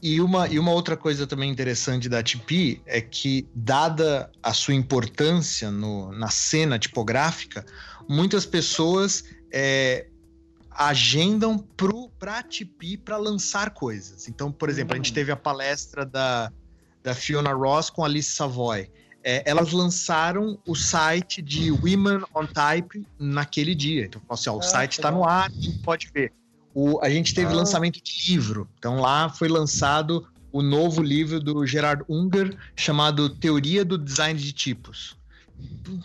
E, 0.03 0.17
e, 0.17 0.21
uma, 0.21 0.47
e 0.49 0.59
uma 0.59 0.73
outra 0.73 0.97
coisa 0.97 1.27
também 1.27 1.51
interessante 1.51 2.09
da 2.09 2.23
TP 2.23 2.83
é 2.85 3.01
que, 3.01 3.49
dada 3.55 4.31
a 4.43 4.53
sua 4.53 4.75
importância 4.75 5.71
no, 5.71 6.13
na 6.13 6.29
cena 6.29 6.79
tipográfica, 6.79 7.65
muitas 8.09 8.45
pessoas 8.45 9.25
é, 9.51 10.09
agendam 10.71 11.59
para 12.19 12.39
a 12.39 12.43
TP 12.43 12.99
para 12.99 13.17
lançar 13.17 13.71
coisas. 13.71 14.29
Então, 14.29 14.53
por 14.53 14.69
exemplo, 14.69 14.93
a 14.93 14.97
gente 14.97 15.13
hum. 15.13 15.15
teve 15.15 15.33
a 15.33 15.37
palestra 15.37 16.05
da, 16.05 16.53
da 17.03 17.15
Fiona 17.15 17.53
Ross 17.53 17.89
com 17.89 18.05
Alice 18.05 18.33
Savoy 18.33 18.91
é, 19.27 19.43
elas 19.45 19.73
lançaram 19.73 20.57
o 20.65 20.77
site 20.77 21.43
de 21.43 21.73
Women 21.73 22.23
on 22.33 22.47
Type 22.47 23.05
naquele 23.19 23.75
dia. 23.75 24.05
Então, 24.05 24.23
assim, 24.31 24.49
ó, 24.49 24.55
o 24.55 24.61
ah, 24.61 24.63
site 24.63 24.93
está 24.93 25.11
no 25.11 25.29
ar, 25.29 25.51
pode 25.83 26.09
ver. 26.15 26.33
O, 26.73 27.01
a 27.03 27.11
gente 27.11 27.35
teve 27.35 27.53
ah. 27.53 27.57
lançamento 27.57 28.01
de 28.01 28.31
livro. 28.31 28.69
Então, 28.79 29.01
lá 29.01 29.29
foi 29.29 29.49
lançado 29.49 30.29
o 30.53 30.63
novo 30.63 31.03
livro 31.03 31.41
do 31.41 31.67
Gerard 31.67 32.05
Unger, 32.09 32.57
chamado 32.77 33.29
Teoria 33.29 33.85
do 33.85 33.99
Design 33.99 34.39
de 34.39 34.53
Tipos. 34.53 35.17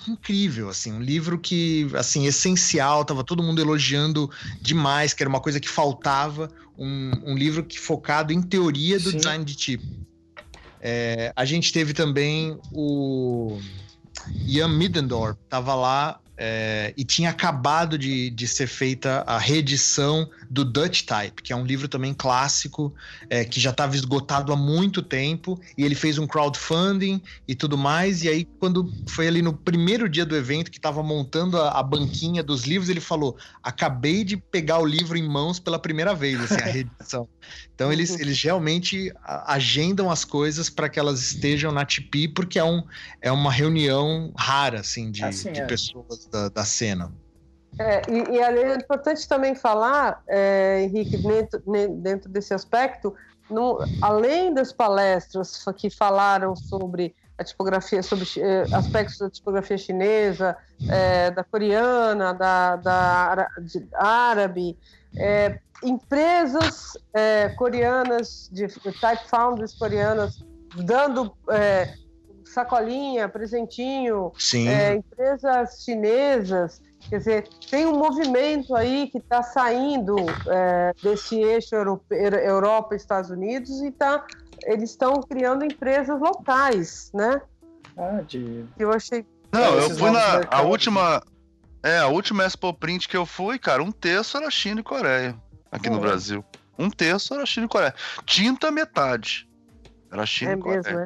Incrível, 0.07 0.69
assim, 0.69 0.91
um 0.91 1.01
livro 1.01 1.37
que, 1.37 1.87
assim, 1.93 2.25
essencial, 2.25 3.05
tava 3.05 3.23
todo 3.23 3.43
mundo 3.43 3.61
elogiando 3.61 4.31
demais, 4.59 5.13
que 5.13 5.21
era 5.21 5.29
uma 5.29 5.39
coisa 5.39 5.59
que 5.59 5.69
faltava, 5.69 6.49
um, 6.75 7.11
um 7.23 7.35
livro 7.35 7.63
que 7.63 7.79
focado 7.79 8.33
em 8.33 8.41
teoria 8.41 8.99
do 8.99 9.11
Sim. 9.11 9.17
design 9.17 9.45
de 9.45 9.53
tipos. 9.53 10.10
É, 10.81 11.31
a 11.35 11.45
gente 11.45 11.71
teve 11.71 11.93
também 11.93 12.57
o 12.71 13.59
Ian 14.47 14.67
Middendorf, 14.69 15.39
estava 15.43 15.75
lá 15.75 16.19
é, 16.35 16.93
e 16.97 17.03
tinha 17.03 17.29
acabado 17.29 17.97
de, 17.97 18.31
de 18.31 18.47
ser 18.47 18.67
feita 18.67 19.23
a 19.27 19.37
reedição 19.37 20.27
do 20.51 20.65
Dutch 20.65 21.03
Type, 21.03 21.41
que 21.41 21.53
é 21.53 21.55
um 21.55 21.63
livro 21.63 21.87
também 21.87 22.13
clássico, 22.13 22.93
é, 23.29 23.45
que 23.45 23.57
já 23.57 23.69
estava 23.69 23.95
esgotado 23.95 24.51
há 24.51 24.55
muito 24.57 25.01
tempo, 25.01 25.57
e 25.77 25.85
ele 25.85 25.95
fez 25.95 26.17
um 26.17 26.27
crowdfunding 26.27 27.21
e 27.47 27.55
tudo 27.55 27.77
mais. 27.77 28.21
E 28.23 28.27
aí, 28.27 28.43
quando 28.59 28.91
foi 29.07 29.29
ali 29.29 29.41
no 29.41 29.53
primeiro 29.53 30.09
dia 30.09 30.25
do 30.25 30.35
evento, 30.35 30.69
que 30.69 30.77
estava 30.77 31.01
montando 31.01 31.57
a, 31.57 31.79
a, 31.79 31.81
banquinha 31.81 32.43
dos 32.43 32.63
livros, 32.65 32.89
ele 32.89 32.99
falou: 32.99 33.37
Acabei 33.63 34.25
de 34.25 34.35
pegar 34.35 34.79
o 34.79 34.85
livro 34.85 35.17
em 35.17 35.25
mãos 35.25 35.57
pela 35.57 35.79
primeira 35.79 36.13
vez, 36.13 36.41
assim, 36.41 36.61
a 36.61 36.65
reedição. 36.67 37.29
Então, 37.73 37.91
eles, 37.93 38.19
eles 38.19 38.43
realmente 38.43 39.09
agendam 39.23 40.11
as 40.11 40.25
coisas 40.25 40.69
para 40.69 40.89
que 40.89 40.99
elas 40.99 41.21
estejam 41.21 41.71
na 41.71 41.85
TP, 41.85 42.27
porque 42.27 42.59
é, 42.59 42.63
um, 42.63 42.83
é 43.21 43.31
uma 43.31 43.51
reunião 43.51 44.33
rara, 44.37 44.81
assim, 44.81 45.11
de, 45.11 45.23
assim, 45.23 45.53
de 45.53 45.61
é. 45.61 45.65
pessoas 45.65 46.25
da, 46.25 46.49
da 46.49 46.65
cena. 46.65 47.09
É, 47.79 48.01
e, 48.09 48.35
e 48.35 48.39
é 48.39 48.75
importante 48.75 49.27
também 49.27 49.55
falar, 49.55 50.21
é, 50.27 50.81
Henrique, 50.83 51.17
dentro, 51.17 51.61
dentro 51.97 52.29
desse 52.29 52.53
aspecto, 52.53 53.15
no, 53.49 53.79
além 54.01 54.53
das 54.53 54.71
palestras 54.71 55.63
que 55.77 55.89
falaram 55.89 56.55
sobre 56.55 57.15
a 57.41 57.43
tipografia, 57.43 58.01
sobre 58.01 58.25
eh, 58.37 58.63
aspectos 58.71 59.17
da 59.17 59.29
tipografia 59.29 59.77
chinesa, 59.77 60.55
eh, 60.89 61.31
da 61.31 61.43
coreana, 61.43 62.33
da, 62.33 62.75
da 62.75 63.47
árabe, 63.95 64.77
eh, 65.17 65.59
empresas 65.83 66.95
coreanas, 67.57 68.49
de 68.51 68.67
type 68.67 69.27
founders 69.27 69.73
coreanas, 69.73 70.45
dando 70.75 71.35
sacolinha, 72.45 73.27
presentinho, 73.27 74.31
empresas 74.95 75.83
chinesas. 75.83 76.79
Quer 77.09 77.17
dizer, 77.17 77.49
tem 77.69 77.85
um 77.85 77.97
movimento 77.97 78.75
aí 78.75 79.07
que 79.07 79.17
está 79.17 79.43
saindo 79.43 80.15
é, 80.47 80.93
desse 81.03 81.39
eixo 81.39 81.75
Europa, 81.75 82.95
Estados 82.95 83.29
Unidos 83.29 83.81
e 83.81 83.91
tá, 83.91 84.25
eles 84.63 84.91
estão 84.91 85.21
criando 85.21 85.65
empresas 85.65 86.19
locais, 86.19 87.11
né? 87.13 87.41
Ah, 87.97 88.21
de... 88.25 88.65
Eu 88.77 88.91
achei 88.91 89.25
Não, 89.51 89.77
eu 89.77 89.89
fui 89.89 90.09
na 90.09 90.47
a 90.49 90.61
última. 90.61 91.21
É, 91.83 91.97
a 91.97 92.07
última 92.07 92.45
Expo 92.45 92.73
Print 92.73 93.09
que 93.09 93.17
eu 93.17 93.25
fui, 93.25 93.57
cara, 93.57 93.81
um 93.81 93.91
terço 93.91 94.37
era 94.37 94.49
China 94.51 94.79
e 94.79 94.83
Coreia. 94.83 95.35
Aqui 95.71 95.89
no 95.89 95.99
Brasil. 95.99 96.45
Um 96.77 96.89
terço 96.89 97.33
era 97.33 97.45
China 97.45 97.65
e 97.65 97.69
Coreia. 97.69 97.93
Tinta, 98.25 98.71
metade. 98.71 99.49
Era 100.11 100.25
China 100.25 100.51
é 100.51 100.55
e 100.55 100.59
Coreia. 100.59 100.81
Mesmo, 100.83 100.99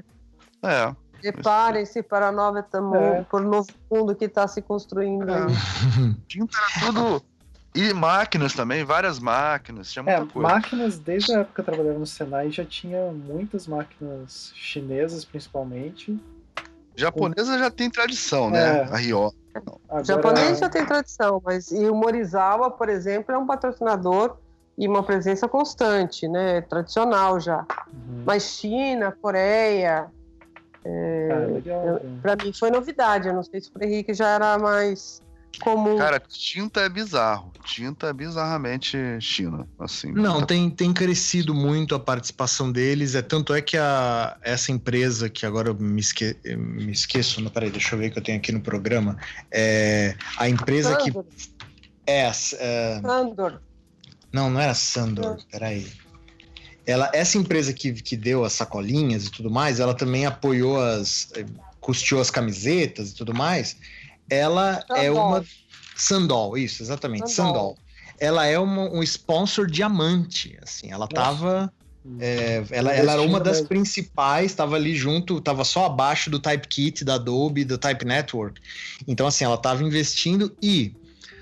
é. 0.64 0.84
é. 0.84 0.96
Preparem-se 1.32 2.03
para 2.03 2.28
a 2.28 2.32
nova 2.32 2.61
tamo, 2.63 2.95
é. 2.95 3.23
por 3.23 3.41
novo 3.41 3.67
mundo 3.91 4.15
que 4.15 4.26
está 4.26 4.47
se 4.47 4.61
construindo. 4.61 5.30
É. 5.30 5.45
Tinta 6.28 6.57
era 6.57 6.91
tudo. 6.91 7.23
E 7.76 7.93
máquinas 7.93 8.53
também, 8.53 8.86
várias 8.86 9.19
máquinas, 9.19 9.91
tinha 9.91 10.01
muita 10.01 10.21
é, 10.21 10.26
coisa. 10.26 10.47
Máquinas, 10.47 10.97
desde 10.97 11.34
a 11.34 11.39
época 11.39 11.55
que 11.55 11.59
eu 11.59 11.65
trabalhava 11.65 11.99
no 11.99 12.07
Senai, 12.07 12.49
já 12.49 12.63
tinha 12.63 13.11
muitas 13.11 13.67
máquinas 13.67 14.53
chinesas, 14.55 15.26
principalmente. 15.26 16.17
Japonesa 16.95 17.59
já 17.59 17.69
tem 17.69 17.89
tradição, 17.89 18.49
né? 18.49 18.78
É. 18.78 18.84
A 18.84 18.95
Rio. 18.95 19.34
Agora... 19.53 20.03
Japonês 20.05 20.59
já 20.59 20.69
tem 20.69 20.86
tradição, 20.86 21.41
mas 21.43 21.71
e 21.71 21.89
o 21.89 21.95
Morizawa, 21.95 22.71
por 22.71 22.88
exemplo, 22.88 23.36
é 23.36 23.38
um 23.38 23.45
patrocinador 23.45 24.38
e 24.78 24.88
uma 24.88 25.03
presença 25.03 25.47
constante, 25.47 26.28
né? 26.30 26.61
Tradicional 26.61 27.41
já. 27.41 27.65
Uhum. 27.88 28.23
Mas 28.26 28.43
China, 28.43 29.11
Coreia, 29.21 30.07
é, 30.86 31.29
ah, 31.71 31.99
para 32.21 32.43
mim 32.43 32.53
foi 32.53 32.69
novidade. 32.69 33.27
Eu 33.27 33.33
não 33.33 33.43
sei 33.43 33.59
se 33.59 33.71
o 33.73 33.83
Henrique 33.83 34.13
já 34.13 34.29
era 34.29 34.57
mais 34.59 35.21
comum. 35.59 35.97
Cara, 35.97 36.19
tinta 36.19 36.81
é 36.81 36.89
bizarro. 36.89 37.51
Tinta 37.63 38.07
é 38.07 38.13
bizarramente 38.13 38.97
China, 39.19 39.67
assim. 39.79 40.11
Não, 40.11 40.45
tem, 40.45 40.69
tem 40.69 40.93
crescido 40.93 41.55
muito 41.55 41.95
a 41.95 41.99
participação 41.99 42.71
deles. 42.71 43.15
É 43.15 43.23
tanto 43.23 43.53
é 43.53 43.61
que 43.61 43.77
a, 43.77 44.38
essa 44.41 44.71
empresa 44.71 45.27
que 45.27 45.45
agora 45.45 45.69
eu 45.69 45.75
me, 45.75 45.99
esque, 45.99 46.38
me 46.55 46.91
esqueço, 46.91 47.41
não, 47.41 47.49
peraí, 47.49 47.71
deixa 47.71 47.95
eu 47.95 47.99
ver 47.99 48.11
que 48.11 48.19
eu 48.19 48.23
tenho 48.23 48.38
aqui 48.38 48.51
no 48.51 48.61
programa. 48.61 49.17
É 49.49 50.15
a 50.38 50.47
empresa 50.47 50.91
Sandor. 50.91 51.23
que 51.23 51.47
é, 52.05 52.27
é 52.27 52.31
Sandor. 53.01 53.59
Não, 54.31 54.49
não 54.51 54.61
era 54.61 54.75
Sandor. 54.75 55.38
Peraí. 55.51 56.05
Ela, 56.86 57.09
essa 57.13 57.38
empresa 57.38 57.73
que, 57.73 57.93
que 57.93 58.15
deu 58.15 58.43
as 58.43 58.53
sacolinhas 58.53 59.25
e 59.25 59.31
tudo 59.31 59.49
mais, 59.49 59.79
ela 59.79 59.93
também 59.93 60.25
apoiou 60.25 60.79
as. 60.79 61.31
custeou 61.81 62.21
as 62.21 62.29
camisetas 62.29 63.11
e 63.11 63.15
tudo 63.15 63.33
mais 63.33 63.77
ela 64.29 64.81
Sandol. 64.81 64.97
é 64.97 65.11
uma. 65.11 65.45
Sandol, 65.95 66.57
isso, 66.57 66.83
exatamente, 66.83 67.31
Sandol. 67.31 67.53
Sandol. 67.53 67.77
Ela 68.19 68.45
é 68.45 68.57
uma, 68.57 68.89
um 68.89 69.03
sponsor 69.03 69.67
diamante, 69.67 70.57
assim, 70.61 70.91
ela 70.91 71.07
tava. 71.07 71.71
É, 72.19 72.63
ela, 72.69 72.93
ela 72.93 73.13
era 73.13 73.21
uma 73.21 73.39
das 73.39 73.61
principais, 73.61 74.51
estava 74.51 74.75
ali 74.75 74.95
junto, 74.95 75.39
estava 75.39 75.63
só 75.63 75.86
abaixo 75.86 76.29
do 76.29 76.39
Typekit, 76.39 77.03
da 77.03 77.15
Adobe, 77.15 77.65
do 77.65 77.77
Type 77.77 78.05
Network. 78.05 78.61
Então, 79.07 79.25
assim, 79.25 79.43
ela 79.43 79.55
estava 79.55 79.83
investindo 79.83 80.55
e, 80.61 80.93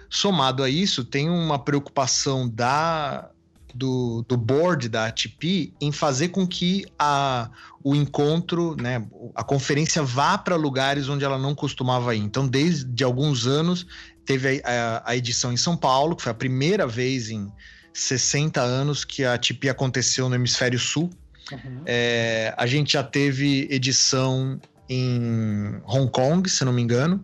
somado 0.09 0.63
a 0.63 0.69
isso, 0.69 1.03
tem 1.03 1.29
uma 1.29 1.59
preocupação 1.59 2.47
da, 2.47 3.29
do, 3.74 4.24
do 4.28 4.38
board 4.38 4.88
da 4.88 5.07
ATP 5.07 5.74
em 5.82 5.91
fazer 5.91 6.30
com 6.30 6.47
que 6.47 6.86
a, 6.97 7.49
o 7.84 7.95
encontro, 7.95 8.76
né, 8.80 9.05
a 9.36 9.43
conferência 9.43 10.03
vá 10.03 10.38
para 10.38 10.55
lugares 10.55 11.09
onde 11.09 11.26
ela 11.26 11.38
não 11.38 11.55
costumava 11.55 12.15
ir. 12.15 12.19
Então, 12.19 12.47
desde 12.47 13.03
alguns 13.03 13.47
anos, 13.47 13.86
teve 14.26 14.61
a, 14.63 14.69
a, 14.69 15.11
a, 15.11 15.15
edição 15.17 15.51
em 15.51 15.57
São 15.57 15.76
Paulo, 15.76 16.15
que 16.15 16.24
foi 16.24 16.32
a 16.32 16.36
primeira 16.36 16.86
vez 16.86 17.30
em 17.30 17.51
60 17.93 18.61
anos 18.61 19.03
que 19.03 19.24
a 19.24 19.34
ATP 19.34 19.69
aconteceu 19.69 20.30
no 20.30 20.36
Hemisfério 20.36 20.80
Sul. 20.80 21.09
Uhum. 21.51 21.82
É, 21.86 22.53
a 22.57 22.65
gente 22.65 22.93
já 22.93 23.03
teve 23.03 23.67
edição 23.69 24.59
em 24.88 25.82
Hong 25.86 26.11
Kong, 26.11 26.49
se 26.49 26.63
não 26.63 26.74
me 26.74 26.82
engano. 26.82 27.24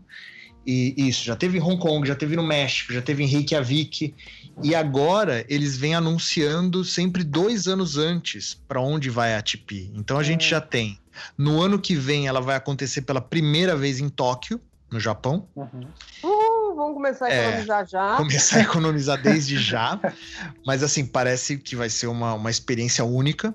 E 0.65 0.93
isso, 0.97 1.25
já 1.25 1.35
teve 1.35 1.57
em 1.57 1.61
Hong 1.61 1.77
Kong, 1.77 2.07
já 2.07 2.15
teve 2.15 2.35
no 2.35 2.43
México, 2.43 2.93
já 2.93 3.01
teve 3.01 3.23
em 3.23 3.27
Reykjavik. 3.27 4.13
E 4.61 4.75
agora 4.75 5.45
eles 5.47 5.77
vêm 5.77 5.95
anunciando 5.95 6.83
sempre 6.83 7.23
dois 7.23 7.67
anos 7.67 7.97
antes 7.97 8.59
para 8.67 8.81
onde 8.81 9.09
vai 9.09 9.33
a 9.33 9.39
ATP. 9.39 9.91
Então 9.95 10.17
a 10.17 10.21
é. 10.21 10.23
gente 10.23 10.47
já 10.47 10.59
tem. 10.59 10.99
No 11.37 11.61
ano 11.61 11.79
que 11.79 11.95
vem 11.95 12.27
ela 12.27 12.41
vai 12.41 12.55
acontecer 12.55 13.01
pela 13.01 13.21
primeira 13.21 13.75
vez 13.75 13.99
em 13.99 14.09
Tóquio, 14.09 14.59
no 14.91 14.99
Japão. 14.99 15.47
Uhum. 15.55 15.87
Uh, 16.23 16.75
vamos 16.75 16.93
começar 16.93 17.27
a 17.27 17.31
é, 17.31 17.47
economizar 17.47 17.83
é, 17.83 17.87
já. 17.87 18.17
Começar 18.17 18.57
a 18.57 18.61
economizar 18.61 19.21
desde 19.21 19.57
já. 19.57 19.99
Mas 20.65 20.83
assim, 20.83 21.05
parece 21.05 21.57
que 21.57 21.75
vai 21.75 21.89
ser 21.89 22.07
uma, 22.07 22.33
uma 22.33 22.49
experiência 22.49 23.03
única. 23.05 23.53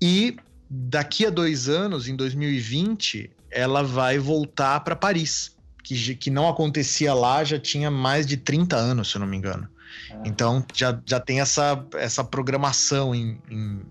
E 0.00 0.36
daqui 0.68 1.24
a 1.26 1.30
dois 1.30 1.68
anos, 1.68 2.08
em 2.08 2.16
2020, 2.16 3.30
ela 3.50 3.82
vai 3.82 4.18
voltar 4.18 4.80
para 4.80 4.96
Paris. 4.96 5.54
Que, 5.82 6.14
que 6.14 6.30
não 6.30 6.48
acontecia 6.48 7.12
lá 7.12 7.44
já 7.44 7.58
tinha 7.58 7.90
mais 7.90 8.26
de 8.26 8.38
30 8.38 8.74
anos, 8.74 9.10
se 9.10 9.16
eu 9.16 9.20
não 9.20 9.26
me 9.26 9.36
engano. 9.36 9.68
Ah. 10.10 10.22
Então 10.24 10.64
já, 10.72 10.98
já 11.04 11.20
tem 11.20 11.40
essa, 11.40 11.84
essa 11.94 12.24
programação 12.24 13.14
em, 13.14 13.40
em, 13.50 13.82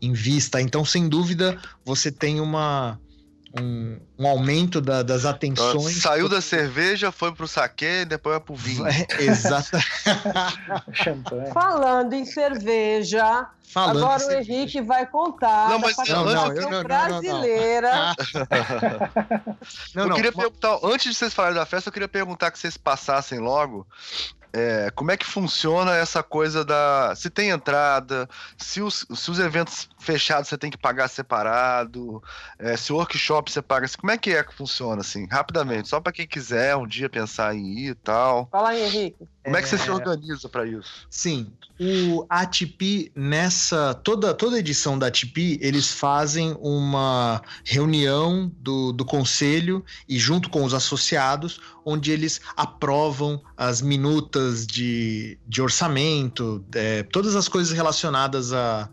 em 0.00 0.12
vista. 0.12 0.60
Então, 0.60 0.84
sem 0.84 1.08
dúvida, 1.08 1.58
você 1.84 2.10
tem 2.10 2.40
uma, 2.40 2.98
um, 3.60 3.98
um, 4.18 4.26
aumento 4.26 4.80
da, 4.80 5.02
das 5.02 5.24
atenções. 5.24 6.02
Saiu 6.02 6.28
da 6.28 6.40
cerveja, 6.40 7.10
foi 7.10 7.32
pro 7.32 7.48
saque, 7.48 8.04
depois 8.04 8.36
vai 8.36 8.40
pro 8.40 8.54
vinho. 8.54 8.86
É, 8.86 9.06
exato. 9.20 9.70
Falando 11.52 12.12
em 12.12 12.24
cerveja, 12.24 13.48
Falando 13.64 14.04
agora 14.04 14.26
o 14.26 14.32
Henrique 14.32 14.72
cerveja. 14.72 14.84
vai 14.84 15.06
contar 15.06 15.70
não, 15.70 15.78
mas, 15.78 15.96
não, 15.96 16.24
não, 16.26 16.52
eu, 16.52 16.70
não, 16.70 16.82
brasileira. 16.82 18.14
Não, 19.94 20.04
não, 20.04 20.08
eu 20.08 20.14
queria 20.14 20.32
perguntar, 20.32 20.78
antes 20.82 21.12
de 21.12 21.14
vocês 21.14 21.34
falarem 21.34 21.56
da 21.56 21.66
festa, 21.66 21.88
eu 21.88 21.92
queria 21.92 22.08
perguntar 22.08 22.50
que 22.50 22.58
vocês 22.58 22.76
passassem 22.76 23.38
logo 23.38 23.86
é, 24.56 24.90
como 24.92 25.10
é 25.10 25.18
que 25.18 25.26
funciona 25.26 25.94
essa 25.94 26.22
coisa 26.22 26.64
da. 26.64 27.14
Se 27.14 27.28
tem 27.28 27.50
entrada, 27.50 28.26
se 28.56 28.80
os, 28.80 29.06
se 29.14 29.30
os 29.30 29.38
eventos 29.38 29.86
fechados 29.98 30.48
você 30.48 30.56
tem 30.56 30.70
que 30.70 30.78
pagar 30.78 31.08
separado, 31.08 32.22
é, 32.58 32.74
se 32.74 32.90
o 32.90 32.96
workshop 32.96 33.52
você 33.52 33.60
paga. 33.60 33.86
Como 34.00 34.10
é 34.10 34.16
que 34.16 34.30
é 34.30 34.42
que 34.42 34.54
funciona, 34.54 35.02
assim? 35.02 35.26
Rapidamente, 35.30 35.88
só 35.88 36.00
para 36.00 36.10
quem 36.10 36.26
quiser 36.26 36.74
um 36.74 36.86
dia 36.86 37.10
pensar 37.10 37.54
em 37.54 37.80
ir 37.80 37.90
e 37.90 37.94
tal. 37.94 38.48
Fala 38.50 38.70
aí, 38.70 38.82
Henrique. 38.82 39.28
Como 39.46 39.56
é 39.56 39.62
que 39.62 39.68
você 39.68 39.78
se 39.78 39.88
é. 39.88 39.92
organiza 39.92 40.48
para 40.48 40.66
isso? 40.66 41.06
Sim, 41.08 41.52
o 41.78 42.26
ATP 42.28 43.12
nessa 43.14 43.94
toda 43.94 44.34
toda 44.34 44.58
edição 44.58 44.98
da 44.98 45.06
ATP 45.06 45.60
eles 45.62 45.86
fazem 45.86 46.56
uma 46.58 47.40
reunião 47.64 48.50
do, 48.58 48.92
do 48.92 49.04
conselho 49.04 49.84
e 50.08 50.18
junto 50.18 50.50
com 50.50 50.64
os 50.64 50.74
associados 50.74 51.60
onde 51.84 52.10
eles 52.10 52.40
aprovam 52.56 53.40
as 53.56 53.80
minutas 53.80 54.66
de, 54.66 55.38
de 55.46 55.62
orçamento, 55.62 56.64
é, 56.74 57.04
todas 57.04 57.36
as 57.36 57.46
coisas 57.46 57.72
relacionadas 57.72 58.52
à 58.52 58.90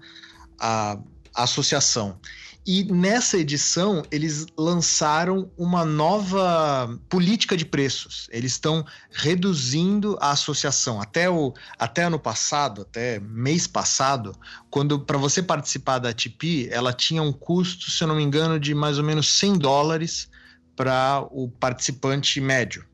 a, 0.60 0.91
a, 0.91 0.99
a 1.34 1.43
associação. 1.45 2.20
E 2.66 2.86
nessa 2.86 3.38
edição, 3.38 4.03
eles 4.09 4.45
lançaram 4.57 5.51
uma 5.57 5.84
nova 5.84 6.97
política 7.09 7.57
de 7.57 7.66
preços. 7.66 8.30
Eles 8.32 8.53
estão 8.53 8.86
reduzindo 9.11 10.18
a 10.22 10.32
associação. 10.32 11.01
Até, 11.01 11.30
o, 11.30 11.53
até 11.78 12.03
ano 12.03 12.18
passado, 12.18 12.84
até 12.84 13.20
mês 13.20 13.68
passado, 13.68 14.34
quando 14.70 14.97
para 14.97 15.18
você 15.18 15.43
participar 15.43 15.99
da 15.99 16.09
ATP, 16.09 16.70
ela 16.72 16.93
tinha 16.93 17.22
um 17.22 17.34
custo, 17.34 17.91
se 17.91 18.01
eu 18.01 18.07
não 18.07 18.16
me 18.16 18.24
engano, 18.24 18.57
de 18.57 18.74
mais 18.74 18.97
ou 18.97 19.03
menos 19.03 19.28
100 19.28 19.57
dólares 19.57 20.29
para 20.74 21.28
o 21.32 21.50
participante 21.50 22.39
médio. 22.39 22.86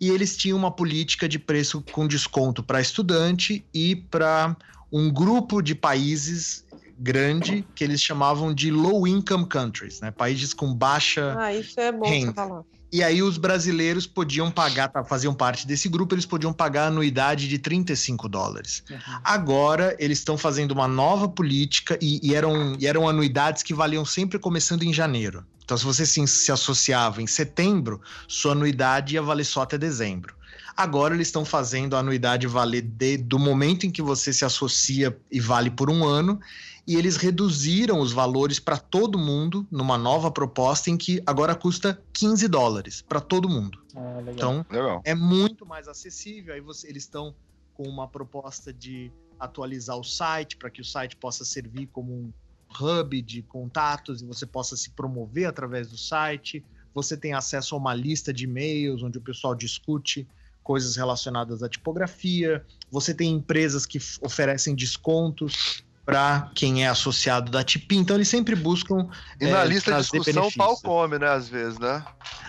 E 0.00 0.10
eles 0.10 0.36
tinham 0.36 0.56
uma 0.56 0.70
política 0.70 1.28
de 1.28 1.40
preço 1.40 1.82
com 1.90 2.06
desconto 2.06 2.62
para 2.62 2.80
estudante 2.80 3.64
e 3.74 3.96
para 3.96 4.56
um 4.92 5.10
grupo 5.10 5.60
de 5.60 5.74
países 5.74 6.64
grande 6.98 7.64
que 7.74 7.84
eles 7.84 8.02
chamavam 8.02 8.52
de 8.52 8.70
low 8.70 9.06
income 9.06 9.46
countries, 9.46 10.00
né? 10.00 10.10
Países 10.10 10.52
com 10.52 10.74
baixa 10.74 11.36
ah, 11.38 11.54
isso 11.54 11.78
é 11.78 11.92
bom 11.92 12.08
renda. 12.08 12.32
Falar. 12.32 12.64
E 12.90 13.02
aí 13.02 13.22
os 13.22 13.36
brasileiros 13.36 14.06
podiam 14.06 14.50
pagar, 14.50 14.88
tá, 14.88 15.04
faziam 15.04 15.34
parte 15.34 15.66
desse 15.66 15.88
grupo, 15.90 16.14
eles 16.14 16.24
podiam 16.24 16.54
pagar 16.54 16.86
anuidade 16.86 17.46
de 17.46 17.58
35 17.58 18.28
dólares. 18.28 18.82
Uhum. 18.90 18.96
Agora 19.22 19.94
eles 19.98 20.18
estão 20.18 20.38
fazendo 20.38 20.72
uma 20.72 20.88
nova 20.88 21.28
política 21.28 21.98
e, 22.00 22.18
e, 22.26 22.34
eram, 22.34 22.76
e 22.78 22.86
eram 22.86 23.06
anuidades 23.06 23.62
que 23.62 23.74
valiam 23.74 24.06
sempre 24.06 24.38
começando 24.38 24.84
em 24.84 24.92
janeiro. 24.92 25.44
Então, 25.62 25.76
se 25.76 25.84
você 25.84 26.06
se, 26.06 26.26
se 26.26 26.50
associava 26.50 27.20
em 27.20 27.26
setembro, 27.26 28.00
sua 28.26 28.52
anuidade 28.52 29.16
ia 29.16 29.22
valer 29.22 29.44
só 29.44 29.62
até 29.62 29.76
dezembro. 29.76 30.34
Agora 30.78 31.12
eles 31.12 31.26
estão 31.26 31.44
fazendo 31.44 31.96
a 31.96 31.98
anuidade 31.98 32.46
valer 32.46 32.82
de, 32.82 33.16
do 33.16 33.36
momento 33.36 33.84
em 33.84 33.90
que 33.90 34.00
você 34.00 34.32
se 34.32 34.44
associa 34.44 35.20
e 35.28 35.40
vale 35.40 35.72
por 35.72 35.90
um 35.90 36.04
ano 36.04 36.38
e 36.86 36.94
eles 36.94 37.16
reduziram 37.16 37.98
os 37.98 38.12
valores 38.12 38.60
para 38.60 38.78
todo 38.78 39.18
mundo 39.18 39.66
numa 39.72 39.98
nova 39.98 40.30
proposta 40.30 40.88
em 40.88 40.96
que 40.96 41.20
agora 41.26 41.56
custa 41.56 42.00
15 42.12 42.46
dólares 42.46 43.02
para 43.02 43.20
todo 43.20 43.48
mundo. 43.48 43.76
Ah, 43.96 44.18
legal. 44.18 44.34
Então 44.34 44.66
legal. 44.70 45.02
é 45.04 45.16
muito 45.16 45.66
mais 45.66 45.88
acessível. 45.88 46.54
Aí 46.54 46.60
você, 46.60 46.88
eles 46.88 47.02
estão 47.02 47.34
com 47.74 47.82
uma 47.82 48.06
proposta 48.06 48.72
de 48.72 49.10
atualizar 49.36 49.98
o 49.98 50.04
site 50.04 50.56
para 50.56 50.70
que 50.70 50.80
o 50.80 50.84
site 50.84 51.16
possa 51.16 51.44
servir 51.44 51.88
como 51.88 52.12
um 52.12 52.32
hub 52.80 53.20
de 53.20 53.42
contatos 53.42 54.22
e 54.22 54.24
você 54.24 54.46
possa 54.46 54.76
se 54.76 54.90
promover 54.90 55.46
através 55.46 55.90
do 55.90 55.98
site. 55.98 56.64
você 56.94 57.16
tem 57.16 57.32
acesso 57.32 57.74
a 57.74 57.78
uma 57.78 57.94
lista 57.94 58.32
de 58.32 58.44
e-mails 58.44 59.02
onde 59.02 59.18
o 59.18 59.22
pessoal 59.22 59.56
discute 59.56 60.28
coisas 60.68 60.96
relacionadas 60.96 61.62
à 61.62 61.68
tipografia, 61.68 62.62
você 62.90 63.14
tem 63.14 63.32
empresas 63.32 63.86
que 63.86 63.98
oferecem 64.20 64.74
descontos 64.74 65.82
para 66.08 66.50
quem 66.54 66.86
é 66.86 66.88
associado 66.88 67.50
da 67.50 67.62
Tipi. 67.62 67.96
Então 67.96 68.16
eles 68.16 68.28
sempre 68.28 68.56
buscam. 68.56 69.10
E 69.38 69.46
na 69.46 69.62
é, 69.62 69.66
lista 69.66 69.92
de 69.92 70.00
discussão 70.00 70.46
o 70.46 70.52
pau 70.54 70.80
come, 70.82 71.18
né? 71.18 71.28
Às 71.28 71.50
vezes, 71.50 71.78
né? 71.78 72.02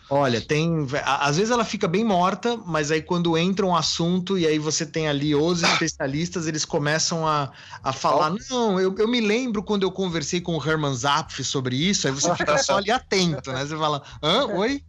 Olha, 0.09 0.39
tem. 0.39 0.87
Às 1.03 1.35
vezes 1.35 1.51
ela 1.51 1.65
fica 1.65 1.85
bem 1.85 2.03
morta, 2.03 2.57
mas 2.65 2.89
aí 2.89 3.01
quando 3.01 3.37
entra 3.37 3.65
um 3.65 3.75
assunto 3.75 4.37
e 4.37 4.47
aí 4.47 4.57
você 4.57 4.85
tem 4.85 5.09
ali 5.09 5.35
os 5.35 5.61
especialistas, 5.61 6.47
eles 6.47 6.63
começam 6.63 7.27
a, 7.27 7.51
a 7.83 7.91
falar: 7.91 8.33
não, 8.49 8.79
eu, 8.79 8.95
eu 8.97 9.07
me 9.09 9.19
lembro 9.19 9.61
quando 9.61 9.83
eu 9.83 9.91
conversei 9.91 10.39
com 10.39 10.57
o 10.57 10.65
Herman 10.65 10.95
Zapf 10.95 11.43
sobre 11.43 11.75
isso, 11.75 12.07
aí 12.07 12.13
você 12.13 12.33
fica 12.35 12.57
só 12.59 12.77
ali 12.77 12.89
atento, 12.89 13.51
né? 13.51 13.65
Você 13.65 13.77
fala: 13.77 14.01
hã? 14.23 14.45
Oi? 14.45 14.81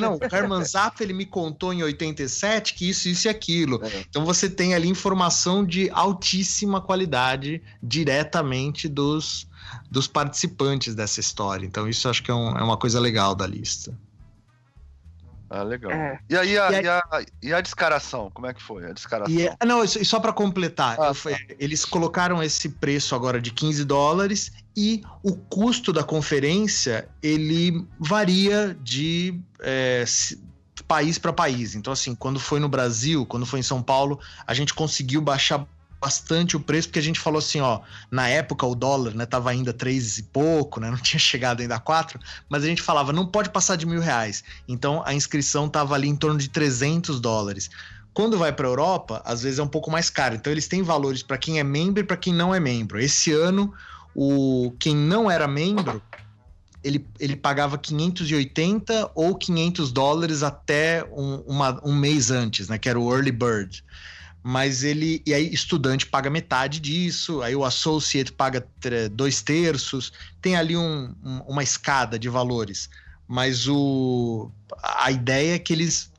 Não, 0.00 0.14
o 0.16 0.34
Herman 0.34 0.64
Zapf 0.64 1.02
ele 1.02 1.12
me 1.12 1.26
contou 1.26 1.74
em 1.74 1.82
87 1.82 2.74
que 2.74 2.88
isso, 2.88 3.08
isso 3.08 3.28
e 3.28 3.30
aquilo. 3.30 3.80
É. 3.84 4.04
Então 4.08 4.24
você 4.24 4.48
tem 4.48 4.74
ali 4.74 4.88
informação 4.88 5.64
de 5.64 5.90
altíssima 5.90 6.80
qualidade, 6.80 7.62
direto 7.82 8.13
diretamente 8.14 8.88
dos, 8.88 9.48
dos 9.90 10.06
participantes 10.06 10.94
dessa 10.94 11.20
história. 11.20 11.66
Então, 11.66 11.88
isso 11.88 12.08
acho 12.08 12.22
que 12.22 12.30
é, 12.30 12.34
um, 12.34 12.56
é 12.56 12.62
uma 12.62 12.76
coisa 12.76 13.00
legal 13.00 13.34
da 13.34 13.46
lista. 13.46 13.96
Ah, 15.50 15.62
legal. 15.62 15.92
É. 15.92 16.18
E, 16.28 16.36
aí, 16.36 16.58
a, 16.58 16.72
e, 16.72 16.74
aí, 16.74 16.84
e, 16.84 16.88
a, 16.88 17.02
e, 17.42 17.52
a, 17.52 17.60
descaração? 17.60 18.30
Como 18.32 18.46
é 18.46 18.54
que 18.54 18.62
foi 18.62 18.86
a 18.86 18.92
descaração? 18.92 19.34
E, 19.34 19.48
não, 19.64 19.84
e 19.84 20.04
só 20.04 20.18
para 20.18 20.32
completar, 20.32 20.98
ah, 20.98 21.12
tá. 21.14 21.30
eles 21.58 21.84
colocaram 21.84 22.42
esse 22.42 22.68
preço 22.68 23.14
agora 23.14 23.40
de 23.40 23.50
15 23.52 23.84
dólares 23.84 24.52
e 24.76 25.02
o 25.22 25.36
custo 25.36 25.92
da 25.92 26.02
conferência 26.02 27.08
ele 27.22 27.86
varia 28.00 28.76
de 28.82 29.38
é, 29.60 30.04
país 30.88 31.18
para 31.18 31.32
país. 31.32 31.74
Então, 31.74 31.92
assim, 31.92 32.14
quando 32.14 32.40
foi 32.40 32.58
no 32.58 32.68
Brasil, 32.68 33.24
quando 33.24 33.46
foi 33.46 33.60
em 33.60 33.62
São 33.62 33.82
Paulo, 33.82 34.18
a 34.46 34.54
gente 34.54 34.74
conseguiu 34.74 35.20
baixar 35.20 35.64
bastante 36.04 36.54
o 36.54 36.60
preço, 36.60 36.88
porque 36.88 36.98
a 36.98 37.02
gente 37.02 37.18
falou 37.18 37.38
assim, 37.38 37.60
ó, 37.60 37.80
na 38.10 38.28
época 38.28 38.66
o 38.66 38.74
dólar, 38.74 39.14
né, 39.14 39.24
tava 39.24 39.48
ainda 39.48 39.72
três 39.72 40.18
e 40.18 40.22
pouco, 40.22 40.78
né, 40.78 40.90
não 40.92 40.98
tinha 40.98 41.18
chegado 41.18 41.62
ainda 41.62 41.76
a 41.76 41.80
quatro, 41.80 42.20
mas 42.46 42.62
a 42.62 42.66
gente 42.66 42.82
falava, 42.82 43.10
não 43.10 43.26
pode 43.26 43.48
passar 43.48 43.76
de 43.76 43.86
mil 43.86 44.00
reais. 44.00 44.44
Então 44.68 45.02
a 45.06 45.14
inscrição 45.14 45.66
tava 45.66 45.94
ali 45.94 46.06
em 46.06 46.14
torno 46.14 46.38
de 46.38 46.50
300 46.50 47.20
dólares. 47.20 47.70
Quando 48.12 48.36
vai 48.36 48.52
para 48.52 48.66
a 48.66 48.70
Europa, 48.70 49.22
às 49.24 49.42
vezes 49.42 49.58
é 49.58 49.62
um 49.62 49.68
pouco 49.68 49.90
mais 49.90 50.10
caro. 50.10 50.34
Então 50.34 50.52
eles 50.52 50.68
têm 50.68 50.82
valores 50.82 51.22
para 51.22 51.38
quem 51.38 51.58
é 51.58 51.64
membro 51.64 52.00
e 52.00 52.04
para 52.04 52.18
quem 52.18 52.34
não 52.34 52.54
é 52.54 52.60
membro. 52.60 53.00
Esse 53.00 53.32
ano, 53.32 53.72
o 54.14 54.72
quem 54.78 54.94
não 54.94 55.30
era 55.30 55.48
membro, 55.48 56.02
ele, 56.84 57.04
ele 57.18 57.34
pagava 57.34 57.78
580 57.78 59.10
ou 59.14 59.34
500 59.34 59.90
dólares 59.90 60.42
até 60.42 61.02
um, 61.10 61.36
uma, 61.46 61.80
um 61.82 61.94
mês 61.94 62.30
antes, 62.30 62.68
né? 62.68 62.78
Que 62.78 62.90
era 62.90 63.00
o 63.00 63.12
early 63.12 63.32
bird 63.32 63.82
mas 64.46 64.84
ele. 64.84 65.22
E 65.24 65.32
aí, 65.32 65.52
estudante 65.54 66.04
paga 66.04 66.28
metade 66.28 66.78
disso, 66.78 67.40
aí 67.40 67.56
o 67.56 67.64
associate 67.64 68.30
paga 68.30 68.68
dois 69.10 69.40
terços, 69.40 70.12
tem 70.42 70.54
ali 70.54 70.76
um, 70.76 71.14
um, 71.24 71.38
uma 71.48 71.62
escada 71.62 72.18
de 72.18 72.28
valores. 72.28 72.90
Mas 73.26 73.66
o, 73.66 74.50
a 74.82 75.10
ideia 75.10 75.54
é 75.54 75.58
que 75.58 75.72
eles. 75.72 76.12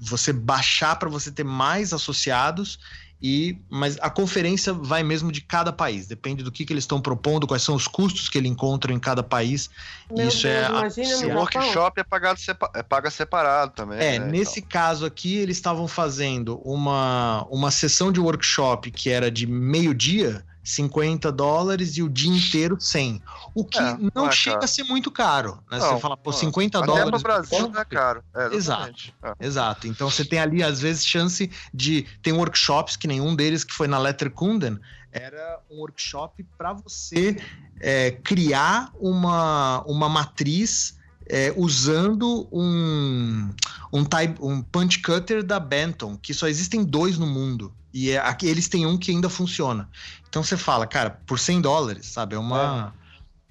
Você 0.00 0.32
baixar 0.32 0.96
para 0.96 1.08
você 1.08 1.30
ter 1.30 1.44
mais 1.44 1.92
associados 1.92 2.78
e, 3.26 3.58
mas 3.70 3.96
a 4.02 4.10
conferência 4.10 4.74
vai 4.74 5.02
mesmo 5.02 5.32
de 5.32 5.40
cada 5.40 5.72
país, 5.72 6.06
depende 6.06 6.44
do 6.44 6.52
que, 6.52 6.62
que 6.62 6.74
eles 6.74 6.84
estão 6.84 7.00
propondo, 7.00 7.46
quais 7.46 7.62
são 7.62 7.74
os 7.74 7.88
custos 7.88 8.28
que 8.28 8.36
ele 8.36 8.48
encontra 8.48 8.92
em 8.92 8.98
cada 8.98 9.22
país. 9.22 9.70
Meu 10.14 10.28
isso 10.28 10.42
Deus, 10.42 10.44
é 10.44 10.68
imagina, 10.68 11.34
o 11.34 11.38
workshop 11.38 11.98
é 11.98 12.04
pagado 12.04 12.38
é 12.74 12.82
paga 12.82 13.10
separado 13.10 13.72
também. 13.74 13.98
É, 13.98 14.18
né, 14.18 14.26
nesse 14.26 14.58
então. 14.58 14.68
caso 14.68 15.06
aqui 15.06 15.38
eles 15.38 15.56
estavam 15.56 15.88
fazendo 15.88 16.60
uma 16.62 17.46
uma 17.50 17.70
sessão 17.70 18.12
de 18.12 18.20
workshop 18.20 18.90
que 18.90 19.08
era 19.08 19.30
de 19.30 19.46
meio 19.46 19.94
dia 19.94 20.44
50 20.64 21.30
dólares 21.30 21.98
e 21.98 22.02
o 22.02 22.08
dia 22.08 22.34
inteiro 22.34 22.80
100. 22.80 23.22
O 23.54 23.64
que 23.64 23.78
é, 23.78 23.98
não, 24.14 24.28
é 24.28 24.32
chega 24.32 24.56
caro. 24.56 24.64
a 24.64 24.68
ser 24.68 24.84
muito 24.84 25.10
caro. 25.10 25.58
Né? 25.70 25.78
Não, 25.78 25.90
você 25.90 26.00
fala, 26.00 26.16
pô, 26.16 26.32
50 26.32 26.78
até 26.78 26.86
dólares. 26.86 27.12
no 27.12 27.18
Brasil 27.18 27.68
não 27.68 27.80
é 27.80 27.84
caro. 27.84 28.24
É, 28.34 28.54
exato. 28.54 29.12
É. 29.22 29.46
Exato. 29.46 29.86
Então 29.86 30.10
você 30.10 30.24
tem 30.24 30.38
ali, 30.38 30.62
às 30.62 30.80
vezes, 30.80 31.06
chance 31.06 31.50
de. 31.72 32.06
Tem 32.22 32.32
workshops, 32.32 32.96
que 32.96 33.06
nenhum 33.06 33.36
deles 33.36 33.62
que 33.62 33.74
foi 33.74 33.86
na 33.86 33.98
Letterkunden, 33.98 34.80
era 35.12 35.60
um 35.70 35.76
workshop 35.76 36.44
para 36.56 36.72
você 36.72 37.36
é, 37.80 38.12
criar 38.12 38.90
uma, 38.98 39.82
uma 39.82 40.08
matriz. 40.08 40.98
É, 41.26 41.54
usando 41.56 42.46
um, 42.52 43.50
um, 43.90 44.04
type, 44.04 44.36
um 44.42 44.60
punch 44.60 45.00
cutter 45.00 45.42
da 45.42 45.58
Benton, 45.58 46.18
que 46.18 46.34
só 46.34 46.46
existem 46.46 46.84
dois 46.84 47.16
no 47.16 47.26
mundo. 47.26 47.72
E 47.94 48.10
é, 48.10 48.18
aqui, 48.18 48.48
eles 48.48 48.66
têm 48.66 48.84
um 48.84 48.98
que 48.98 49.12
ainda 49.12 49.30
funciona. 49.30 49.88
Então 50.28 50.42
você 50.42 50.56
fala, 50.56 50.84
cara, 50.84 51.10
por 51.10 51.38
100 51.38 51.60
dólares, 51.60 52.06
sabe? 52.06 52.34
É 52.34 52.38
uma. 52.38 52.92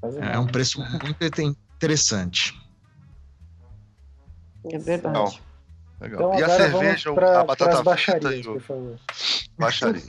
É, 0.03 0.36
é 0.36 0.40
um 0.40 0.45
preço 0.45 0.82
muito 0.82 1.24
interessante. 1.24 2.53
É 4.70 4.78
verdade. 4.78 5.41
Legal. 6.02 6.36
Então, 6.36 6.40
e 6.40 6.44
a 6.44 6.49
cerveja, 6.49 7.14
pra, 7.14 7.40
a 7.40 7.44
batata 7.45 7.82
baixarias, 7.82 8.45
por 8.45 8.61
favor. 8.61 8.99
Baixaria. 9.58 10.02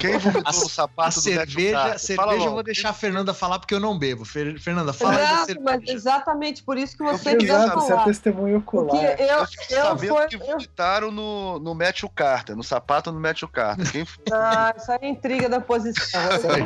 Quem 0.00 0.16
vomitou 0.18 0.42
a, 0.46 0.52
no 0.52 0.68
sapato 0.68 1.08
a 1.18 1.22
cerveja, 1.22 1.98
cerveja 1.98 2.44
eu 2.44 2.52
vou 2.52 2.62
deixar 2.62 2.90
a 2.90 2.92
Fernanda 2.92 3.34
falar 3.34 3.58
porque 3.58 3.74
eu 3.74 3.80
não 3.80 3.98
bebo. 3.98 4.24
Fernanda, 4.24 4.92
fala 4.92 5.18
não, 5.18 5.44
cerveja. 5.44 5.60
mas 5.62 5.88
exatamente 5.88 6.62
por 6.62 6.78
isso 6.78 6.96
que 6.96 7.02
você 7.02 7.36
deve 7.36 7.46
falar. 7.46 7.74
Você 7.74 7.92
é 7.92 8.04
testemunho 8.04 8.58
ocular. 8.58 8.88
Porque 8.88 9.22
eu, 9.22 9.26
eu, 9.26 9.38
eu 9.38 9.46
sabendo 9.84 10.14
foi, 10.14 10.26
que 10.28 10.36
vomitaram 10.38 11.10
no, 11.10 11.58
no 11.58 11.74
Matthew 11.74 12.08
Carter, 12.08 12.56
no 12.56 12.62
sapato 12.62 13.12
no 13.12 13.20
Matthew 13.20 13.48
Carter. 13.48 13.90
Quem 13.92 14.04
foi? 14.06 14.24
Ah, 14.32 14.74
isso 14.76 14.90
é 14.90 15.08
intriga 15.08 15.48
da 15.48 15.60
posição. 15.60 16.20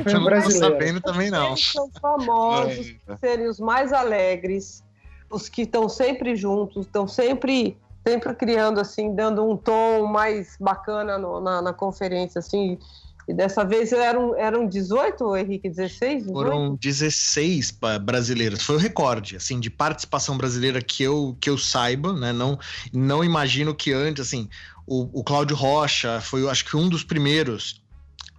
eu 0.07 0.21
não 0.21 0.43
tô 0.43 0.51
sabendo 0.51 1.01
também 1.01 1.31
não. 1.31 1.49
Eles 1.49 1.73
são 1.73 1.91
famosos 2.01 2.93
por 3.05 3.19
serem 3.19 3.49
os 3.49 3.59
mais 3.59 3.93
alegres, 3.93 4.85
os 5.29 5.49
que 5.49 5.63
estão 5.63 5.89
sempre 5.89 6.37
juntos, 6.37 6.87
estão 6.87 7.09
sempre 7.09 7.77
sempre 8.07 8.35
criando 8.35 8.81
assim, 8.81 9.15
dando 9.15 9.49
um 9.49 9.57
tom 9.57 10.07
mais 10.07 10.57
bacana 10.61 11.17
no, 11.17 11.41
na, 11.41 11.63
na, 11.63 11.73
conferência, 11.73 12.39
assim. 12.39 12.79
E 13.27 13.33
dessa 13.33 13.65
vez 13.65 13.91
eram, 13.91 14.37
eram 14.37 14.69
18, 14.69 15.37
Henrique? 15.37 15.71
16? 15.71 16.25
18? 16.25 16.33
Foram 16.33 16.75
16 16.77 17.79
brasileiros. 18.03 18.63
Foi 18.63 18.77
o 18.77 18.79
recorde, 18.79 19.37
assim, 19.37 19.59
de 19.59 19.71
participação 19.71 20.37
brasileira 20.37 20.83
que 20.83 21.03
eu, 21.03 21.35
que 21.41 21.49
eu 21.49 21.57
saiba, 21.57 22.13
né? 22.13 22.35
Não, 22.35 22.59
não 22.93 23.25
imagino 23.25 23.75
que 23.75 23.95
antes, 23.95 24.27
assim, 24.27 24.49
o, 24.87 25.21
o 25.21 25.25
Cláudio 25.25 25.57
Rocha 25.57 26.21
foi, 26.21 26.47
acho 26.49 26.67
que 26.67 26.77
um 26.77 26.87
dos 26.87 27.03
primeiros 27.03 27.83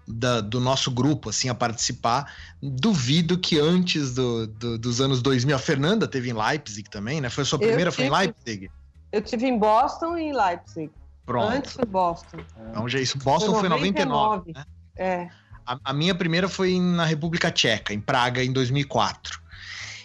da, 0.08 0.40
do 0.40 0.60
nosso 0.60 0.92
grupo 0.92 1.30
assim 1.30 1.50
a 1.50 1.56
participar. 1.56 2.32
Duvido 2.62 3.40
que 3.40 3.60
antes 3.60 4.14
do, 4.14 4.46
do, 4.46 4.78
dos 4.78 5.02
anos 5.02 5.20
2000, 5.22 5.56
a 5.56 5.60
Fernanda 5.60 6.08
teve 6.08 6.30
em 6.30 6.34
Leipzig 6.34 6.88
também, 6.90 7.20
né? 7.20 7.30
Foi 7.30 7.42
a 7.42 7.46
sua 7.46 7.58
primeira, 7.58 7.92
foi 7.92 8.06
em 8.06 8.12
Leipzig? 8.12 8.70
Eu 9.16 9.22
tive 9.22 9.48
em 9.48 9.58
Boston 9.58 10.18
e 10.18 10.34
Leipzig. 10.34 10.92
Pronto. 11.26 11.48
Antes 11.48 11.72
foi 11.72 11.86
Boston. 11.86 12.38
Então, 12.70 12.90
já 12.90 13.00
isso. 13.00 13.18
Boston 13.20 13.58
foi 13.62 13.70
99. 13.70 14.44
Foi 14.44 14.54
99 14.54 14.54
né? 14.54 14.66
É. 14.98 15.30
A, 15.66 15.80
a, 15.86 15.94
minha 15.94 16.14
primeira 16.14 16.50
foi 16.50 16.78
na 16.78 17.06
República 17.06 17.50
Tcheca, 17.50 17.94
em 17.94 18.02
Praga, 18.02 18.44
em 18.44 18.52
2004. 18.52 19.40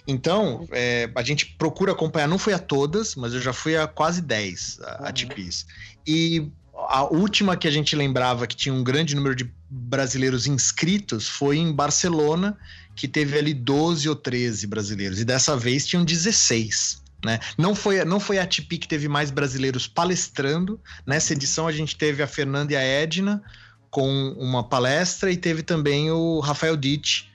Então, 0.06 0.64
é, 0.70 1.10
a 1.12 1.22
gente 1.24 1.44
procura 1.58 1.90
acompanhar, 1.90 2.28
não 2.28 2.38
foi 2.38 2.52
a 2.52 2.58
todas, 2.60 3.16
mas 3.16 3.34
eu 3.34 3.40
já 3.40 3.52
fui 3.52 3.76
a 3.76 3.88
quase 3.88 4.22
10 4.22 4.78
a, 4.80 5.06
uhum. 5.06 5.12
TPs. 5.12 5.66
E 6.06 6.48
a 6.72 7.02
última 7.02 7.56
que 7.56 7.66
a 7.66 7.70
gente 7.72 7.96
lembrava 7.96 8.46
que 8.46 8.54
tinha 8.54 8.72
um 8.72 8.84
grande 8.84 9.16
número 9.16 9.34
de 9.34 9.52
brasileiros 9.68 10.46
inscritos 10.46 11.28
foi 11.28 11.58
em 11.58 11.72
Barcelona, 11.72 12.56
que 12.94 13.08
teve 13.08 13.36
ali 13.36 13.52
12 13.54 14.08
ou 14.08 14.14
13 14.14 14.68
brasileiros. 14.68 15.18
E 15.18 15.24
dessa 15.24 15.56
vez 15.56 15.84
tinham 15.84 16.04
16. 16.04 16.99
Né? 17.24 17.38
Não, 17.58 17.74
foi, 17.74 18.04
não 18.04 18.18
foi 18.18 18.38
a 18.38 18.46
Tipi 18.46 18.78
que 18.78 18.88
teve 18.88 19.08
mais 19.08 19.30
brasileiros 19.30 19.86
palestrando. 19.86 20.80
Nessa 21.06 21.32
edição 21.32 21.66
a 21.66 21.72
gente 21.72 21.96
teve 21.96 22.22
a 22.22 22.26
Fernanda 22.26 22.72
e 22.72 22.76
a 22.76 22.82
Edna 22.82 23.42
com 23.90 24.34
uma 24.38 24.62
palestra 24.62 25.30
e 25.30 25.36
teve 25.36 25.62
também 25.62 26.10
o 26.10 26.40
Rafael 26.40 26.76
Ditt 26.76 27.28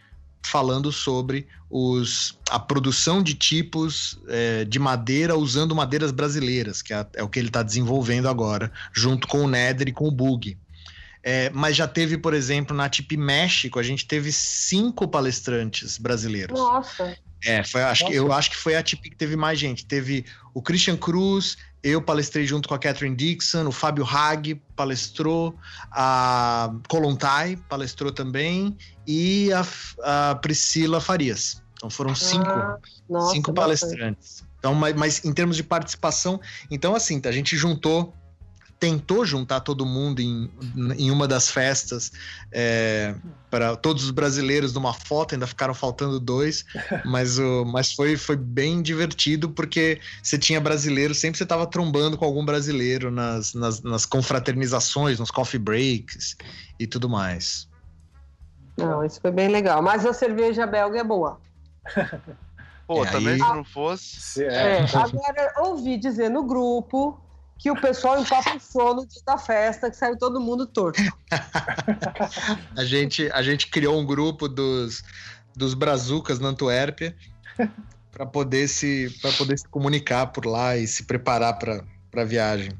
falando 0.45 0.91
sobre 0.91 1.47
os, 1.69 2.37
a 2.49 2.59
produção 2.59 3.21
de 3.21 3.33
tipos 3.33 4.19
é, 4.27 4.63
de 4.63 4.79
madeira 4.79 5.35
usando 5.35 5.75
madeiras 5.75 6.11
brasileiras, 6.11 6.81
que 6.81 6.93
é, 6.93 7.05
é 7.15 7.23
o 7.23 7.27
que 7.27 7.39
ele 7.39 7.47
está 7.49 7.63
desenvolvendo 7.63 8.29
agora, 8.29 8.71
junto 8.93 9.27
com 9.27 9.43
o 9.43 9.47
Nether 9.47 9.89
e 9.89 9.91
com 9.91 10.07
o 10.07 10.11
Bug. 10.11 10.57
É, 11.23 11.49
mas 11.49 11.75
já 11.75 11.87
teve, 11.87 12.19
por 12.19 12.35
exemplo, 12.35 12.77
na 12.77 12.87
TIP 12.87 13.17
México, 13.17 13.79
a 13.79 13.83
gente 13.83 14.05
teve 14.05 14.31
cinco 14.31 15.07
palestrantes 15.07 15.97
brasileiros. 15.97 16.57
Nossa! 16.57 17.17
É, 17.45 17.63
foi, 17.63 17.83
acho 17.83 18.07
que, 18.07 18.13
eu 18.13 18.33
acho 18.33 18.49
que 18.49 18.57
foi 18.57 18.75
a 18.75 18.81
TIP 18.81 19.11
que 19.11 19.15
teve 19.15 19.35
mais 19.35 19.59
gente. 19.59 19.85
Teve 19.85 20.25
o 20.53 20.61
Christian 20.61 20.97
Cruz, 20.97 21.57
eu 21.83 22.01
palestrei 22.01 22.45
junto 22.47 22.67
com 22.67 22.73
a 22.73 22.79
Catherine 22.79 23.15
Dixon, 23.15 23.67
o 23.67 23.71
Fábio 23.71 24.03
Hag 24.03 24.55
palestrou, 24.75 25.55
a 25.91 26.73
Kolontai 26.87 27.55
palestrou 27.69 28.11
também 28.11 28.75
e 29.05 29.51
a, 29.53 29.65
a 30.31 30.35
Priscila 30.35 30.99
Farias. 30.99 31.61
Então 31.73 31.89
foram 31.89 32.15
cinco, 32.15 32.49
ah, 32.49 32.79
nossa, 33.07 33.33
cinco 33.33 33.53
palestrantes. 33.53 34.43
Então, 34.57 34.73
mas, 34.73 34.95
mas 34.95 35.23
em 35.23 35.31
termos 35.31 35.55
de 35.55 35.63
participação, 35.63 36.41
então 36.71 36.95
assim, 36.95 37.21
a 37.23 37.31
gente 37.31 37.55
juntou 37.55 38.11
tentou 38.79 39.25
juntar 39.25 39.61
todo 39.61 39.85
mundo 39.85 40.19
em, 40.19 40.49
em 40.97 41.09
uma 41.09 41.27
das 41.27 41.49
festas 41.49 42.11
é, 42.51 43.15
para 43.49 43.75
todos 43.75 44.03
os 44.03 44.11
brasileiros 44.11 44.73
numa 44.73 44.93
foto, 44.93 45.33
ainda 45.33 45.47
ficaram 45.47 45.73
faltando 45.73 46.19
dois, 46.19 46.65
mas, 47.05 47.39
o, 47.39 47.65
mas 47.65 47.93
foi, 47.93 48.17
foi 48.17 48.35
bem 48.35 48.81
divertido 48.81 49.49
porque 49.49 49.99
você 50.21 50.37
tinha 50.37 50.59
brasileiro, 50.59 51.15
sempre 51.15 51.37
você 51.37 51.43
estava 51.43 51.65
trombando 51.65 52.17
com 52.17 52.25
algum 52.25 52.45
brasileiro 52.45 53.09
nas, 53.09 53.53
nas, 53.53 53.81
nas 53.81 54.05
confraternizações, 54.05 55.19
nos 55.19 55.31
coffee 55.31 55.59
breaks 55.59 56.35
e 56.79 56.85
tudo 56.85 57.09
mais. 57.09 57.67
Não, 58.77 59.05
isso 59.05 59.21
foi 59.21 59.31
bem 59.31 59.47
legal. 59.47 59.81
Mas 59.81 60.05
a 60.05 60.13
cerveja 60.13 60.67
belga 60.67 60.99
é 60.99 61.03
boa. 61.03 61.39
Pô, 62.85 63.03
é, 63.03 63.09
também 63.09 63.33
aí... 63.33 63.39
se 63.39 63.47
não 63.47 63.63
fosse. 63.63 64.43
É. 64.43 64.79
É, 64.79 64.85
agora, 64.93 65.53
ouvi 65.59 65.97
dizer 65.97 66.29
no 66.29 66.43
grupo 66.43 67.24
que 67.57 67.71
o 67.71 67.79
pessoal 67.79 68.19
empapuçou 68.19 68.95
no 68.95 69.07
dia 69.07 69.21
da 69.25 69.37
festa, 69.37 69.89
que 69.89 69.97
saiu 69.97 70.17
todo 70.17 70.39
mundo 70.39 70.65
torto. 70.65 71.01
a, 72.75 72.83
gente, 72.83 73.29
a 73.31 73.41
gente 73.41 73.67
criou 73.67 73.99
um 73.99 74.05
grupo 74.05 74.47
dos, 74.47 75.03
dos 75.55 75.73
brazucas 75.73 76.39
na 76.39 76.49
Antuérpia 76.49 77.15
para 78.11 78.25
poder, 78.25 78.67
se, 78.67 79.13
poder 79.37 79.57
se 79.57 79.67
comunicar 79.67 80.27
por 80.27 80.45
lá 80.45 80.77
e 80.77 80.87
se 80.87 81.03
preparar 81.03 81.57
para 81.57 81.83
a 82.15 82.25
viagem. 82.25 82.71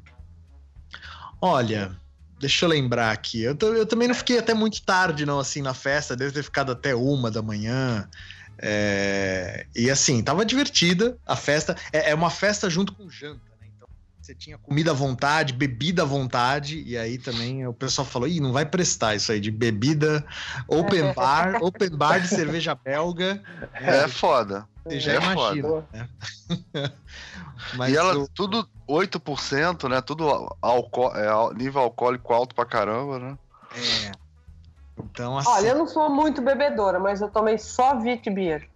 Olha, 1.41 1.95
deixa 2.39 2.65
eu 2.65 2.69
lembrar 2.69 3.11
aqui. 3.11 3.43
Eu, 3.43 3.57
eu 3.61 3.85
também 3.85 4.07
não 4.07 4.15
fiquei 4.15 4.37
até 4.39 4.53
muito 4.53 4.81
tarde, 4.81 5.25
não, 5.25 5.39
assim, 5.39 5.61
na 5.61 5.73
festa. 5.73 6.15
Deve 6.15 6.31
ter 6.31 6.43
ficado 6.43 6.71
até 6.71 6.95
uma 6.95 7.31
da 7.31 7.41
manhã. 7.41 8.07
É, 8.57 9.65
e 9.75 9.89
assim, 9.89 10.23
tava 10.23 10.45
divertida 10.45 11.17
a 11.25 11.35
festa. 11.35 11.75
É, 11.91 12.11
é 12.11 12.15
uma 12.15 12.29
festa 12.29 12.69
junto 12.69 12.93
com 12.93 13.09
janta. 13.09 13.54
Você 14.25 14.33
tinha 14.33 14.57
comida 14.57 14.89
à 14.89 14.93
vontade, 14.95 15.53
bebida 15.53 16.01
à 16.01 16.05
vontade, 16.05 16.81
e 16.81 16.97
aí 16.97 17.19
também 17.19 17.67
o 17.67 17.71
pessoal 17.73 18.07
falou: 18.07 18.27
ih, 18.27 18.39
não 18.39 18.51
vai 18.51 18.65
prestar 18.65 19.13
isso 19.13 19.31
aí 19.31 19.39
de 19.39 19.51
bebida, 19.51 20.25
open 20.67 21.13
bar, 21.13 21.61
open 21.61 21.91
bar 21.91 22.19
de 22.19 22.29
cerveja 22.29 22.73
belga. 22.73 23.39
É, 23.75 23.97
é 23.97 24.07
foda. 24.07 24.67
Você 24.83 24.99
já 24.99 25.13
é 25.13 25.17
imagina. 25.17 25.67
Foda. 25.67 25.87
Né? 25.93 26.09
Mas 27.77 27.93
e 27.93 27.97
ela, 27.97 28.17
o... 28.17 28.27
tudo 28.27 28.67
8%, 28.89 29.87
né? 29.87 30.01
Tudo 30.01 30.57
álcool, 30.59 31.15
é, 31.15 31.53
nível 31.53 31.81
alcoólico 31.81 32.33
alto 32.33 32.55
pra 32.55 32.65
caramba, 32.65 33.19
né? 33.19 33.37
É. 34.07 34.11
Então, 34.97 35.37
assim... 35.37 35.51
Olha, 35.51 35.67
eu 35.67 35.77
não 35.77 35.87
sou 35.87 36.09
muito 36.09 36.41
bebedora, 36.41 36.99
mas 36.99 37.21
eu 37.21 37.29
tomei 37.29 37.59
só 37.59 37.99
Vit 37.99 38.27
Beer. 38.31 38.67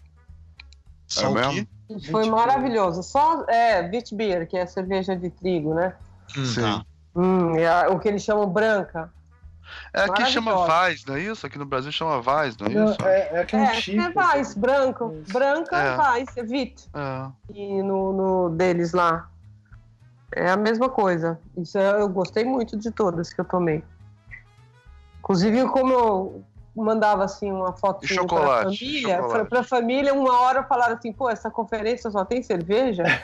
Só 1.07 1.29
é 1.29 1.33
mesmo? 1.33 1.67
Foi 2.11 2.29
maravilhoso. 2.29 3.01
Só 3.01 3.45
é 3.47 3.81
Beer, 4.13 4.47
que 4.47 4.57
é 4.57 4.65
cerveja 4.65 5.15
de 5.15 5.29
trigo, 5.29 5.73
né? 5.73 5.93
Hum, 6.37 6.45
Sim. 6.45 6.61
Tá. 6.61 6.85
Hum, 7.15 7.55
é 7.55 7.87
o 7.87 7.99
que 7.99 8.07
eles 8.07 8.23
chamam 8.23 8.47
branca. 8.47 9.11
É, 9.93 10.03
aqui 10.03 10.25
chama 10.27 10.65
Vaz, 10.65 11.05
não 11.05 11.15
é 11.15 11.21
isso? 11.21 11.45
Aqui 11.45 11.57
no 11.57 11.65
Brasil 11.65 11.91
chama 11.91 12.21
Vaz, 12.21 12.57
não 12.57 12.67
é 12.67 12.71
isso? 12.71 13.01
É, 13.03 13.29
é, 13.31 13.39
aqui 13.41 13.55
é, 13.55 13.59
um 13.59 13.63
é, 13.63 13.81
tipo, 13.81 14.01
é 14.01 14.11
Vaz, 14.11 14.55
branco. 14.55 15.15
Isso. 15.21 15.33
Branca, 15.33 15.77
é. 15.77 15.95
Vaz, 15.95 16.37
é 16.37 16.43
Vit. 16.43 16.89
É. 16.93 17.29
E 17.53 17.83
no, 17.83 18.13
no 18.13 18.49
deles 18.49 18.93
lá. 18.93 19.29
É 20.31 20.51
a 20.51 20.57
mesma 20.57 20.89
coisa. 20.89 21.39
Isso 21.57 21.77
eu 21.77 22.07
gostei 22.07 22.45
muito 22.45 22.77
de 22.77 22.91
todas 22.91 23.33
que 23.33 23.41
eu 23.41 23.45
tomei. 23.45 23.83
Inclusive, 25.19 25.67
como 25.69 25.91
eu 25.93 26.43
mandava 26.79 27.23
assim 27.23 27.51
uma 27.51 27.73
foto 27.73 28.07
para 28.07 28.23
a 28.23 28.63
família, 28.63 29.23
para 29.23 29.59
a 29.59 29.63
família, 29.63 30.13
uma 30.13 30.39
hora 30.41 30.63
falaram 30.63 30.95
assim, 30.95 31.11
pô, 31.11 31.29
essa 31.29 31.49
conferência 31.51 32.09
só 32.09 32.23
tem 32.25 32.41
cerveja? 32.41 33.03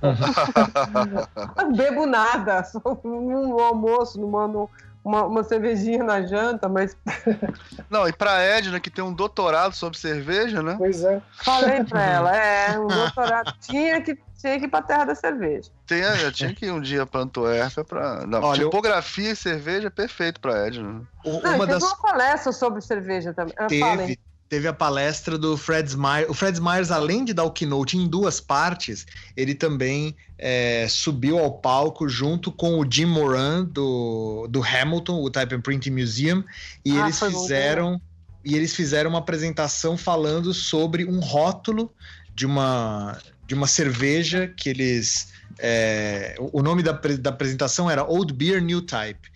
não 1.56 1.72
bebo 1.72 2.06
nada, 2.06 2.62
só 2.64 2.80
um 3.04 3.58
almoço, 3.60 4.20
não 4.20 4.28
mando 4.28 4.70
uma, 5.08 5.24
uma, 5.24 5.42
cervejinha 5.42 6.04
na 6.04 6.20
janta, 6.22 6.68
mas. 6.68 6.96
Não, 7.88 8.06
e 8.06 8.12
pra 8.12 8.42
Edna, 8.42 8.78
que 8.78 8.90
tem 8.90 9.02
um 9.02 9.12
doutorado 9.12 9.74
sobre 9.74 9.98
cerveja, 9.98 10.62
né? 10.62 10.74
Pois 10.76 11.02
é. 11.02 11.20
Falei 11.42 11.82
pra 11.82 12.04
ela, 12.04 12.36
é, 12.36 12.78
um 12.78 12.86
doutorado. 12.88 13.54
tinha 13.60 14.00
que 14.02 14.18
tinha 14.38 14.56
que 14.58 14.66
ir 14.66 14.68
pra 14.68 14.82
terra 14.82 15.06
da 15.06 15.14
cerveja. 15.16 15.68
Tem, 15.84 16.00
eu 16.00 16.30
tinha 16.30 16.54
que 16.54 16.66
ir 16.66 16.70
um 16.70 16.80
dia 16.80 17.04
pra 17.04 17.22
Antuérpia 17.22 17.82
pra. 17.82 18.24
Não, 18.26 18.40
Olha, 18.40 18.64
tipografia 18.64 19.30
eu... 19.30 19.32
e 19.32 19.36
cerveja 19.36 19.88
é 19.88 19.90
perfeito 19.90 20.40
pra 20.40 20.66
Edna. 20.66 21.02
Não, 21.24 21.54
uma 21.54 21.66
das... 21.66 21.82
uma 21.82 21.96
palestra 21.96 22.52
sobre 22.52 22.80
cerveja 22.80 23.34
também. 23.34 23.54
Teve, 23.66 24.18
teve 24.48 24.66
a 24.66 24.72
palestra 24.72 25.36
do 25.36 25.56
Fred 25.56 25.96
Myers. 25.96 26.28
O 26.28 26.34
Fred 26.34 26.60
Myers, 26.60 26.90
além 26.90 27.24
de 27.24 27.34
dar 27.34 27.44
o 27.44 27.50
keynote 27.50 27.96
em 27.96 28.08
duas 28.08 28.40
partes, 28.40 29.06
ele 29.36 29.54
também 29.54 30.16
é, 30.38 30.86
subiu 30.88 31.38
ao 31.38 31.52
palco 31.58 32.08
junto 32.08 32.50
com 32.50 32.80
o 32.80 32.86
Jim 32.90 33.06
Moran 33.06 33.64
do, 33.64 34.46
do 34.48 34.62
Hamilton, 34.62 35.22
o 35.22 35.30
Type 35.30 35.54
and 35.54 35.60
Printing 35.60 35.90
Museum, 35.90 36.42
e 36.84 36.92
ah, 36.92 37.02
eles 37.02 37.20
fizeram 37.20 38.00
e 38.44 38.54
eles 38.54 38.74
fizeram 38.74 39.10
uma 39.10 39.18
apresentação 39.18 39.96
falando 39.98 40.54
sobre 40.54 41.04
um 41.04 41.20
rótulo 41.20 41.92
de 42.34 42.46
uma 42.46 43.18
de 43.46 43.54
uma 43.54 43.66
cerveja 43.66 44.46
que 44.46 44.68
eles. 44.68 45.28
É, 45.58 46.36
o 46.38 46.62
nome 46.62 46.82
da, 46.82 46.92
da 46.92 47.30
apresentação 47.30 47.90
era 47.90 48.04
Old 48.04 48.32
Beer 48.32 48.62
New 48.62 48.82
Type. 48.82 49.28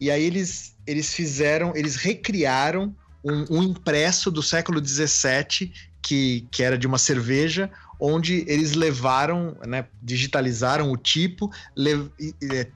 E 0.00 0.10
aí 0.10 0.22
eles, 0.24 0.74
eles 0.86 1.14
fizeram, 1.14 1.72
eles 1.76 1.94
recriaram 1.96 2.94
um, 3.24 3.58
um 3.58 3.62
impresso 3.62 4.30
do 4.30 4.42
século 4.42 4.84
XVII 4.84 5.72
que, 6.02 6.46
que 6.50 6.62
era 6.62 6.78
de 6.78 6.86
uma 6.86 6.98
cerveja, 6.98 7.70
onde 8.00 8.44
eles 8.48 8.72
levaram, 8.72 9.56
né, 9.66 9.84
digitalizaram 10.02 10.90
o 10.90 10.96
tipo, 10.96 11.50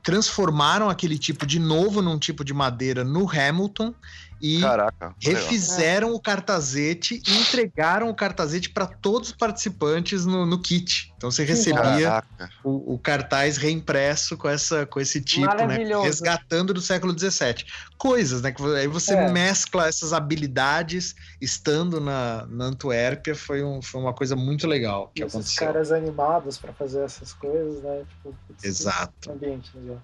transformaram 0.02 0.90
aquele 0.90 1.18
tipo 1.18 1.46
de 1.46 1.58
novo 1.58 2.02
num 2.02 2.18
tipo 2.18 2.44
de 2.44 2.52
madeira 2.52 3.02
no 3.02 3.28
Hamilton 3.28 3.94
e 4.40 4.60
Caraca, 4.60 5.14
refizeram 5.20 6.08
legal. 6.08 6.18
o 6.18 6.22
cartazete 6.22 7.22
e 7.26 7.38
entregaram 7.38 8.08
o 8.08 8.14
cartazete 8.14 8.70
para 8.70 8.86
todos 8.86 9.30
os 9.30 9.34
participantes 9.34 10.26
no, 10.26 10.44
no, 10.44 10.60
kit. 10.60 11.12
Então 11.16 11.30
você 11.30 11.44
recebia 11.44 12.22
o, 12.62 12.94
o, 12.94 12.98
cartaz 12.98 13.56
reimpresso 13.56 14.36
com, 14.36 14.48
essa, 14.48 14.86
com 14.86 15.00
esse 15.00 15.20
tipo, 15.20 15.54
né? 15.66 15.78
Resgatando 16.02 16.74
do 16.74 16.80
século 16.80 17.18
XVII. 17.18 17.64
Coisas, 17.96 18.42
né? 18.42 18.52
Que 18.52 18.62
aí 18.76 18.86
você 18.86 19.14
é. 19.14 19.30
mescla 19.30 19.88
essas 19.88 20.12
habilidades 20.12 21.14
estando 21.40 22.00
na, 22.00 22.46
na 22.46 22.66
Antuérpia, 22.66 23.34
foi, 23.34 23.62
um, 23.62 23.80
foi 23.80 24.00
uma 24.00 24.12
coisa 24.12 24.36
muito 24.36 24.66
legal 24.66 25.10
que 25.14 25.22
Esses 25.22 25.34
aconteceu. 25.34 25.66
caras 25.66 25.92
animados 25.92 26.58
para 26.58 26.72
fazer 26.72 27.02
essas 27.02 27.32
coisas, 27.32 27.82
né? 27.82 28.04
Tipo, 28.08 28.34
Exato. 28.62 29.32
Ambiente 29.32 29.70
legal. 29.74 30.00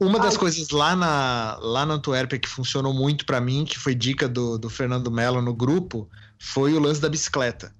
Uma 0.00 0.18
das 0.18 0.34
Ai. 0.34 0.40
coisas 0.40 0.70
lá 0.70 0.96
na, 0.96 1.58
lá 1.60 1.86
na 1.86 1.94
Antuérpia 1.94 2.38
que 2.38 2.48
funcionou 2.48 2.92
muito 2.92 3.24
para 3.24 3.40
mim, 3.40 3.64
que 3.64 3.78
foi 3.78 3.94
dica 3.94 4.28
do, 4.28 4.58
do 4.58 4.68
Fernando 4.68 5.10
Mello 5.10 5.40
no 5.40 5.54
grupo, 5.54 6.08
foi 6.38 6.74
o 6.74 6.80
lance 6.80 7.00
da 7.00 7.08
bicicleta. 7.08 7.72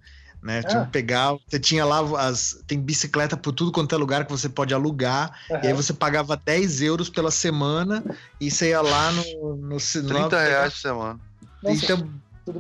Né? 0.42 0.62
Tinha 0.62 0.86
que 0.86 0.90
pegar, 0.90 1.36
você 1.46 1.60
tinha 1.60 1.84
lá 1.84 2.00
as. 2.22 2.62
Tem 2.66 2.80
bicicleta 2.80 3.36
por 3.36 3.52
tudo 3.52 3.70
quanto 3.70 3.94
é 3.94 3.98
lugar 3.98 4.24
que 4.24 4.30
você 4.32 4.48
pode 4.48 4.72
alugar. 4.72 5.38
Uhum. 5.50 5.60
E 5.62 5.66
aí 5.66 5.72
você 5.74 5.92
pagava 5.92 6.34
10 6.34 6.80
euros 6.80 7.10
pela 7.10 7.30
semana 7.30 8.02
e 8.40 8.50
você 8.50 8.70
ia 8.70 8.80
lá 8.80 9.12
no. 9.12 9.56
no 9.56 9.76
30 9.76 10.08
no, 10.08 10.28
reais 10.30 10.72
por 10.72 10.78
semana. 10.80 11.20
Então, 11.62 12.08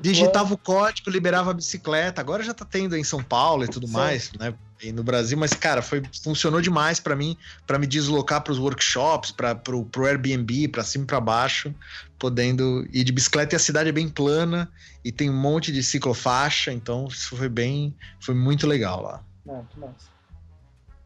digitava 0.00 0.52
o 0.54 0.58
código, 0.58 1.10
liberava 1.10 1.50
a 1.50 1.54
bicicleta. 1.54 2.20
Agora 2.20 2.42
já 2.42 2.54
tá 2.54 2.64
tendo 2.64 2.96
em 2.96 3.04
São 3.04 3.22
Paulo 3.22 3.64
e 3.64 3.68
tudo 3.68 3.86
Sim. 3.86 3.92
mais, 3.92 4.32
né? 4.38 4.54
E 4.82 4.92
no 4.92 5.02
Brasil, 5.02 5.36
mas 5.36 5.52
cara, 5.52 5.82
foi 5.82 6.02
funcionou 6.22 6.60
demais 6.60 6.98
para 6.98 7.14
mim, 7.14 7.36
para 7.66 7.78
me 7.78 7.86
deslocar 7.86 8.40
para 8.42 8.52
os 8.52 8.58
workshops, 8.58 9.30
para 9.30 9.54
pro, 9.54 9.84
pro 9.84 10.06
Airbnb, 10.06 10.68
para 10.68 10.82
cima 10.82 11.04
e 11.04 11.06
para 11.06 11.20
baixo, 11.20 11.74
podendo 12.18 12.86
ir 12.92 13.04
de 13.04 13.12
bicicleta. 13.12 13.54
E 13.54 13.56
a 13.56 13.58
cidade 13.58 13.90
é 13.90 13.92
bem 13.92 14.08
plana 14.08 14.70
e 15.04 15.12
tem 15.12 15.28
um 15.28 15.38
monte 15.38 15.70
de 15.70 15.82
ciclofaixa, 15.82 16.72
então 16.72 17.08
isso 17.08 17.36
foi 17.36 17.48
bem, 17.48 17.94
foi 18.20 18.34
muito 18.34 18.66
legal 18.66 19.02
lá. 19.02 19.20
Massa. 19.44 20.20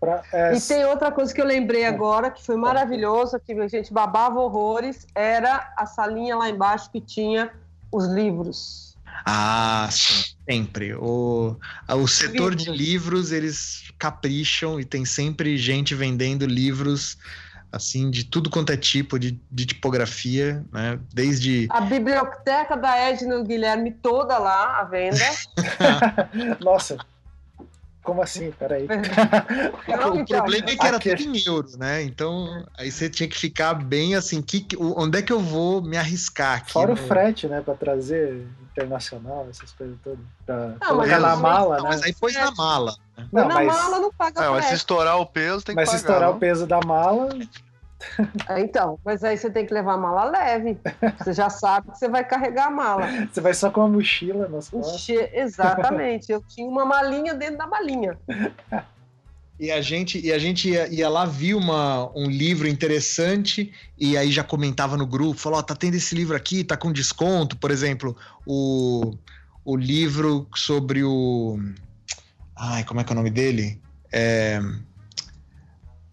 Pra, 0.04 0.22
é... 0.32 0.54
E 0.54 0.60
tem 0.60 0.84
outra 0.84 1.10
coisa 1.10 1.32
que 1.32 1.40
eu 1.40 1.46
lembrei 1.46 1.86
agora, 1.86 2.30
que 2.30 2.44
foi 2.44 2.56
maravilhoso, 2.56 3.40
que 3.40 3.52
a 3.52 3.68
gente 3.68 3.92
babava 3.92 4.38
horrores, 4.38 5.06
era 5.14 5.72
a 5.76 5.86
salinha 5.86 6.36
lá 6.36 6.48
embaixo 6.48 6.90
que 6.90 7.00
tinha 7.00 7.50
os 7.94 8.06
livros. 8.06 8.96
Ah, 9.24 9.88
sim, 9.90 10.34
sempre. 10.48 10.94
O, 10.94 11.56
o 11.88 12.06
setor 12.08 12.54
de 12.54 12.70
livros, 12.70 13.32
eles 13.32 13.92
capricham 13.98 14.80
e 14.80 14.84
tem 14.84 15.04
sempre 15.04 15.56
gente 15.56 15.94
vendendo 15.94 16.44
livros 16.44 17.16
assim, 17.72 18.08
de 18.08 18.24
tudo 18.24 18.48
quanto 18.48 18.70
é 18.70 18.76
tipo 18.76 19.18
de, 19.18 19.40
de 19.50 19.66
tipografia, 19.66 20.64
né? 20.72 20.98
Desde. 21.12 21.66
A 21.70 21.80
biblioteca 21.80 22.76
da 22.76 22.96
Edna 22.96 23.42
Guilherme 23.42 23.90
toda 23.90 24.38
lá 24.38 24.80
à 24.80 24.84
venda. 24.84 25.18
Nossa, 26.60 26.98
como 28.04 28.22
assim? 28.22 28.52
Peraí. 28.52 28.86
o 28.86 30.24
problema 30.24 30.70
é 30.70 30.76
que 30.76 30.86
era 30.86 31.00
tudo 31.00 31.36
em 31.36 31.42
euro, 31.46 31.68
né? 31.78 32.02
Então, 32.02 32.64
aí 32.78 32.92
você 32.92 33.08
tinha 33.08 33.28
que 33.28 33.36
ficar 33.36 33.74
bem 33.74 34.14
assim, 34.14 34.40
que, 34.40 34.68
onde 34.78 35.18
é 35.18 35.22
que 35.22 35.32
eu 35.32 35.40
vou 35.40 35.82
me 35.82 35.96
arriscar 35.96 36.58
aqui? 36.58 36.72
Fora 36.72 36.88
no... 36.88 36.92
o 36.92 36.96
frete, 36.96 37.48
né? 37.48 37.62
Pra 37.62 37.74
trazer 37.74 38.46
internacional, 38.70 39.48
essas 39.50 39.72
coisas 39.72 39.96
todas. 40.04 40.18
Pra 40.44 40.68
não, 40.80 40.88
colocar 40.88 41.18
na 41.18 41.36
mala, 41.36 41.76
não, 41.78 41.84
né? 41.84 41.90
Mas 41.90 42.02
aí 42.02 42.12
foi 42.12 42.32
na 42.32 42.50
mala. 42.52 42.94
Né? 43.16 43.26
Não, 43.32 43.48
na 43.48 43.54
mas... 43.54 43.66
mala 43.66 43.98
não 44.00 44.12
paga 44.12 44.44
é, 44.44 44.48
Mas 44.50 44.66
se 44.66 44.74
estourar 44.74 45.18
o 45.18 45.26
peso, 45.26 45.64
tem 45.64 45.74
que 45.74 45.80
mas 45.80 45.88
pagar. 45.88 45.92
Mas 45.92 46.00
se 46.00 46.06
estourar 46.06 46.28
não? 46.28 46.36
o 46.36 46.40
peso 46.40 46.66
da 46.66 46.80
mala... 46.84 47.30
Então, 48.58 48.98
mas 49.04 49.22
aí 49.24 49.36
você 49.36 49.50
tem 49.50 49.66
que 49.66 49.74
levar 49.74 49.94
a 49.94 49.96
mala 49.96 50.24
leve. 50.24 50.78
Você 51.18 51.32
já 51.32 51.50
sabe 51.50 51.90
que 51.90 51.98
você 51.98 52.08
vai 52.08 52.24
carregar 52.24 52.66
a 52.66 52.70
mala. 52.70 53.06
Você 53.32 53.40
vai 53.40 53.54
só 53.54 53.70
com 53.70 53.82
a 53.82 53.88
mochila 53.88 54.48
nas 54.48 54.68
costas. 54.68 55.08
Exatamente. 55.32 56.30
Eu 56.30 56.42
tinha 56.42 56.68
uma 56.68 56.84
malinha 56.84 57.34
dentro 57.34 57.58
da 57.58 57.66
malinha. 57.66 58.18
E 59.58 59.70
a 59.70 59.80
gente, 59.80 60.18
e 60.18 60.32
a 60.32 60.38
gente 60.38 60.68
ia, 60.68 60.88
ia 60.92 61.08
lá, 61.08 61.24
viu 61.24 61.58
uma, 61.58 62.10
um 62.16 62.28
livro 62.28 62.66
interessante 62.66 63.72
e 63.96 64.16
aí 64.16 64.32
já 64.32 64.42
comentava 64.42 64.96
no 64.96 65.06
grupo, 65.06 65.38
falou, 65.38 65.60
oh, 65.60 65.62
tá 65.62 65.76
tendo 65.76 65.94
esse 65.94 66.12
livro 66.12 66.36
aqui, 66.36 66.64
tá 66.64 66.76
com 66.76 66.90
desconto, 66.90 67.56
por 67.56 67.70
exemplo, 67.70 68.16
o, 68.44 69.14
o 69.64 69.76
livro 69.76 70.48
sobre 70.56 71.04
o... 71.04 71.56
Ai, 72.56 72.82
como 72.82 73.00
é 73.00 73.04
que 73.04 73.12
é 73.12 73.14
o 73.14 73.16
nome 73.16 73.30
dele? 73.30 73.80
É, 74.12 74.60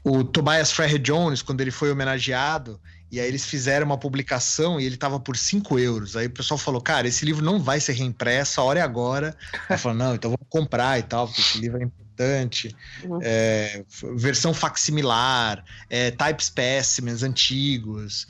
o 0.04 0.24
Tobias 0.24 0.72
Ferrer 0.72 1.00
Jones, 1.00 1.42
quando 1.42 1.62
ele 1.62 1.72
foi 1.72 1.92
homenageado, 1.92 2.80
e 3.12 3.20
aí 3.20 3.28
eles 3.28 3.46
fizeram 3.46 3.86
uma 3.86 3.98
publicação 3.98 4.80
e 4.80 4.86
ele 4.86 4.96
tava 4.96 5.20
por 5.20 5.36
5 5.36 5.78
euros. 5.78 6.16
Aí 6.16 6.28
o 6.28 6.32
pessoal 6.32 6.58
falou, 6.58 6.80
cara, 6.80 7.08
esse 7.08 7.26
livro 7.26 7.44
não 7.44 7.60
vai 7.60 7.80
ser 7.80 7.92
reimpresso, 7.92 8.62
a 8.62 8.64
hora 8.64 8.80
é 8.80 8.82
agora. 8.82 9.36
Aí 9.70 9.78
falou, 9.78 9.98
não, 9.98 10.16
então 10.16 10.32
vamos 10.32 10.48
comprar 10.50 10.98
e 10.98 11.04
tal, 11.04 11.28
porque 11.28 11.42
esse 11.42 11.60
livro 11.60 11.82
é 11.82 11.84
importante. 11.84 12.74
Uhum. 13.04 13.20
É, 13.22 13.84
versão 14.16 14.54
facsimilar, 14.54 15.62
é, 15.90 16.10
type 16.10 16.42
specimens 16.42 17.22
antigos. 17.22 18.28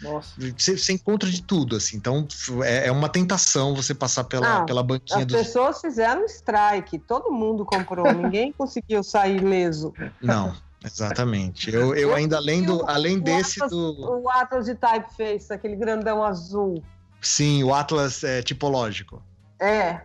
Você, 0.57 0.75
você, 0.75 0.93
encontra 0.93 1.29
de 1.29 1.43
tudo, 1.43 1.75
assim. 1.75 1.97
Então 1.97 2.27
é, 2.63 2.87
é 2.87 2.91
uma 2.91 3.07
tentação 3.07 3.75
você 3.75 3.93
passar 3.93 4.23
pela, 4.23 4.61
ah, 4.61 4.63
pela 4.63 4.81
banquinha 4.81 5.19
as 5.19 5.25
dos... 5.27 5.35
As 5.35 5.47
pessoas 5.47 5.79
fizeram 5.79 6.25
strike, 6.25 6.97
todo 6.97 7.31
mundo 7.31 7.63
comprou, 7.63 8.11
ninguém 8.11 8.51
conseguiu 8.57 9.03
sair 9.03 9.39
leso. 9.39 9.93
Não. 10.19 10.55
Exatamente. 10.83 11.73
Eu, 11.73 11.95
eu 11.95 12.13
ainda 12.13 12.37
além 12.37 12.67
o 12.67 13.21
desse 13.21 13.61
Atlas, 13.61 13.71
do. 13.71 14.21
O 14.21 14.29
Atlas 14.29 14.65
de 14.65 14.75
Typeface, 14.75 15.53
aquele 15.53 15.75
grandão 15.75 16.23
azul. 16.23 16.83
Sim, 17.21 17.63
o 17.63 17.73
Atlas 17.73 18.23
é, 18.23 18.41
tipológico. 18.41 19.23
É. 19.59 20.01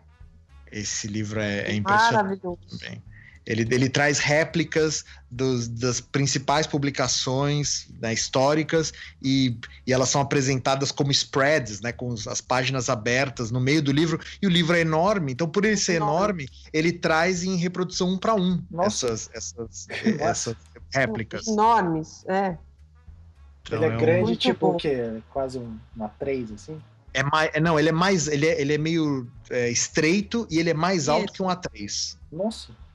Esse 0.70 1.06
livro 1.06 1.40
é, 1.40 1.60
é 1.60 1.74
impressionante. 1.74 2.14
Maravilhoso. 2.14 2.78
Também. 2.78 3.02
Ele, 3.46 3.62
ele 3.70 3.88
traz 3.88 4.18
réplicas 4.18 5.04
dos, 5.30 5.68
das 5.68 6.00
principais 6.00 6.66
publicações 6.66 7.86
né, 8.00 8.12
históricas 8.12 8.92
e, 9.22 9.56
e 9.86 9.92
elas 9.92 10.08
são 10.08 10.20
apresentadas 10.20 10.90
como 10.90 11.12
spreads, 11.12 11.80
né, 11.80 11.92
com 11.92 12.12
as 12.12 12.40
páginas 12.40 12.90
abertas 12.90 13.52
no 13.52 13.60
meio 13.60 13.80
do 13.80 13.92
livro. 13.92 14.18
E 14.42 14.46
o 14.46 14.50
livro 14.50 14.74
é 14.74 14.80
enorme, 14.80 15.32
então, 15.32 15.48
por 15.48 15.64
ele 15.64 15.76
ser 15.76 15.94
enorme, 15.94 16.44
enorme 16.44 16.48
ele 16.72 16.92
traz 16.92 17.44
em 17.44 17.56
reprodução 17.56 18.10
um 18.10 18.18
para 18.18 18.34
um 18.34 18.60
essas, 18.80 19.30
essas, 19.32 19.86
essas 20.18 20.56
réplicas. 20.92 21.46
Enormes, 21.46 22.24
é. 22.26 22.58
Então, 23.62 23.78
ele 23.78 23.92
é, 23.92 23.94
é 23.94 23.96
grande, 23.96 24.32
um... 24.32 24.36
tipo 24.36 24.68
o 24.70 24.76
quê? 24.76 25.22
Quase 25.30 25.62
uma 25.94 26.08
3, 26.08 26.50
assim? 26.52 26.80
É 27.14 27.22
mais, 27.22 27.50
não, 27.62 27.78
ele 27.78 27.88
é 27.88 27.92
mais, 27.92 28.26
ele 28.28 28.46
é, 28.46 28.60
ele 28.60 28.74
é 28.74 28.78
meio 28.78 29.26
é, 29.48 29.70
estreito 29.70 30.46
e 30.50 30.58
ele 30.58 30.70
é 30.70 30.74
mais 30.74 31.02
Isso. 31.02 31.12
alto 31.12 31.32
que 31.32 31.42
um 31.42 31.46
A3. 31.46 32.16
Nossa. 32.30 32.85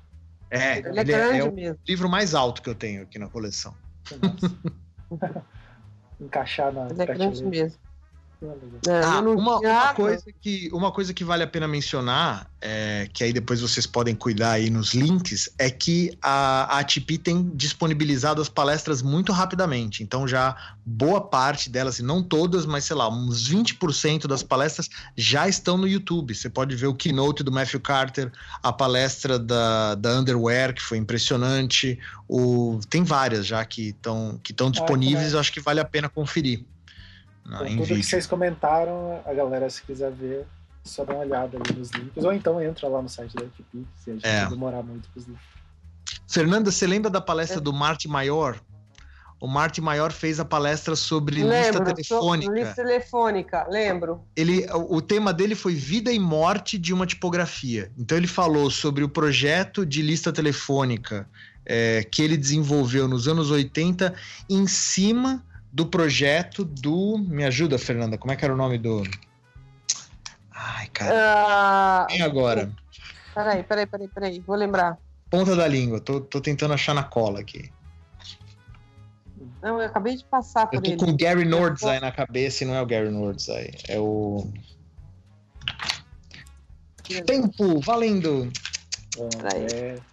É, 0.51 0.79
ele, 0.79 0.99
é 0.99 1.01
ele 1.01 1.13
é, 1.13 1.37
é, 1.37 1.43
o 1.45 1.51
mesmo. 1.53 1.79
livro 1.87 2.09
mais 2.09 2.35
alto 2.35 2.61
que 2.61 2.69
eu 2.69 2.75
tenho 2.75 3.03
aqui 3.03 3.17
na 3.17 3.29
coleção. 3.29 3.73
Encaixar 6.19 6.73
na 6.73 6.87
ele 6.89 7.01
é 7.01 7.05
grande 7.05 7.43
mesmo. 7.45 7.79
É, 8.87 9.03
ah, 9.03 9.19
uma, 9.19 9.59
uma, 9.59 9.93
coisa 9.93 10.25
que, 10.41 10.67
uma 10.73 10.91
coisa 10.91 11.13
que 11.13 11.23
vale 11.23 11.43
a 11.43 11.47
pena 11.47 11.67
mencionar, 11.67 12.49
é, 12.59 13.07
que 13.13 13.23
aí 13.23 13.31
depois 13.31 13.61
vocês 13.61 13.85
podem 13.85 14.15
cuidar 14.15 14.53
aí 14.53 14.67
nos 14.67 14.95
links, 14.95 15.47
é 15.59 15.69
que 15.69 16.17
a, 16.19 16.75
a 16.75 16.79
ATP 16.79 17.19
tem 17.19 17.51
disponibilizado 17.53 18.41
as 18.41 18.49
palestras 18.49 19.03
muito 19.03 19.31
rapidamente. 19.31 20.01
Então, 20.01 20.27
já 20.27 20.55
boa 20.83 21.21
parte 21.21 21.69
delas, 21.69 21.99
não 21.99 22.23
todas, 22.23 22.65
mas 22.65 22.85
sei 22.85 22.95
lá, 22.95 23.07
uns 23.07 23.47
20% 23.47 24.25
das 24.25 24.41
palestras 24.41 24.89
já 25.15 25.47
estão 25.47 25.77
no 25.77 25.87
YouTube. 25.87 26.33
Você 26.33 26.49
pode 26.49 26.75
ver 26.75 26.87
o 26.87 26.95
keynote 26.95 27.43
do 27.43 27.51
Matthew 27.51 27.79
Carter, 27.79 28.31
a 28.63 28.73
palestra 28.73 29.37
da, 29.37 29.93
da 29.93 30.17
Underwear, 30.17 30.73
que 30.73 30.81
foi 30.81 30.97
impressionante. 30.97 31.99
O, 32.27 32.79
tem 32.89 33.03
várias 33.03 33.45
já 33.45 33.63
que 33.63 33.89
estão 33.89 34.39
que 34.41 34.51
ah, 34.59 34.69
disponíveis, 34.71 35.33
eu 35.33 35.39
acho 35.39 35.53
que 35.53 35.59
vale 35.59 35.79
a 35.79 35.85
pena 35.85 36.09
conferir. 36.09 36.65
Então, 37.45 37.59
tudo 37.59 37.69
vídeo. 37.69 37.95
que 37.97 38.03
vocês 38.03 38.27
comentaram, 38.27 39.21
a 39.25 39.33
galera, 39.33 39.69
se 39.69 39.81
quiser 39.83 40.11
ver, 40.11 40.45
só 40.83 41.03
dá 41.03 41.13
uma 41.13 41.23
olhada 41.23 41.57
ali 41.57 41.77
nos 41.77 41.91
links. 41.91 42.23
Ou 42.23 42.33
então 42.33 42.61
entra 42.61 42.87
lá 42.87 43.01
no 43.01 43.09
site 43.09 43.35
da 43.35 43.43
equipe, 43.43 43.85
se 43.95 44.11
a 44.11 44.13
gente 44.13 44.25
é. 44.25 44.45
demorar 44.47 44.81
muito 44.83 45.09
pros 45.09 45.27
links. 45.27 45.43
Fernanda, 46.27 46.71
você 46.71 46.87
lembra 46.87 47.09
da 47.09 47.21
palestra 47.21 47.59
é. 47.59 47.61
do 47.61 47.73
Marte 47.73 48.07
Maior? 48.07 48.59
O 49.39 49.47
Marte 49.47 49.81
Maior 49.81 50.11
fez 50.11 50.39
a 50.39 50.45
palestra 50.45 50.95
sobre 50.95 51.43
lembro, 51.43 51.83
lista 51.83 51.83
telefônica. 51.83 52.53
Lista 52.53 52.75
telefônica, 52.75 53.67
lembro. 53.67 54.21
Ele, 54.35 54.67
o 54.71 55.01
tema 55.01 55.33
dele 55.33 55.55
foi 55.55 55.73
vida 55.73 56.11
e 56.11 56.19
morte 56.19 56.77
de 56.77 56.93
uma 56.93 57.07
tipografia. 57.07 57.91
Então 57.97 58.15
ele 58.15 58.27
falou 58.27 58.69
sobre 58.69 59.03
o 59.03 59.09
projeto 59.09 59.83
de 59.83 60.03
lista 60.03 60.31
telefônica 60.31 61.27
é, 61.65 62.03
que 62.03 62.21
ele 62.21 62.37
desenvolveu 62.37 63.07
nos 63.07 63.27
anos 63.27 63.49
80 63.49 64.13
em 64.47 64.67
cima 64.67 65.43
do 65.71 65.85
projeto 65.85 66.63
do. 66.63 67.17
Me 67.17 67.45
ajuda, 67.45 67.77
Fernanda, 67.77 68.17
como 68.17 68.31
é 68.31 68.35
que 68.35 68.43
era 68.43 68.53
o 68.53 68.57
nome 68.57 68.77
do. 68.77 69.03
Ai, 70.51 70.87
cara. 70.87 72.07
Uh... 72.09 72.23
agora. 72.23 72.71
Peraí, 73.33 73.63
peraí, 73.63 73.85
peraí, 73.85 74.07
peraí, 74.07 74.39
vou 74.41 74.55
lembrar. 74.55 74.97
Ponta 75.29 75.55
da 75.55 75.67
língua, 75.67 76.01
tô, 76.01 76.19
tô 76.19 76.41
tentando 76.41 76.73
achar 76.73 76.93
na 76.93 77.03
cola 77.03 77.39
aqui. 77.39 77.71
Não, 79.61 79.79
eu 79.79 79.85
acabei 79.85 80.17
de 80.17 80.25
passar 80.25 80.67
por 80.67 80.83
ele. 80.83 80.93
Eu 80.93 80.97
tô 80.97 81.05
com 81.05 81.11
o 81.11 81.17
Gary 81.17 81.45
Nordzai 81.45 81.99
na 81.99 82.11
cabeça 82.11 82.63
e 82.63 82.67
não 82.67 82.75
é 82.75 82.81
o 82.81 82.85
Gary 82.85 83.09
Nordzai, 83.09 83.71
é 83.87 83.97
o. 83.97 84.51
Tempo, 87.25 87.79
valendo! 87.81 88.51
Peraí. 89.41 89.67
É... 89.71 90.10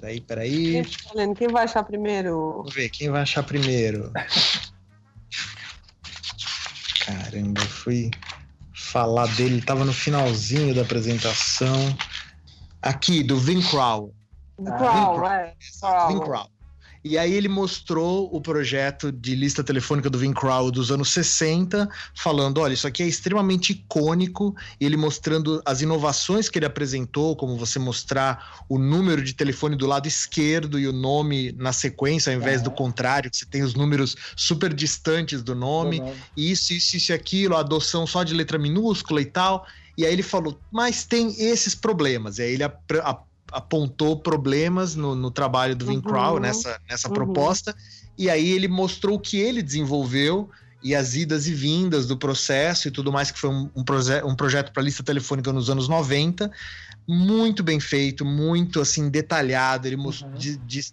Peraí, 0.00 0.20
peraí. 0.22 0.82
Quem 1.36 1.48
vai 1.48 1.64
achar 1.64 1.84
primeiro? 1.84 2.54
Vamos 2.56 2.72
ver, 2.72 2.88
quem 2.88 3.10
vai 3.10 3.20
achar 3.20 3.42
primeiro? 3.42 4.10
Caramba, 7.04 7.60
eu 7.60 7.66
fui 7.66 8.10
falar 8.72 9.26
dele, 9.36 9.56
ele 9.56 9.62
tava 9.62 9.84
no 9.84 9.92
finalzinho 9.92 10.74
da 10.74 10.80
apresentação. 10.80 11.94
Aqui, 12.80 13.22
do 13.22 13.36
Vin 13.36 13.60
Crow. 13.60 14.14
Vin 14.58 14.72
Crow, 14.72 15.26
é. 15.26 15.54
Vin 16.08 16.20
Crow. 16.20 16.48
E 17.02 17.16
aí 17.16 17.32
ele 17.32 17.48
mostrou 17.48 18.28
o 18.30 18.40
projeto 18.40 19.10
de 19.10 19.34
lista 19.34 19.64
telefônica 19.64 20.10
do 20.10 20.18
Vin 20.18 20.34
Crow 20.34 20.70
dos 20.70 20.90
anos 20.90 21.10
60, 21.10 21.88
falando, 22.14 22.60
olha, 22.60 22.74
isso 22.74 22.86
aqui 22.86 23.02
é 23.02 23.06
extremamente 23.06 23.72
icônico, 23.72 24.54
e 24.78 24.84
ele 24.84 24.98
mostrando 24.98 25.62
as 25.64 25.80
inovações 25.80 26.48
que 26.48 26.58
ele 26.58 26.66
apresentou, 26.66 27.34
como 27.34 27.56
você 27.56 27.78
mostrar 27.78 28.64
o 28.68 28.78
número 28.78 29.22
de 29.22 29.32
telefone 29.32 29.76
do 29.76 29.86
lado 29.86 30.06
esquerdo 30.06 30.78
e 30.78 30.86
o 30.86 30.92
nome 30.92 31.52
na 31.52 31.72
sequência, 31.72 32.32
ao 32.32 32.38
invés 32.38 32.60
do 32.60 32.70
contrário, 32.70 33.30
que 33.30 33.36
você 33.36 33.46
tem 33.46 33.62
os 33.62 33.74
números 33.74 34.14
super 34.36 34.74
distantes 34.74 35.42
do 35.42 35.54
nome, 35.54 36.00
uhum. 36.00 36.12
isso, 36.36 36.74
isso, 36.74 36.96
isso 36.96 37.12
e 37.12 37.14
aquilo, 37.14 37.56
a 37.56 37.60
adoção 37.60 38.06
só 38.06 38.22
de 38.22 38.34
letra 38.34 38.58
minúscula 38.58 39.22
e 39.22 39.26
tal. 39.26 39.66
E 39.96 40.04
aí 40.04 40.12
ele 40.12 40.22
falou, 40.22 40.58
mas 40.70 41.04
tem 41.04 41.34
esses 41.38 41.74
problemas. 41.74 42.38
E 42.38 42.42
aí 42.42 42.52
ele 42.52 42.64
apontou 43.52 44.16
problemas 44.16 44.94
no, 44.94 45.14
no 45.14 45.30
trabalho 45.30 45.74
do 45.74 45.86
Vin 45.86 45.96
uhum. 45.96 46.02
Crow 46.02 46.40
nessa, 46.40 46.80
nessa 46.88 47.08
uhum. 47.08 47.14
proposta, 47.14 47.74
e 48.16 48.28
aí 48.28 48.50
ele 48.50 48.68
mostrou 48.68 49.16
o 49.16 49.20
que 49.20 49.38
ele 49.38 49.62
desenvolveu 49.62 50.48
e 50.82 50.94
as 50.94 51.14
idas 51.14 51.46
e 51.46 51.54
vindas 51.54 52.06
do 52.06 52.16
processo 52.16 52.88
e 52.88 52.90
tudo 52.90 53.12
mais, 53.12 53.30
que 53.30 53.38
foi 53.38 53.50
um, 53.50 53.68
um, 53.74 53.84
proje 53.84 54.22
um 54.24 54.34
projeto 54.34 54.72
para 54.72 54.82
lista 54.82 55.02
telefônica 55.02 55.52
nos 55.52 55.68
anos 55.68 55.88
90, 55.88 56.50
muito 57.10 57.62
bem 57.62 57.80
feito, 57.80 58.24
muito 58.24 58.80
assim 58.80 59.10
detalhado, 59.10 59.88
ele 59.88 59.96
uhum. 59.96 60.32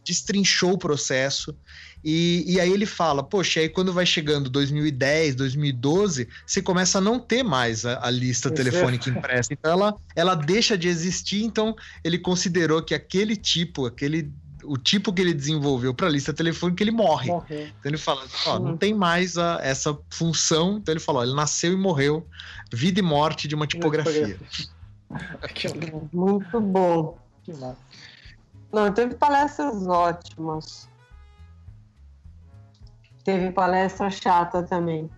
destrinchou 0.03 0.73
o 0.73 0.77
processo 0.77 1.55
e, 2.03 2.43
e 2.47 2.59
aí 2.59 2.71
ele 2.71 2.85
fala, 2.85 3.23
poxa, 3.23 3.59
aí 3.59 3.69
quando 3.69 3.93
vai 3.93 4.05
chegando 4.05 4.49
2010, 4.49 5.35
2012, 5.35 6.27
você 6.45 6.61
começa 6.61 6.97
a 6.97 7.01
não 7.01 7.19
ter 7.19 7.43
mais 7.43 7.85
a, 7.85 8.05
a 8.05 8.09
lista 8.09 8.49
telefônica 8.49 9.09
impressa. 9.09 9.53
Então 9.53 9.71
ela, 9.71 9.95
ela 10.15 10.35
deixa 10.35 10.77
de 10.77 10.87
existir, 10.87 11.43
então 11.43 11.75
ele 12.03 12.17
considerou 12.17 12.81
que 12.81 12.95
aquele 12.95 13.35
tipo, 13.35 13.85
aquele 13.85 14.31
o 14.63 14.77
tipo 14.77 15.13
que 15.13 15.21
ele 15.21 15.33
desenvolveu 15.33 15.93
para 15.93 16.07
a 16.07 16.09
lista 16.09 16.33
telefônica, 16.33 16.83
ele 16.83 16.91
morre. 16.91 17.27
Morreu. 17.27 17.67
Então 17.79 17.89
ele 17.89 17.97
fala, 17.97 18.25
ó, 18.45 18.59
não 18.59 18.75
tem 18.75 18.93
mais 18.93 19.37
a, 19.37 19.59
essa 19.61 19.97
função. 20.09 20.77
Então 20.77 20.93
ele 20.93 20.99
falou, 20.99 21.23
ele 21.23 21.33
nasceu 21.33 21.71
e 21.71 21.77
morreu, 21.77 22.27
vida 22.71 22.99
e 22.99 23.03
morte 23.03 23.47
de 23.47 23.55
uma 23.55 23.65
tipografia. 23.65 24.37
Muito 26.13 26.59
bom. 26.59 27.17
Não, 28.71 28.93
teve 28.93 29.15
palestras 29.15 29.87
ótimas. 29.87 30.89
Teve 33.23 33.51
palestra 33.51 34.09
chata 34.09 34.63
também. 34.63 35.09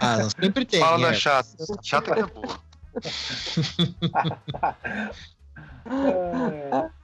Ah, 0.00 0.18
não, 0.18 0.30
sempre 0.30 0.64
tem. 0.64 0.80
Fala 0.80 0.98
é. 0.98 1.10
da 1.10 1.14
chata. 1.14 1.48
Chata 1.82 2.14
que 2.14 2.20
é 2.20 2.26
boa. 2.26 2.60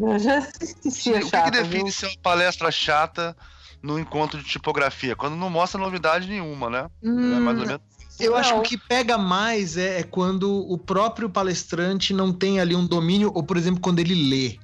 Eu 0.00 0.18
já 0.18 0.38
assisti 0.38 1.12
O 1.12 1.30
que, 1.30 1.42
que 1.42 1.50
define 1.50 1.92
ser 1.92 2.06
uma 2.06 2.18
palestra 2.22 2.70
chata 2.70 3.36
no 3.82 3.98
encontro 3.98 4.42
de 4.42 4.48
tipografia? 4.48 5.14
Quando 5.14 5.36
não 5.36 5.50
mostra 5.50 5.80
novidade 5.80 6.28
nenhuma, 6.28 6.70
né? 6.70 6.88
Hum, 7.02 7.36
é 7.36 7.40
mais 7.40 7.58
ou 7.58 7.66
menos 7.66 7.82
eu 8.20 8.36
acho 8.36 8.52
que 8.54 8.58
o 8.58 8.62
que 8.62 8.78
pega 8.78 9.16
mais 9.16 9.76
é, 9.76 10.00
é, 10.00 10.02
quando 10.02 10.50
o 10.70 10.76
próprio 10.76 11.28
palestrante 11.30 12.12
não 12.12 12.32
tem 12.32 12.60
ali 12.60 12.74
um 12.74 12.86
domínio, 12.86 13.32
ou 13.34 13.42
por 13.42 13.56
exemplo, 13.56 13.80
quando 13.80 13.98
ele 13.98 14.14
lê. 14.14 14.58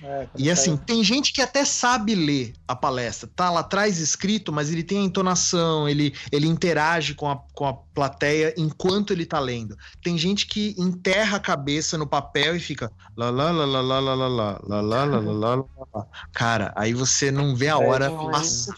É, 0.00 0.28
e 0.36 0.48
assim, 0.48 0.76
tá 0.76 0.84
tem 0.86 1.02
gente 1.02 1.32
que 1.32 1.42
até 1.42 1.64
sabe 1.64 2.14
ler 2.14 2.52
a 2.68 2.76
palestra, 2.76 3.28
tá 3.34 3.50
lá 3.50 3.60
atrás 3.60 3.98
escrito, 3.98 4.52
mas 4.52 4.70
ele 4.70 4.84
tem 4.84 4.98
a 4.98 5.02
entonação, 5.02 5.88
ele, 5.88 6.14
ele 6.30 6.46
interage 6.46 7.14
com 7.14 7.28
a, 7.28 7.36
com 7.52 7.66
a 7.66 7.74
plateia 7.74 8.54
enquanto 8.56 9.12
ele 9.12 9.26
tá 9.26 9.40
lendo. 9.40 9.76
Tem 10.00 10.16
gente 10.16 10.46
que 10.46 10.74
enterra 10.78 11.38
a 11.38 11.40
cabeça 11.40 11.98
no 11.98 12.06
papel 12.06 12.54
e 12.54 12.60
fica 12.60 12.92
lá 13.16 13.28
lá 13.28 13.50
lá 13.50 13.64
lá 13.64 13.80
lá 13.80 14.00
lá 14.00 14.14
lá 14.14 14.28
lá 14.28 14.60
lá 14.62 14.80
lá 14.80 15.04
lá 15.04 15.20
lá 15.20 15.64
lá 15.94 16.06
Cara, 16.32 16.72
aí 16.76 16.94
você 16.94 17.32
não 17.32 17.56
vê 17.56 17.68
a 17.68 17.78
hora 17.78 18.08
passar. 18.10 18.76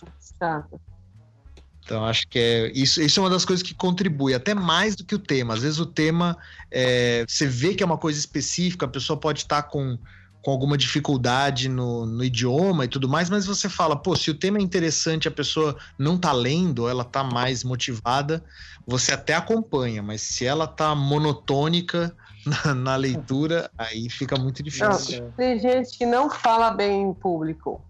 Então, 1.82 2.04
acho 2.04 2.28
que 2.28 2.38
é 2.38 2.72
isso, 2.72 3.00
isso 3.02 3.18
é 3.18 3.22
uma 3.22 3.30
das 3.30 3.44
coisas 3.44 3.62
que 3.62 3.74
contribui, 3.74 4.34
até 4.34 4.54
mais 4.54 4.94
do 4.94 5.04
que 5.04 5.14
o 5.14 5.18
tema. 5.18 5.54
Às 5.54 5.62
vezes 5.62 5.78
o 5.78 5.86
tema, 5.86 6.36
é, 6.70 7.24
você 7.26 7.46
vê 7.46 7.74
que 7.74 7.82
é 7.82 7.86
uma 7.86 7.98
coisa 7.98 8.18
específica, 8.18 8.86
a 8.86 8.88
pessoa 8.88 9.18
pode 9.18 9.40
estar 9.40 9.64
com, 9.64 9.98
com 10.42 10.50
alguma 10.50 10.76
dificuldade 10.78 11.68
no, 11.68 12.06
no 12.06 12.22
idioma 12.22 12.84
e 12.84 12.88
tudo 12.88 13.08
mais, 13.08 13.28
mas 13.28 13.44
você 13.44 13.68
fala, 13.68 13.96
pô, 13.96 14.14
se 14.14 14.30
o 14.30 14.34
tema 14.34 14.58
é 14.58 14.62
interessante, 14.62 15.26
a 15.26 15.32
pessoa 15.32 15.76
não 15.98 16.16
tá 16.16 16.32
lendo, 16.32 16.88
ela 16.88 17.04
tá 17.04 17.24
mais 17.24 17.64
motivada, 17.64 18.44
você 18.86 19.12
até 19.12 19.34
acompanha, 19.34 20.02
mas 20.02 20.22
se 20.22 20.44
ela 20.44 20.66
tá 20.66 20.94
monotônica 20.94 22.14
na, 22.66 22.74
na 22.74 22.96
leitura, 22.96 23.70
aí 23.76 24.08
fica 24.08 24.38
muito 24.38 24.62
difícil. 24.62 25.22
Não, 25.22 25.30
tem 25.32 25.58
gente 25.58 25.96
que 25.98 26.06
não 26.06 26.30
fala 26.30 26.70
bem 26.70 27.02
em 27.02 27.14
público. 27.14 27.84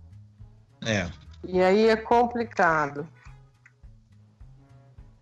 É. 0.82 1.08
E 1.46 1.60
aí 1.60 1.88
é 1.88 1.96
complicado. 1.96 3.06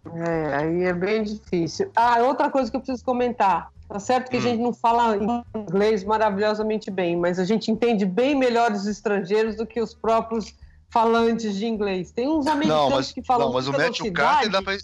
É, 0.07 0.57
aí 0.57 0.85
é 0.85 0.93
bem 0.93 1.23
difícil. 1.23 1.91
Ah, 1.95 2.23
outra 2.23 2.51
coisa 2.51 2.71
que 2.71 2.77
eu 2.77 2.81
preciso 2.81 3.05
comentar. 3.05 3.71
Tá 3.89 3.99
certo 3.99 4.31
que 4.31 4.37
hum. 4.37 4.41
a 4.41 4.43
gente 4.43 4.61
não 4.61 4.73
fala 4.73 5.17
inglês 5.55 6.05
maravilhosamente 6.05 6.91
bem, 6.91 7.17
mas 7.17 7.39
a 7.39 7.45
gente 7.45 7.71
entende 7.71 8.05
bem 8.05 8.35
melhor 8.35 8.73
os 8.73 8.87
estrangeiros 8.87 9.57
do 9.57 9.67
que 9.67 9.81
os 9.81 9.95
próprios 9.95 10.55
falantes 10.91 11.57
de 11.57 11.67
inglês. 11.67 12.11
Tem 12.11 12.29
uns 12.29 12.47
americanos 12.47 12.91
não, 12.91 12.97
mas, 12.97 13.13
que 13.13 13.23
falam 13.23 13.47
Não, 13.47 13.55
mas 13.55 13.67
o 13.67 13.73
Matthew 13.73 14.13
Carter 14.13 14.51
dá 14.51 14.63
pra... 14.63 14.77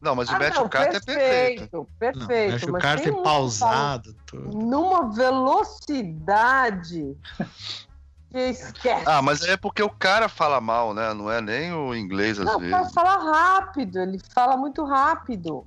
Não, 0.00 0.14
mas 0.14 0.28
o 0.28 0.34
ah, 0.34 0.38
Matthew 0.38 0.68
Carter 0.68 0.96
é 0.96 1.00
perfeito. 1.00 1.88
Perfeito, 1.98 2.28
perfeito. 2.28 2.70
o 2.70 2.78
Carter 2.78 3.12
é 3.12 3.22
pausado. 3.22 4.14
Tudo. 4.26 4.56
Numa 4.56 5.10
velocidade 5.10 7.16
Esquece. 8.32 9.04
Ah, 9.06 9.22
mas 9.22 9.42
é 9.42 9.56
porque 9.56 9.82
o 9.82 9.88
cara 9.88 10.28
fala 10.28 10.60
mal, 10.60 10.92
né? 10.92 11.14
Não 11.14 11.30
é 11.30 11.40
nem 11.40 11.72
o 11.72 11.94
inglês 11.94 12.38
às 12.38 12.44
não, 12.44 12.58
vezes. 12.58 12.74
O 12.74 12.76
cara 12.76 12.90
fala 12.90 13.32
rápido, 13.32 14.00
ele 14.00 14.20
fala 14.34 14.56
muito 14.56 14.84
rápido. 14.84 15.66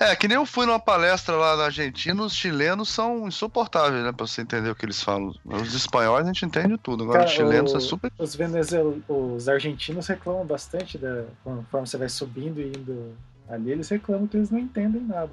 É, 0.00 0.16
que 0.16 0.26
nem 0.26 0.36
eu 0.36 0.46
fui 0.46 0.64
numa 0.66 0.80
palestra 0.80 1.36
lá 1.36 1.56
na 1.56 1.64
Argentina, 1.64 2.22
os 2.22 2.34
chilenos 2.34 2.88
são 2.88 3.28
insuportáveis, 3.28 4.02
né? 4.02 4.10
Pra 4.10 4.26
você 4.26 4.40
entender 4.40 4.70
o 4.70 4.74
que 4.74 4.86
eles 4.86 5.02
falam. 5.02 5.34
Os 5.44 5.74
espanhóis 5.74 6.24
a 6.24 6.28
gente 6.28 6.46
entende 6.46 6.78
tudo, 6.78 7.04
agora 7.04 7.20
cara, 7.20 7.30
os 7.30 7.34
chilenos 7.34 7.72
o, 7.72 7.76
é 7.76 7.80
super. 7.80 8.12
Os 8.18 8.34
venezuelanos, 8.34 9.02
os 9.08 9.48
argentinos 9.48 10.06
reclamam 10.06 10.46
bastante 10.46 10.96
da 10.96 11.24
conforme 11.44 11.86
você 11.86 11.98
vai 11.98 12.08
subindo 12.08 12.60
e 12.60 12.68
indo 12.68 13.14
ali, 13.48 13.70
eles 13.70 13.88
reclamam 13.88 14.26
que 14.26 14.36
eles 14.36 14.50
não 14.50 14.58
entendem 14.58 15.02
nada. 15.02 15.30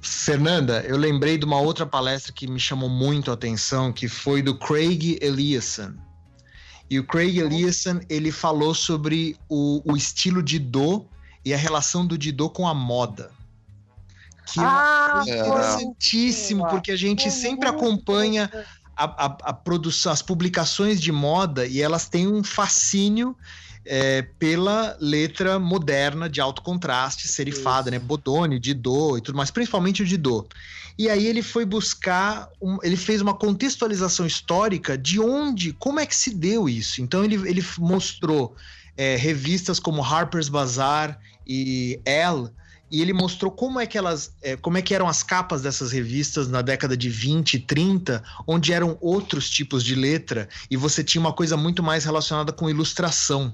Fernanda, 0.00 0.84
eu 0.86 0.96
lembrei 0.96 1.38
de 1.38 1.44
uma 1.44 1.58
outra 1.58 1.86
palestra 1.86 2.32
que 2.32 2.46
me 2.46 2.60
chamou 2.60 2.88
muito 2.88 3.30
a 3.30 3.34
atenção, 3.34 3.92
que 3.92 4.06
foi 4.06 4.42
do 4.42 4.56
Craig 4.58 5.18
Eliasson. 5.20 5.94
E 6.90 6.98
o 6.98 7.06
Craig 7.06 7.38
Eliasson, 7.38 8.00
ele 8.08 8.30
falou 8.30 8.74
sobre 8.74 9.36
o, 9.48 9.82
o 9.84 9.96
estilo 9.96 10.42
Didot 10.42 11.06
e 11.44 11.54
a 11.54 11.56
relação 11.56 12.06
do 12.06 12.18
Didot 12.18 12.54
com 12.54 12.68
a 12.68 12.74
moda. 12.74 13.30
Que 14.46 14.60
ah, 14.60 15.24
é 15.26 15.38
interessantíssimo, 15.38 16.68
porque 16.68 16.92
a 16.92 16.96
gente 16.96 17.30
sempre 17.30 17.66
acompanha 17.66 18.50
a, 18.96 19.04
a, 19.04 19.36
a, 19.42 19.52
produção, 19.52 20.12
as 20.12 20.22
publicações 20.22 21.00
de 21.00 21.10
moda 21.10 21.66
e 21.66 21.80
elas 21.80 22.08
têm 22.08 22.28
um 22.28 22.44
fascínio 22.44 23.36
é, 23.86 24.22
pela 24.38 24.96
letra 25.00 25.58
moderna 25.58 26.28
de 26.28 26.40
alto 26.40 26.62
contraste, 26.62 27.28
serifada, 27.28 27.90
Isso. 27.90 27.98
né? 27.98 27.98
Bodoni, 27.98 28.58
Didot 28.58 29.18
e 29.18 29.20
tudo 29.20 29.36
mais, 29.36 29.50
principalmente 29.50 30.02
o 30.02 30.06
Didot. 30.06 30.48
E 30.96 31.08
aí 31.08 31.26
ele 31.26 31.42
foi 31.42 31.64
buscar, 31.64 32.48
um, 32.62 32.78
ele 32.82 32.96
fez 32.96 33.20
uma 33.20 33.34
contextualização 33.34 34.24
histórica 34.26 34.96
de 34.96 35.18
onde, 35.18 35.72
como 35.72 35.98
é 35.98 36.06
que 36.06 36.14
se 36.14 36.32
deu 36.32 36.68
isso. 36.68 37.02
Então 37.02 37.24
ele, 37.24 37.34
ele 37.48 37.64
mostrou 37.78 38.54
é, 38.96 39.16
revistas 39.16 39.80
como 39.80 40.02
Harper's 40.02 40.48
Bazaar 40.48 41.18
e 41.46 42.00
Elle, 42.04 42.48
e 42.94 43.02
ele 43.02 43.12
mostrou 43.12 43.50
como 43.50 43.80
é 43.80 43.88
que 43.88 43.98
elas, 43.98 44.36
é, 44.40 44.54
como 44.54 44.78
é 44.78 44.82
que 44.82 44.94
eram 44.94 45.08
as 45.08 45.20
capas 45.20 45.62
dessas 45.62 45.90
revistas 45.90 46.46
na 46.46 46.62
década 46.62 46.96
de 46.96 47.10
20 47.10 47.54
e 47.54 47.58
30, 47.58 48.22
onde 48.46 48.72
eram 48.72 48.96
outros 49.00 49.50
tipos 49.50 49.82
de 49.82 49.96
letra 49.96 50.48
e 50.70 50.76
você 50.76 51.02
tinha 51.02 51.20
uma 51.20 51.32
coisa 51.32 51.56
muito 51.56 51.82
mais 51.82 52.04
relacionada 52.04 52.52
com 52.52 52.70
ilustração. 52.70 53.52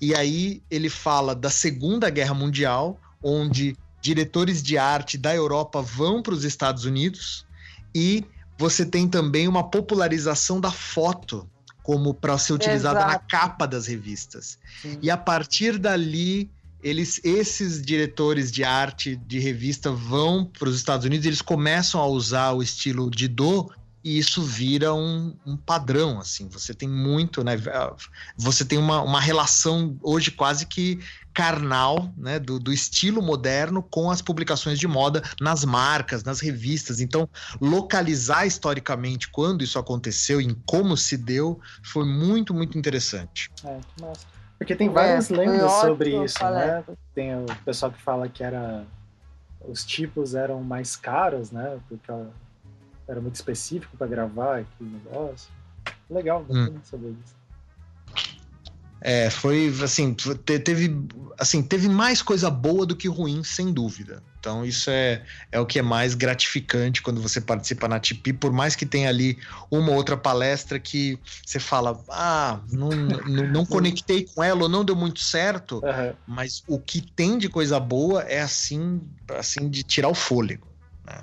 E 0.00 0.12
aí 0.12 0.60
ele 0.68 0.90
fala 0.90 1.36
da 1.36 1.50
Segunda 1.50 2.10
Guerra 2.10 2.34
Mundial, 2.34 3.00
onde 3.22 3.76
diretores 4.00 4.60
de 4.60 4.76
arte 4.76 5.16
da 5.16 5.32
Europa 5.32 5.80
vão 5.80 6.20
para 6.20 6.34
os 6.34 6.42
Estados 6.42 6.84
Unidos 6.84 7.46
e 7.94 8.24
você 8.58 8.84
tem 8.84 9.06
também 9.06 9.46
uma 9.46 9.70
popularização 9.70 10.60
da 10.60 10.72
foto 10.72 11.48
como 11.80 12.12
para 12.12 12.36
ser 12.38 12.54
utilizada 12.54 12.98
Exato. 12.98 13.12
na 13.12 13.18
capa 13.20 13.66
das 13.68 13.86
revistas. 13.86 14.58
Sim. 14.82 14.98
E 15.00 15.12
a 15.12 15.16
partir 15.16 15.78
dali, 15.78 16.50
eles, 16.84 17.18
esses 17.24 17.80
diretores 17.80 18.52
de 18.52 18.62
arte 18.62 19.16
de 19.16 19.38
revista 19.38 19.90
vão 19.90 20.44
para 20.44 20.68
os 20.68 20.76
Estados 20.76 21.06
Unidos, 21.06 21.24
eles 21.24 21.40
começam 21.40 21.98
a 21.98 22.06
usar 22.06 22.52
o 22.52 22.62
estilo 22.62 23.10
de 23.10 23.26
do 23.26 23.72
e 24.04 24.18
isso 24.18 24.42
vira 24.42 24.92
um, 24.92 25.34
um, 25.46 25.56
padrão, 25.56 26.20
assim, 26.20 26.46
você 26.46 26.74
tem 26.74 26.86
muito, 26.86 27.42
né, 27.42 27.54
você 28.36 28.62
tem 28.62 28.76
uma, 28.76 29.00
uma 29.00 29.18
relação 29.18 29.96
hoje 30.02 30.30
quase 30.30 30.66
que 30.66 31.00
carnal, 31.32 32.12
né, 32.14 32.38
do, 32.38 32.60
do, 32.60 32.70
estilo 32.70 33.22
moderno 33.22 33.82
com 33.82 34.10
as 34.10 34.20
publicações 34.20 34.78
de 34.78 34.86
moda 34.86 35.22
nas 35.40 35.64
marcas, 35.64 36.22
nas 36.22 36.38
revistas, 36.38 37.00
então 37.00 37.26
localizar 37.58 38.46
historicamente 38.46 39.30
quando 39.30 39.64
isso 39.64 39.78
aconteceu, 39.78 40.38
em 40.38 40.54
como 40.66 40.98
se 40.98 41.16
deu, 41.16 41.58
foi 41.82 42.04
muito, 42.04 42.52
muito 42.52 42.76
interessante. 42.76 43.50
É. 43.64 43.80
Porque 44.58 44.74
tem 44.74 44.88
várias 44.88 45.30
é, 45.30 45.36
lendas 45.36 45.72
sobre 45.72 46.24
isso, 46.24 46.42
né, 46.44 46.84
tem 47.14 47.34
o 47.34 47.46
pessoal 47.64 47.92
que 47.92 48.00
fala 48.00 48.28
que 48.28 48.42
era 48.42 48.84
os 49.66 49.84
tipos 49.84 50.34
eram 50.34 50.62
mais 50.62 50.94
caros, 50.94 51.50
né, 51.50 51.78
porque 51.88 52.10
era 53.08 53.20
muito 53.20 53.34
específico 53.34 53.96
para 53.96 54.06
gravar 54.06 54.60
aquele 54.60 54.90
negócio. 54.90 55.50
Legal, 56.08 56.44
hum. 56.48 56.78
saber 56.82 57.12
disso. 57.12 57.34
É, 59.00 59.28
foi 59.28 59.70
assim, 59.82 60.14
teve 60.14 60.96
assim, 61.38 61.62
teve 61.62 61.88
mais 61.90 62.22
coisa 62.22 62.50
boa 62.50 62.86
do 62.86 62.96
que 62.96 63.06
ruim, 63.06 63.44
sem 63.44 63.70
dúvida. 63.70 64.22
Então 64.44 64.62
isso 64.62 64.90
é, 64.90 65.22
é 65.50 65.58
o 65.58 65.64
que 65.64 65.78
é 65.78 65.82
mais 65.82 66.14
gratificante 66.14 67.00
quando 67.00 67.18
você 67.18 67.40
participa 67.40 67.88
na 67.88 67.98
TP, 67.98 68.34
por 68.34 68.52
mais 68.52 68.76
que 68.76 68.84
tenha 68.84 69.08
ali 69.08 69.38
uma 69.70 69.92
outra 69.92 70.18
palestra 70.18 70.78
que 70.78 71.18
você 71.46 71.58
fala, 71.58 71.98
ah, 72.10 72.60
não, 72.70 72.90
não, 72.90 73.46
não 73.48 73.64
conectei 73.64 74.26
com 74.26 74.44
ela 74.44 74.64
ou 74.64 74.68
não 74.68 74.84
deu 74.84 74.94
muito 74.94 75.20
certo, 75.20 75.76
uhum. 75.76 76.14
mas 76.26 76.62
o 76.68 76.78
que 76.78 77.00
tem 77.00 77.38
de 77.38 77.48
coisa 77.48 77.80
boa 77.80 78.20
é 78.24 78.42
assim, 78.42 79.00
assim 79.30 79.66
de 79.66 79.82
tirar 79.82 80.10
o 80.10 80.14
fôlego. 80.14 80.66
Né? 81.06 81.22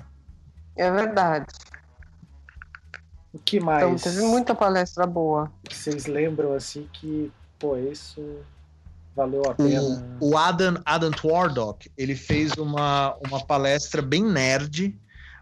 É 0.74 0.90
verdade. 0.90 1.46
O 3.32 3.38
que 3.38 3.60
mais? 3.60 3.84
Então, 3.84 3.94
teve 3.94 4.20
muita 4.22 4.52
palestra 4.52 5.06
boa. 5.06 5.48
Vocês 5.70 6.06
lembram 6.06 6.54
assim 6.54 6.88
que, 6.92 7.30
pô, 7.56 7.76
isso 7.76 8.20
valeu 9.14 9.42
a 9.48 9.54
pena? 9.54 9.80
O, 10.20 10.30
o 10.30 10.36
Adam, 10.36 10.80
Adam 10.84 11.10
Twardock, 11.10 11.90
ele 11.96 12.14
fez 12.14 12.52
uma, 12.52 13.14
uma 13.26 13.44
palestra 13.44 14.00
bem 14.02 14.24
nerd, 14.24 14.94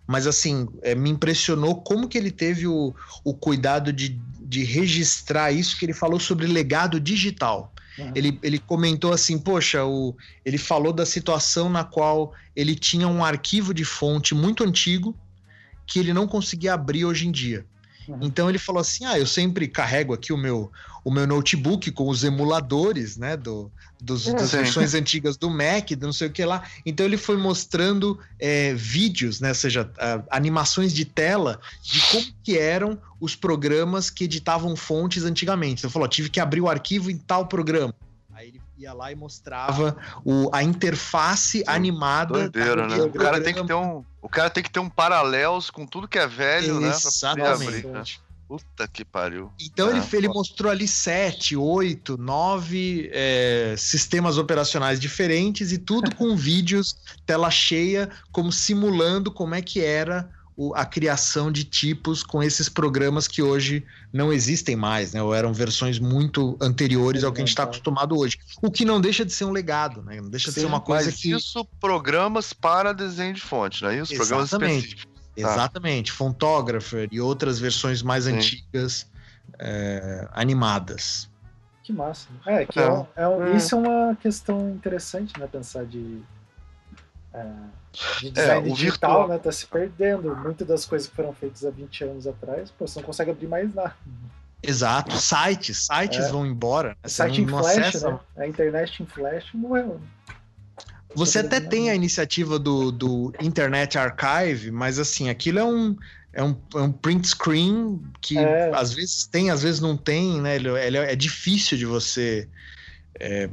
mas 0.07 0.27
assim, 0.27 0.69
é, 0.83 0.95
me 0.95 1.11
impressionou 1.11 1.81
como 1.83 2.09
que 2.09 2.19
ele 2.19 2.31
teve 2.31 2.67
o, 2.67 2.95
o 3.25 3.35
cuidado 3.35 3.93
de, 3.93 4.21
de 4.41 4.65
registrar 4.65 5.53
isso 5.53 5.79
que 5.79 5.85
ele 5.85 5.93
falou 5.93 6.19
sobre 6.19 6.47
legado 6.47 6.99
digital. 7.01 7.73
Uhum. 7.99 8.13
Ele, 8.15 8.39
ele 8.43 8.59
comentou 8.59 9.13
assim, 9.13 9.39
poxa, 9.39 9.85
o, 9.85 10.17
ele 10.45 10.59
falou 10.59 10.93
da 10.93 11.07
situação 11.07 11.69
na 11.69 11.85
qual 11.85 12.33
ele 12.57 12.75
tinha 12.75 13.07
um 13.07 13.25
arquivo 13.25 13.73
de 13.73 13.85
fonte 13.85 14.35
muito 14.35 14.65
antigo 14.65 15.17
que 15.87 15.99
ele 15.99 16.13
não 16.13 16.27
conseguia 16.27 16.75
abrir 16.75 17.05
hoje 17.05 17.27
em 17.27 17.33
dia. 17.33 17.65
Uhum. 18.09 18.19
Então 18.23 18.49
ele 18.49 18.59
falou 18.59 18.81
assim: 18.81 19.05
ah, 19.05 19.19
eu 19.19 19.27
sempre 19.27 19.69
carrego 19.69 20.13
aqui 20.13 20.33
o 20.33 20.37
meu, 20.37 20.71
o 21.05 21.11
meu 21.11 21.27
notebook 21.27 21.91
com 21.93 22.09
os 22.09 22.25
emuladores, 22.25 23.17
né, 23.17 23.37
do, 23.37 23.71
dos, 24.01 24.27
das 24.27 24.53
versões 24.53 24.95
antigas 24.95 25.37
do 25.37 25.51
Mac, 25.51 25.91
do 25.91 26.07
não 26.07 26.13
sei 26.13 26.29
o 26.29 26.33
que 26.33 26.45
lá. 26.45 26.63
Então 26.85 27.07
ele 27.07 27.17
foi 27.17 27.37
mostrando 27.37 28.19
é, 28.39 28.75
vídeos, 28.75 29.41
né, 29.41 29.51
ou 29.51 29.55
seja, 29.55 29.91
animações 30.31 30.93
de 30.93 31.05
tela 31.05 31.61
de 31.83 32.01
como 32.11 32.27
que 32.43 32.59
eram 32.59 33.01
os 33.21 33.37
programas 33.37 34.11
que 34.11 34.25
editavam 34.25 34.75
fontes 34.75 35.25
antigamente. 35.25 35.81
Então 35.81 35.89
ele 35.89 35.93
falou: 35.93 36.09
tive 36.09 36.31
que 36.31 36.41
abrir 36.41 36.61
o 36.61 36.69
arquivo 36.69 37.11
em 37.11 37.17
tal 37.17 37.47
programa. 37.47 37.95
Ia 38.81 38.95
lá 38.95 39.13
e 39.13 39.15
mostrava 39.15 39.95
o, 40.25 40.49
a 40.55 40.63
interface 40.63 41.59
Sim, 41.59 41.65
animada. 41.67 42.49
Doideira, 42.49 42.89
né? 42.89 42.97
O 42.97 43.13
cara, 43.13 43.39
tem 43.39 43.53
que 43.53 43.63
ter 43.63 43.75
um, 43.75 44.03
o 44.23 44.29
cara 44.29 44.49
tem 44.49 44.63
que 44.63 44.71
ter 44.71 44.81
um 44.81 44.89
paralelos 44.89 45.69
com 45.69 45.87
tudo 45.87 46.09
que 46.09 46.19
é 46.19 46.27
velho, 46.27 46.83
Exatamente. 46.83 47.47
né? 47.47 47.77
Exatamente. 47.77 47.87
Né? 47.87 48.03
Puta 48.49 48.89
que 48.89 49.05
pariu. 49.05 49.53
Então 49.61 49.91
é, 49.91 49.99
ele, 49.99 50.07
ele 50.15 50.29
mostrou 50.29 50.73
ali 50.73 50.89
sete, 50.89 51.55
oito, 51.55 52.17
nove 52.17 53.11
é, 53.13 53.75
sistemas 53.77 54.39
operacionais 54.39 54.99
diferentes 54.99 55.73
e 55.73 55.79
tudo 55.79 56.15
com 56.17 56.35
vídeos, 56.35 56.97
tela 57.27 57.51
cheia, 57.51 58.09
como 58.33 58.51
simulando 58.51 59.31
como 59.31 59.55
é 59.55 59.61
que 59.61 59.85
era 59.85 60.31
o, 60.57 60.75
a 60.75 60.85
criação 60.85 61.51
de 61.51 61.65
tipos 61.65 62.23
com 62.23 62.43
esses 62.43 62.69
programas 62.69 63.27
que 63.27 63.43
hoje 63.43 63.85
não 64.13 64.33
existem 64.33 64.77
mais, 64.77 65.13
né? 65.13 65.23
Ou 65.23 65.35
eram 65.35 65.53
versões 65.53 65.99
muito 65.99 66.57
anteriores 66.61 67.25
ao 67.25 67.33
que 67.33 67.39
a 67.39 67.43
gente 67.43 67.51
está 67.51 67.63
acostumado 67.63 68.17
hoje. 68.19 68.39
O 68.61 68.71
que 68.71 68.85
não 68.85 69.01
deixa 69.01 69.25
de 69.25 69.33
ser 69.33 69.45
um 69.45 69.53
legado, 69.53 70.03
né? 70.03 70.21
Não 70.21 70.29
deixa 70.29 70.51
Sim, 70.51 70.55
de 70.55 70.61
ser 70.61 70.67
uma 70.67 70.81
coisa 70.81 71.07
mas 71.07 71.17
que. 71.17 71.31
Isso, 71.31 71.65
programas 71.81 72.53
para 72.53 72.93
desenho 72.93 73.35
de 73.35 73.41
fonte, 73.41 73.83
não 73.83 73.91
é 73.91 73.99
isso? 73.99 74.13
Exatamente. 74.13 74.29
Programas 74.29 74.53
específicos. 74.53 75.05
Tá. 75.05 75.21
Exatamente, 75.37 76.13
Fontographer 76.13 77.09
e 77.11 77.21
outras 77.21 77.59
versões 77.59 78.03
mais 78.03 78.25
Sim. 78.25 78.35
antigas 78.35 79.07
é, 79.59 80.29
animadas. 80.33 81.31
Que 81.83 81.93
massa. 81.93 82.29
É, 82.47 82.67
que 82.67 82.79
é. 82.79 82.83
É, 83.17 83.23
é, 83.23 83.29
hum. 83.29 83.57
isso 83.57 83.75
é 83.75 83.79
uma 83.79 84.17
questão 84.17 84.71
interessante, 84.71 85.39
né? 85.39 85.47
Pensar 85.47 85.85
de, 85.85 86.21
é, 87.33 87.47
de 88.21 88.29
é, 88.29 88.31
design 88.31 88.73
digital, 88.73 89.11
virtual... 89.11 89.29
né? 89.29 89.39
Tá 89.39 89.53
se 89.53 89.67
perdendo. 89.67 90.35
Muitas 90.37 90.67
das 90.67 90.85
coisas 90.85 91.09
que 91.09 91.15
foram 91.15 91.33
feitas 91.33 91.65
há 91.65 91.71
20 91.71 92.05
anos 92.05 92.27
atrás, 92.27 92.71
pô, 92.71 92.87
você 92.87 92.99
não 92.99 93.07
consegue 93.07 93.31
abrir 93.31 93.47
mais 93.47 93.75
nada. 93.75 93.95
Exato, 94.63 95.17
sites, 95.17 95.87
sites 95.87 96.31
vão 96.31 96.47
embora. 96.47 96.91
Né? 96.91 97.09
Site 97.09 97.41
não, 97.43 97.59
em 97.59 97.63
flash, 97.63 97.79
acessa... 97.79 98.11
né? 98.11 98.21
A 98.37 98.47
internet 98.47 99.03
em 99.03 99.07
flash 99.07 99.47
morreu. 99.55 100.01
Você 101.15 101.41
até 101.41 101.59
tem 101.61 101.91
a 101.91 101.95
iniciativa 101.95 102.59
do, 102.59 102.93
do 102.93 103.33
Internet 103.41 103.99
Archive, 103.99 104.71
mas 104.71 104.99
assim, 104.99 105.29
aquilo 105.29 105.59
é 105.59 105.65
um, 105.65 105.97
é 106.33 106.43
um, 106.43 106.57
é 106.75 106.81
um 106.81 106.93
print 106.93 107.27
screen 107.27 108.01
que 108.21 108.39
é. 108.39 108.71
às 108.73 108.93
vezes 108.93 109.27
tem, 109.27 109.51
às 109.51 109.63
vezes 109.63 109.81
não 109.81 109.97
tem, 109.97 110.41
né? 110.41 110.55
Ele, 110.55 110.69
ele 110.69 110.99
é, 110.99 111.13
é 111.13 111.17
difícil 111.17 111.77
de 111.77 111.85
você 111.85 112.49
é, 113.19 113.51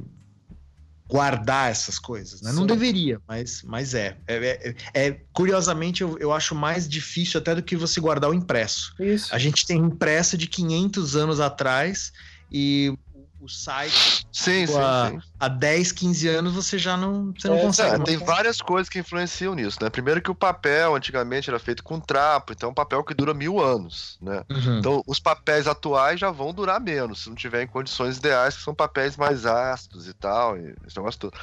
guardar 1.09 1.71
essas 1.71 1.97
coisas, 1.97 2.41
né? 2.41 2.51
Não 2.51 2.65
deveria, 2.65 3.21
mas, 3.27 3.61
mas 3.63 3.93
é. 3.93 4.17
É, 4.27 4.75
é, 4.93 5.07
é. 5.07 5.21
Curiosamente, 5.31 6.01
eu, 6.01 6.17
eu 6.19 6.33
acho 6.33 6.53
mais 6.53 6.87
difícil 6.87 7.39
até 7.39 7.55
do 7.55 7.63
que 7.63 7.77
você 7.77 7.99
guardar 8.01 8.29
o 8.29 8.33
impresso. 8.33 8.93
Isso. 8.99 9.33
A 9.33 9.37
gente 9.37 9.65
tem 9.65 9.77
impresso 9.77 10.37
de 10.37 10.47
500 10.47 11.15
anos 11.15 11.39
atrás 11.39 12.11
e 12.51 12.93
o 13.39 13.47
site 13.47 14.27
sim, 14.31 14.65
tipo, 14.65 14.73
sim, 14.73 14.79
há, 14.79 15.09
sim. 15.11 15.19
há 15.39 15.47
10, 15.47 15.91
15 15.91 16.27
anos 16.27 16.53
você 16.53 16.77
já 16.77 16.97
não, 16.97 17.33
você 17.33 17.47
não 17.47 17.57
é, 17.57 17.61
consegue. 17.61 18.01
É, 18.01 18.03
tem 18.03 18.17
várias 18.17 18.61
coisas 18.61 18.89
que 18.89 18.99
influenciam 18.99 19.53
nisso, 19.53 19.77
né? 19.81 19.89
Primeiro 19.89 20.21
que 20.21 20.31
o 20.31 20.35
papel 20.35 20.95
antigamente 20.95 21.49
era 21.49 21.59
feito 21.59 21.83
com 21.83 21.99
trapo, 21.99 22.53
então 22.53 22.69
é 22.69 22.71
um 22.71 22.75
papel 22.75 23.03
que 23.03 23.13
dura 23.13 23.33
mil 23.33 23.59
anos, 23.59 24.17
né? 24.21 24.43
Uhum. 24.49 24.79
Então 24.79 25.03
os 25.05 25.19
papéis 25.19 25.67
atuais 25.67 26.19
já 26.19 26.31
vão 26.31 26.53
durar 26.53 26.79
menos, 26.79 27.23
se 27.23 27.29
não 27.29 27.35
tiver 27.35 27.63
em 27.63 27.67
condições 27.67 28.17
ideais, 28.17 28.55
que 28.55 28.63
são 28.63 28.73
papéis 28.73 29.15
mais 29.15 29.45
ácidos 29.45 30.07
e 30.07 30.13
tal, 30.13 30.57
e 30.57 30.75
esse 30.85 30.97
negócio 30.97 31.19
todo. 31.19 31.33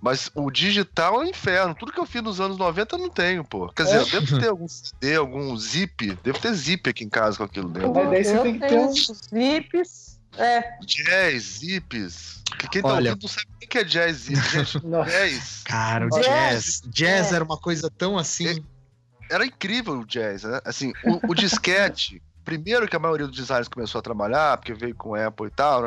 Mas 0.00 0.30
o 0.34 0.50
digital 0.50 1.22
é 1.22 1.24
um 1.24 1.28
inferno. 1.28 1.74
Tudo 1.74 1.90
que 1.90 1.98
eu 1.98 2.04
fiz 2.04 2.22
nos 2.22 2.38
anos 2.38 2.58
90 2.58 2.94
eu 2.94 2.98
não 2.98 3.08
tenho, 3.08 3.42
pô. 3.42 3.68
Quer 3.68 3.84
dizer, 3.84 3.96
é. 3.96 4.00
eu 4.00 4.06
devo 4.10 4.38
ter 4.38 4.48
algum 4.48 4.68
CD, 4.68 5.16
algum 5.16 5.56
zip. 5.56 6.18
Devo 6.22 6.38
ter 6.38 6.52
zip 6.52 6.90
aqui 6.90 7.04
em 7.04 7.08
casa 7.08 7.38
com 7.38 7.44
aquilo 7.44 7.70
daí 7.70 8.24
você 8.24 8.38
tem 8.38 8.58
que 8.58 8.68
ter 8.68 8.78
uns 8.78 9.06
zips 9.30 10.13
é. 10.38 10.78
Jazz, 10.84 11.42
zips. 11.58 12.42
Quem 12.70 12.82
tá 12.82 12.88
Olha, 12.88 13.10
ouvindo 13.10 13.22
não 13.22 13.28
sabe 13.28 13.46
o 13.62 13.68
que 13.68 13.78
é 13.78 13.84
jazz, 13.84 14.16
zips, 14.16 14.50
gente. 14.50 14.80
jazz. 15.06 15.62
Cara, 15.64 16.06
o 16.06 16.20
jazz. 16.20 16.82
Jazz 16.86 17.32
é. 17.32 17.36
era 17.36 17.44
uma 17.44 17.58
coisa 17.58 17.90
tão 17.90 18.16
assim. 18.16 18.48
É, 18.48 19.34
era 19.34 19.46
incrível 19.46 20.00
o 20.00 20.06
jazz, 20.06 20.44
né? 20.44 20.60
Assim, 20.64 20.92
o, 21.04 21.30
o 21.30 21.34
disquete. 21.34 22.22
primeiro 22.44 22.86
que 22.86 22.94
a 22.94 22.98
maioria 22.98 23.26
dos 23.26 23.36
designers 23.36 23.68
começou 23.68 23.98
a 23.98 24.02
trabalhar, 24.02 24.58
porque 24.58 24.74
veio 24.74 24.94
com 24.94 25.14
Apple 25.14 25.46
e 25.46 25.50
tal, 25.50 25.82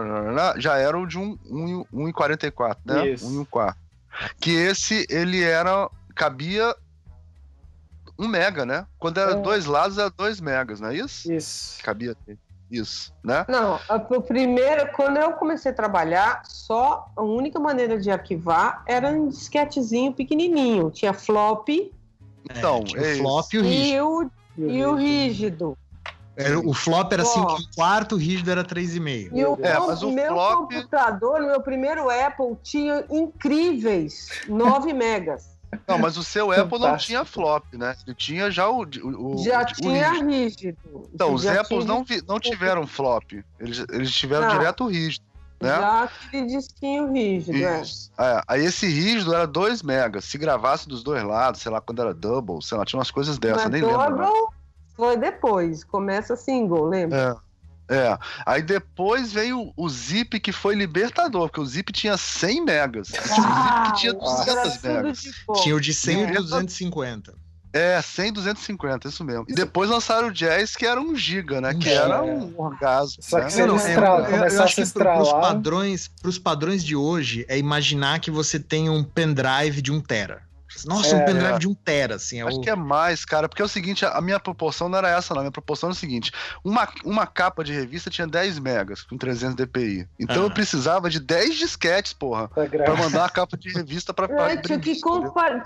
já 0.57 0.77
de 1.05 1.17
um, 1.17 1.37
um, 1.45 1.85
um 1.93 2.11
1,44, 2.11 2.77
né? 2.83 3.09
Isso. 3.09 3.27
1 3.27 3.33
e 3.33 3.37
1 3.37 3.45
quarto. 3.45 3.79
Que 4.39 4.51
esse, 4.51 5.05
ele 5.09 5.43
era, 5.43 5.87
cabia 6.15 6.75
um 8.17 8.27
mega, 8.27 8.65
né? 8.65 8.87
Quando 8.97 9.19
era 9.19 9.33
é. 9.33 9.41
dois 9.41 9.65
lados, 9.65 9.99
era 9.99 10.09
dois 10.09 10.41
megas, 10.41 10.79
não 10.79 10.89
é 10.89 10.97
isso? 10.97 11.31
Isso. 11.31 11.77
Cabia 11.83 12.15
isso, 12.69 13.14
né? 13.23 13.45
Não, 13.48 13.80
o 14.10 14.22
primeiro, 14.22 14.91
quando 14.94 15.18
eu 15.18 15.34
comecei 15.34 15.72
a 15.72 15.76
trabalhar, 15.76 16.41
só 16.45 17.10
a 17.15 17.22
única 17.22 17.60
maneira 17.60 17.98
de 17.98 18.11
arquivar 18.11 18.84
era 18.85 19.10
um 19.10 19.30
disquetezinho 19.30 20.14
pequenininho. 20.14 20.91
Tinha 20.91 21.14
flop. 21.14 21.69
Então, 22.49 22.84
é, 22.95 23.14
o 23.14 23.18
flop 23.18 23.53
e 23.53 23.57
o 23.57 23.64
rígido. 23.64 24.31
E 24.57 24.61
o, 24.61 24.69
e 24.69 24.85
o 24.85 24.95
rígido. 24.95 25.77
Era, 26.35 26.60
o 26.60 26.72
flop 26.72 27.11
era 27.11 27.26
5 27.26 27.52
um 27.52 27.57
quarto, 27.76 28.14
o 28.14 28.18
rígido 28.18 28.52
era 28.52 28.64
3,5. 28.64 29.30
E 29.34 29.44
o, 29.44 29.57
é, 29.60 29.80
mas 29.80 30.03
o 30.03 30.11
meu 30.11 30.34
flop... 30.34 30.72
computador, 30.72 31.41
meu 31.41 31.61
primeiro 31.61 32.10
Apple, 32.11 32.56
tinha 32.61 33.03
incríveis 33.10 34.30
9 34.48 34.94
megas. 34.94 35.56
Não, 35.88 35.99
mas 35.99 36.18
o 36.18 36.23
seu 36.23 36.52
Apple 36.52 36.80
não 36.80 36.98
tinha 36.98 37.26
flop, 37.26 37.64
né? 37.73 37.95
Ele 38.06 38.15
tinha 38.15 38.49
já 38.49 38.69
o. 38.69 38.81
o 38.81 39.44
já 39.44 39.61
o, 39.61 39.65
tinha 39.65 40.11
rígido. 40.11 40.30
rígido. 40.30 40.77
Então, 41.14 41.34
os 41.34 41.44
já 41.44 41.61
Apples 41.61 41.85
não, 41.85 42.03
vi, 42.03 42.22
não 42.27 42.39
tiveram 42.39 42.88
flop. 42.88 43.34
Eles, 43.60 43.85
eles 43.91 44.11
tiveram 44.11 44.48
não. 44.48 44.57
direto 44.57 44.88
rígido. 44.88 45.26
Né? 45.60 45.69
Já 45.69 46.03
aquele 46.03 46.48
disquinho 46.48 47.11
rígido, 47.11 47.57
é. 47.57 47.81
é. 48.19 48.41
Aí 48.48 48.64
esse 48.64 48.85
rígido 48.85 49.34
era 49.34 49.48
2 49.48 49.81
megas. 49.81 50.26
Se 50.26 50.38
gravasse 50.38 50.88
dos 50.88 51.03
dois 51.03 51.23
lados, 51.23 51.61
sei 51.61 51.72
lá, 51.72 51.81
quando 51.81 52.02
era 52.02 52.14
double, 52.14 52.61
sei 52.61 52.77
lá, 52.77 52.85
tinha 52.85 52.99
umas 52.99 53.11
coisas 53.11 53.39
dessas, 53.39 53.69
nem 53.69 53.81
double 53.81 53.98
lembro. 53.98 54.26
Double 54.26 54.57
foi 54.95 55.18
depois, 55.18 55.84
começa 55.84 56.35
single, 56.35 56.85
lembra? 56.85 57.18
É. 57.18 57.46
É, 57.89 58.18
aí 58.45 58.61
depois 58.61 59.31
veio 59.31 59.72
o 59.76 59.89
Zip 59.89 60.39
que 60.39 60.51
foi 60.51 60.76
libertador, 60.76 61.47
porque 61.47 61.61
o 61.61 61.65
Zip 61.65 61.91
tinha 61.93 62.18
100 62.18 62.65
megas. 62.65 63.07
Tinha 63.07 63.23
ah, 63.39 63.41
o 63.41 63.65
Zip 63.65 63.91
que 63.91 63.99
tinha 63.99 64.14
200 64.14 64.81
megas. 64.81 65.23
Tinha 65.64 65.76
o 65.76 65.80
de 65.80 65.93
100 65.93 66.23
e 66.23 66.34
250. 66.34 67.47
É, 67.73 68.01
100, 68.01 68.34
250, 68.34 69.07
isso 69.07 69.23
mesmo. 69.23 69.45
E 69.47 69.53
depois 69.53 69.89
lançaram 69.89 70.30
o 70.30 70.31
Jazz, 70.31 70.76
que 70.76 70.85
era 70.85 70.99
um 70.99 71.15
giga, 71.15 71.61
né? 71.61 71.76
Que 71.76 71.89
é. 71.89 71.93
era 71.93 72.23
um 72.23 72.53
orgasmo. 72.57 73.22
Só 73.22 73.41
que 73.41 73.55
né? 73.55 73.65
não, 73.65 73.76
estrala, 73.76 74.30
eu, 74.30 74.43
eu 74.45 74.64
acho 74.64 74.76
que 74.76 74.93
pros 74.93 75.31
padrões, 75.31 76.07
pros 76.22 76.39
padrões 76.39 76.84
de 76.84 76.95
hoje, 76.95 77.45
é 77.47 77.57
imaginar 77.57 78.19
que 78.19 78.31
você 78.31 78.59
tem 78.59 78.89
um 78.89 79.03
pendrive 79.03 79.81
de 79.81 79.91
1 79.91 80.01
tera. 80.01 80.46
Nossa, 80.85 81.15
é, 81.15 81.21
um 81.21 81.25
pendrive 81.25 81.53
é. 81.53 81.59
de 81.59 81.67
um 81.67 81.73
tera, 81.73 82.15
assim. 82.15 82.41
É 82.41 82.43
Acho 82.43 82.57
o... 82.57 82.61
que 82.61 82.69
é 82.69 82.75
mais, 82.75 83.25
cara, 83.25 83.47
porque 83.47 83.61
é 83.61 83.65
o 83.65 83.69
seguinte, 83.69 84.05
a 84.05 84.21
minha 84.21 84.39
proporção 84.39 84.89
não 84.89 84.97
era 84.97 85.09
essa, 85.09 85.33
não. 85.33 85.39
A 85.41 85.43
minha 85.43 85.51
proporção 85.51 85.89
é 85.89 85.91
o 85.91 85.95
seguinte: 85.95 86.31
uma, 86.63 86.87
uma 87.03 87.25
capa 87.25 87.63
de 87.63 87.73
revista 87.73 88.09
tinha 88.09 88.27
10 88.27 88.59
megas 88.59 89.01
com 89.03 89.17
300 89.17 89.55
dpi. 89.55 90.07
Então 90.19 90.43
ah. 90.43 90.45
eu 90.45 90.51
precisava 90.51 91.09
de 91.09 91.19
10 91.19 91.55
disquetes, 91.55 92.13
porra, 92.13 92.47
tá 92.49 92.65
pra 92.67 92.95
mandar 92.95 93.21
uma 93.21 93.29
capa 93.29 93.57
de 93.57 93.69
revista 93.69 94.13
pra. 94.13 94.27
pra 94.27 94.51
é, 94.51 94.57
tinha, 94.57 94.79
que 94.79 94.95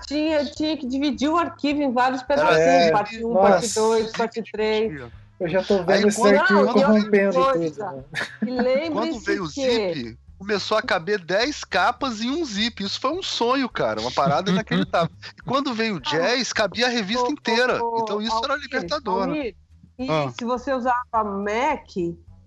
tinha, 0.06 0.44
tinha 0.46 0.76
que 0.76 0.86
dividir 0.86 1.28
o 1.28 1.36
arquivo 1.36 1.82
em 1.82 1.92
vários 1.92 2.22
pedacinhos: 2.22 2.58
é, 2.58 2.90
parte 2.90 3.24
1, 3.24 3.34
parte 3.34 3.74
2, 3.74 4.12
parte 4.12 4.42
3. 4.52 5.02
Eu 5.42 5.48
já 5.48 5.62
tô 5.64 5.78
vendo 5.78 5.90
Aí, 5.90 6.04
esse 6.04 6.28
arquivo 6.28 6.72
corrompendo 6.72 7.52
tudo. 7.52 8.04
Né? 8.42 8.90
Quando 8.90 9.18
veio 9.18 9.42
o 9.42 9.46
zip, 9.48 10.16
começou 10.42 10.76
a 10.76 10.82
caber 10.82 11.20
10 11.20 11.62
capas 11.62 12.20
em 12.20 12.28
um 12.28 12.44
zip. 12.44 12.82
Isso 12.82 13.00
foi 13.00 13.12
um 13.12 13.22
sonho, 13.22 13.68
cara. 13.68 14.00
Uma 14.00 14.10
parada 14.10 14.50
inacreditável. 14.50 15.14
E 15.38 15.42
quando 15.42 15.72
veio 15.72 15.96
o 15.96 16.00
jazz, 16.00 16.52
cabia 16.52 16.86
a 16.86 16.90
revista 16.90 17.30
inteira. 17.30 17.80
Então 17.98 18.20
isso 18.20 18.40
era 18.44 18.56
libertador. 18.56 19.28
Né? 19.28 19.52
E 19.98 20.10
ah. 20.10 20.32
se 20.36 20.44
você 20.44 20.72
usava 20.74 21.22
Mac, 21.22 21.88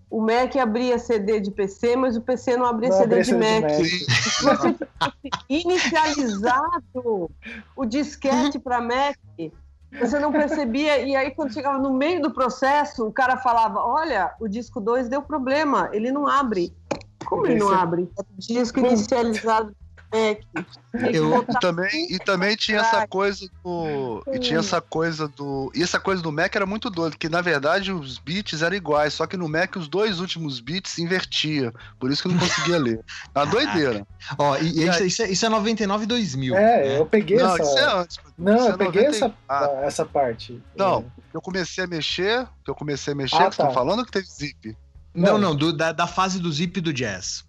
o 0.09 0.21
Mac 0.21 0.55
abria 0.57 0.99
CD 0.99 1.39
de 1.39 1.51
PC, 1.51 1.95
mas 1.95 2.17
o 2.17 2.21
PC 2.21 2.57
não 2.57 2.65
abria 2.65 2.89
não 2.89 2.97
CD, 2.97 3.21
de, 3.21 3.33
Mac. 3.33 3.67
de 3.67 3.77
Mac. 3.77 3.85
Se 3.85 4.43
você 4.43 4.73
tivesse 4.73 5.29
inicializado 5.49 7.31
o 7.75 7.85
disquete 7.85 8.59
para 8.59 8.81
Mac, 8.81 9.17
você 9.97 10.19
não 10.19 10.33
percebia, 10.33 10.99
e 10.99 11.15
aí 11.15 11.31
quando 11.31 11.53
chegava 11.53 11.77
no 11.77 11.93
meio 11.93 12.21
do 12.21 12.33
processo, 12.33 13.07
o 13.07 13.11
cara 13.11 13.37
falava: 13.37 13.79
Olha, 13.79 14.33
o 14.41 14.49
disco 14.49 14.81
2 14.81 15.07
deu 15.07 15.21
problema, 15.21 15.89
ele 15.93 16.11
não 16.11 16.27
abre. 16.27 16.73
Como 17.23 17.45
ele 17.45 17.59
não 17.59 17.69
abre? 17.69 18.09
Disco 18.37 18.79
inicializado. 18.79 19.75
Eu... 20.13 21.43
E 21.49 21.59
também, 21.59 22.13
e 22.13 22.19
também 22.19 22.55
tinha 22.55 22.79
essa 22.79 23.05
coisa 23.05 23.49
do. 23.61 24.23
E 24.31 24.39
tinha 24.39 24.59
essa 24.59 24.79
coisa 24.79 25.27
do. 25.27 25.69
E 25.75 25.83
essa 25.83 25.99
coisa 25.99 26.21
do 26.21 26.31
Mac 26.31 26.55
era 26.55 26.65
muito 26.65 26.89
doido, 26.89 27.17
que 27.17 27.27
na 27.27 27.41
verdade 27.41 27.91
os 27.91 28.17
bits 28.17 28.61
eram 28.61 28.77
iguais, 28.77 29.13
só 29.13 29.27
que 29.27 29.35
no 29.35 29.49
Mac 29.49 29.75
os 29.75 29.89
dois 29.89 30.21
últimos 30.21 30.61
bits 30.61 30.91
se 30.91 31.01
invertia. 31.01 31.73
Por 31.99 32.09
isso 32.09 32.21
que 32.21 32.29
eu 32.29 32.31
não 32.31 32.39
conseguia 32.39 32.77
ler. 32.77 33.01
Uma 33.35 33.43
doideira. 33.45 34.07
Ó, 34.37 34.55
e, 34.57 34.85
e 34.85 35.07
isso, 35.07 35.23
é, 35.23 35.29
isso 35.29 35.45
é 35.45 35.49
99 35.49 36.03
e 36.05 36.07
2000. 36.07 36.55
É, 36.55 36.97
eu 36.97 37.05
peguei 37.05 37.37
não, 37.37 37.53
essa. 37.53 37.63
Isso 37.63 37.77
é 37.77 37.99
antes, 37.99 38.19
não, 38.37 38.67
eu 38.67 38.73
é 38.73 38.77
peguei 38.77 39.05
90... 39.07 39.09
essa, 39.09 39.33
ah. 39.49 39.81
essa 39.83 40.05
parte. 40.05 40.63
Não, 40.77 40.99
é. 40.99 41.21
eu 41.33 41.41
comecei 41.41 41.83
a 41.83 41.87
mexer, 41.87 42.47
eu 42.65 42.75
comecei 42.75 43.11
a 43.11 43.15
mexer, 43.15 43.41
ah, 43.41 43.49
que 43.49 43.57
tá. 43.57 43.69
falando 43.71 44.05
que 44.05 44.11
teve 44.11 44.27
zip. 44.27 44.77
Não, 45.15 45.37
não, 45.37 45.55
do, 45.55 45.71
da, 45.71 45.91
da 45.91 46.07
fase 46.07 46.39
do 46.39 46.51
zip 46.51 46.79
do 46.81 46.93
jazz. 46.93 47.45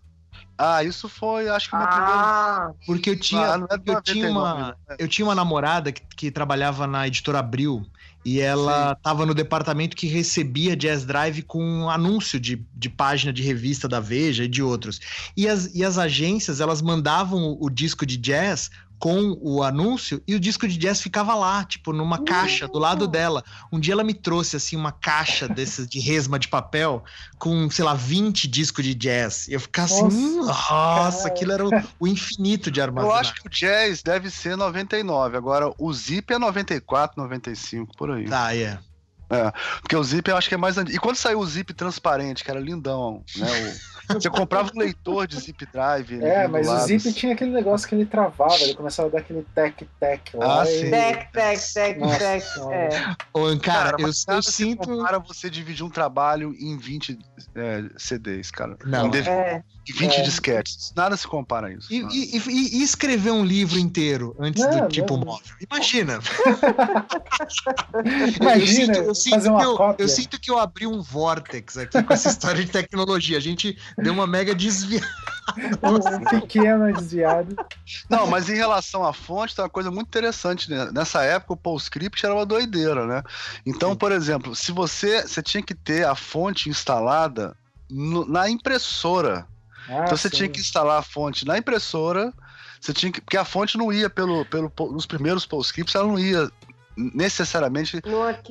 Ah, 0.59 0.82
isso 0.82 1.09
foi, 1.09 1.48
acho 1.48 1.68
que 1.68 1.76
meu 1.76 1.84
ah, 1.84 2.68
primeiro. 2.68 2.76
Porque 2.86 3.10
eu 3.10 3.20
tinha, 3.20 3.56
ah, 3.56 3.66
é 3.70 3.90
eu, 3.90 4.02
tinha 4.02 4.30
uma, 4.30 4.55
né? 4.88 4.97
eu 4.98 5.09
tinha 5.09 5.26
uma 5.26 5.34
namorada 5.34 5.93
que, 5.93 6.01
que 6.16 6.30
trabalhava 6.30 6.86
na 6.86 7.06
editora 7.06 7.40
Abril 7.40 7.84
e 8.24 8.40
ela 8.40 8.93
estava 8.93 9.26
no 9.26 9.32
departamento 9.34 9.97
que 9.97 10.06
recebia 10.06 10.74
Jazz 10.74 11.05
Drive 11.05 11.43
com 11.43 11.62
um 11.62 11.90
anúncio 11.90 12.40
de, 12.40 12.66
de 12.74 12.88
página 12.88 13.32
de 13.32 13.43
revista 13.43 13.86
da 13.86 14.01
Veja 14.01 14.44
e 14.44 14.48
de 14.48 14.62
outros. 14.62 14.98
E 15.36 15.47
as, 15.47 15.72
e 15.74 15.84
as 15.84 15.98
agências, 15.98 16.60
elas 16.60 16.80
mandavam 16.82 17.38
o, 17.38 17.66
o 17.66 17.70
disco 17.70 18.05
de 18.06 18.16
jazz 18.16 18.70
com 18.98 19.36
o 19.40 19.62
anúncio 19.62 20.23
e 20.27 20.35
o 20.35 20.40
disco 20.40 20.66
de 20.66 20.77
jazz 20.77 21.01
ficava 21.01 21.35
lá, 21.35 21.64
tipo, 21.64 21.93
numa 21.93 22.18
caixa 22.24 22.66
do 22.66 22.78
lado 22.78 23.06
dela. 23.06 23.44
Um 23.70 23.78
dia 23.78 23.93
ela 23.93 24.05
me 24.05 24.14
trouxe, 24.14 24.56
assim, 24.56 24.77
uma 24.77 24.93
caixa 24.93 25.48
desses 25.48 25.86
de 25.86 26.01
resma 26.01 26.39
de 26.39 26.48
papel 26.48 27.05
com, 27.39 27.68
sei 27.70 27.85
lá, 27.85 27.94
20 27.94 28.48
discos 28.48 28.85
de 28.85 28.94
jazz. 28.94 29.48
E 29.48 29.52
eu 29.52 29.60
ficava 29.60 29.86
assim, 29.86 30.36
nossa, 30.36 30.73
nossa 30.73 31.28
aquilo 31.28 31.52
era 31.52 31.66
o, 31.66 31.70
o, 32.01 32.06
infinito 32.06 32.70
de 32.70 32.81
armazenar. 32.81 33.16
Eu 33.16 33.20
acho 33.20 33.35
que 33.35 33.47
o 33.47 33.51
jazz 33.51 34.02
deve 34.02 34.31
ser 34.31 34.56
99, 34.56 35.36
agora 35.36 35.73
o 35.78 35.93
zip 35.93 36.32
é 36.32 36.39
94, 36.39 37.20
95, 37.20 37.97
por 37.97 38.10
aí. 38.10 38.24
Tá, 38.24 38.55
é. 38.55 38.56
Yeah. 38.56 38.82
É, 39.28 39.53
porque 39.81 39.97
o 39.97 40.05
Zip 40.05 40.28
eu 40.31 40.36
acho 40.36 40.48
que 40.48 40.55
é 40.55 40.59
mais 40.59 40.78
antigo. 40.78 40.97
E 40.97 41.01
quando 41.01 41.16
saiu 41.16 41.40
o 41.40 41.47
Zip 41.47 41.74
transparente, 41.74 42.44
que 42.44 42.51
era 42.51 42.61
lindão, 42.61 43.24
né? 43.36 43.47
O... 43.48 43.97
Você 44.15 44.31
comprava 44.31 44.70
um 44.74 44.78
leitor 44.78 45.27
de 45.27 45.36
Zip 45.36 45.66
Drive. 45.66 46.23
É, 46.23 46.47
mas 46.47 46.69
o 46.69 46.78
Zip 46.78 46.97
assim. 46.97 47.12
tinha 47.12 47.32
aquele 47.32 47.51
negócio 47.51 47.89
que 47.89 47.94
ele 47.94 48.07
travava, 48.07 48.55
ele 48.61 48.74
começava 48.74 49.09
a 49.09 49.12
dar 49.12 49.19
aquele 49.19 49.44
tec-tec 49.55 50.36
lá. 50.36 50.62
Ah. 50.62 50.65
Tec, 50.65 51.32
tec, 51.32 51.61
tec, 51.74 52.19
tec. 52.19 52.44
É. 52.73 53.16
Ô, 53.32 53.47
cara, 53.59 53.97
cara 53.97 53.97
eu, 54.01 54.35
eu 54.35 54.43
sinto. 54.43 54.97
Para 55.03 55.19
você 55.19 55.51
dividir 55.51 55.85
um 55.85 55.90
trabalho 55.90 56.55
em 56.59 56.77
20 56.77 57.19
é, 57.57 57.85
CDs, 57.97 58.51
cara. 58.51 58.77
Não, 58.85 59.11
é. 59.12 59.62
20 59.92 60.14
é. 60.14 60.22
disquetes. 60.22 60.92
Nada 60.96 61.16
se 61.16 61.26
compara 61.26 61.68
a 61.68 61.72
isso. 61.72 61.92
E, 61.92 62.00
e, 62.00 62.38
e, 62.38 62.78
e 62.78 62.82
escrever 62.82 63.30
um 63.30 63.44
livro 63.44 63.78
inteiro 63.78 64.34
antes 64.38 64.64
não, 64.64 64.80
do 64.80 64.88
tipo 64.88 65.16
não. 65.16 65.24
móvel? 65.24 65.56
Imagina. 65.60 66.20
Imagina. 68.40 68.96
Eu 68.96 69.14
sinto, 69.14 69.36
eu, 69.36 69.40
sinto 69.40 69.46
eu, 69.46 69.94
eu 69.98 70.08
sinto, 70.08 70.40
que 70.40 70.50
eu, 70.50 70.58
abri 70.58 70.86
um 70.86 71.00
vórtex 71.00 71.78
aqui 71.78 72.02
com 72.02 72.12
essa 72.12 72.28
história 72.28 72.64
de 72.64 72.70
tecnologia. 72.70 73.38
A 73.38 73.40
gente 73.40 73.78
deu 73.98 74.12
uma 74.12 74.26
mega 74.26 74.54
desviada. 74.54 75.06
um 75.82 76.40
pequeno 76.40 76.92
desviado. 76.92 77.54
Não, 78.10 78.26
mas 78.26 78.48
em 78.48 78.56
relação 78.56 79.04
à 79.04 79.12
fonte, 79.12 79.54
tem 79.54 79.64
uma 79.64 79.70
coisa 79.70 79.90
muito 79.90 80.08
interessante. 80.08 80.70
Né? 80.70 80.90
Nessa 80.92 81.22
época, 81.22 81.52
o 81.52 81.56
PostScript 81.56 82.24
era 82.24 82.34
uma 82.34 82.46
doideira, 82.46 83.06
né? 83.06 83.22
Então, 83.64 83.94
por 83.94 84.12
exemplo, 84.12 84.54
se 84.54 84.72
você, 84.72 85.22
você 85.22 85.42
tinha 85.42 85.62
que 85.62 85.74
ter 85.74 86.04
a 86.04 86.14
fonte 86.14 86.68
instalada 86.68 87.56
no, 87.88 88.26
na 88.26 88.50
impressora 88.50 89.46
ah, 89.88 90.04
então 90.04 90.16
você 90.16 90.28
sim. 90.28 90.36
tinha 90.36 90.48
que 90.48 90.60
instalar 90.60 90.98
a 90.98 91.02
fonte 91.02 91.44
na 91.44 91.58
impressora, 91.58 92.32
você 92.80 92.92
tinha 92.92 93.10
que, 93.10 93.20
porque 93.20 93.36
a 93.36 93.44
fonte 93.44 93.78
não 93.78 93.92
ia 93.92 94.08
pelo, 94.10 94.44
pelo 94.46 94.72
nos 94.92 95.06
primeiros 95.06 95.46
PostScripts, 95.46 95.94
ela 95.94 96.06
não 96.06 96.18
ia 96.18 96.50
necessariamente 96.97 98.01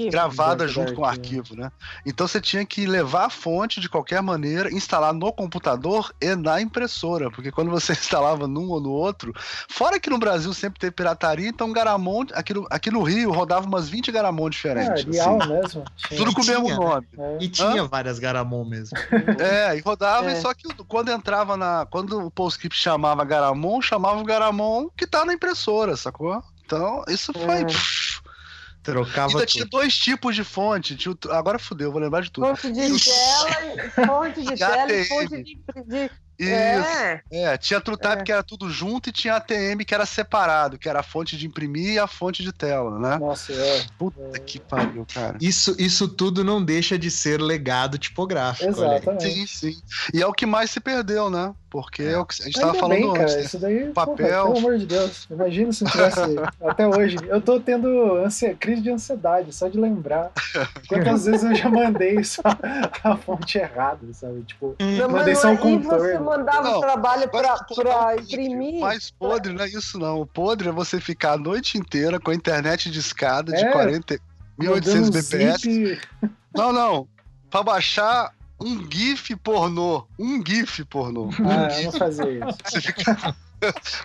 gravada 0.09 0.67
junto 0.67 0.93
com 0.93 1.01
o 1.01 1.05
arquivo, 1.05 1.55
né? 1.55 1.71
Então 2.05 2.27
você 2.27 2.39
tinha 2.39 2.65
que 2.65 2.85
levar 2.85 3.25
a 3.25 3.29
fonte 3.29 3.81
de 3.81 3.89
qualquer 3.89 4.21
maneira, 4.21 4.71
instalar 4.71 5.13
no 5.13 5.33
computador 5.33 6.13
e 6.21 6.35
na 6.35 6.61
impressora, 6.61 7.31
porque 7.31 7.51
quando 7.51 7.71
você 7.71 7.93
instalava 7.93 8.47
num 8.47 8.69
ou 8.69 8.79
no 8.79 8.91
outro, 8.91 9.33
fora 9.67 9.99
que 9.99 10.09
no 10.09 10.19
Brasil 10.19 10.53
sempre 10.53 10.79
teve 10.79 10.91
pirataria, 10.91 11.47
então 11.47 11.73
Garamond, 11.73 12.31
aqui 12.33 12.53
no, 12.53 12.67
aqui 12.69 12.91
no 12.91 13.01
Rio 13.01 13.31
rodava 13.31 13.65
umas 13.65 13.89
20 13.89 14.11
Garamond 14.11 14.51
diferentes. 14.51 15.05
É, 15.05 15.11
real 15.11 15.41
assim. 15.41 15.53
mesmo. 15.53 15.83
Tudo 16.15 16.33
com 16.33 16.41
o 16.41 16.45
mesmo 16.45 16.67
né? 16.67 16.75
nome. 16.75 17.07
É. 17.17 17.37
E 17.41 17.49
tinha 17.49 17.83
Hã? 17.83 17.87
várias 17.87 18.19
Garamond 18.19 18.69
mesmo. 18.69 18.97
É, 19.39 19.75
e 19.75 19.81
rodava, 19.81 20.31
é. 20.31 20.35
só 20.35 20.53
que 20.53 20.67
quando 20.87 21.09
entrava 21.09 21.57
na. 21.57 21.85
Quando 21.89 22.25
o 22.25 22.31
PostScript 22.31 22.77
chamava 22.77 23.23
Garamond, 23.23 23.85
chamava 23.85 24.19
o 24.19 24.23
Garamond 24.23 24.89
que 24.95 25.07
tá 25.07 25.25
na 25.25 25.33
impressora, 25.33 25.95
sacou? 25.95 26.43
Então, 26.65 27.03
isso 27.07 27.31
foi. 27.33 27.61
É. 27.61 27.65
Trocava 28.85 29.33
Ainda 29.33 29.45
tinha 29.47 29.65
dois 29.65 29.95
tipos 29.95 30.35
de 30.35 30.43
fonte. 30.43 30.95
Tinha, 30.95 31.15
agora 31.31 31.57
fudeu, 31.57 31.91
vou 31.91 31.99
lembrar 31.99 32.21
de 32.21 32.31
tudo. 32.31 32.55
Fonte 32.55 32.71
de 32.71 33.03
tela, 33.03 34.07
fonte 34.07 34.41
de 34.43 34.55
tela 34.55 34.93
e 34.93 35.05
fonte 35.05 35.43
de, 35.43 35.59
de, 35.87 36.11
isso. 36.37 36.49
É. 36.49 37.21
é, 37.31 37.57
tinha 37.57 37.79
TrueType 37.79 38.21
é. 38.21 38.23
que 38.23 38.31
era 38.31 38.43
tudo 38.43 38.69
junto 38.69 39.09
e 39.09 39.11
tinha 39.11 39.35
ATM 39.35 39.83
que 39.87 39.93
era 39.93 40.05
separado, 40.05 40.77
que 40.77 40.89
era 40.89 40.99
a 40.99 41.03
fonte 41.03 41.37
de 41.37 41.47
imprimir 41.47 41.93
e 41.93 41.99
a 41.99 42.07
fonte 42.07 42.43
de 42.43 42.51
tela, 42.51 42.99
né? 42.99 43.17
Nossa, 43.17 43.53
é. 43.53 43.85
Puta 43.97 44.19
é. 44.33 44.39
que 44.39 44.59
pariu, 44.59 45.05
cara. 45.11 45.37
Isso, 45.39 45.75
isso 45.79 46.07
tudo 46.07 46.43
não 46.43 46.63
deixa 46.63 46.99
de 46.99 47.09
ser 47.09 47.41
legado 47.41 47.97
tipográfico. 47.97 48.69
Exatamente. 48.69 49.33
Sim, 49.33 49.47
sim. 49.47 49.81
E 50.13 50.21
é 50.21 50.27
o 50.27 50.33
que 50.33 50.45
mais 50.45 50.71
se 50.71 50.79
perdeu, 50.79 51.29
né? 51.29 51.53
Porque 51.75 52.03
é, 52.03 52.17
o 52.17 52.25
que 52.25 52.41
a 52.41 52.45
gente 52.45 52.55
estava 52.55 52.73
falando 52.73 53.01
bem, 53.01 53.09
antes. 53.09 53.19
Cara, 53.19 53.35
né? 53.35 53.41
Isso 53.41 53.59
daí, 53.59 53.91
papel. 53.91 54.15
Porra, 54.15 54.53
pelo 54.53 54.57
amor 54.59 54.77
de 54.77 54.85
Deus. 54.85 55.27
Imagina 55.29 55.73
se 55.73 55.83
não 55.83 55.91
tivesse 55.91 56.21
até 56.65 56.87
hoje. 56.87 57.17
Eu 57.27 57.41
tô 57.41 57.59
tendo 57.59 58.15
ansia, 58.15 58.55
crise 58.55 58.81
de 58.81 58.91
ansiedade, 58.91 59.51
só 59.51 59.67
de 59.67 59.77
lembrar. 59.77 60.31
Quantas 60.87 61.25
vezes 61.25 61.43
eu 61.43 61.53
já 61.53 61.69
mandei 61.69 62.23
só 62.23 62.43
a 63.03 63.17
fonte 63.17 63.57
errada, 63.57 63.99
sabe? 64.13 64.41
Tipo, 64.43 64.73
não, 64.79 65.09
mandei 65.09 65.35
só 65.35 65.49
um 65.49 65.57
contorno 65.57 66.23
mandava 66.23 66.77
o 66.77 66.79
trabalho 66.79 67.29
para 67.29 68.15
imprimir. 68.21 68.79
Mais 68.79 69.11
podre 69.11 69.51
não 69.51 69.65
é 69.65 69.67
isso, 69.67 69.99
não. 69.99 70.21
O 70.21 70.25
podre 70.25 70.69
é 70.69 70.71
você 70.71 71.01
ficar 71.01 71.33
a 71.33 71.37
noite 71.37 71.77
inteira 71.77 72.21
com 72.21 72.31
a 72.31 72.35
internet 72.35 72.89
de 72.89 72.99
escada 72.99 73.51
de 73.51 73.65
é, 73.65 73.71
40, 73.73 74.17
1800 74.57 75.09
bps. 75.09 75.99
Não, 76.55 76.71
não. 76.71 77.05
Para 77.49 77.63
baixar 77.63 78.31
um 78.59 78.89
GIF 78.89 79.35
pornô. 79.37 80.05
Um 80.17 80.43
GIF 80.45 80.83
pornô. 80.85 81.29
Ah, 81.39 81.73
eu 81.79 81.85
não 81.85 81.91
fazia 81.91 82.31
isso. 82.31 82.57
Você 82.65 82.81
fica 82.81 83.35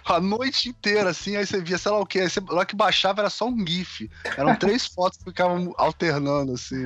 a 0.04 0.20
noite 0.20 0.68
inteira, 0.68 1.10
assim, 1.10 1.36
aí 1.36 1.44
você 1.44 1.60
via, 1.60 1.76
sei 1.76 1.92
lá 1.92 1.98
o 1.98 2.06
que, 2.06 2.20
aí 2.20 2.30
você, 2.30 2.40
lá 2.48 2.64
que 2.64 2.74
baixava 2.74 3.20
era 3.20 3.28
só 3.28 3.46
um 3.46 3.66
GIF. 3.66 4.10
Eram 4.36 4.54
três 4.56 4.86
fotos 4.86 5.18
que 5.18 5.24
ficavam 5.24 5.74
alternando, 5.76 6.52
assim. 6.52 6.84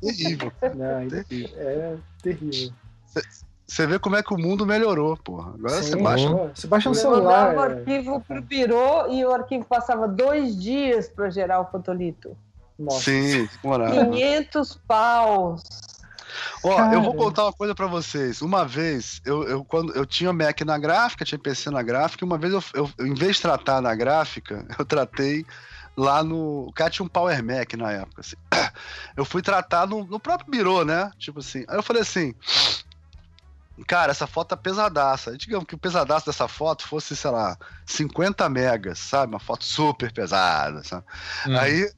Terrível. 0.00 0.52
Não, 0.74 1.08
terrível. 1.08 1.56
É 1.58 1.96
terrível. 2.22 2.72
Você 3.66 3.86
vê 3.86 3.98
como 4.00 4.16
é 4.16 4.22
que 4.22 4.34
o 4.34 4.38
mundo 4.38 4.66
melhorou, 4.66 5.16
porra. 5.16 5.52
Agora 5.54 5.80
Sim, 5.80 5.90
você 5.90 5.96
baixa. 5.96 6.28
Você 6.54 6.66
baixa 6.66 6.88
no 6.88 6.94
celular. 6.94 7.50
Eu 7.50 7.56
mandava 7.56 7.56
o 7.56 7.78
arquivo 7.78 8.20
pro 8.20 8.42
birô 8.42 9.08
e 9.08 9.24
o 9.24 9.32
arquivo 9.32 9.64
passava 9.64 10.08
dois 10.08 10.60
dias 10.60 11.08
para 11.08 11.30
gerar 11.30 11.60
o 11.60 11.70
fotolito. 11.70 12.36
Nossa. 12.76 13.02
Sim, 13.02 13.48
morava. 13.62 14.06
500 14.06 14.80
paus. 14.88 15.62
Ó, 16.62 16.76
Cara. 16.76 16.94
eu 16.94 17.02
vou 17.02 17.14
contar 17.14 17.44
uma 17.44 17.52
coisa 17.52 17.74
para 17.74 17.86
vocês. 17.86 18.42
Uma 18.42 18.64
vez, 18.64 19.20
eu, 19.24 19.42
eu, 19.44 19.64
quando 19.64 19.94
eu 19.94 20.06
tinha 20.06 20.32
Mac 20.32 20.60
na 20.62 20.78
gráfica, 20.78 21.24
tinha 21.24 21.38
PC 21.38 21.70
na 21.70 21.82
gráfica, 21.82 22.24
e 22.24 22.26
uma 22.26 22.38
vez 22.38 22.52
eu, 22.52 22.64
eu, 22.74 22.90
em 23.06 23.14
vez 23.14 23.36
de 23.36 23.42
tratar 23.42 23.80
na 23.80 23.94
gráfica, 23.94 24.66
eu 24.78 24.84
tratei 24.84 25.44
lá 25.96 26.22
no. 26.22 26.68
O 26.68 26.72
cara 26.72 26.90
tinha 26.90 27.04
um 27.04 27.08
Power 27.08 27.42
Mac 27.44 27.74
na 27.74 27.92
época. 27.92 28.20
Assim. 28.20 28.36
Eu 29.16 29.24
fui 29.24 29.42
tratar 29.42 29.86
no, 29.86 30.04
no 30.04 30.18
próprio 30.18 30.50
birô, 30.50 30.84
né? 30.84 31.10
Tipo 31.18 31.40
assim. 31.40 31.64
Aí 31.68 31.76
eu 31.76 31.82
falei 31.82 32.00
assim: 32.00 32.34
Cara, 33.86 34.10
essa 34.10 34.26
foto 34.26 34.48
tá 34.48 34.56
pesadaça. 34.56 35.36
Digamos 35.36 35.66
que 35.66 35.74
o 35.74 35.78
pesadaço 35.78 36.26
dessa 36.26 36.48
foto 36.48 36.86
fosse, 36.86 37.16
sei 37.16 37.30
lá, 37.30 37.56
50 37.86 38.48
megas, 38.48 38.98
sabe? 38.98 39.32
Uma 39.32 39.40
foto 39.40 39.64
super 39.64 40.12
pesada, 40.12 40.82
sabe? 40.84 41.04
Hum. 41.46 41.58
Aí 41.58 41.90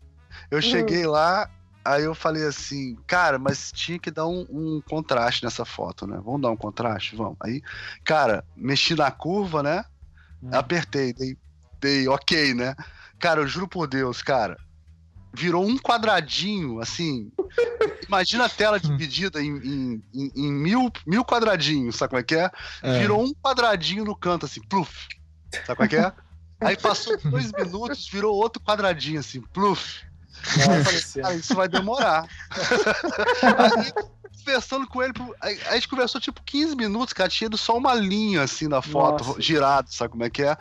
eu 0.50 0.58
hum. 0.58 0.62
cheguei 0.62 1.06
lá, 1.06 1.48
aí 1.84 2.04
eu 2.04 2.14
falei 2.14 2.44
assim, 2.44 2.96
cara, 3.06 3.38
mas 3.38 3.72
tinha 3.72 3.98
que 3.98 4.10
dar 4.10 4.26
um, 4.26 4.46
um, 4.50 4.82
contraste 4.88 5.44
nessa 5.44 5.64
foto, 5.64 6.06
né? 6.06 6.20
Vamos 6.24 6.42
dar 6.42 6.50
um 6.50 6.56
contraste? 6.56 7.16
Vamos. 7.16 7.36
Aí, 7.40 7.62
cara, 8.04 8.44
mexi 8.56 8.94
na 8.94 9.10
curva, 9.10 9.62
né? 9.62 9.84
Hum. 10.42 10.50
Apertei, 10.52 11.12
dei, 11.12 11.36
dei 11.80 12.08
ok, 12.08 12.54
né? 12.54 12.74
Cara, 13.18 13.40
eu 13.40 13.46
juro 13.46 13.68
por 13.68 13.86
Deus, 13.86 14.22
cara, 14.22 14.56
virou 15.34 15.64
um 15.64 15.78
quadradinho, 15.78 16.80
assim. 16.80 17.32
Imagina 18.06 18.44
a 18.44 18.48
tela 18.48 18.78
dividida 18.80 19.42
em, 19.42 19.56
em, 19.56 20.02
em, 20.14 20.32
em, 20.34 20.52
mil, 20.52 20.90
mil 21.06 21.24
quadradinhos, 21.24 21.96
sabe 21.96 22.10
como 22.10 22.20
é 22.20 22.24
que 22.24 22.34
é? 22.34 22.50
é? 22.82 22.98
Virou 22.98 23.24
um 23.24 23.32
quadradinho 23.34 24.04
no 24.04 24.16
canto, 24.16 24.46
assim, 24.46 24.60
pluf. 24.62 25.08
Sabe 25.66 25.76
como 25.76 25.86
é 25.86 25.88
que 25.88 25.96
é? 25.96 26.12
Aí 26.60 26.76
passou 26.76 27.18
dois 27.18 27.50
minutos, 27.52 28.08
virou 28.08 28.36
outro 28.36 28.62
quadradinho, 28.62 29.20
assim, 29.20 29.40
pluf. 29.40 30.04
Falei, 30.84 31.02
ah, 31.24 31.34
isso 31.34 31.54
vai 31.54 31.68
demorar. 31.68 32.26
Aí, 33.42 33.92
conversando 34.44 34.86
com 34.86 35.02
ele. 35.02 35.12
A 35.40 35.74
gente 35.74 35.88
conversou 35.88 36.20
tipo 36.20 36.42
15 36.42 36.76
minutos, 36.76 37.12
cara. 37.12 37.28
Tinha 37.28 37.50
só 37.56 37.76
uma 37.76 37.94
linha 37.94 38.42
assim 38.42 38.68
na 38.68 38.82
foto, 38.82 39.24
Nossa. 39.24 39.40
girado, 39.40 39.92
sabe 39.92 40.10
como 40.10 40.24
é 40.24 40.30
que 40.30 40.42
é? 40.42 40.56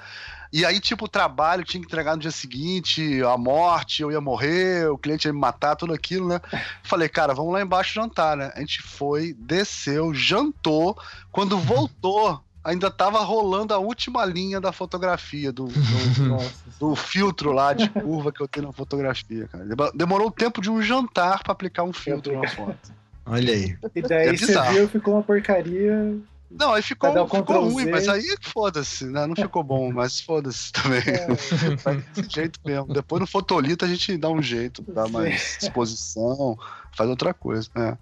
E 0.54 0.66
aí, 0.66 0.82
tipo, 0.82 1.06
o 1.06 1.08
trabalho 1.08 1.64
tinha 1.64 1.80
que 1.80 1.88
entregar 1.88 2.14
no 2.14 2.22
dia 2.22 2.32
seguinte, 2.32 3.22
a 3.24 3.38
morte, 3.38 4.02
eu 4.02 4.12
ia 4.12 4.20
morrer, 4.20 4.92
o 4.92 4.98
cliente 4.98 5.26
ia 5.26 5.34
me 5.34 5.40
matar, 5.40 5.78
tudo 5.78 5.94
aquilo, 5.94 6.28
né? 6.28 6.42
Falei, 6.84 7.08
cara, 7.08 7.34
vamos 7.34 7.54
lá 7.54 7.62
embaixo 7.62 7.94
jantar, 7.94 8.36
né? 8.36 8.52
A 8.54 8.60
gente 8.60 8.82
foi, 8.82 9.34
desceu, 9.34 10.14
jantou. 10.14 10.98
Quando 11.32 11.58
voltou, 11.58 12.44
ainda 12.64 12.92
tava 12.92 13.20
rolando 13.20 13.74
a 13.74 13.78
última 13.78 14.26
linha 14.26 14.60
da 14.60 14.72
fotografia, 14.72 15.52
do, 15.52 15.66
do, 15.66 16.38
do, 16.80 16.96
filtro 16.96 17.52
lá 17.52 17.74
de 17.74 17.90
curva 17.90 18.32
que 18.32 18.42
eu 18.42 18.48
tenho 18.48 18.68
na 18.68 18.74
fotografia, 18.74 19.48
cara. 19.48 19.66
Demorou 19.94 20.28
o 20.28 20.32
tempo 20.32 20.62
de 20.62 20.70
um 20.70 20.82
jantar 20.82 21.44
para 21.44 21.52
aplicar 21.52 21.84
um 21.84 21.94
filtro 21.94 22.40
na 22.40 22.48
foto. 22.48 22.94
Olha 23.26 23.54
aí. 23.54 23.78
E 23.96 24.02
daí 24.02 24.30
é 24.30 24.38
você 24.38 24.62
viu, 24.72 24.88
ficou 24.88 25.16
uma 25.16 25.24
porcaria. 25.24 26.18
Não, 26.58 26.74
aí 26.74 26.82
ficou, 26.82 27.12
ficou 27.28 27.70
ruim, 27.70 27.90
mas 27.90 28.08
aí 28.10 28.36
foda-se, 28.42 29.06
né? 29.06 29.26
Não 29.26 29.36
ficou 29.36 29.64
bom, 29.64 29.92
mas 29.92 30.20
foda-se 30.20 30.72
também. 30.72 31.00
É. 31.00 31.36
Faz 31.78 32.04
desse 32.06 32.30
jeito 32.30 32.60
mesmo. 32.66 32.94
Depois 32.94 33.20
no 33.20 33.28
fotolito 33.28 33.86
a 33.86 33.88
gente 33.88 34.18
dá 34.18 34.30
um 34.30 34.42
jeito, 34.42 34.84
dá 34.88 35.08
mais 35.08 35.58
disposição, 35.60 36.58
faz 36.92 37.10
outra 37.10 37.34
coisa. 37.34 37.70
Né? 37.76 37.98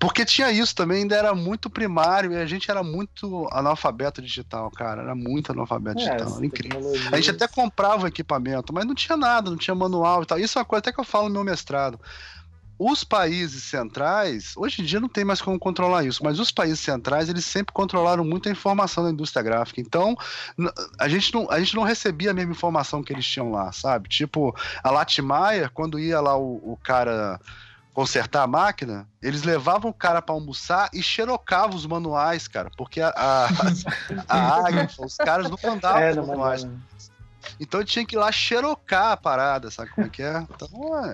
Porque 0.00 0.24
tinha 0.24 0.50
isso 0.50 0.74
também, 0.74 1.02
ainda 1.02 1.16
era 1.16 1.34
muito 1.34 1.70
primário 1.70 2.32
e 2.32 2.36
a 2.36 2.46
gente 2.46 2.70
era 2.70 2.82
muito 2.82 3.48
analfabeto 3.52 4.20
digital, 4.20 4.70
cara. 4.70 5.02
Era 5.02 5.14
muito 5.14 5.52
analfabeto 5.52 6.00
é, 6.00 6.04
digital. 6.04 6.36
Era 6.36 6.46
incrível. 6.46 6.92
A 7.12 7.16
gente 7.16 7.30
até 7.30 7.46
comprava 7.46 8.04
o 8.04 8.08
equipamento, 8.08 8.72
mas 8.72 8.84
não 8.84 8.94
tinha 8.94 9.16
nada, 9.16 9.50
não 9.50 9.56
tinha 9.56 9.74
manual 9.74 10.22
e 10.22 10.26
tal. 10.26 10.38
Isso 10.38 10.58
é 10.58 10.60
uma 10.60 10.66
coisa 10.66 10.80
até 10.80 10.92
que 10.92 11.00
eu 11.00 11.04
falo 11.04 11.28
no 11.28 11.34
meu 11.34 11.44
mestrado 11.44 11.98
os 12.84 13.04
países 13.04 13.62
centrais, 13.62 14.54
hoje 14.56 14.82
em 14.82 14.84
dia 14.84 14.98
não 14.98 15.08
tem 15.08 15.24
mais 15.24 15.40
como 15.40 15.56
controlar 15.56 16.04
isso, 16.04 16.24
mas 16.24 16.40
os 16.40 16.50
países 16.50 16.80
centrais, 16.80 17.28
eles 17.28 17.44
sempre 17.44 17.72
controlaram 17.72 18.24
muito 18.24 18.48
a 18.48 18.52
informação 18.52 19.04
da 19.04 19.10
indústria 19.10 19.40
gráfica. 19.40 19.80
Então, 19.80 20.16
a 20.98 21.08
gente 21.08 21.32
não, 21.32 21.48
a 21.48 21.60
gente 21.60 21.76
não 21.76 21.84
recebia 21.84 22.32
a 22.32 22.34
mesma 22.34 22.50
informação 22.50 23.02
que 23.02 23.12
eles 23.12 23.24
tinham 23.24 23.52
lá, 23.52 23.70
sabe? 23.70 24.08
Tipo, 24.08 24.52
a 24.82 24.90
Latimaia, 24.90 25.70
quando 25.72 25.96
ia 25.96 26.20
lá 26.20 26.36
o, 26.36 26.72
o 26.72 26.78
cara 26.82 27.38
consertar 27.94 28.42
a 28.42 28.46
máquina, 28.48 29.06
eles 29.22 29.44
levavam 29.44 29.90
o 29.90 29.94
cara 29.94 30.20
para 30.20 30.34
almoçar 30.34 30.90
e 30.92 31.02
xerocavam 31.02 31.76
os 31.76 31.86
manuais, 31.86 32.48
cara, 32.48 32.70
porque 32.76 33.00
a, 33.00 33.12
a, 33.14 33.48
a 34.28 34.66
Águia, 34.66 34.88
os 34.98 35.16
caras 35.16 35.48
não 35.48 35.58
mandavam 35.62 36.00
é, 36.00 36.14
não 36.14 36.26
manuais. 36.26 36.66
Então 37.58 37.84
tinha 37.84 38.04
que 38.04 38.16
ir 38.16 38.18
lá 38.18 38.30
xerocar 38.30 39.12
a 39.12 39.16
parada, 39.16 39.70
sabe 39.70 39.90
como 39.90 40.06
é 40.06 40.10
que 40.10 40.22
é? 40.22 40.46
Então, 40.54 40.68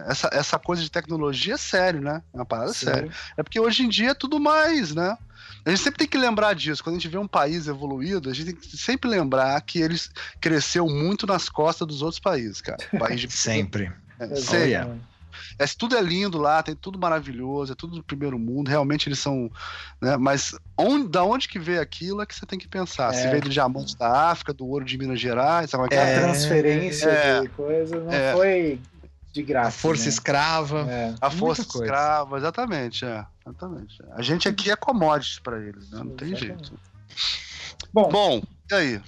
essa, 0.06 0.28
essa 0.32 0.58
coisa 0.58 0.82
de 0.82 0.90
tecnologia 0.90 1.54
é 1.54 1.58
sério, 1.58 2.00
né? 2.00 2.22
É 2.32 2.36
uma 2.36 2.46
parada 2.46 2.72
Sim. 2.72 2.86
séria. 2.86 3.10
É 3.36 3.42
porque 3.42 3.60
hoje 3.60 3.84
em 3.84 3.88
dia 3.88 4.10
é 4.10 4.14
tudo 4.14 4.38
mais, 4.40 4.94
né? 4.94 5.16
A 5.64 5.70
gente 5.70 5.82
sempre 5.82 5.98
tem 5.98 6.08
que 6.08 6.18
lembrar 6.18 6.54
disso. 6.54 6.82
Quando 6.82 6.96
a 6.96 6.98
gente 6.98 7.10
vê 7.10 7.18
um 7.18 7.28
país 7.28 7.66
evoluído, 7.66 8.30
a 8.30 8.32
gente 8.32 8.46
tem 8.46 8.54
que 8.54 8.76
sempre 8.76 9.08
lembrar 9.08 9.60
que 9.60 9.80
ele 9.80 9.96
cresceu 10.40 10.86
muito 10.86 11.26
nas 11.26 11.48
costas 11.48 11.86
dos 11.86 12.02
outros 12.02 12.20
países, 12.20 12.60
cara. 12.60 12.78
País 12.98 13.20
de... 13.20 13.30
sempre. 13.32 13.92
É, 14.18 14.34
sempre. 14.36 15.00
É, 15.58 15.64
tudo 15.66 15.96
é 15.96 16.00
lindo 16.00 16.38
lá, 16.38 16.62
tem 16.62 16.74
tudo 16.74 16.98
maravilhoso, 16.98 17.72
é 17.72 17.76
tudo 17.76 17.96
do 17.96 18.02
primeiro 18.02 18.38
mundo, 18.38 18.68
realmente 18.68 19.08
eles 19.08 19.18
são. 19.18 19.50
Né, 20.00 20.16
mas 20.16 20.54
onde, 20.76 21.08
da 21.08 21.24
onde 21.24 21.48
que 21.48 21.58
veio 21.58 21.80
aquilo 21.80 22.22
é 22.22 22.26
que 22.26 22.34
você 22.34 22.46
tem 22.46 22.58
que 22.58 22.68
pensar. 22.68 23.12
É. 23.12 23.16
Se 23.16 23.28
veio 23.28 23.42
do 23.42 23.48
diamante 23.48 23.96
da 23.96 24.30
África, 24.30 24.52
do 24.52 24.66
ouro 24.66 24.84
de 24.84 24.96
Minas 24.98 25.20
Gerais, 25.20 25.70
sabe 25.70 25.94
é, 25.94 25.96
é, 25.96 26.16
a 26.16 26.20
transferência 26.20 27.08
é, 27.08 27.40
de 27.42 27.48
coisa 27.48 28.00
não 28.00 28.12
é. 28.12 28.32
foi 28.32 28.80
de 29.32 29.42
graça. 29.42 29.68
A 29.68 29.72
força 29.72 30.04
né? 30.04 30.08
escrava. 30.08 30.80
É. 30.90 31.14
A 31.20 31.30
força 31.30 31.62
escrava, 31.62 32.36
exatamente, 32.36 33.04
é, 33.04 33.24
exatamente. 33.46 34.02
A 34.12 34.22
gente 34.22 34.48
aqui 34.48 34.70
é 34.70 34.76
commodity 34.76 35.40
para 35.40 35.58
eles, 35.60 35.90
né? 35.90 35.98
Não 35.98 36.10
tem 36.10 36.34
jeito. 36.34 36.78
Bom, 37.92 38.08
Bom 38.08 38.42
e 38.70 38.74
aí? 38.74 39.00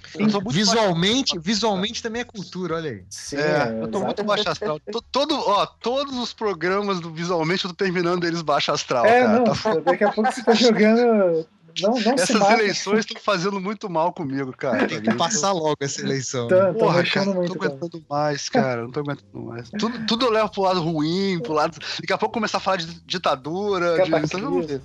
Visualmente, 0.51 1.39
visualmente 1.39 2.03
também 2.03 2.23
é 2.23 2.24
cultura, 2.24 2.77
olha 2.77 2.91
aí. 2.91 3.05
Sim, 3.11 3.37
é, 3.37 3.82
eu 3.82 3.89
tô 3.89 4.01
muito 4.01 4.24
baixo 4.24 4.49
astral. 4.49 4.81
Todo, 5.12 5.35
ó, 5.35 5.66
todos 5.66 6.16
os 6.16 6.32
programas 6.32 7.01
do 7.01 7.12
visualmente 7.12 7.65
eu 7.65 7.70
tô 7.70 7.77
terminando 7.77 8.24
eles 8.24 8.43
baixo 8.43 8.73
astral. 8.73 9.05
É, 9.05 9.23
cara. 9.23 9.39
não, 9.39 9.45
tá... 9.45 9.74
daqui 9.85 10.05
a 10.05 10.12
pouco 10.12 10.32
você 10.32 10.43
tá 10.43 10.55
jogando 10.55 11.47
não, 11.82 11.94
não 11.94 12.12
Essas 12.15 12.51
eleições 12.51 13.01
estão 13.01 13.20
fazendo 13.20 13.61
muito 13.61 13.89
mal 13.89 14.12
comigo, 14.12 14.52
cara. 14.57 14.86
Tem 14.86 15.01
que 15.01 15.15
passar 15.15 15.52
logo 15.52 15.77
essa 15.81 16.01
eleição. 16.01 16.48
Tá, 16.48 16.73
Porra, 16.73 17.05
cara, 17.05 17.27
não 17.27 17.44
tô 17.44 17.55
aguentando 17.55 18.05
mais, 18.09 18.48
cara. 18.48 18.82
Não 18.82 18.90
tô 18.90 19.01
aguentando 19.01 19.44
mais. 19.44 19.70
Tudo, 19.70 20.07
tudo 20.07 20.27
eu 20.27 20.31
levo 20.31 20.51
pro 20.51 20.62
lado 20.62 20.81
ruim, 20.81 21.40
pro 21.40 21.52
lado. 21.52 21.78
Daqui 22.01 22.12
a 22.12 22.19
pouco 22.19 22.35
começar 22.35 22.59
a 22.59 22.61
falar 22.61 22.77
de 22.78 23.01
ditadura. 23.02 23.97
De... 24.07 24.81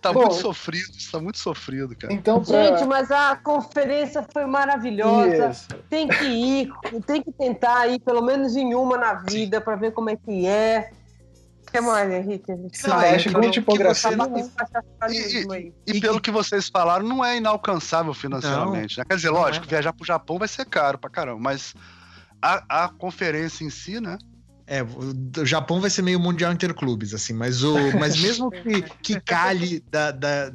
tá 0.00 0.12
Bom, 0.12 0.20
muito 0.20 0.34
sofrido, 0.36 0.90
isso 0.96 1.12
tá 1.12 1.20
muito 1.20 1.38
sofrido, 1.38 1.96
cara. 1.96 2.12
Então, 2.12 2.42
pra... 2.42 2.64
Gente, 2.64 2.84
mas 2.86 3.10
a 3.10 3.36
conferência 3.36 4.26
foi 4.32 4.46
maravilhosa. 4.46 5.50
Isso. 5.50 5.68
Tem 5.88 6.08
que 6.08 6.24
ir, 6.24 6.72
tem 7.06 7.22
que 7.22 7.32
tentar 7.32 7.86
ir 7.88 8.00
pelo 8.00 8.22
menos 8.22 8.56
em 8.56 8.74
uma 8.74 8.96
na 8.96 9.14
vida 9.14 9.60
para 9.60 9.76
ver 9.76 9.92
como 9.92 10.10
é 10.10 10.16
que 10.16 10.46
é 10.46 10.90
que 11.76 11.80
mais, 11.80 12.10
Henrique? 12.10 12.52
A 12.52 12.56
não, 12.88 13.00
é, 13.02 13.18
tipo, 13.18 13.50
tipografia 13.50 14.16
não... 14.16 14.36
e, 15.08 15.72
e, 15.86 15.96
e, 15.96 16.00
pelo 16.00 16.20
que 16.20 16.30
vocês 16.30 16.68
falaram, 16.68 17.06
não 17.06 17.24
é 17.24 17.36
inalcançável 17.36 18.14
financeiramente. 18.14 18.98
Né? 18.98 19.04
Quer 19.08 19.16
dizer, 19.16 19.30
lógico, 19.30 19.66
é. 19.66 19.68
viajar 19.68 19.92
pro 19.92 20.06
Japão 20.06 20.38
vai 20.38 20.48
ser 20.48 20.64
caro 20.66 20.98
pra 20.98 21.10
caramba, 21.10 21.40
mas 21.40 21.74
a, 22.40 22.84
a 22.84 22.88
conferência 22.88 23.64
em 23.64 23.70
si, 23.70 24.00
né? 24.00 24.16
É, 24.66 24.82
o 24.82 25.46
Japão 25.46 25.80
vai 25.80 25.90
ser 25.90 26.02
meio 26.02 26.18
mundial 26.18 26.52
interclubes, 26.52 27.14
assim, 27.14 27.32
mas, 27.32 27.62
o, 27.62 27.74
mas 27.98 28.20
mesmo 28.20 28.50
que, 28.50 28.82
que 29.00 29.20
cale 29.20 29.80
da, 29.90 30.10
da, 30.10 30.52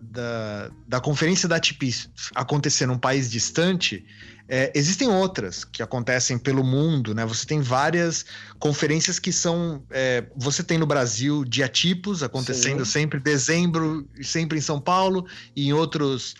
da, 0.00 0.70
da 0.88 1.00
conferência 1.00 1.48
da 1.48 1.60
TIP 1.60 1.94
acontecer 2.34 2.86
num 2.86 2.98
país 2.98 3.30
distante, 3.30 4.04
é, 4.52 4.72
existem 4.74 5.06
outras 5.06 5.64
que 5.64 5.80
acontecem 5.80 6.36
pelo 6.36 6.64
mundo, 6.64 7.14
né? 7.14 7.24
Você 7.24 7.46
tem 7.46 7.60
várias 7.60 8.26
conferências 8.58 9.20
que 9.20 9.32
são. 9.32 9.80
É, 9.90 10.24
você 10.36 10.64
tem 10.64 10.76
no 10.76 10.86
Brasil 10.86 11.44
diatipos 11.44 12.20
acontecendo 12.24 12.84
Sim. 12.84 12.90
sempre 12.90 13.20
dezembro, 13.20 14.04
sempre 14.20 14.58
em 14.58 14.60
São 14.60 14.80
Paulo, 14.80 15.24
e 15.54 15.68
em 15.68 15.72
outros 15.72 16.34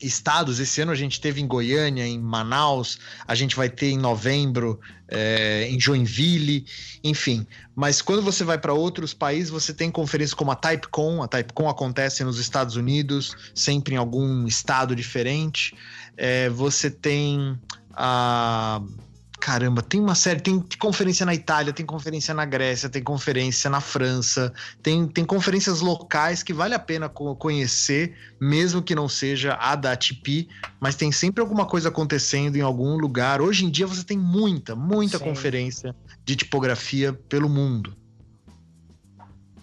estados. 0.00 0.60
Esse 0.60 0.80
ano 0.80 0.92
a 0.92 0.96
gente 0.96 1.20
teve 1.20 1.40
em 1.40 1.46
Goiânia, 1.46 2.06
em 2.06 2.18
Manaus, 2.18 2.98
a 3.26 3.34
gente 3.34 3.56
vai 3.56 3.68
ter 3.68 3.90
em 3.90 3.98
novembro 3.98 4.80
é, 5.08 5.68
em 5.70 5.80
Joinville, 5.80 6.66
enfim. 7.02 7.46
Mas 7.74 8.02
quando 8.02 8.22
você 8.22 8.44
vai 8.44 8.58
para 8.58 8.72
outros 8.72 9.14
países, 9.14 9.50
você 9.50 9.72
tem 9.72 9.90
conferências 9.90 10.34
como 10.34 10.50
a 10.50 10.56
TypeCon. 10.56 11.22
A 11.22 11.28
TypeCon 11.28 11.68
acontece 11.68 12.24
nos 12.24 12.38
Estados 12.38 12.76
Unidos, 12.76 13.36
sempre 13.54 13.94
em 13.94 13.98
algum 13.98 14.46
estado 14.46 14.94
diferente. 14.94 15.74
É, 16.16 16.48
você 16.50 16.90
tem 16.90 17.58
a. 17.92 18.82
Caramba, 19.40 19.82
tem 19.82 20.00
uma 20.00 20.14
série, 20.14 20.40
tem 20.40 20.62
conferência 20.78 21.24
na 21.26 21.34
Itália, 21.34 21.72
tem 21.72 21.84
conferência 21.84 22.32
na 22.32 22.44
Grécia, 22.44 22.88
tem 22.88 23.02
conferência 23.02 23.68
na 23.68 23.80
França, 23.80 24.52
tem, 24.82 25.06
tem 25.06 25.24
conferências 25.24 25.80
locais 25.80 26.42
que 26.42 26.52
vale 26.52 26.74
a 26.74 26.78
pena 26.78 27.08
conhecer, 27.08 28.16
mesmo 28.40 28.82
que 28.82 28.94
não 28.94 29.08
seja 29.08 29.56
a 29.60 29.76
da 29.76 29.92
ATP, 29.92 30.48
mas 30.80 30.96
tem 30.96 31.12
sempre 31.12 31.40
alguma 31.40 31.66
coisa 31.66 31.90
acontecendo 31.90 32.56
em 32.56 32.62
algum 32.62 32.96
lugar. 32.96 33.40
Hoje 33.40 33.64
em 33.66 33.70
dia 33.70 33.86
você 33.86 34.02
tem 34.02 34.18
muita, 34.18 34.74
muita 34.74 35.18
Sim. 35.18 35.24
conferência 35.24 35.94
de 36.24 36.34
tipografia 36.34 37.12
pelo 37.12 37.48
mundo. 37.48 37.94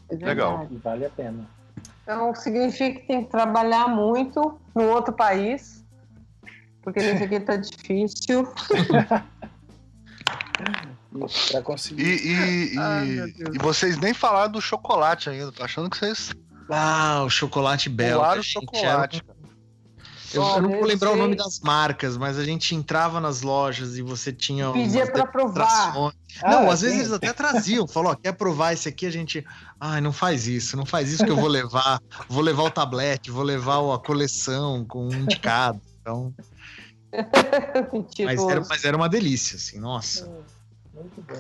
É 0.10 0.16
Legal. 0.16 0.68
Vale 0.84 1.06
a 1.06 1.10
pena. 1.10 1.50
Então 2.04 2.36
significa 2.36 3.00
que 3.00 3.08
tem 3.08 3.24
que 3.24 3.32
trabalhar 3.32 3.88
muito 3.88 4.60
no 4.76 4.84
outro 4.84 5.14
país 5.14 5.84
porque 6.84 7.00
nesse 7.00 7.24
aqui 7.24 7.40
tá 7.40 7.56
difícil. 7.56 8.48
pra 11.52 11.62
conseguir. 11.62 12.04
E, 12.04 12.74
e, 12.74 12.78
Ai, 12.78 13.34
e, 13.54 13.60
vocês 13.60 13.98
nem 13.98 14.14
falaram 14.14 14.52
do 14.52 14.62
chocolate 14.62 15.30
ainda. 15.30 15.52
Tô 15.52 15.64
achando 15.64 15.90
que 15.90 15.98
vocês. 15.98 16.32
Ah, 16.70 17.24
o 17.26 17.30
chocolate 17.30 17.90
belga. 17.90 18.18
Claro, 18.18 18.40
o 18.40 18.44
chocolate. 18.44 19.24
Eu, 20.34 20.42
eu, 20.42 20.62
não 20.64 20.70
vou 20.72 20.84
lembrar 20.84 21.10
sei. 21.10 21.18
o 21.18 21.22
nome 21.22 21.36
das 21.36 21.60
marcas, 21.60 22.18
mas 22.18 22.40
a 22.40 22.44
gente 22.44 22.74
entrava 22.74 23.20
nas 23.22 23.44
lojas 23.44 23.98
e 23.98 24.02
você 24.02 24.34
tinha. 24.34 24.72
Pedia 24.72 25.06
para 25.06 25.28
provar. 25.28 25.94
Ah, 26.42 26.50
não, 26.50 26.72
às 26.72 26.80
sim. 26.80 26.86
vezes 26.86 27.00
eles 27.02 27.12
até 27.12 27.32
traziam. 27.32 27.88
Falou, 27.88 28.16
quer 28.16 28.34
provar 28.34 28.74
esse 28.74 28.90
aqui? 28.90 29.06
A 29.06 29.12
gente. 29.12 29.46
Ai, 29.80 30.02
não 30.02 30.12
faz 30.12 30.48
isso, 30.48 30.76
não 30.76 30.86
faz 30.86 31.12
isso 31.12 31.24
que 31.24 31.30
eu 31.30 31.36
vou 31.36 31.48
levar. 31.48 32.02
vou 32.28 32.42
levar 32.42 32.64
o 32.64 32.72
tablete, 32.72 33.30
vou 33.30 33.44
levar 33.44 33.78
a 33.94 34.00
coleção 34.00 34.84
com 34.86 35.08
um 35.08 35.14
indicado. 35.14 35.80
Então. 36.02 36.34
mas, 38.26 38.40
era, 38.48 38.62
mas 38.68 38.84
era 38.84 38.98
uma 38.98 39.10
delícia, 39.10 39.56
assim, 39.56 39.80
nossa. 39.80 40.28
Muito 40.94 41.22
bem. 41.22 41.40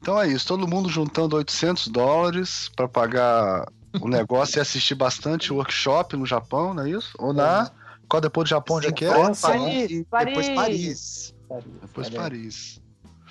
Então 0.00 0.20
é 0.20 0.28
isso, 0.28 0.46
todo 0.46 0.68
mundo 0.68 0.88
juntando 0.88 1.36
800 1.36 1.88
dólares 1.88 2.70
para 2.76 2.88
pagar 2.88 3.66
o 4.00 4.08
negócio 4.08 4.58
e 4.58 4.60
assistir 4.60 4.94
bastante 4.94 5.52
workshop 5.52 6.16
no 6.16 6.26
Japão, 6.26 6.74
não 6.74 6.84
é 6.84 6.90
isso? 6.90 7.12
Ou 7.18 7.32
na. 7.32 7.70
Qual 8.08 8.20
depois 8.20 8.44
do 8.44 8.50
Japão, 8.50 8.76
onde 8.76 8.86
é 8.86 8.92
que 8.92 9.04
é? 9.04 9.10
Paris, 9.10 9.40
Paris. 9.40 9.88
Depois 9.88 10.48
Paris. 10.50 10.54
Paris. 10.54 11.34
Depois 11.82 12.08
Paris. 12.10 12.82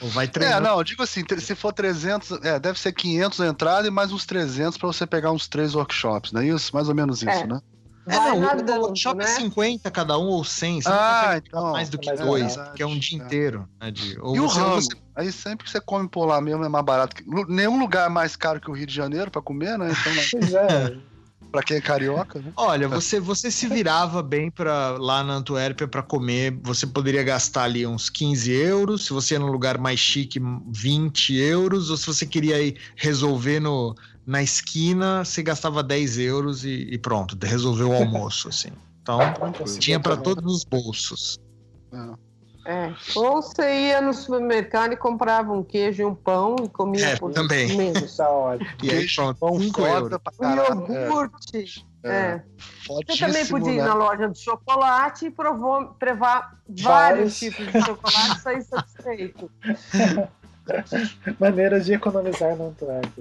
Ou 0.02 0.10
vai 0.10 0.28
treinar. 0.28 0.58
É, 0.58 0.60
não, 0.60 0.84
digo 0.84 1.02
assim, 1.02 1.24
se 1.40 1.56
for 1.56 1.72
300, 1.72 2.44
é, 2.44 2.60
deve 2.60 2.78
ser 2.78 2.92
500 2.92 3.40
a 3.40 3.48
entrada 3.48 3.88
e 3.88 3.92
mais 3.92 4.12
uns 4.12 4.26
300 4.26 4.78
para 4.78 4.88
você 4.88 5.08
pegar 5.08 5.32
uns 5.32 5.48
três 5.48 5.76
workshops, 5.76 6.34
não 6.34 6.42
é 6.42 6.48
isso? 6.48 6.76
Mais 6.76 6.90
ou 6.90 6.96
menos 6.96 7.22
isso, 7.22 7.30
é. 7.30 7.48
né? 7.48 7.62
É, 8.08 8.16
não, 8.18 8.40
nadando, 8.40 8.82
o 8.82 8.86
workshop 8.86 9.22
é 9.22 9.26
né? 9.26 9.32
é 9.32 9.36
50 9.36 9.92
cada 9.92 10.18
um 10.18 10.28
ou 10.28 10.44
100. 10.44 10.82
Você 10.82 10.90
ah, 10.90 11.42
então. 11.44 11.72
Mais 11.72 11.90
do 11.90 11.98
que 11.98 12.12
dois, 12.14 12.56
que 12.76 12.84
é 12.84 12.86
um 12.86 12.98
dia 12.98 13.20
é. 13.20 13.24
inteiro. 13.24 13.68
Né, 13.82 13.92
de, 13.92 14.14
e 14.14 14.20
o 14.20 14.48
rango? 14.48 14.76
Você... 14.76 14.96
Aí 15.16 15.32
sempre 15.32 15.66
que 15.66 15.72
você 15.72 15.80
come 15.80 16.08
por 16.08 16.26
lá 16.26 16.40
mesmo 16.42 16.64
é 16.64 16.70
mais 16.70 16.86
barato. 16.86 17.16
Nenhum 17.48 17.80
lugar 17.80 18.08
é 18.08 18.10
mais 18.10 18.36
caro 18.36 18.60
que 18.60 18.70
o 18.70 18.74
Rio 18.74 18.86
de 18.86 18.94
Janeiro 18.94 19.32
para 19.32 19.42
comer, 19.42 19.78
né? 19.78 19.92
Então, 19.92 20.14
pois 20.32 20.54
é. 20.54 20.98
Pra 21.52 21.64
quem 21.64 21.78
é 21.78 21.82
carioca, 21.82 22.40
né? 22.40 22.52
Olha, 22.58 22.86
você, 22.86 23.18
você 23.18 23.50
se 23.50 23.68
virava 23.68 24.22
bem 24.22 24.52
para 24.52 24.98
lá 25.00 25.24
na 25.24 25.36
Antuérpia 25.36 25.88
para 25.88 26.04
comer. 26.04 26.60
Você 26.64 26.86
poderia 26.86 27.24
gastar 27.24 27.64
ali 27.64 27.88
uns 27.88 28.10
15 28.10 28.52
euros. 28.52 29.06
Se 29.06 29.14
você 29.14 29.36
ia 29.36 29.40
num 29.40 29.50
lugar 29.50 29.78
mais 29.78 29.98
chique, 29.98 30.38
20 30.68 31.34
euros. 31.34 31.90
Ou 31.90 31.96
se 31.96 32.08
você 32.08 32.26
queria 32.26 32.62
ir 32.62 32.78
resolver 32.98 33.62
no, 33.62 33.96
na 34.26 34.42
esquina, 34.42 35.24
você 35.24 35.44
gastava 35.44 35.84
10 35.84 36.18
euros 36.20 36.66
e, 36.66 36.88
e 36.92 36.98
pronto, 36.98 37.38
resolveu 37.42 37.90
o 37.90 37.94
almoço, 37.96 38.50
assim. 38.50 38.70
Então, 39.02 39.20
tinha 39.80 40.00
para 40.00 40.18
todos 40.18 40.52
os 40.52 40.64
bolsos. 40.64 41.40
É. 41.94 42.26
É. 42.66 42.92
Ou 43.16 43.44
você 43.44 43.90
ia 43.90 44.02
no 44.02 44.12
supermercado 44.12 44.94
e 44.94 44.98
comprava 44.98 45.54
um 45.54 45.64
queijo 45.64 46.02
e 46.02 46.06
um 46.06 46.16
pão 46.16 46.56
e 46.64 46.68
comia 46.68 47.10
é, 47.10 47.16
por 47.16 47.32
também. 47.32 47.94
Tá 48.18 48.28
ótimo. 48.28 48.70
E 48.82 48.90
aí, 48.90 49.08
pronto, 49.14 49.40
pão 49.40 49.60
foda 49.72 50.20
pra 50.20 50.34
caralho. 50.34 50.82
Um 50.82 50.92
iogurte. 50.92 51.86
É. 52.04 52.10
é. 52.10 52.44
Você 52.88 53.20
também 53.20 53.46
podia 53.46 53.72
ir 53.72 53.78
né? 53.78 53.84
na 53.84 53.94
loja 53.94 54.28
de 54.28 54.40
chocolate 54.40 55.28
e 55.28 55.30
provou, 55.30 55.94
provar 56.00 56.60
vários 56.68 57.38
tipos 57.38 57.68
de 57.68 57.82
chocolate 57.82 58.32
e 58.32 58.42
sair 58.42 58.64
satisfeito. 58.64 59.52
Maneiras 61.40 61.86
de 61.86 61.94
economizar 61.94 62.56
no 62.56 62.70
Antwerp. 62.70 63.20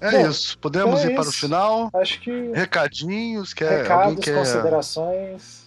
É, 0.00 0.08
é 0.08 0.10
Bom, 0.10 0.28
isso. 0.28 0.58
Podemos 0.58 1.00
então 1.00 1.10
é 1.10 1.12
ir 1.12 1.14
isso. 1.14 1.22
para 1.22 1.28
o 1.28 1.32
final? 1.32 1.90
Acho 1.94 2.20
que. 2.20 2.52
Recadinhos, 2.52 3.54
quer, 3.54 3.82
Recados, 3.82 4.24
quer... 4.24 4.34
considerações. 4.34 5.64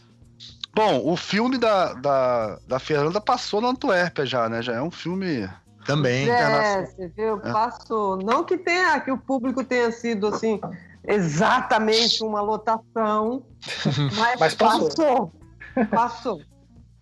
Bom, 0.74 1.02
o 1.12 1.18
filme 1.18 1.58
da, 1.58 1.94
da, 1.94 2.60
da 2.68 2.80
Fernanda 2.80 3.20
passou 3.20 3.60
na 3.60 3.70
Antuérpia 3.70 4.26
já, 4.28 4.48
né? 4.48 4.62
Já 4.62 4.74
é 4.74 4.82
um 4.82 4.92
filme. 4.92 5.50
Também. 5.86 6.30
É, 6.30 6.86
você 6.86 7.08
viu, 7.08 7.38
é. 7.38 7.52
passou. 7.52 8.18
Não 8.18 8.44
que 8.44 8.58
tenha, 8.58 9.00
que 9.00 9.10
o 9.10 9.18
público 9.18 9.64
tenha 9.64 9.92
sido 9.92 10.28
assim, 10.28 10.60
exatamente 11.08 12.22
uma 12.24 12.42
lotação, 12.42 13.44
mas, 14.18 14.40
mas 14.40 14.54
passou. 14.54 14.90
Passou. 14.90 15.88
passou. 15.90 16.42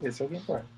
Esse 0.04 0.22
é 0.22 0.26
o 0.26 0.30
que 0.30 0.38
importa. 0.38 0.75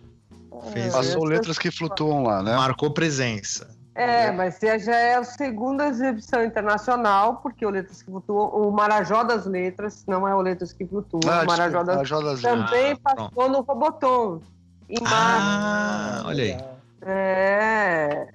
Fez 0.71 0.93
Passou 0.93 1.23
letras 1.25 1.57
que 1.57 1.71
flutuam 1.71 2.23
lá, 2.23 2.41
né? 2.41 2.55
Marcou 2.55 2.91
presença. 2.91 3.77
É, 3.97 4.31
mas 4.31 4.59
já 4.59 4.95
é 4.95 5.15
a 5.15 5.23
segunda 5.23 5.87
exibição 5.87 6.45
internacional, 6.45 7.37
porque 7.37 7.65
o 7.65 7.69
Letras 7.71 8.03
que 8.03 8.11
Flutuam, 8.11 8.49
o 8.49 8.71
Marajó 8.71 9.23
das 9.23 9.47
Letras, 9.47 10.03
não 10.05 10.27
é 10.27 10.35
o 10.35 10.39
Letras 10.39 10.71
que 10.71 10.85
Flutuam, 10.85 11.21
ah, 11.27 11.41
o 11.41 11.47
Marajó 11.47 11.81
das, 11.81 11.95
Marajó 11.95 12.21
das 12.21 12.41
também 12.41 12.91
ah, 12.91 12.97
passou 13.01 13.31
pronto. 13.31 13.51
no 13.51 13.61
Robotom, 13.61 14.41
em 14.87 15.01
março. 15.01 15.15
Ah, 15.15 16.23
olha 16.27 16.43
aí. 16.43 16.57
É. 17.01 18.27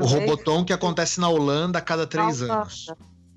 O 0.00 0.04
Robotom 0.04 0.64
que 0.64 0.72
acontece 0.72 1.20
na 1.20 1.28
Holanda 1.28 1.78
a 1.78 1.80
cada 1.80 2.04
três 2.04 2.42
anos. 2.42 2.92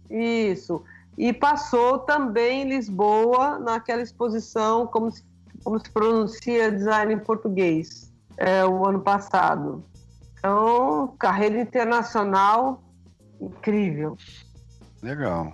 Isso. 0.10 0.84
E 1.16 1.32
passou 1.32 2.00
também 2.00 2.64
em 2.64 2.70
Lisboa, 2.70 3.60
naquela 3.60 4.02
exposição, 4.02 4.88
como 4.88 5.12
se, 5.12 5.24
como 5.64 5.80
se 5.80 5.90
pronuncia 5.92 6.72
design 6.72 7.14
em 7.14 7.20
português, 7.20 8.12
é, 8.38 8.66
o 8.66 8.86
ano 8.88 9.02
passado. 9.02 9.84
Então, 10.38 11.16
carreira 11.20 11.62
internacional 11.62 12.84
incrível. 13.40 14.18
Legal. 15.02 15.54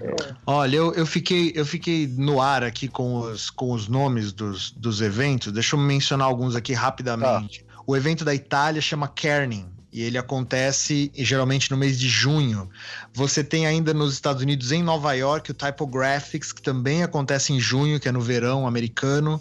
É. 0.00 0.34
Olha, 0.46 0.76
eu, 0.76 0.94
eu, 0.94 1.06
fiquei, 1.06 1.52
eu 1.54 1.66
fiquei 1.66 2.06
no 2.06 2.40
ar 2.40 2.64
aqui 2.64 2.88
com 2.88 3.16
os, 3.16 3.50
com 3.50 3.72
os 3.72 3.86
nomes 3.86 4.32
dos, 4.32 4.70
dos 4.70 5.00
eventos. 5.00 5.52
Deixa 5.52 5.76
eu 5.76 5.80
mencionar 5.80 6.26
alguns 6.26 6.56
aqui 6.56 6.72
rapidamente. 6.72 7.64
Ah. 7.68 7.82
O 7.86 7.94
evento 7.94 8.24
da 8.24 8.34
Itália 8.34 8.80
chama 8.80 9.08
Kerning 9.08 9.73
e 9.94 10.02
ele 10.02 10.18
acontece 10.18 11.12
geralmente 11.14 11.70
no 11.70 11.76
mês 11.76 11.96
de 12.00 12.08
junho. 12.08 12.68
Você 13.12 13.44
tem 13.44 13.64
ainda 13.64 13.94
nos 13.94 14.12
Estados 14.12 14.42
Unidos, 14.42 14.72
em 14.72 14.82
Nova 14.82 15.12
York, 15.12 15.52
o 15.52 15.54
Typographics, 15.54 16.52
que 16.52 16.60
também 16.60 17.04
acontece 17.04 17.52
em 17.52 17.60
junho, 17.60 18.00
que 18.00 18.08
é 18.08 18.12
no 18.12 18.20
verão 18.20 18.66
americano. 18.66 19.40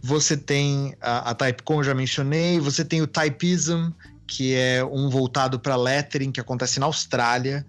Você 0.00 0.36
tem 0.36 0.94
a, 1.00 1.30
a 1.30 1.34
Typecon, 1.34 1.82
já 1.82 1.96
mencionei. 1.96 2.60
Você 2.60 2.84
tem 2.84 3.02
o 3.02 3.08
Typism, 3.08 3.90
que 4.28 4.54
é 4.54 4.84
um 4.84 5.08
voltado 5.08 5.58
para 5.58 5.74
lettering, 5.74 6.30
que 6.30 6.38
acontece 6.38 6.78
na 6.78 6.84
Austrália. 6.84 7.64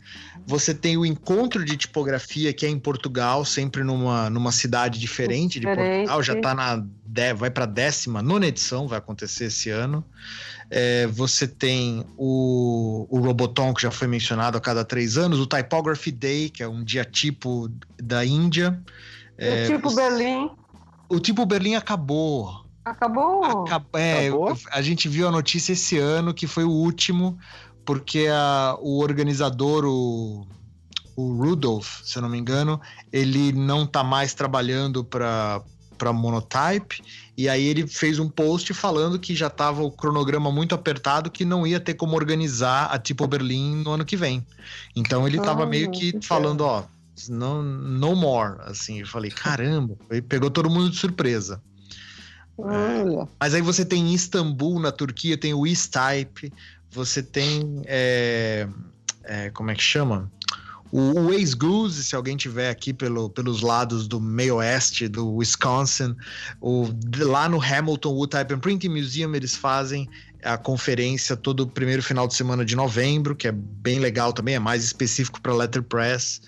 Você 0.46 0.74
tem 0.74 0.98
o 0.98 1.06
encontro 1.06 1.64
de 1.64 1.78
tipografia, 1.78 2.52
que 2.52 2.66
é 2.66 2.70
em 2.70 2.78
Portugal, 2.78 3.46
sempre 3.46 3.82
numa, 3.82 4.30
numa 4.30 4.52
cidade 4.52 5.00
diferente, 5.00 5.58
diferente. 5.58 5.82
de 5.82 5.96
Portugal. 5.96 6.24
Já 6.24 6.34
está 6.34 6.54
na. 6.54 6.86
Vai 7.38 7.50
para 7.50 7.64
a 7.64 7.68
décima, 7.68 8.22
nona 8.22 8.48
edição, 8.48 8.88
vai 8.88 9.00
acontecer 9.00 9.46
esse 9.46 9.70
ano. 9.70 10.04
É, 10.70 11.08
você 11.08 11.48
tem 11.48 12.06
o, 12.18 13.08
o 13.10 13.20
Roboton, 13.20 13.74
que 13.74 13.82
já 13.82 13.90
foi 13.90 14.08
mencionado 14.08 14.58
a 14.58 14.62
cada 14.62 14.84
três 14.84 15.18
anos, 15.18 15.40
o 15.40 15.48
Typography 15.48 16.12
Day, 16.12 16.50
que 16.50 16.62
é 16.62 16.68
um 16.68 16.84
dia 16.84 17.04
tipo 17.06 17.72
da 17.98 18.24
Índia. 18.24 18.80
É, 19.38 19.64
o 19.64 19.68
tipo 19.68 19.90
você... 19.90 19.96
Berlim. 19.96 20.52
O 21.08 21.20
tipo 21.20 21.46
Berlim 21.46 21.76
acabou. 21.76 22.69
Acabou? 22.90 23.44
Acab 23.44 23.86
é, 23.94 24.28
acabou? 24.28 24.58
A 24.72 24.82
gente 24.82 25.08
viu 25.08 25.28
a 25.28 25.32
notícia 25.32 25.74
esse 25.74 25.98
ano 25.98 26.34
que 26.34 26.48
foi 26.48 26.64
o 26.64 26.72
último, 26.72 27.38
porque 27.86 28.28
a, 28.32 28.76
o 28.80 29.00
organizador, 29.00 29.86
o, 29.86 30.48
o 31.16 31.34
Rudolph, 31.34 32.02
se 32.04 32.18
eu 32.18 32.22
não 32.22 32.30
me 32.30 32.38
engano, 32.38 32.80
ele 33.12 33.52
não 33.52 33.86
tá 33.86 34.04
mais 34.04 34.34
trabalhando 34.34 35.04
para 35.04 35.62
para 36.00 36.14
Monotype, 36.14 37.04
e 37.38 37.50
aí 37.50 37.62
ele 37.62 37.86
fez 37.86 38.20
um 38.20 38.30
post 38.30 38.74
falando 38.74 39.20
que 39.20 39.36
já 39.36 39.48
estava 39.48 39.84
o 39.84 39.92
cronograma 39.92 40.50
muito 40.50 40.74
apertado, 40.74 41.30
que 41.30 41.44
não 41.44 41.68
ia 41.68 41.78
ter 41.78 41.94
como 41.94 42.16
organizar 42.16 42.86
a 42.86 42.98
Tipo 42.98 43.28
Berlim 43.28 43.84
no 43.84 43.92
ano 43.92 44.06
que 44.06 44.16
vem. 44.16 44.48
Então 44.96 45.28
ele 45.28 45.38
estava 45.38 45.66
meio 45.66 45.92
que 45.92 46.18
falando, 46.24 46.62
ó, 46.62 46.86
no, 47.28 47.62
no 47.62 48.16
more, 48.16 48.56
assim, 48.62 49.02
eu 49.02 49.08
falei, 49.08 49.30
caramba, 49.30 49.98
pegou 50.30 50.50
todo 50.50 50.70
mundo 50.70 50.90
de 50.90 50.96
surpresa. 50.96 51.62
Olha. 52.62 53.28
Mas 53.40 53.54
aí 53.54 53.62
você 53.62 53.86
tem 53.86 54.14
Istambul, 54.14 54.80
na 54.80 54.92
Turquia, 54.92 55.38
tem 55.38 55.54
o 55.54 55.66
E-Type, 55.66 56.52
você 56.92 57.24
tem. 57.24 57.82
É, 57.86 58.68
é, 59.24 59.50
como 59.52 59.72
é 59.72 59.76
que 59.76 59.84
chama? 59.84 60.32
O, 60.92 61.20
o 61.20 61.34
Ace 61.34 61.56
Goose, 61.56 62.04
se 62.04 62.16
alguém 62.16 62.36
tiver 62.36 62.70
aqui 62.70 62.94
pelo, 62.94 63.30
pelos 63.30 63.62
lados 63.62 64.08
do 64.08 64.20
meio 64.20 64.56
oeste, 64.56 65.08
do 65.08 65.36
Wisconsin, 65.36 66.16
o, 66.60 66.88
lá 67.20 67.48
no 67.48 67.62
Hamilton 67.62 68.10
Wood 68.10 68.32
Type 68.32 68.54
and 68.56 68.60
Printing 68.60 68.90
Museum, 68.90 69.36
eles 69.36 69.56
fazem 69.56 70.10
a 70.44 70.58
conferência 70.58 71.36
todo 71.36 71.68
primeiro 71.68 72.02
final 72.02 72.28
de 72.28 72.34
semana 72.34 72.66
de 72.66 72.76
novembro, 72.76 73.36
que 73.36 73.48
é 73.48 73.52
bem 73.52 74.00
legal 74.00 74.34
também, 74.34 74.56
é 74.56 74.60
mais 74.60 74.84
específico 74.84 75.40
para 75.42 75.54
letterpress. 75.54 76.42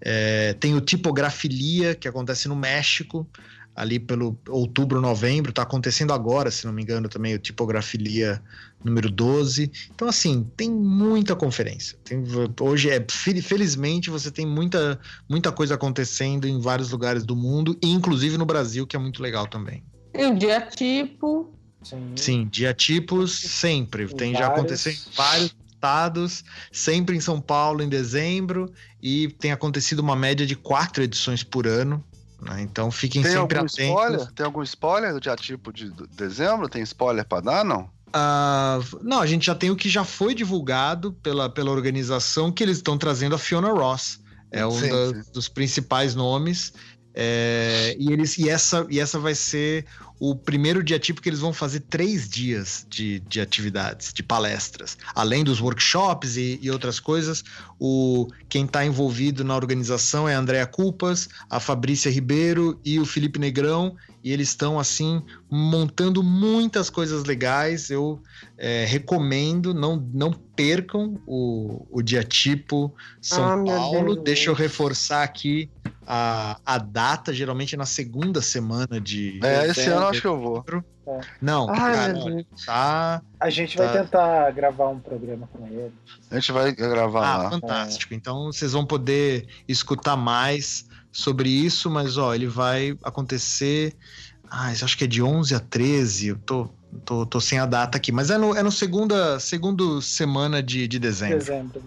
É, 0.00 0.54
tem 0.54 0.74
o 0.74 0.80
Tipografilia, 0.80 1.94
que 1.94 2.08
acontece 2.08 2.48
no 2.48 2.56
México, 2.56 3.28
ali 3.74 3.98
pelo 3.98 4.38
outubro, 4.48 5.00
novembro, 5.00 5.50
está 5.50 5.62
acontecendo 5.62 6.12
agora, 6.12 6.50
se 6.50 6.66
não 6.66 6.72
me 6.72 6.82
engano, 6.82 7.08
também 7.08 7.34
o 7.34 7.38
Tipografilia 7.38 8.42
número 8.84 9.10
12. 9.10 9.70
Então, 9.94 10.08
assim, 10.08 10.46
tem 10.56 10.70
muita 10.70 11.34
conferência. 11.34 11.98
Tem, 12.04 12.22
hoje, 12.60 12.90
é, 12.90 13.04
felizmente, 13.08 14.10
você 14.10 14.30
tem 14.30 14.46
muita, 14.46 15.00
muita 15.28 15.50
coisa 15.50 15.74
acontecendo 15.74 16.46
em 16.46 16.60
vários 16.60 16.90
lugares 16.90 17.24
do 17.24 17.34
mundo, 17.34 17.76
inclusive 17.82 18.36
no 18.36 18.44
Brasil, 18.44 18.86
que 18.86 18.96
é 18.96 18.98
muito 18.98 19.22
legal 19.22 19.46
também. 19.46 19.82
Tem 20.12 20.30
o 20.30 20.38
dia 20.38 20.60
tipo. 20.60 21.52
Sim, 21.82 22.12
Sim 22.14 22.48
dia 22.48 22.72
tipos 22.74 23.32
sempre. 23.32 24.06
Tem 24.08 24.32
vários. 24.32 24.38
já 24.38 24.46
acontecendo 24.46 24.94
em 24.94 25.16
vários 25.16 25.56
estados, 25.82 26.44
sempre 26.70 27.16
em 27.16 27.20
São 27.20 27.40
Paulo 27.40 27.82
em 27.82 27.88
dezembro, 27.88 28.72
e 29.02 29.28
tem 29.28 29.50
acontecido 29.50 29.98
uma 29.98 30.14
média 30.14 30.46
de 30.46 30.54
quatro 30.54 31.02
edições 31.02 31.42
por 31.42 31.66
ano. 31.66 32.04
Né? 32.42 32.62
Então 32.62 32.90
fiquem 32.90 33.22
tem 33.22 33.32
sempre 33.32 33.58
atentos. 33.58 33.78
Spoiler? 33.78 34.32
Tem 34.32 34.44
algum 34.44 34.62
spoiler 34.62 35.12
do 35.12 35.20
dia 35.20 35.36
tipo 35.36 35.72
de 35.72 35.90
dezembro? 36.16 36.68
Tem 36.68 36.82
spoiler 36.82 37.24
para 37.24 37.40
dar, 37.40 37.64
não? 37.64 37.88
Uh, 38.08 38.98
não, 39.00 39.20
a 39.20 39.26
gente 39.26 39.46
já 39.46 39.54
tem 39.54 39.70
o 39.70 39.76
que 39.76 39.88
já 39.88 40.04
foi 40.04 40.34
divulgado 40.34 41.12
pela, 41.22 41.48
pela 41.48 41.70
organização, 41.70 42.52
que 42.52 42.62
eles 42.62 42.78
estão 42.78 42.98
trazendo 42.98 43.34
a 43.34 43.38
Fiona 43.38 43.70
Ross. 43.72 44.20
É 44.50 44.66
um 44.66 44.70
sim, 44.70 44.90
da, 44.90 45.08
sim. 45.08 45.32
dos 45.32 45.48
principais 45.48 46.14
nomes. 46.14 46.74
É, 47.14 47.94
e, 47.98 48.12
eles, 48.12 48.38
e, 48.38 48.48
essa, 48.48 48.86
e 48.88 48.98
essa 48.98 49.18
vai 49.18 49.34
ser 49.34 49.84
o 50.18 50.36
primeiro 50.36 50.82
dia 50.82 50.98
tipo 50.98 51.20
que 51.20 51.28
eles 51.28 51.40
vão 51.40 51.52
fazer 51.52 51.80
três 51.80 52.28
dias 52.28 52.86
de, 52.88 53.20
de 53.20 53.40
atividades, 53.40 54.12
de 54.12 54.22
palestras. 54.22 54.96
Além 55.14 55.42
dos 55.42 55.60
workshops 55.60 56.36
e, 56.36 56.58
e 56.62 56.70
outras 56.70 57.00
coisas, 57.00 57.42
o, 57.78 58.28
quem 58.48 58.64
está 58.64 58.84
envolvido 58.84 59.42
na 59.42 59.56
organização 59.56 60.28
é 60.28 60.34
a 60.34 60.38
Andrea 60.38 60.66
Culpas, 60.66 61.28
a 61.50 61.58
Fabrícia 61.58 62.10
Ribeiro 62.10 62.80
e 62.84 63.00
o 63.00 63.04
Felipe 63.04 63.38
Negrão, 63.38 63.96
e 64.22 64.30
eles 64.30 64.50
estão 64.50 64.78
assim 64.78 65.20
montando 65.50 66.22
muitas 66.22 66.88
coisas 66.88 67.24
legais. 67.24 67.90
Eu 67.90 68.22
é, 68.56 68.84
recomendo, 68.84 69.74
não, 69.74 70.08
não 70.14 70.32
percam 70.32 71.20
o, 71.26 71.84
o 71.90 72.00
dia 72.00 72.22
tipo 72.22 72.94
São 73.20 73.44
ah, 73.44 73.64
Paulo. 73.64 74.14
Deixa 74.14 74.48
eu 74.50 74.54
reforçar 74.54 75.24
aqui 75.24 75.68
a, 76.06 76.58
a 76.64 76.78
data, 76.78 77.32
geralmente 77.32 77.76
na 77.76 77.86
segunda 77.86 78.42
semana 78.42 79.00
de. 79.00 79.40
É, 79.42 79.68
esse 79.68 79.88
ano 79.88 80.06
acho 80.06 80.20
que 80.20 80.26
eu 80.26 80.40
vou. 80.40 80.64
É. 81.06 81.20
Não, 81.40 81.68
Ai, 81.68 81.94
cara, 81.94 82.46
tá. 82.64 83.22
A 83.40 83.50
gente 83.50 83.76
tá... 83.76 83.84
vai 83.84 84.02
tentar 84.02 84.50
gravar 84.52 84.88
um 84.88 85.00
programa 85.00 85.48
com 85.52 85.66
ele. 85.66 85.92
A 86.30 86.34
gente 86.36 86.52
vai 86.52 86.72
gravar 86.72 87.26
ah, 87.26 87.36
lá. 87.38 87.50
Fantástico. 87.50 88.14
É. 88.14 88.16
Então 88.16 88.46
vocês 88.46 88.72
vão 88.72 88.86
poder 88.86 89.46
escutar 89.66 90.16
mais 90.16 90.86
sobre 91.10 91.48
isso, 91.48 91.90
mas 91.90 92.16
ó, 92.16 92.34
ele 92.34 92.46
vai 92.46 92.96
acontecer. 93.02 93.94
Ah, 94.50 94.68
acho 94.68 94.98
que 94.98 95.04
é 95.04 95.06
de 95.06 95.22
11 95.22 95.54
a 95.54 95.60
13. 95.60 96.28
Eu 96.28 96.38
tô, 96.38 96.68
tô, 97.04 97.26
tô 97.26 97.40
sem 97.40 97.58
a 97.58 97.66
data 97.66 97.96
aqui, 97.96 98.12
mas 98.12 98.30
é 98.30 98.38
no, 98.38 98.54
é 98.54 98.62
no 98.62 98.70
segunda, 98.70 99.40
segundo 99.40 100.00
semana 100.00 100.62
de, 100.62 100.86
de 100.86 100.98
dezembro. 100.98 101.38
Dezembro. 101.38 101.82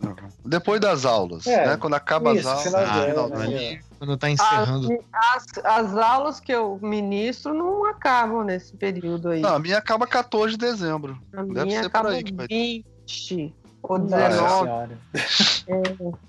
Né? 0.00 0.14
Depois 0.44 0.80
das 0.80 1.04
aulas, 1.04 1.46
é, 1.46 1.66
né? 1.66 1.76
Quando 1.76 1.94
acaba 1.94 2.34
isso, 2.34 2.48
as 2.48 2.74
aulas. 2.74 3.32
Ah, 3.32 3.46
né? 3.46 3.80
Quando 3.98 4.16
tá 4.16 4.30
encerrando. 4.30 4.88
As, 5.12 5.46
as, 5.64 5.96
aulas 5.96 6.38
que 6.38 6.52
eu 6.52 6.78
ministro 6.82 7.54
não 7.54 7.86
acabam 7.86 8.44
nesse 8.44 8.76
período 8.76 9.30
aí. 9.30 9.40
Não, 9.40 9.54
a 9.54 9.58
minha 9.58 9.78
acaba 9.78 10.06
14 10.06 10.52
de 10.52 10.58
dezembro. 10.58 11.18
A 11.32 11.42
Deve 11.42 11.64
minha 11.64 11.80
ser 11.80 11.86
acaba 11.86 12.08
por 12.08 12.14
aí 12.14 12.22
que 12.22 12.34
vai 12.34 12.46
20 12.46 13.54
ou 13.82 13.98
19. 13.98 14.96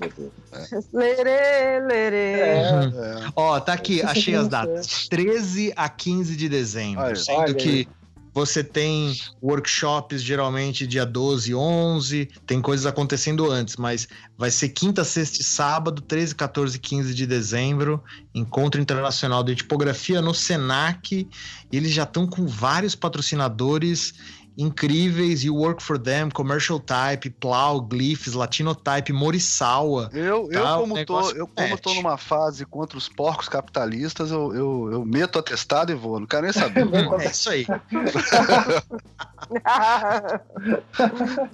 É. 0.00 0.80
Lerê, 0.92 1.80
lerê. 1.80 2.40
É, 2.40 2.60
é. 2.60 3.28
Ó, 3.34 3.58
tá 3.58 3.72
aqui, 3.72 4.00
achei 4.00 4.34
as 4.36 4.46
datas. 4.46 5.08
13 5.08 5.72
a 5.74 5.88
15 5.88 6.36
de 6.36 6.48
dezembro. 6.48 7.04
Olha, 7.04 7.16
sendo 7.16 7.40
olha 7.40 7.54
que 7.54 7.88
você 8.38 8.62
tem 8.62 9.18
workshops 9.42 10.22
geralmente 10.22 10.86
dia 10.86 11.04
12 11.04 11.50
e 11.50 11.54
11, 11.56 12.28
tem 12.46 12.62
coisas 12.62 12.86
acontecendo 12.86 13.50
antes, 13.50 13.76
mas 13.76 14.06
vai 14.36 14.48
ser 14.48 14.68
quinta, 14.68 15.02
sexta 15.02 15.40
e 15.40 15.44
sábado, 15.44 16.00
13, 16.00 16.36
14 16.36 16.76
e 16.76 16.78
15 16.78 17.14
de 17.14 17.26
dezembro, 17.26 18.00
Encontro 18.32 18.80
Internacional 18.80 19.42
de 19.42 19.56
Tipografia 19.56 20.22
no 20.22 20.32
Senac. 20.32 21.28
Eles 21.72 21.90
já 21.90 22.04
estão 22.04 22.28
com 22.28 22.46
vários 22.46 22.94
patrocinadores 22.94 24.14
incríveis, 24.58 25.44
You 25.44 25.54
Work 25.54 25.80
for 25.80 25.96
Them, 25.96 26.30
Commercial 26.30 26.80
Type, 26.80 27.30
Plow, 27.30 27.80
Glyphs, 27.80 28.34
Latino 28.34 28.74
Type, 28.74 29.12
Morisawa. 29.12 30.10
Eu, 30.12 30.50
eu, 30.50 30.62
tá, 30.64 30.76
como, 30.76 31.04
tô, 31.06 31.30
eu 31.30 31.46
como 31.46 31.78
tô 31.78 31.94
numa 31.94 32.18
fase 32.18 32.66
contra 32.66 32.98
os 32.98 33.08
porcos 33.08 33.48
capitalistas, 33.48 34.32
eu, 34.32 34.52
eu, 34.52 34.88
eu 34.90 35.04
meto 35.04 35.38
atestado 35.38 35.92
e 35.92 35.94
vou, 35.94 36.18
não 36.18 36.26
quero 36.26 36.42
nem 36.42 36.52
saber. 36.52 36.84
é 37.22 37.30
isso 37.30 37.48
aí. 37.48 37.64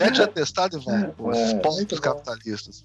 Mete 0.01 0.23
atestado 0.23 0.79
e 0.79 0.81
vai, 0.81 1.05
pô, 1.09 1.31
esses 1.31 1.53
é, 1.53 1.59
porcos 1.59 2.01
capitalistas. 2.01 2.85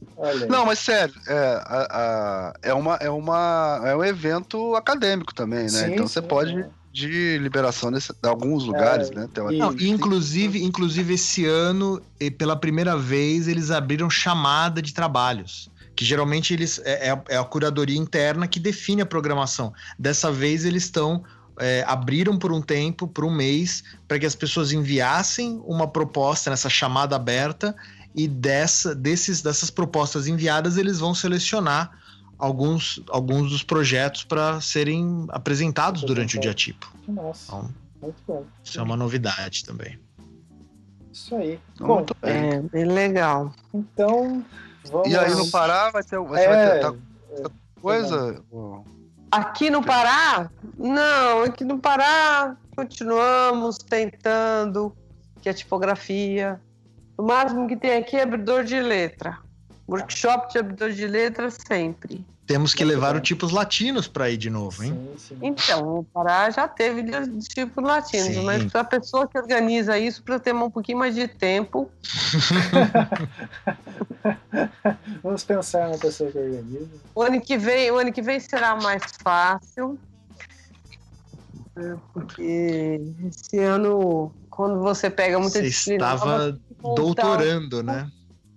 Não, 0.50 0.66
mas 0.66 0.80
sério, 0.80 1.16
é, 1.30 1.64
a, 1.64 1.88
a, 1.90 2.54
é, 2.62 2.74
uma, 2.74 2.96
é, 2.96 3.10
uma, 3.10 3.82
é 3.86 3.96
um 3.96 4.04
evento 4.04 4.76
acadêmico 4.76 5.34
também, 5.34 5.64
né? 5.64 5.70
Sim, 5.70 5.94
então 5.94 6.06
você 6.06 6.22
pode... 6.22 6.60
É 6.60 6.79
de 7.00 7.38
liberação 7.38 7.92
de 7.92 8.00
alguns 8.24 8.66
lugares, 8.66 9.10
é, 9.10 9.16
né? 9.16 9.30
Não, 9.58 9.72
inclusive, 9.74 10.64
inclusive 10.64 11.14
esse 11.14 11.46
ano, 11.46 12.02
pela 12.38 12.56
primeira 12.56 12.98
vez, 12.98 13.48
eles 13.48 13.72
abriram 13.72 14.10
chamada 14.10 14.82
de 14.82 14.94
trabalhos. 14.94 15.70
Que 15.96 16.06
geralmente 16.06 16.54
eles 16.54 16.80
é, 16.86 17.10
é, 17.10 17.22
é 17.30 17.38
a 17.38 17.44
curadoria 17.44 17.98
interna 17.98 18.48
que 18.48 18.60
define 18.60 19.02
a 19.02 19.06
programação. 19.06 19.74
Dessa 19.98 20.32
vez 20.32 20.64
eles 20.64 20.84
estão 20.84 21.24
é, 21.60 21.84
abriram 21.86 22.38
por 22.38 22.54
um 22.54 22.62
tempo, 22.62 23.06
por 23.08 23.26
um 23.26 23.32
mês, 23.32 23.84
para 24.08 24.18
que 24.18 24.26
as 24.26 24.34
pessoas 24.34 24.72
enviassem 24.72 25.62
uma 25.66 25.88
proposta 25.88 26.50
nessa 26.50 26.70
chamada 26.70 27.16
aberta 27.18 27.76
e 28.16 28.28
dessa, 28.28 28.96
desses, 28.96 29.42
dessas 29.42 29.70
propostas 29.70 30.28
enviadas 30.28 30.78
eles 30.78 31.00
vão 31.00 31.14
selecionar 31.14 31.99
alguns, 32.40 33.04
alguns 33.10 33.52
dos 33.52 33.62
projetos 33.62 34.24
para 34.24 34.62
serem 34.62 35.28
apresentados 35.30 36.04
durante 36.04 36.38
o 36.38 36.40
dia 36.40 36.54
tipo. 36.54 36.92
Nossa, 37.08 37.44
então, 37.48 37.70
muito 38.02 38.24
bom. 38.26 38.46
Isso 38.64 38.80
é 38.80 38.82
uma 38.84 38.96
novidade 38.96 39.66
também. 39.66 40.00
Isso 41.12 41.36
aí. 41.36 41.60
Bom, 41.78 42.06
é 42.22 42.62
bem 42.62 42.86
legal. 42.86 43.54
Então, 43.74 44.44
vamos... 44.90 45.12
E 45.12 45.18
aí 45.18 45.36
no 45.36 45.52
Pará 45.52 45.92
vai 45.92 46.04
ter, 46.04 46.20
vai, 46.20 46.46
é, 46.46 46.48
vai 46.48 46.80
ter 46.80 47.42
tá, 47.42 47.52
coisa? 47.82 48.44
Aqui 49.30 49.70
no 49.70 49.84
Pará? 49.84 50.50
Não, 50.78 51.44
aqui 51.44 51.64
no 51.66 51.78
Pará 51.78 52.56
continuamos 52.76 53.78
tentando 53.78 54.96
que 55.42 55.50
a 55.50 55.54
tipografia. 55.54 56.62
O 57.18 57.24
máximo 57.24 57.68
que 57.68 57.76
tem 57.76 57.98
aqui 57.98 58.16
é 58.16 58.24
abridor 58.24 58.64
de 58.64 58.80
letra. 58.80 59.40
Workshop 59.90 60.54
de 60.54 60.60
abridor 60.60 60.92
de 60.92 61.08
letras 61.08 61.58
sempre. 61.68 62.24
Temos 62.46 62.74
que 62.74 62.84
levar 62.84 63.16
o 63.16 63.20
tipos 63.20 63.52
latinos 63.52 64.08
para 64.08 64.30
ir 64.30 64.38
de 64.38 64.50
novo, 64.50 64.84
hein? 64.84 64.92
Sim, 64.92 65.18
sim. 65.18 65.38
Então, 65.40 66.00
o 66.00 66.04
Pará 66.04 66.50
já 66.50 66.68
teve 66.68 67.04
tipos 67.42 67.84
latinos, 67.84 68.34
sim. 68.34 68.44
mas 68.44 68.74
a 68.74 68.84
pessoa 68.84 69.28
que 69.28 69.38
organiza 69.38 70.00
isso 70.00 70.24
para 70.24 70.40
ter 70.40 70.54
um 70.54 70.70
pouquinho 70.70 70.98
mais 70.98 71.14
de 71.14 71.28
tempo. 71.28 71.92
Vamos 75.22 75.44
pensar 75.44 75.90
na 75.90 75.98
pessoa 75.98 76.32
que 76.32 76.40
organiza. 76.40 76.90
O 77.14 77.22
ano 77.22 77.40
que 77.40 77.58
vem, 77.58 77.92
o 77.92 78.00
ano 78.00 78.12
que 78.12 78.22
vem 78.22 78.40
será 78.40 78.76
mais 78.76 79.04
fácil. 79.24 80.00
Porque 82.14 83.00
esse 83.28 83.60
ano, 83.60 84.34
quando 84.50 84.80
você 84.80 85.10
pega 85.10 85.40
muita 85.40 85.60
você 85.60 85.64
disciplina. 85.64 86.16
Estava 86.16 86.60
doutorando, 86.82 87.84
né? 87.84 88.10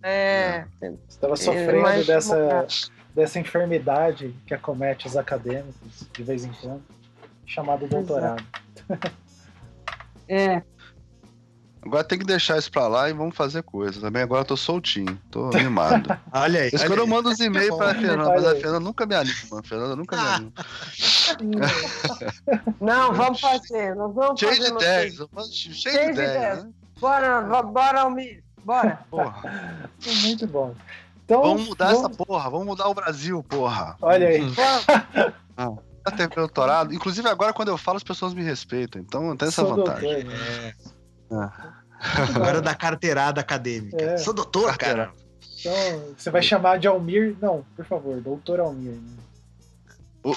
É. 0.02 0.64
Estava 1.08 1.36
sofrendo 1.36 1.86
é, 1.86 2.02
dessa, 2.02 2.66
dessa 3.14 3.38
enfermidade 3.38 4.34
que 4.46 4.54
acomete 4.54 5.06
os 5.06 5.16
acadêmicos 5.16 6.06
de 6.12 6.22
vez 6.22 6.44
em 6.44 6.52
quando, 6.52 6.82
chamado 7.46 7.86
doutorado. 7.86 8.44
É. 10.28 10.62
Agora 11.84 12.04
tem 12.04 12.16
que 12.16 12.24
deixar 12.24 12.58
isso 12.58 12.70
pra 12.70 12.86
lá 12.86 13.10
e 13.10 13.12
vamos 13.12 13.36
fazer 13.36 13.64
coisa. 13.64 14.00
Também 14.00 14.22
agora 14.22 14.42
eu 14.42 14.46
tô 14.46 14.56
soltinho, 14.56 15.20
tô 15.30 15.48
animado. 15.48 16.16
olha 16.32 16.60
aí. 16.60 16.70
Isso 16.72 16.86
quando 16.86 17.00
eu 17.00 17.06
mando 17.08 17.28
os 17.28 17.40
e-mails 17.40 17.76
pra 17.76 17.92
Fernanda, 17.92 18.28
mas 18.28 18.44
a 18.44 18.54
Fernanda 18.54 18.80
nunca 18.80 19.04
me 19.04 19.16
anima. 19.16 19.58
A 19.58 19.62
Fernanda 19.64 19.96
nunca 19.96 20.16
me 20.16 20.28
anima. 20.28 20.52
Não, 22.80 23.12
vamos 23.12 23.40
fazer. 23.40 23.96
Nós 23.96 24.14
vamos 24.14 24.38
cheio 24.38 24.56
fazer 24.56 24.70
de 24.70 24.76
ideias. 24.76 25.14
Cheio, 25.50 25.74
cheio 25.74 26.06
de 26.06 26.12
ideias. 26.12 26.64
Né? 26.64 26.70
Bora, 27.00 27.62
bora, 27.62 28.02
Almir. 28.02 28.44
Bora. 28.64 29.04
Porra. 29.10 29.90
Muito 30.22 30.46
bom. 30.46 30.74
Então, 31.24 31.42
vamos 31.42 31.68
mudar 31.68 31.92
vamos... 31.92 32.00
essa 32.00 32.10
porra, 32.10 32.50
vamos 32.50 32.66
mudar 32.66 32.88
o 32.88 32.94
Brasil, 32.94 33.42
porra. 33.44 33.96
Olha 34.02 34.28
aí. 34.28 34.42
ah, 35.56 36.10
ter 36.16 36.28
doutorado. 36.28 36.92
Inclusive, 36.92 37.28
agora 37.28 37.52
quando 37.52 37.68
eu 37.68 37.78
falo, 37.78 37.96
as 37.96 38.02
pessoas 38.02 38.34
me 38.34 38.42
respeitam. 38.42 39.00
Então 39.00 39.34
tem 39.36 39.48
essa 39.48 39.62
Sou 39.62 39.76
vantagem. 39.76 40.24
Doutor, 40.24 40.32
né? 40.32 40.74
é. 41.30 41.72
Agora 42.34 42.60
da 42.60 42.74
carteirada 42.74 43.40
acadêmica. 43.40 44.02
É. 44.02 44.16
Sou 44.18 44.34
doutor, 44.34 44.76
cara. 44.76 45.12
Então, 45.60 46.14
você 46.16 46.30
vai 46.30 46.42
chamar 46.42 46.78
de 46.78 46.88
Almir. 46.88 47.36
Não, 47.40 47.64
por 47.76 47.84
favor, 47.84 48.20
doutor 48.20 48.58
Almir. 48.58 48.92
Né? 48.92 49.22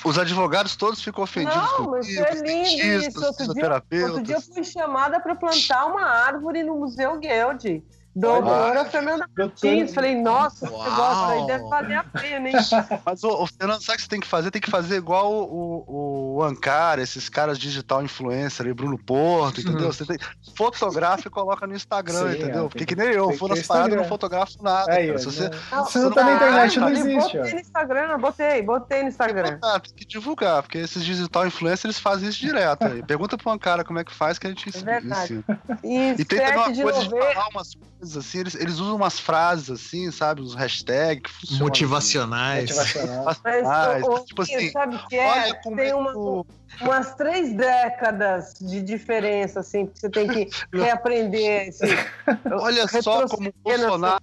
Os 0.04 0.18
advogados 0.18 0.76
todos 0.76 1.02
ficam 1.02 1.24
ofendidos 1.24 1.56
não, 1.78 1.92
mas 1.92 2.08
é 2.08 2.34
lindo 2.36 3.06
isso. 3.08 3.24
Outro 3.24 3.54
dia, 3.54 3.72
outro 4.08 4.24
dia 4.24 4.36
eu 4.36 4.42
fui 4.42 4.64
chamada 4.64 5.20
para 5.20 5.36
plantar 5.36 5.86
uma 5.86 6.04
árvore 6.04 6.64
no 6.64 6.76
Museu 6.76 7.20
Guild. 7.20 7.84
Doutora 8.16 8.82
ah, 8.82 8.86
Fernanda 8.86 9.28
Martins. 9.38 9.94
Falei, 9.94 10.16
nossa, 10.16 10.70
Uau. 10.70 10.82
esse 10.82 10.90
negócio 10.90 11.26
aí 11.26 11.48
deve 11.48 11.64
valer 11.66 11.98
a 11.98 12.04
pena, 12.06 12.50
hein? 12.50 12.56
Mas, 13.06 13.24
o, 13.24 13.44
o 13.44 13.48
Fernando, 13.48 13.82
sabe 13.82 13.96
o 13.96 13.98
que 13.98 14.04
você 14.04 14.10
tem 14.10 14.20
que 14.22 14.28
fazer? 14.28 14.52
Tem 14.52 14.62
que 14.62 14.72
fazer 14.72 14.96
igual 14.96 15.34
o, 15.34 15.84
o, 15.86 16.36
o 16.38 16.44
Ancar, 16.44 16.98
esses 17.00 17.28
caras 17.28 17.60
digital 17.60 18.02
influencer 18.02 18.66
aí, 18.66 18.74
Bruno 18.74 18.98
Porto, 18.98 19.60
entendeu? 19.60 19.92
Você 19.92 20.06
tem, 20.06 20.18
fotografa 20.56 21.28
e 21.28 21.30
coloca 21.30 21.68
no 21.68 21.76
Instagram, 21.76 22.32
Sim, 22.32 22.38
entendeu? 22.38 22.66
É, 22.66 22.70
Porque 22.70 22.86
que 22.86 22.96
nem 22.96 23.10
eu, 23.10 23.34
for 23.34 23.50
nas 23.50 23.64
paradas, 23.64 23.98
não 23.98 24.06
fotografo 24.06 24.64
nada. 24.64 24.94
Aí, 24.94 25.18
Se 25.20 25.26
você, 25.26 25.50
não, 25.70 25.86
você 25.86 26.00
não 26.00 26.12
tá 26.12 26.24
na 26.24 26.36
internet, 26.36 26.80
não 26.80 26.90
existe. 26.90 27.38
Botei 27.38 27.54
no 27.54 27.60
Instagram, 27.60 28.20
botei, 28.20 28.62
botei 28.62 29.02
no 29.04 29.10
Instagram. 29.10 29.60
Tem 29.60 29.94
que, 29.94 30.06
divulgar, 30.06 30.64
porque 30.64 30.78
esses 30.78 31.04
digital 31.04 31.46
influencers, 31.46 31.84
eles 31.84 32.00
fazem 32.00 32.30
isso 32.30 32.40
direto 32.40 32.86
aí. 32.86 33.04
Pergunta 33.06 33.38
pro 33.38 33.52
Ancara 33.52 33.84
como 33.84 34.00
é 34.00 34.06
que 34.06 34.14
faz 34.14 34.40
que 34.40 34.48
a 34.48 34.50
gente 34.50 34.66
é 34.66 34.70
ensina. 34.70 35.46
E, 35.84 36.12
e 36.12 36.26
tem 36.26 36.40
também 36.40 36.56
uma 36.56 36.74
coisa 36.74 37.00
de 37.02 37.10
falar 37.10 37.48
umas 37.50 37.76
coisas 37.76 38.05
coisas 38.06 38.18
assim, 38.18 38.40
eles, 38.40 38.56
eles 38.56 38.80
usam 38.80 38.96
umas 38.96 39.20
frases 39.20 39.70
assim, 39.70 40.12
sabe? 40.12 40.42
Uns 40.42 40.54
hashtags 40.54 41.32
motivacionais. 41.60 42.78
Assim. 42.78 43.00
Motivacionais. 43.00 43.42
Mas, 43.44 44.26
tipo 44.26 44.42
assim, 44.42 44.72
sabe 44.72 45.04
que 45.08 45.16
é? 45.16 45.54
Tem 45.54 45.94
uma, 45.94 46.46
umas 46.82 47.16
três 47.16 47.56
décadas 47.56 48.54
de 48.62 48.82
diferença, 48.82 49.62
assim, 49.62 49.88
que 49.88 50.00
você 50.00 50.10
tem 50.10 50.28
que 50.28 50.50
reaprender. 50.74 51.70
Assim, 51.70 51.86
olha 52.62 52.88
só 53.02 53.28
como 53.28 53.50
o 53.50 53.54
Bolsonaro. 53.64 54.22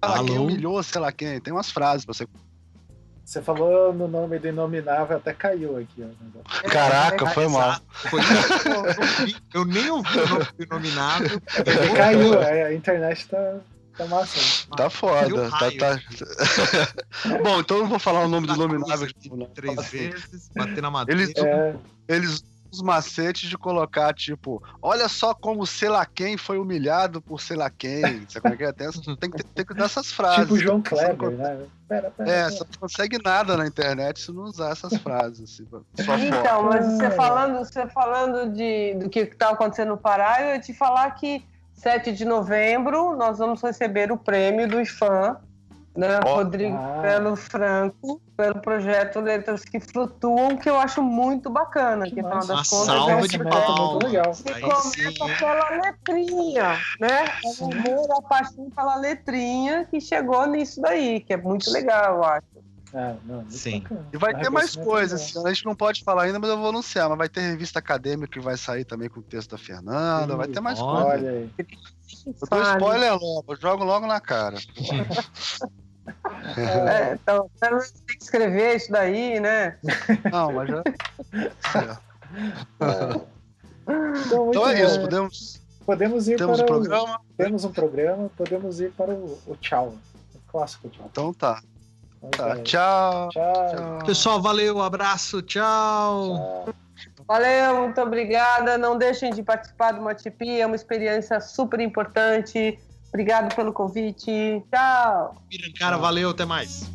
Alô? 0.00 0.26
Quem 0.26 0.38
humilhou, 0.38 0.82
sei 0.82 1.00
lá 1.00 1.10
quem. 1.10 1.40
Tem 1.40 1.52
umas 1.52 1.70
frases 1.70 2.04
pra 2.04 2.14
você 2.14 2.26
você 3.24 3.40
falou 3.40 3.92
no 3.92 4.06
nome 4.06 4.38
do 4.38 4.48
Inominável, 4.48 5.16
até 5.16 5.32
caiu 5.32 5.78
aqui. 5.78 6.04
Ó. 6.04 6.68
Caraca, 6.68 7.26
foi 7.26 7.48
mal. 7.48 7.80
Foi 7.90 8.20
eu 9.54 9.64
nem 9.64 9.90
ouvi 9.90 10.18
o 10.18 10.28
nome 10.28 10.44
do 10.44 10.62
Inominável. 10.62 11.40
caiu, 11.96 12.42
é, 12.42 12.64
a 12.64 12.74
internet 12.74 13.26
tá, 13.28 13.56
tá 13.96 14.06
massa. 14.06 14.66
Tá 14.76 14.90
foda. 14.90 15.50
Tá, 15.50 15.70
tá... 15.70 16.00
Bom, 17.42 17.60
então 17.60 17.78
eu 17.78 17.82
não 17.84 17.90
vou 17.90 17.98
falar 17.98 18.24
o 18.24 18.28
nome 18.28 18.46
do 18.46 18.54
Inominável. 18.54 19.08
Três 19.54 19.90
vezes, 19.90 20.50
bater 20.54 20.82
na 20.82 20.90
madeira. 20.90 21.22
Eles, 21.22 21.34
é... 21.36 21.76
eles 22.08 22.53
os 22.74 22.82
macetes 22.82 23.48
de 23.48 23.56
colocar, 23.56 24.12
tipo, 24.12 24.62
olha 24.82 25.08
só 25.08 25.34
como 25.34 25.66
sei 25.66 25.88
lá 25.88 26.04
quem 26.04 26.36
foi 26.36 26.58
humilhado 26.58 27.20
por 27.20 27.40
sei 27.40 27.56
lá 27.56 27.70
quem. 27.70 28.26
Sabe 28.28 28.40
como 28.40 28.54
é 28.54 28.56
que 28.56 28.64
é? 28.64 28.72
Tem, 28.72 28.90
tem, 28.90 29.30
que, 29.30 29.44
tem 29.44 29.64
que 29.64 29.74
dar 29.74 29.84
essas 29.84 30.10
frases. 30.12 30.42
Tipo 30.42 30.58
João 30.58 30.82
Kleber, 30.82 31.30
né? 31.30 31.66
Pera, 31.88 32.10
pera, 32.10 32.30
é, 32.30 32.50
você 32.50 32.60
não 32.60 32.80
consegue 32.80 33.18
nada 33.22 33.56
na 33.56 33.66
internet 33.66 34.20
se 34.20 34.32
não 34.32 34.44
usar 34.44 34.70
essas 34.70 34.96
frases. 34.96 35.52
Assim, 35.52 35.66
então, 35.68 36.62
foto. 36.62 36.64
mas 36.64 36.86
você 36.86 37.10
falando, 37.10 37.58
você 37.58 37.86
falando 37.86 38.52
de, 38.52 38.94
do 38.94 39.08
que 39.08 39.20
está 39.20 39.50
acontecendo 39.50 39.88
no 39.88 39.98
Pará, 39.98 40.42
eu 40.42 40.54
ia 40.54 40.60
te 40.60 40.72
falar 40.72 41.10
que 41.12 41.44
7 41.74 42.12
de 42.12 42.24
novembro 42.24 43.16
nós 43.16 43.38
vamos 43.38 43.62
receber 43.62 44.10
o 44.10 44.16
prêmio 44.16 44.68
do 44.68 44.80
IFAM 44.80 45.36
né? 45.96 46.20
Oh. 46.26 46.34
Rodrigo 46.36 46.76
ah. 46.76 47.00
Pelo 47.02 47.36
Franco, 47.36 48.20
pelo 48.36 48.60
projeto 48.60 49.20
Letras 49.20 49.64
que 49.64 49.78
Flutuam, 49.78 50.56
que 50.56 50.68
eu 50.68 50.78
acho 50.78 51.02
muito 51.02 51.48
bacana. 51.48 52.04
Que, 52.06 52.16
que 52.16 52.22
das 52.22 52.46
contas, 52.46 52.66
salva 52.66 53.28
de 53.28 53.38
palmas. 53.38 54.42
Que 54.42 54.60
começa 54.60 55.38
pela 55.38 55.70
letrinha, 55.70 56.78
né? 57.00 57.24
O 57.60 57.72
amor, 57.72 58.18
a 58.18 58.22
paixão 58.22 58.70
pela 58.70 58.96
letrinha 58.96 59.84
que 59.84 60.00
chegou 60.00 60.46
nisso 60.46 60.80
daí, 60.80 61.20
que 61.20 61.32
é 61.32 61.36
muito 61.36 61.70
legal, 61.70 62.16
eu 62.16 62.24
acho. 62.24 62.54
É, 62.92 63.16
não, 63.24 63.44
Sim. 63.50 63.80
Bacana. 63.80 64.06
E 64.12 64.16
vai 64.16 64.40
ter 64.40 64.50
mais 64.50 64.76
coisas, 64.76 65.20
assim, 65.20 65.44
a 65.44 65.52
gente 65.52 65.64
não 65.64 65.74
pode 65.74 66.04
falar 66.04 66.24
ainda, 66.24 66.38
mas 66.38 66.48
eu 66.48 66.56
vou 66.56 66.68
anunciar. 66.68 67.08
Mas 67.08 67.18
vai 67.18 67.28
ter 67.28 67.40
revista 67.40 67.80
acadêmica 67.80 68.28
que 68.28 68.38
vai 68.38 68.56
sair 68.56 68.84
também 68.84 69.08
com 69.08 69.18
o 69.18 69.22
texto 69.22 69.50
da 69.50 69.58
Fernanda, 69.58 70.36
vai 70.36 70.46
ter 70.46 70.60
mais 70.60 70.78
coisas. 70.78 71.06
Olha 71.06 71.30
aí. 71.30 71.50
Eu 71.58 72.48
dou 72.48 72.62
spoiler 72.62 73.12
logo, 73.12 73.44
eu 73.52 73.56
jogo 73.56 73.84
logo 73.84 74.06
na 74.06 74.20
cara. 74.20 74.56
É, 76.56 77.14
então, 77.14 77.50
você 77.54 77.92
tem 78.06 78.18
que 78.18 78.24
escrever 78.24 78.76
isso 78.76 78.92
daí, 78.92 79.40
né? 79.40 79.78
Não, 80.30 80.52
mas 80.52 80.68
já. 80.68 80.82
Então, 83.86 84.48
então 84.48 84.68
é 84.68 84.82
isso, 84.82 85.00
podemos. 85.00 85.64
Podemos 85.84 86.28
ir 86.28 86.36
temos 86.36 86.62
para 86.62 86.64
um 86.64 86.66
programa. 86.66 87.20
O, 87.20 87.36
temos 87.36 87.64
um 87.64 87.72
programa, 87.72 88.30
podemos 88.36 88.80
ir 88.80 88.92
para 88.92 89.12
o, 89.12 89.38
o 89.46 89.56
tchau. 89.56 89.94
O 90.34 90.38
clássico 90.50 90.88
tchau. 90.88 91.06
Então 91.10 91.34
tá. 91.34 91.62
Então 92.16 92.30
tá. 92.30 92.62
Tchau. 92.62 93.28
tchau. 93.28 93.52
tchau. 93.52 93.98
Pessoal, 94.06 94.40
valeu, 94.40 94.80
abraço, 94.80 95.42
tchau. 95.42 96.64
tchau. 96.64 96.74
Valeu, 97.26 97.82
muito 97.82 98.00
obrigada. 98.00 98.78
Não 98.78 98.96
deixem 98.96 99.32
de 99.32 99.42
participar 99.42 99.92
do 99.92 100.02
Matipi, 100.02 100.60
é 100.60 100.66
uma 100.66 100.76
experiência 100.76 101.40
super 101.40 101.80
importante. 101.80 102.78
Obrigado 103.14 103.54
pelo 103.54 103.72
convite. 103.72 104.60
Tchau. 104.72 105.36
Cara, 105.78 105.96
valeu, 105.96 106.30
até 106.30 106.44
mais. 106.44 106.90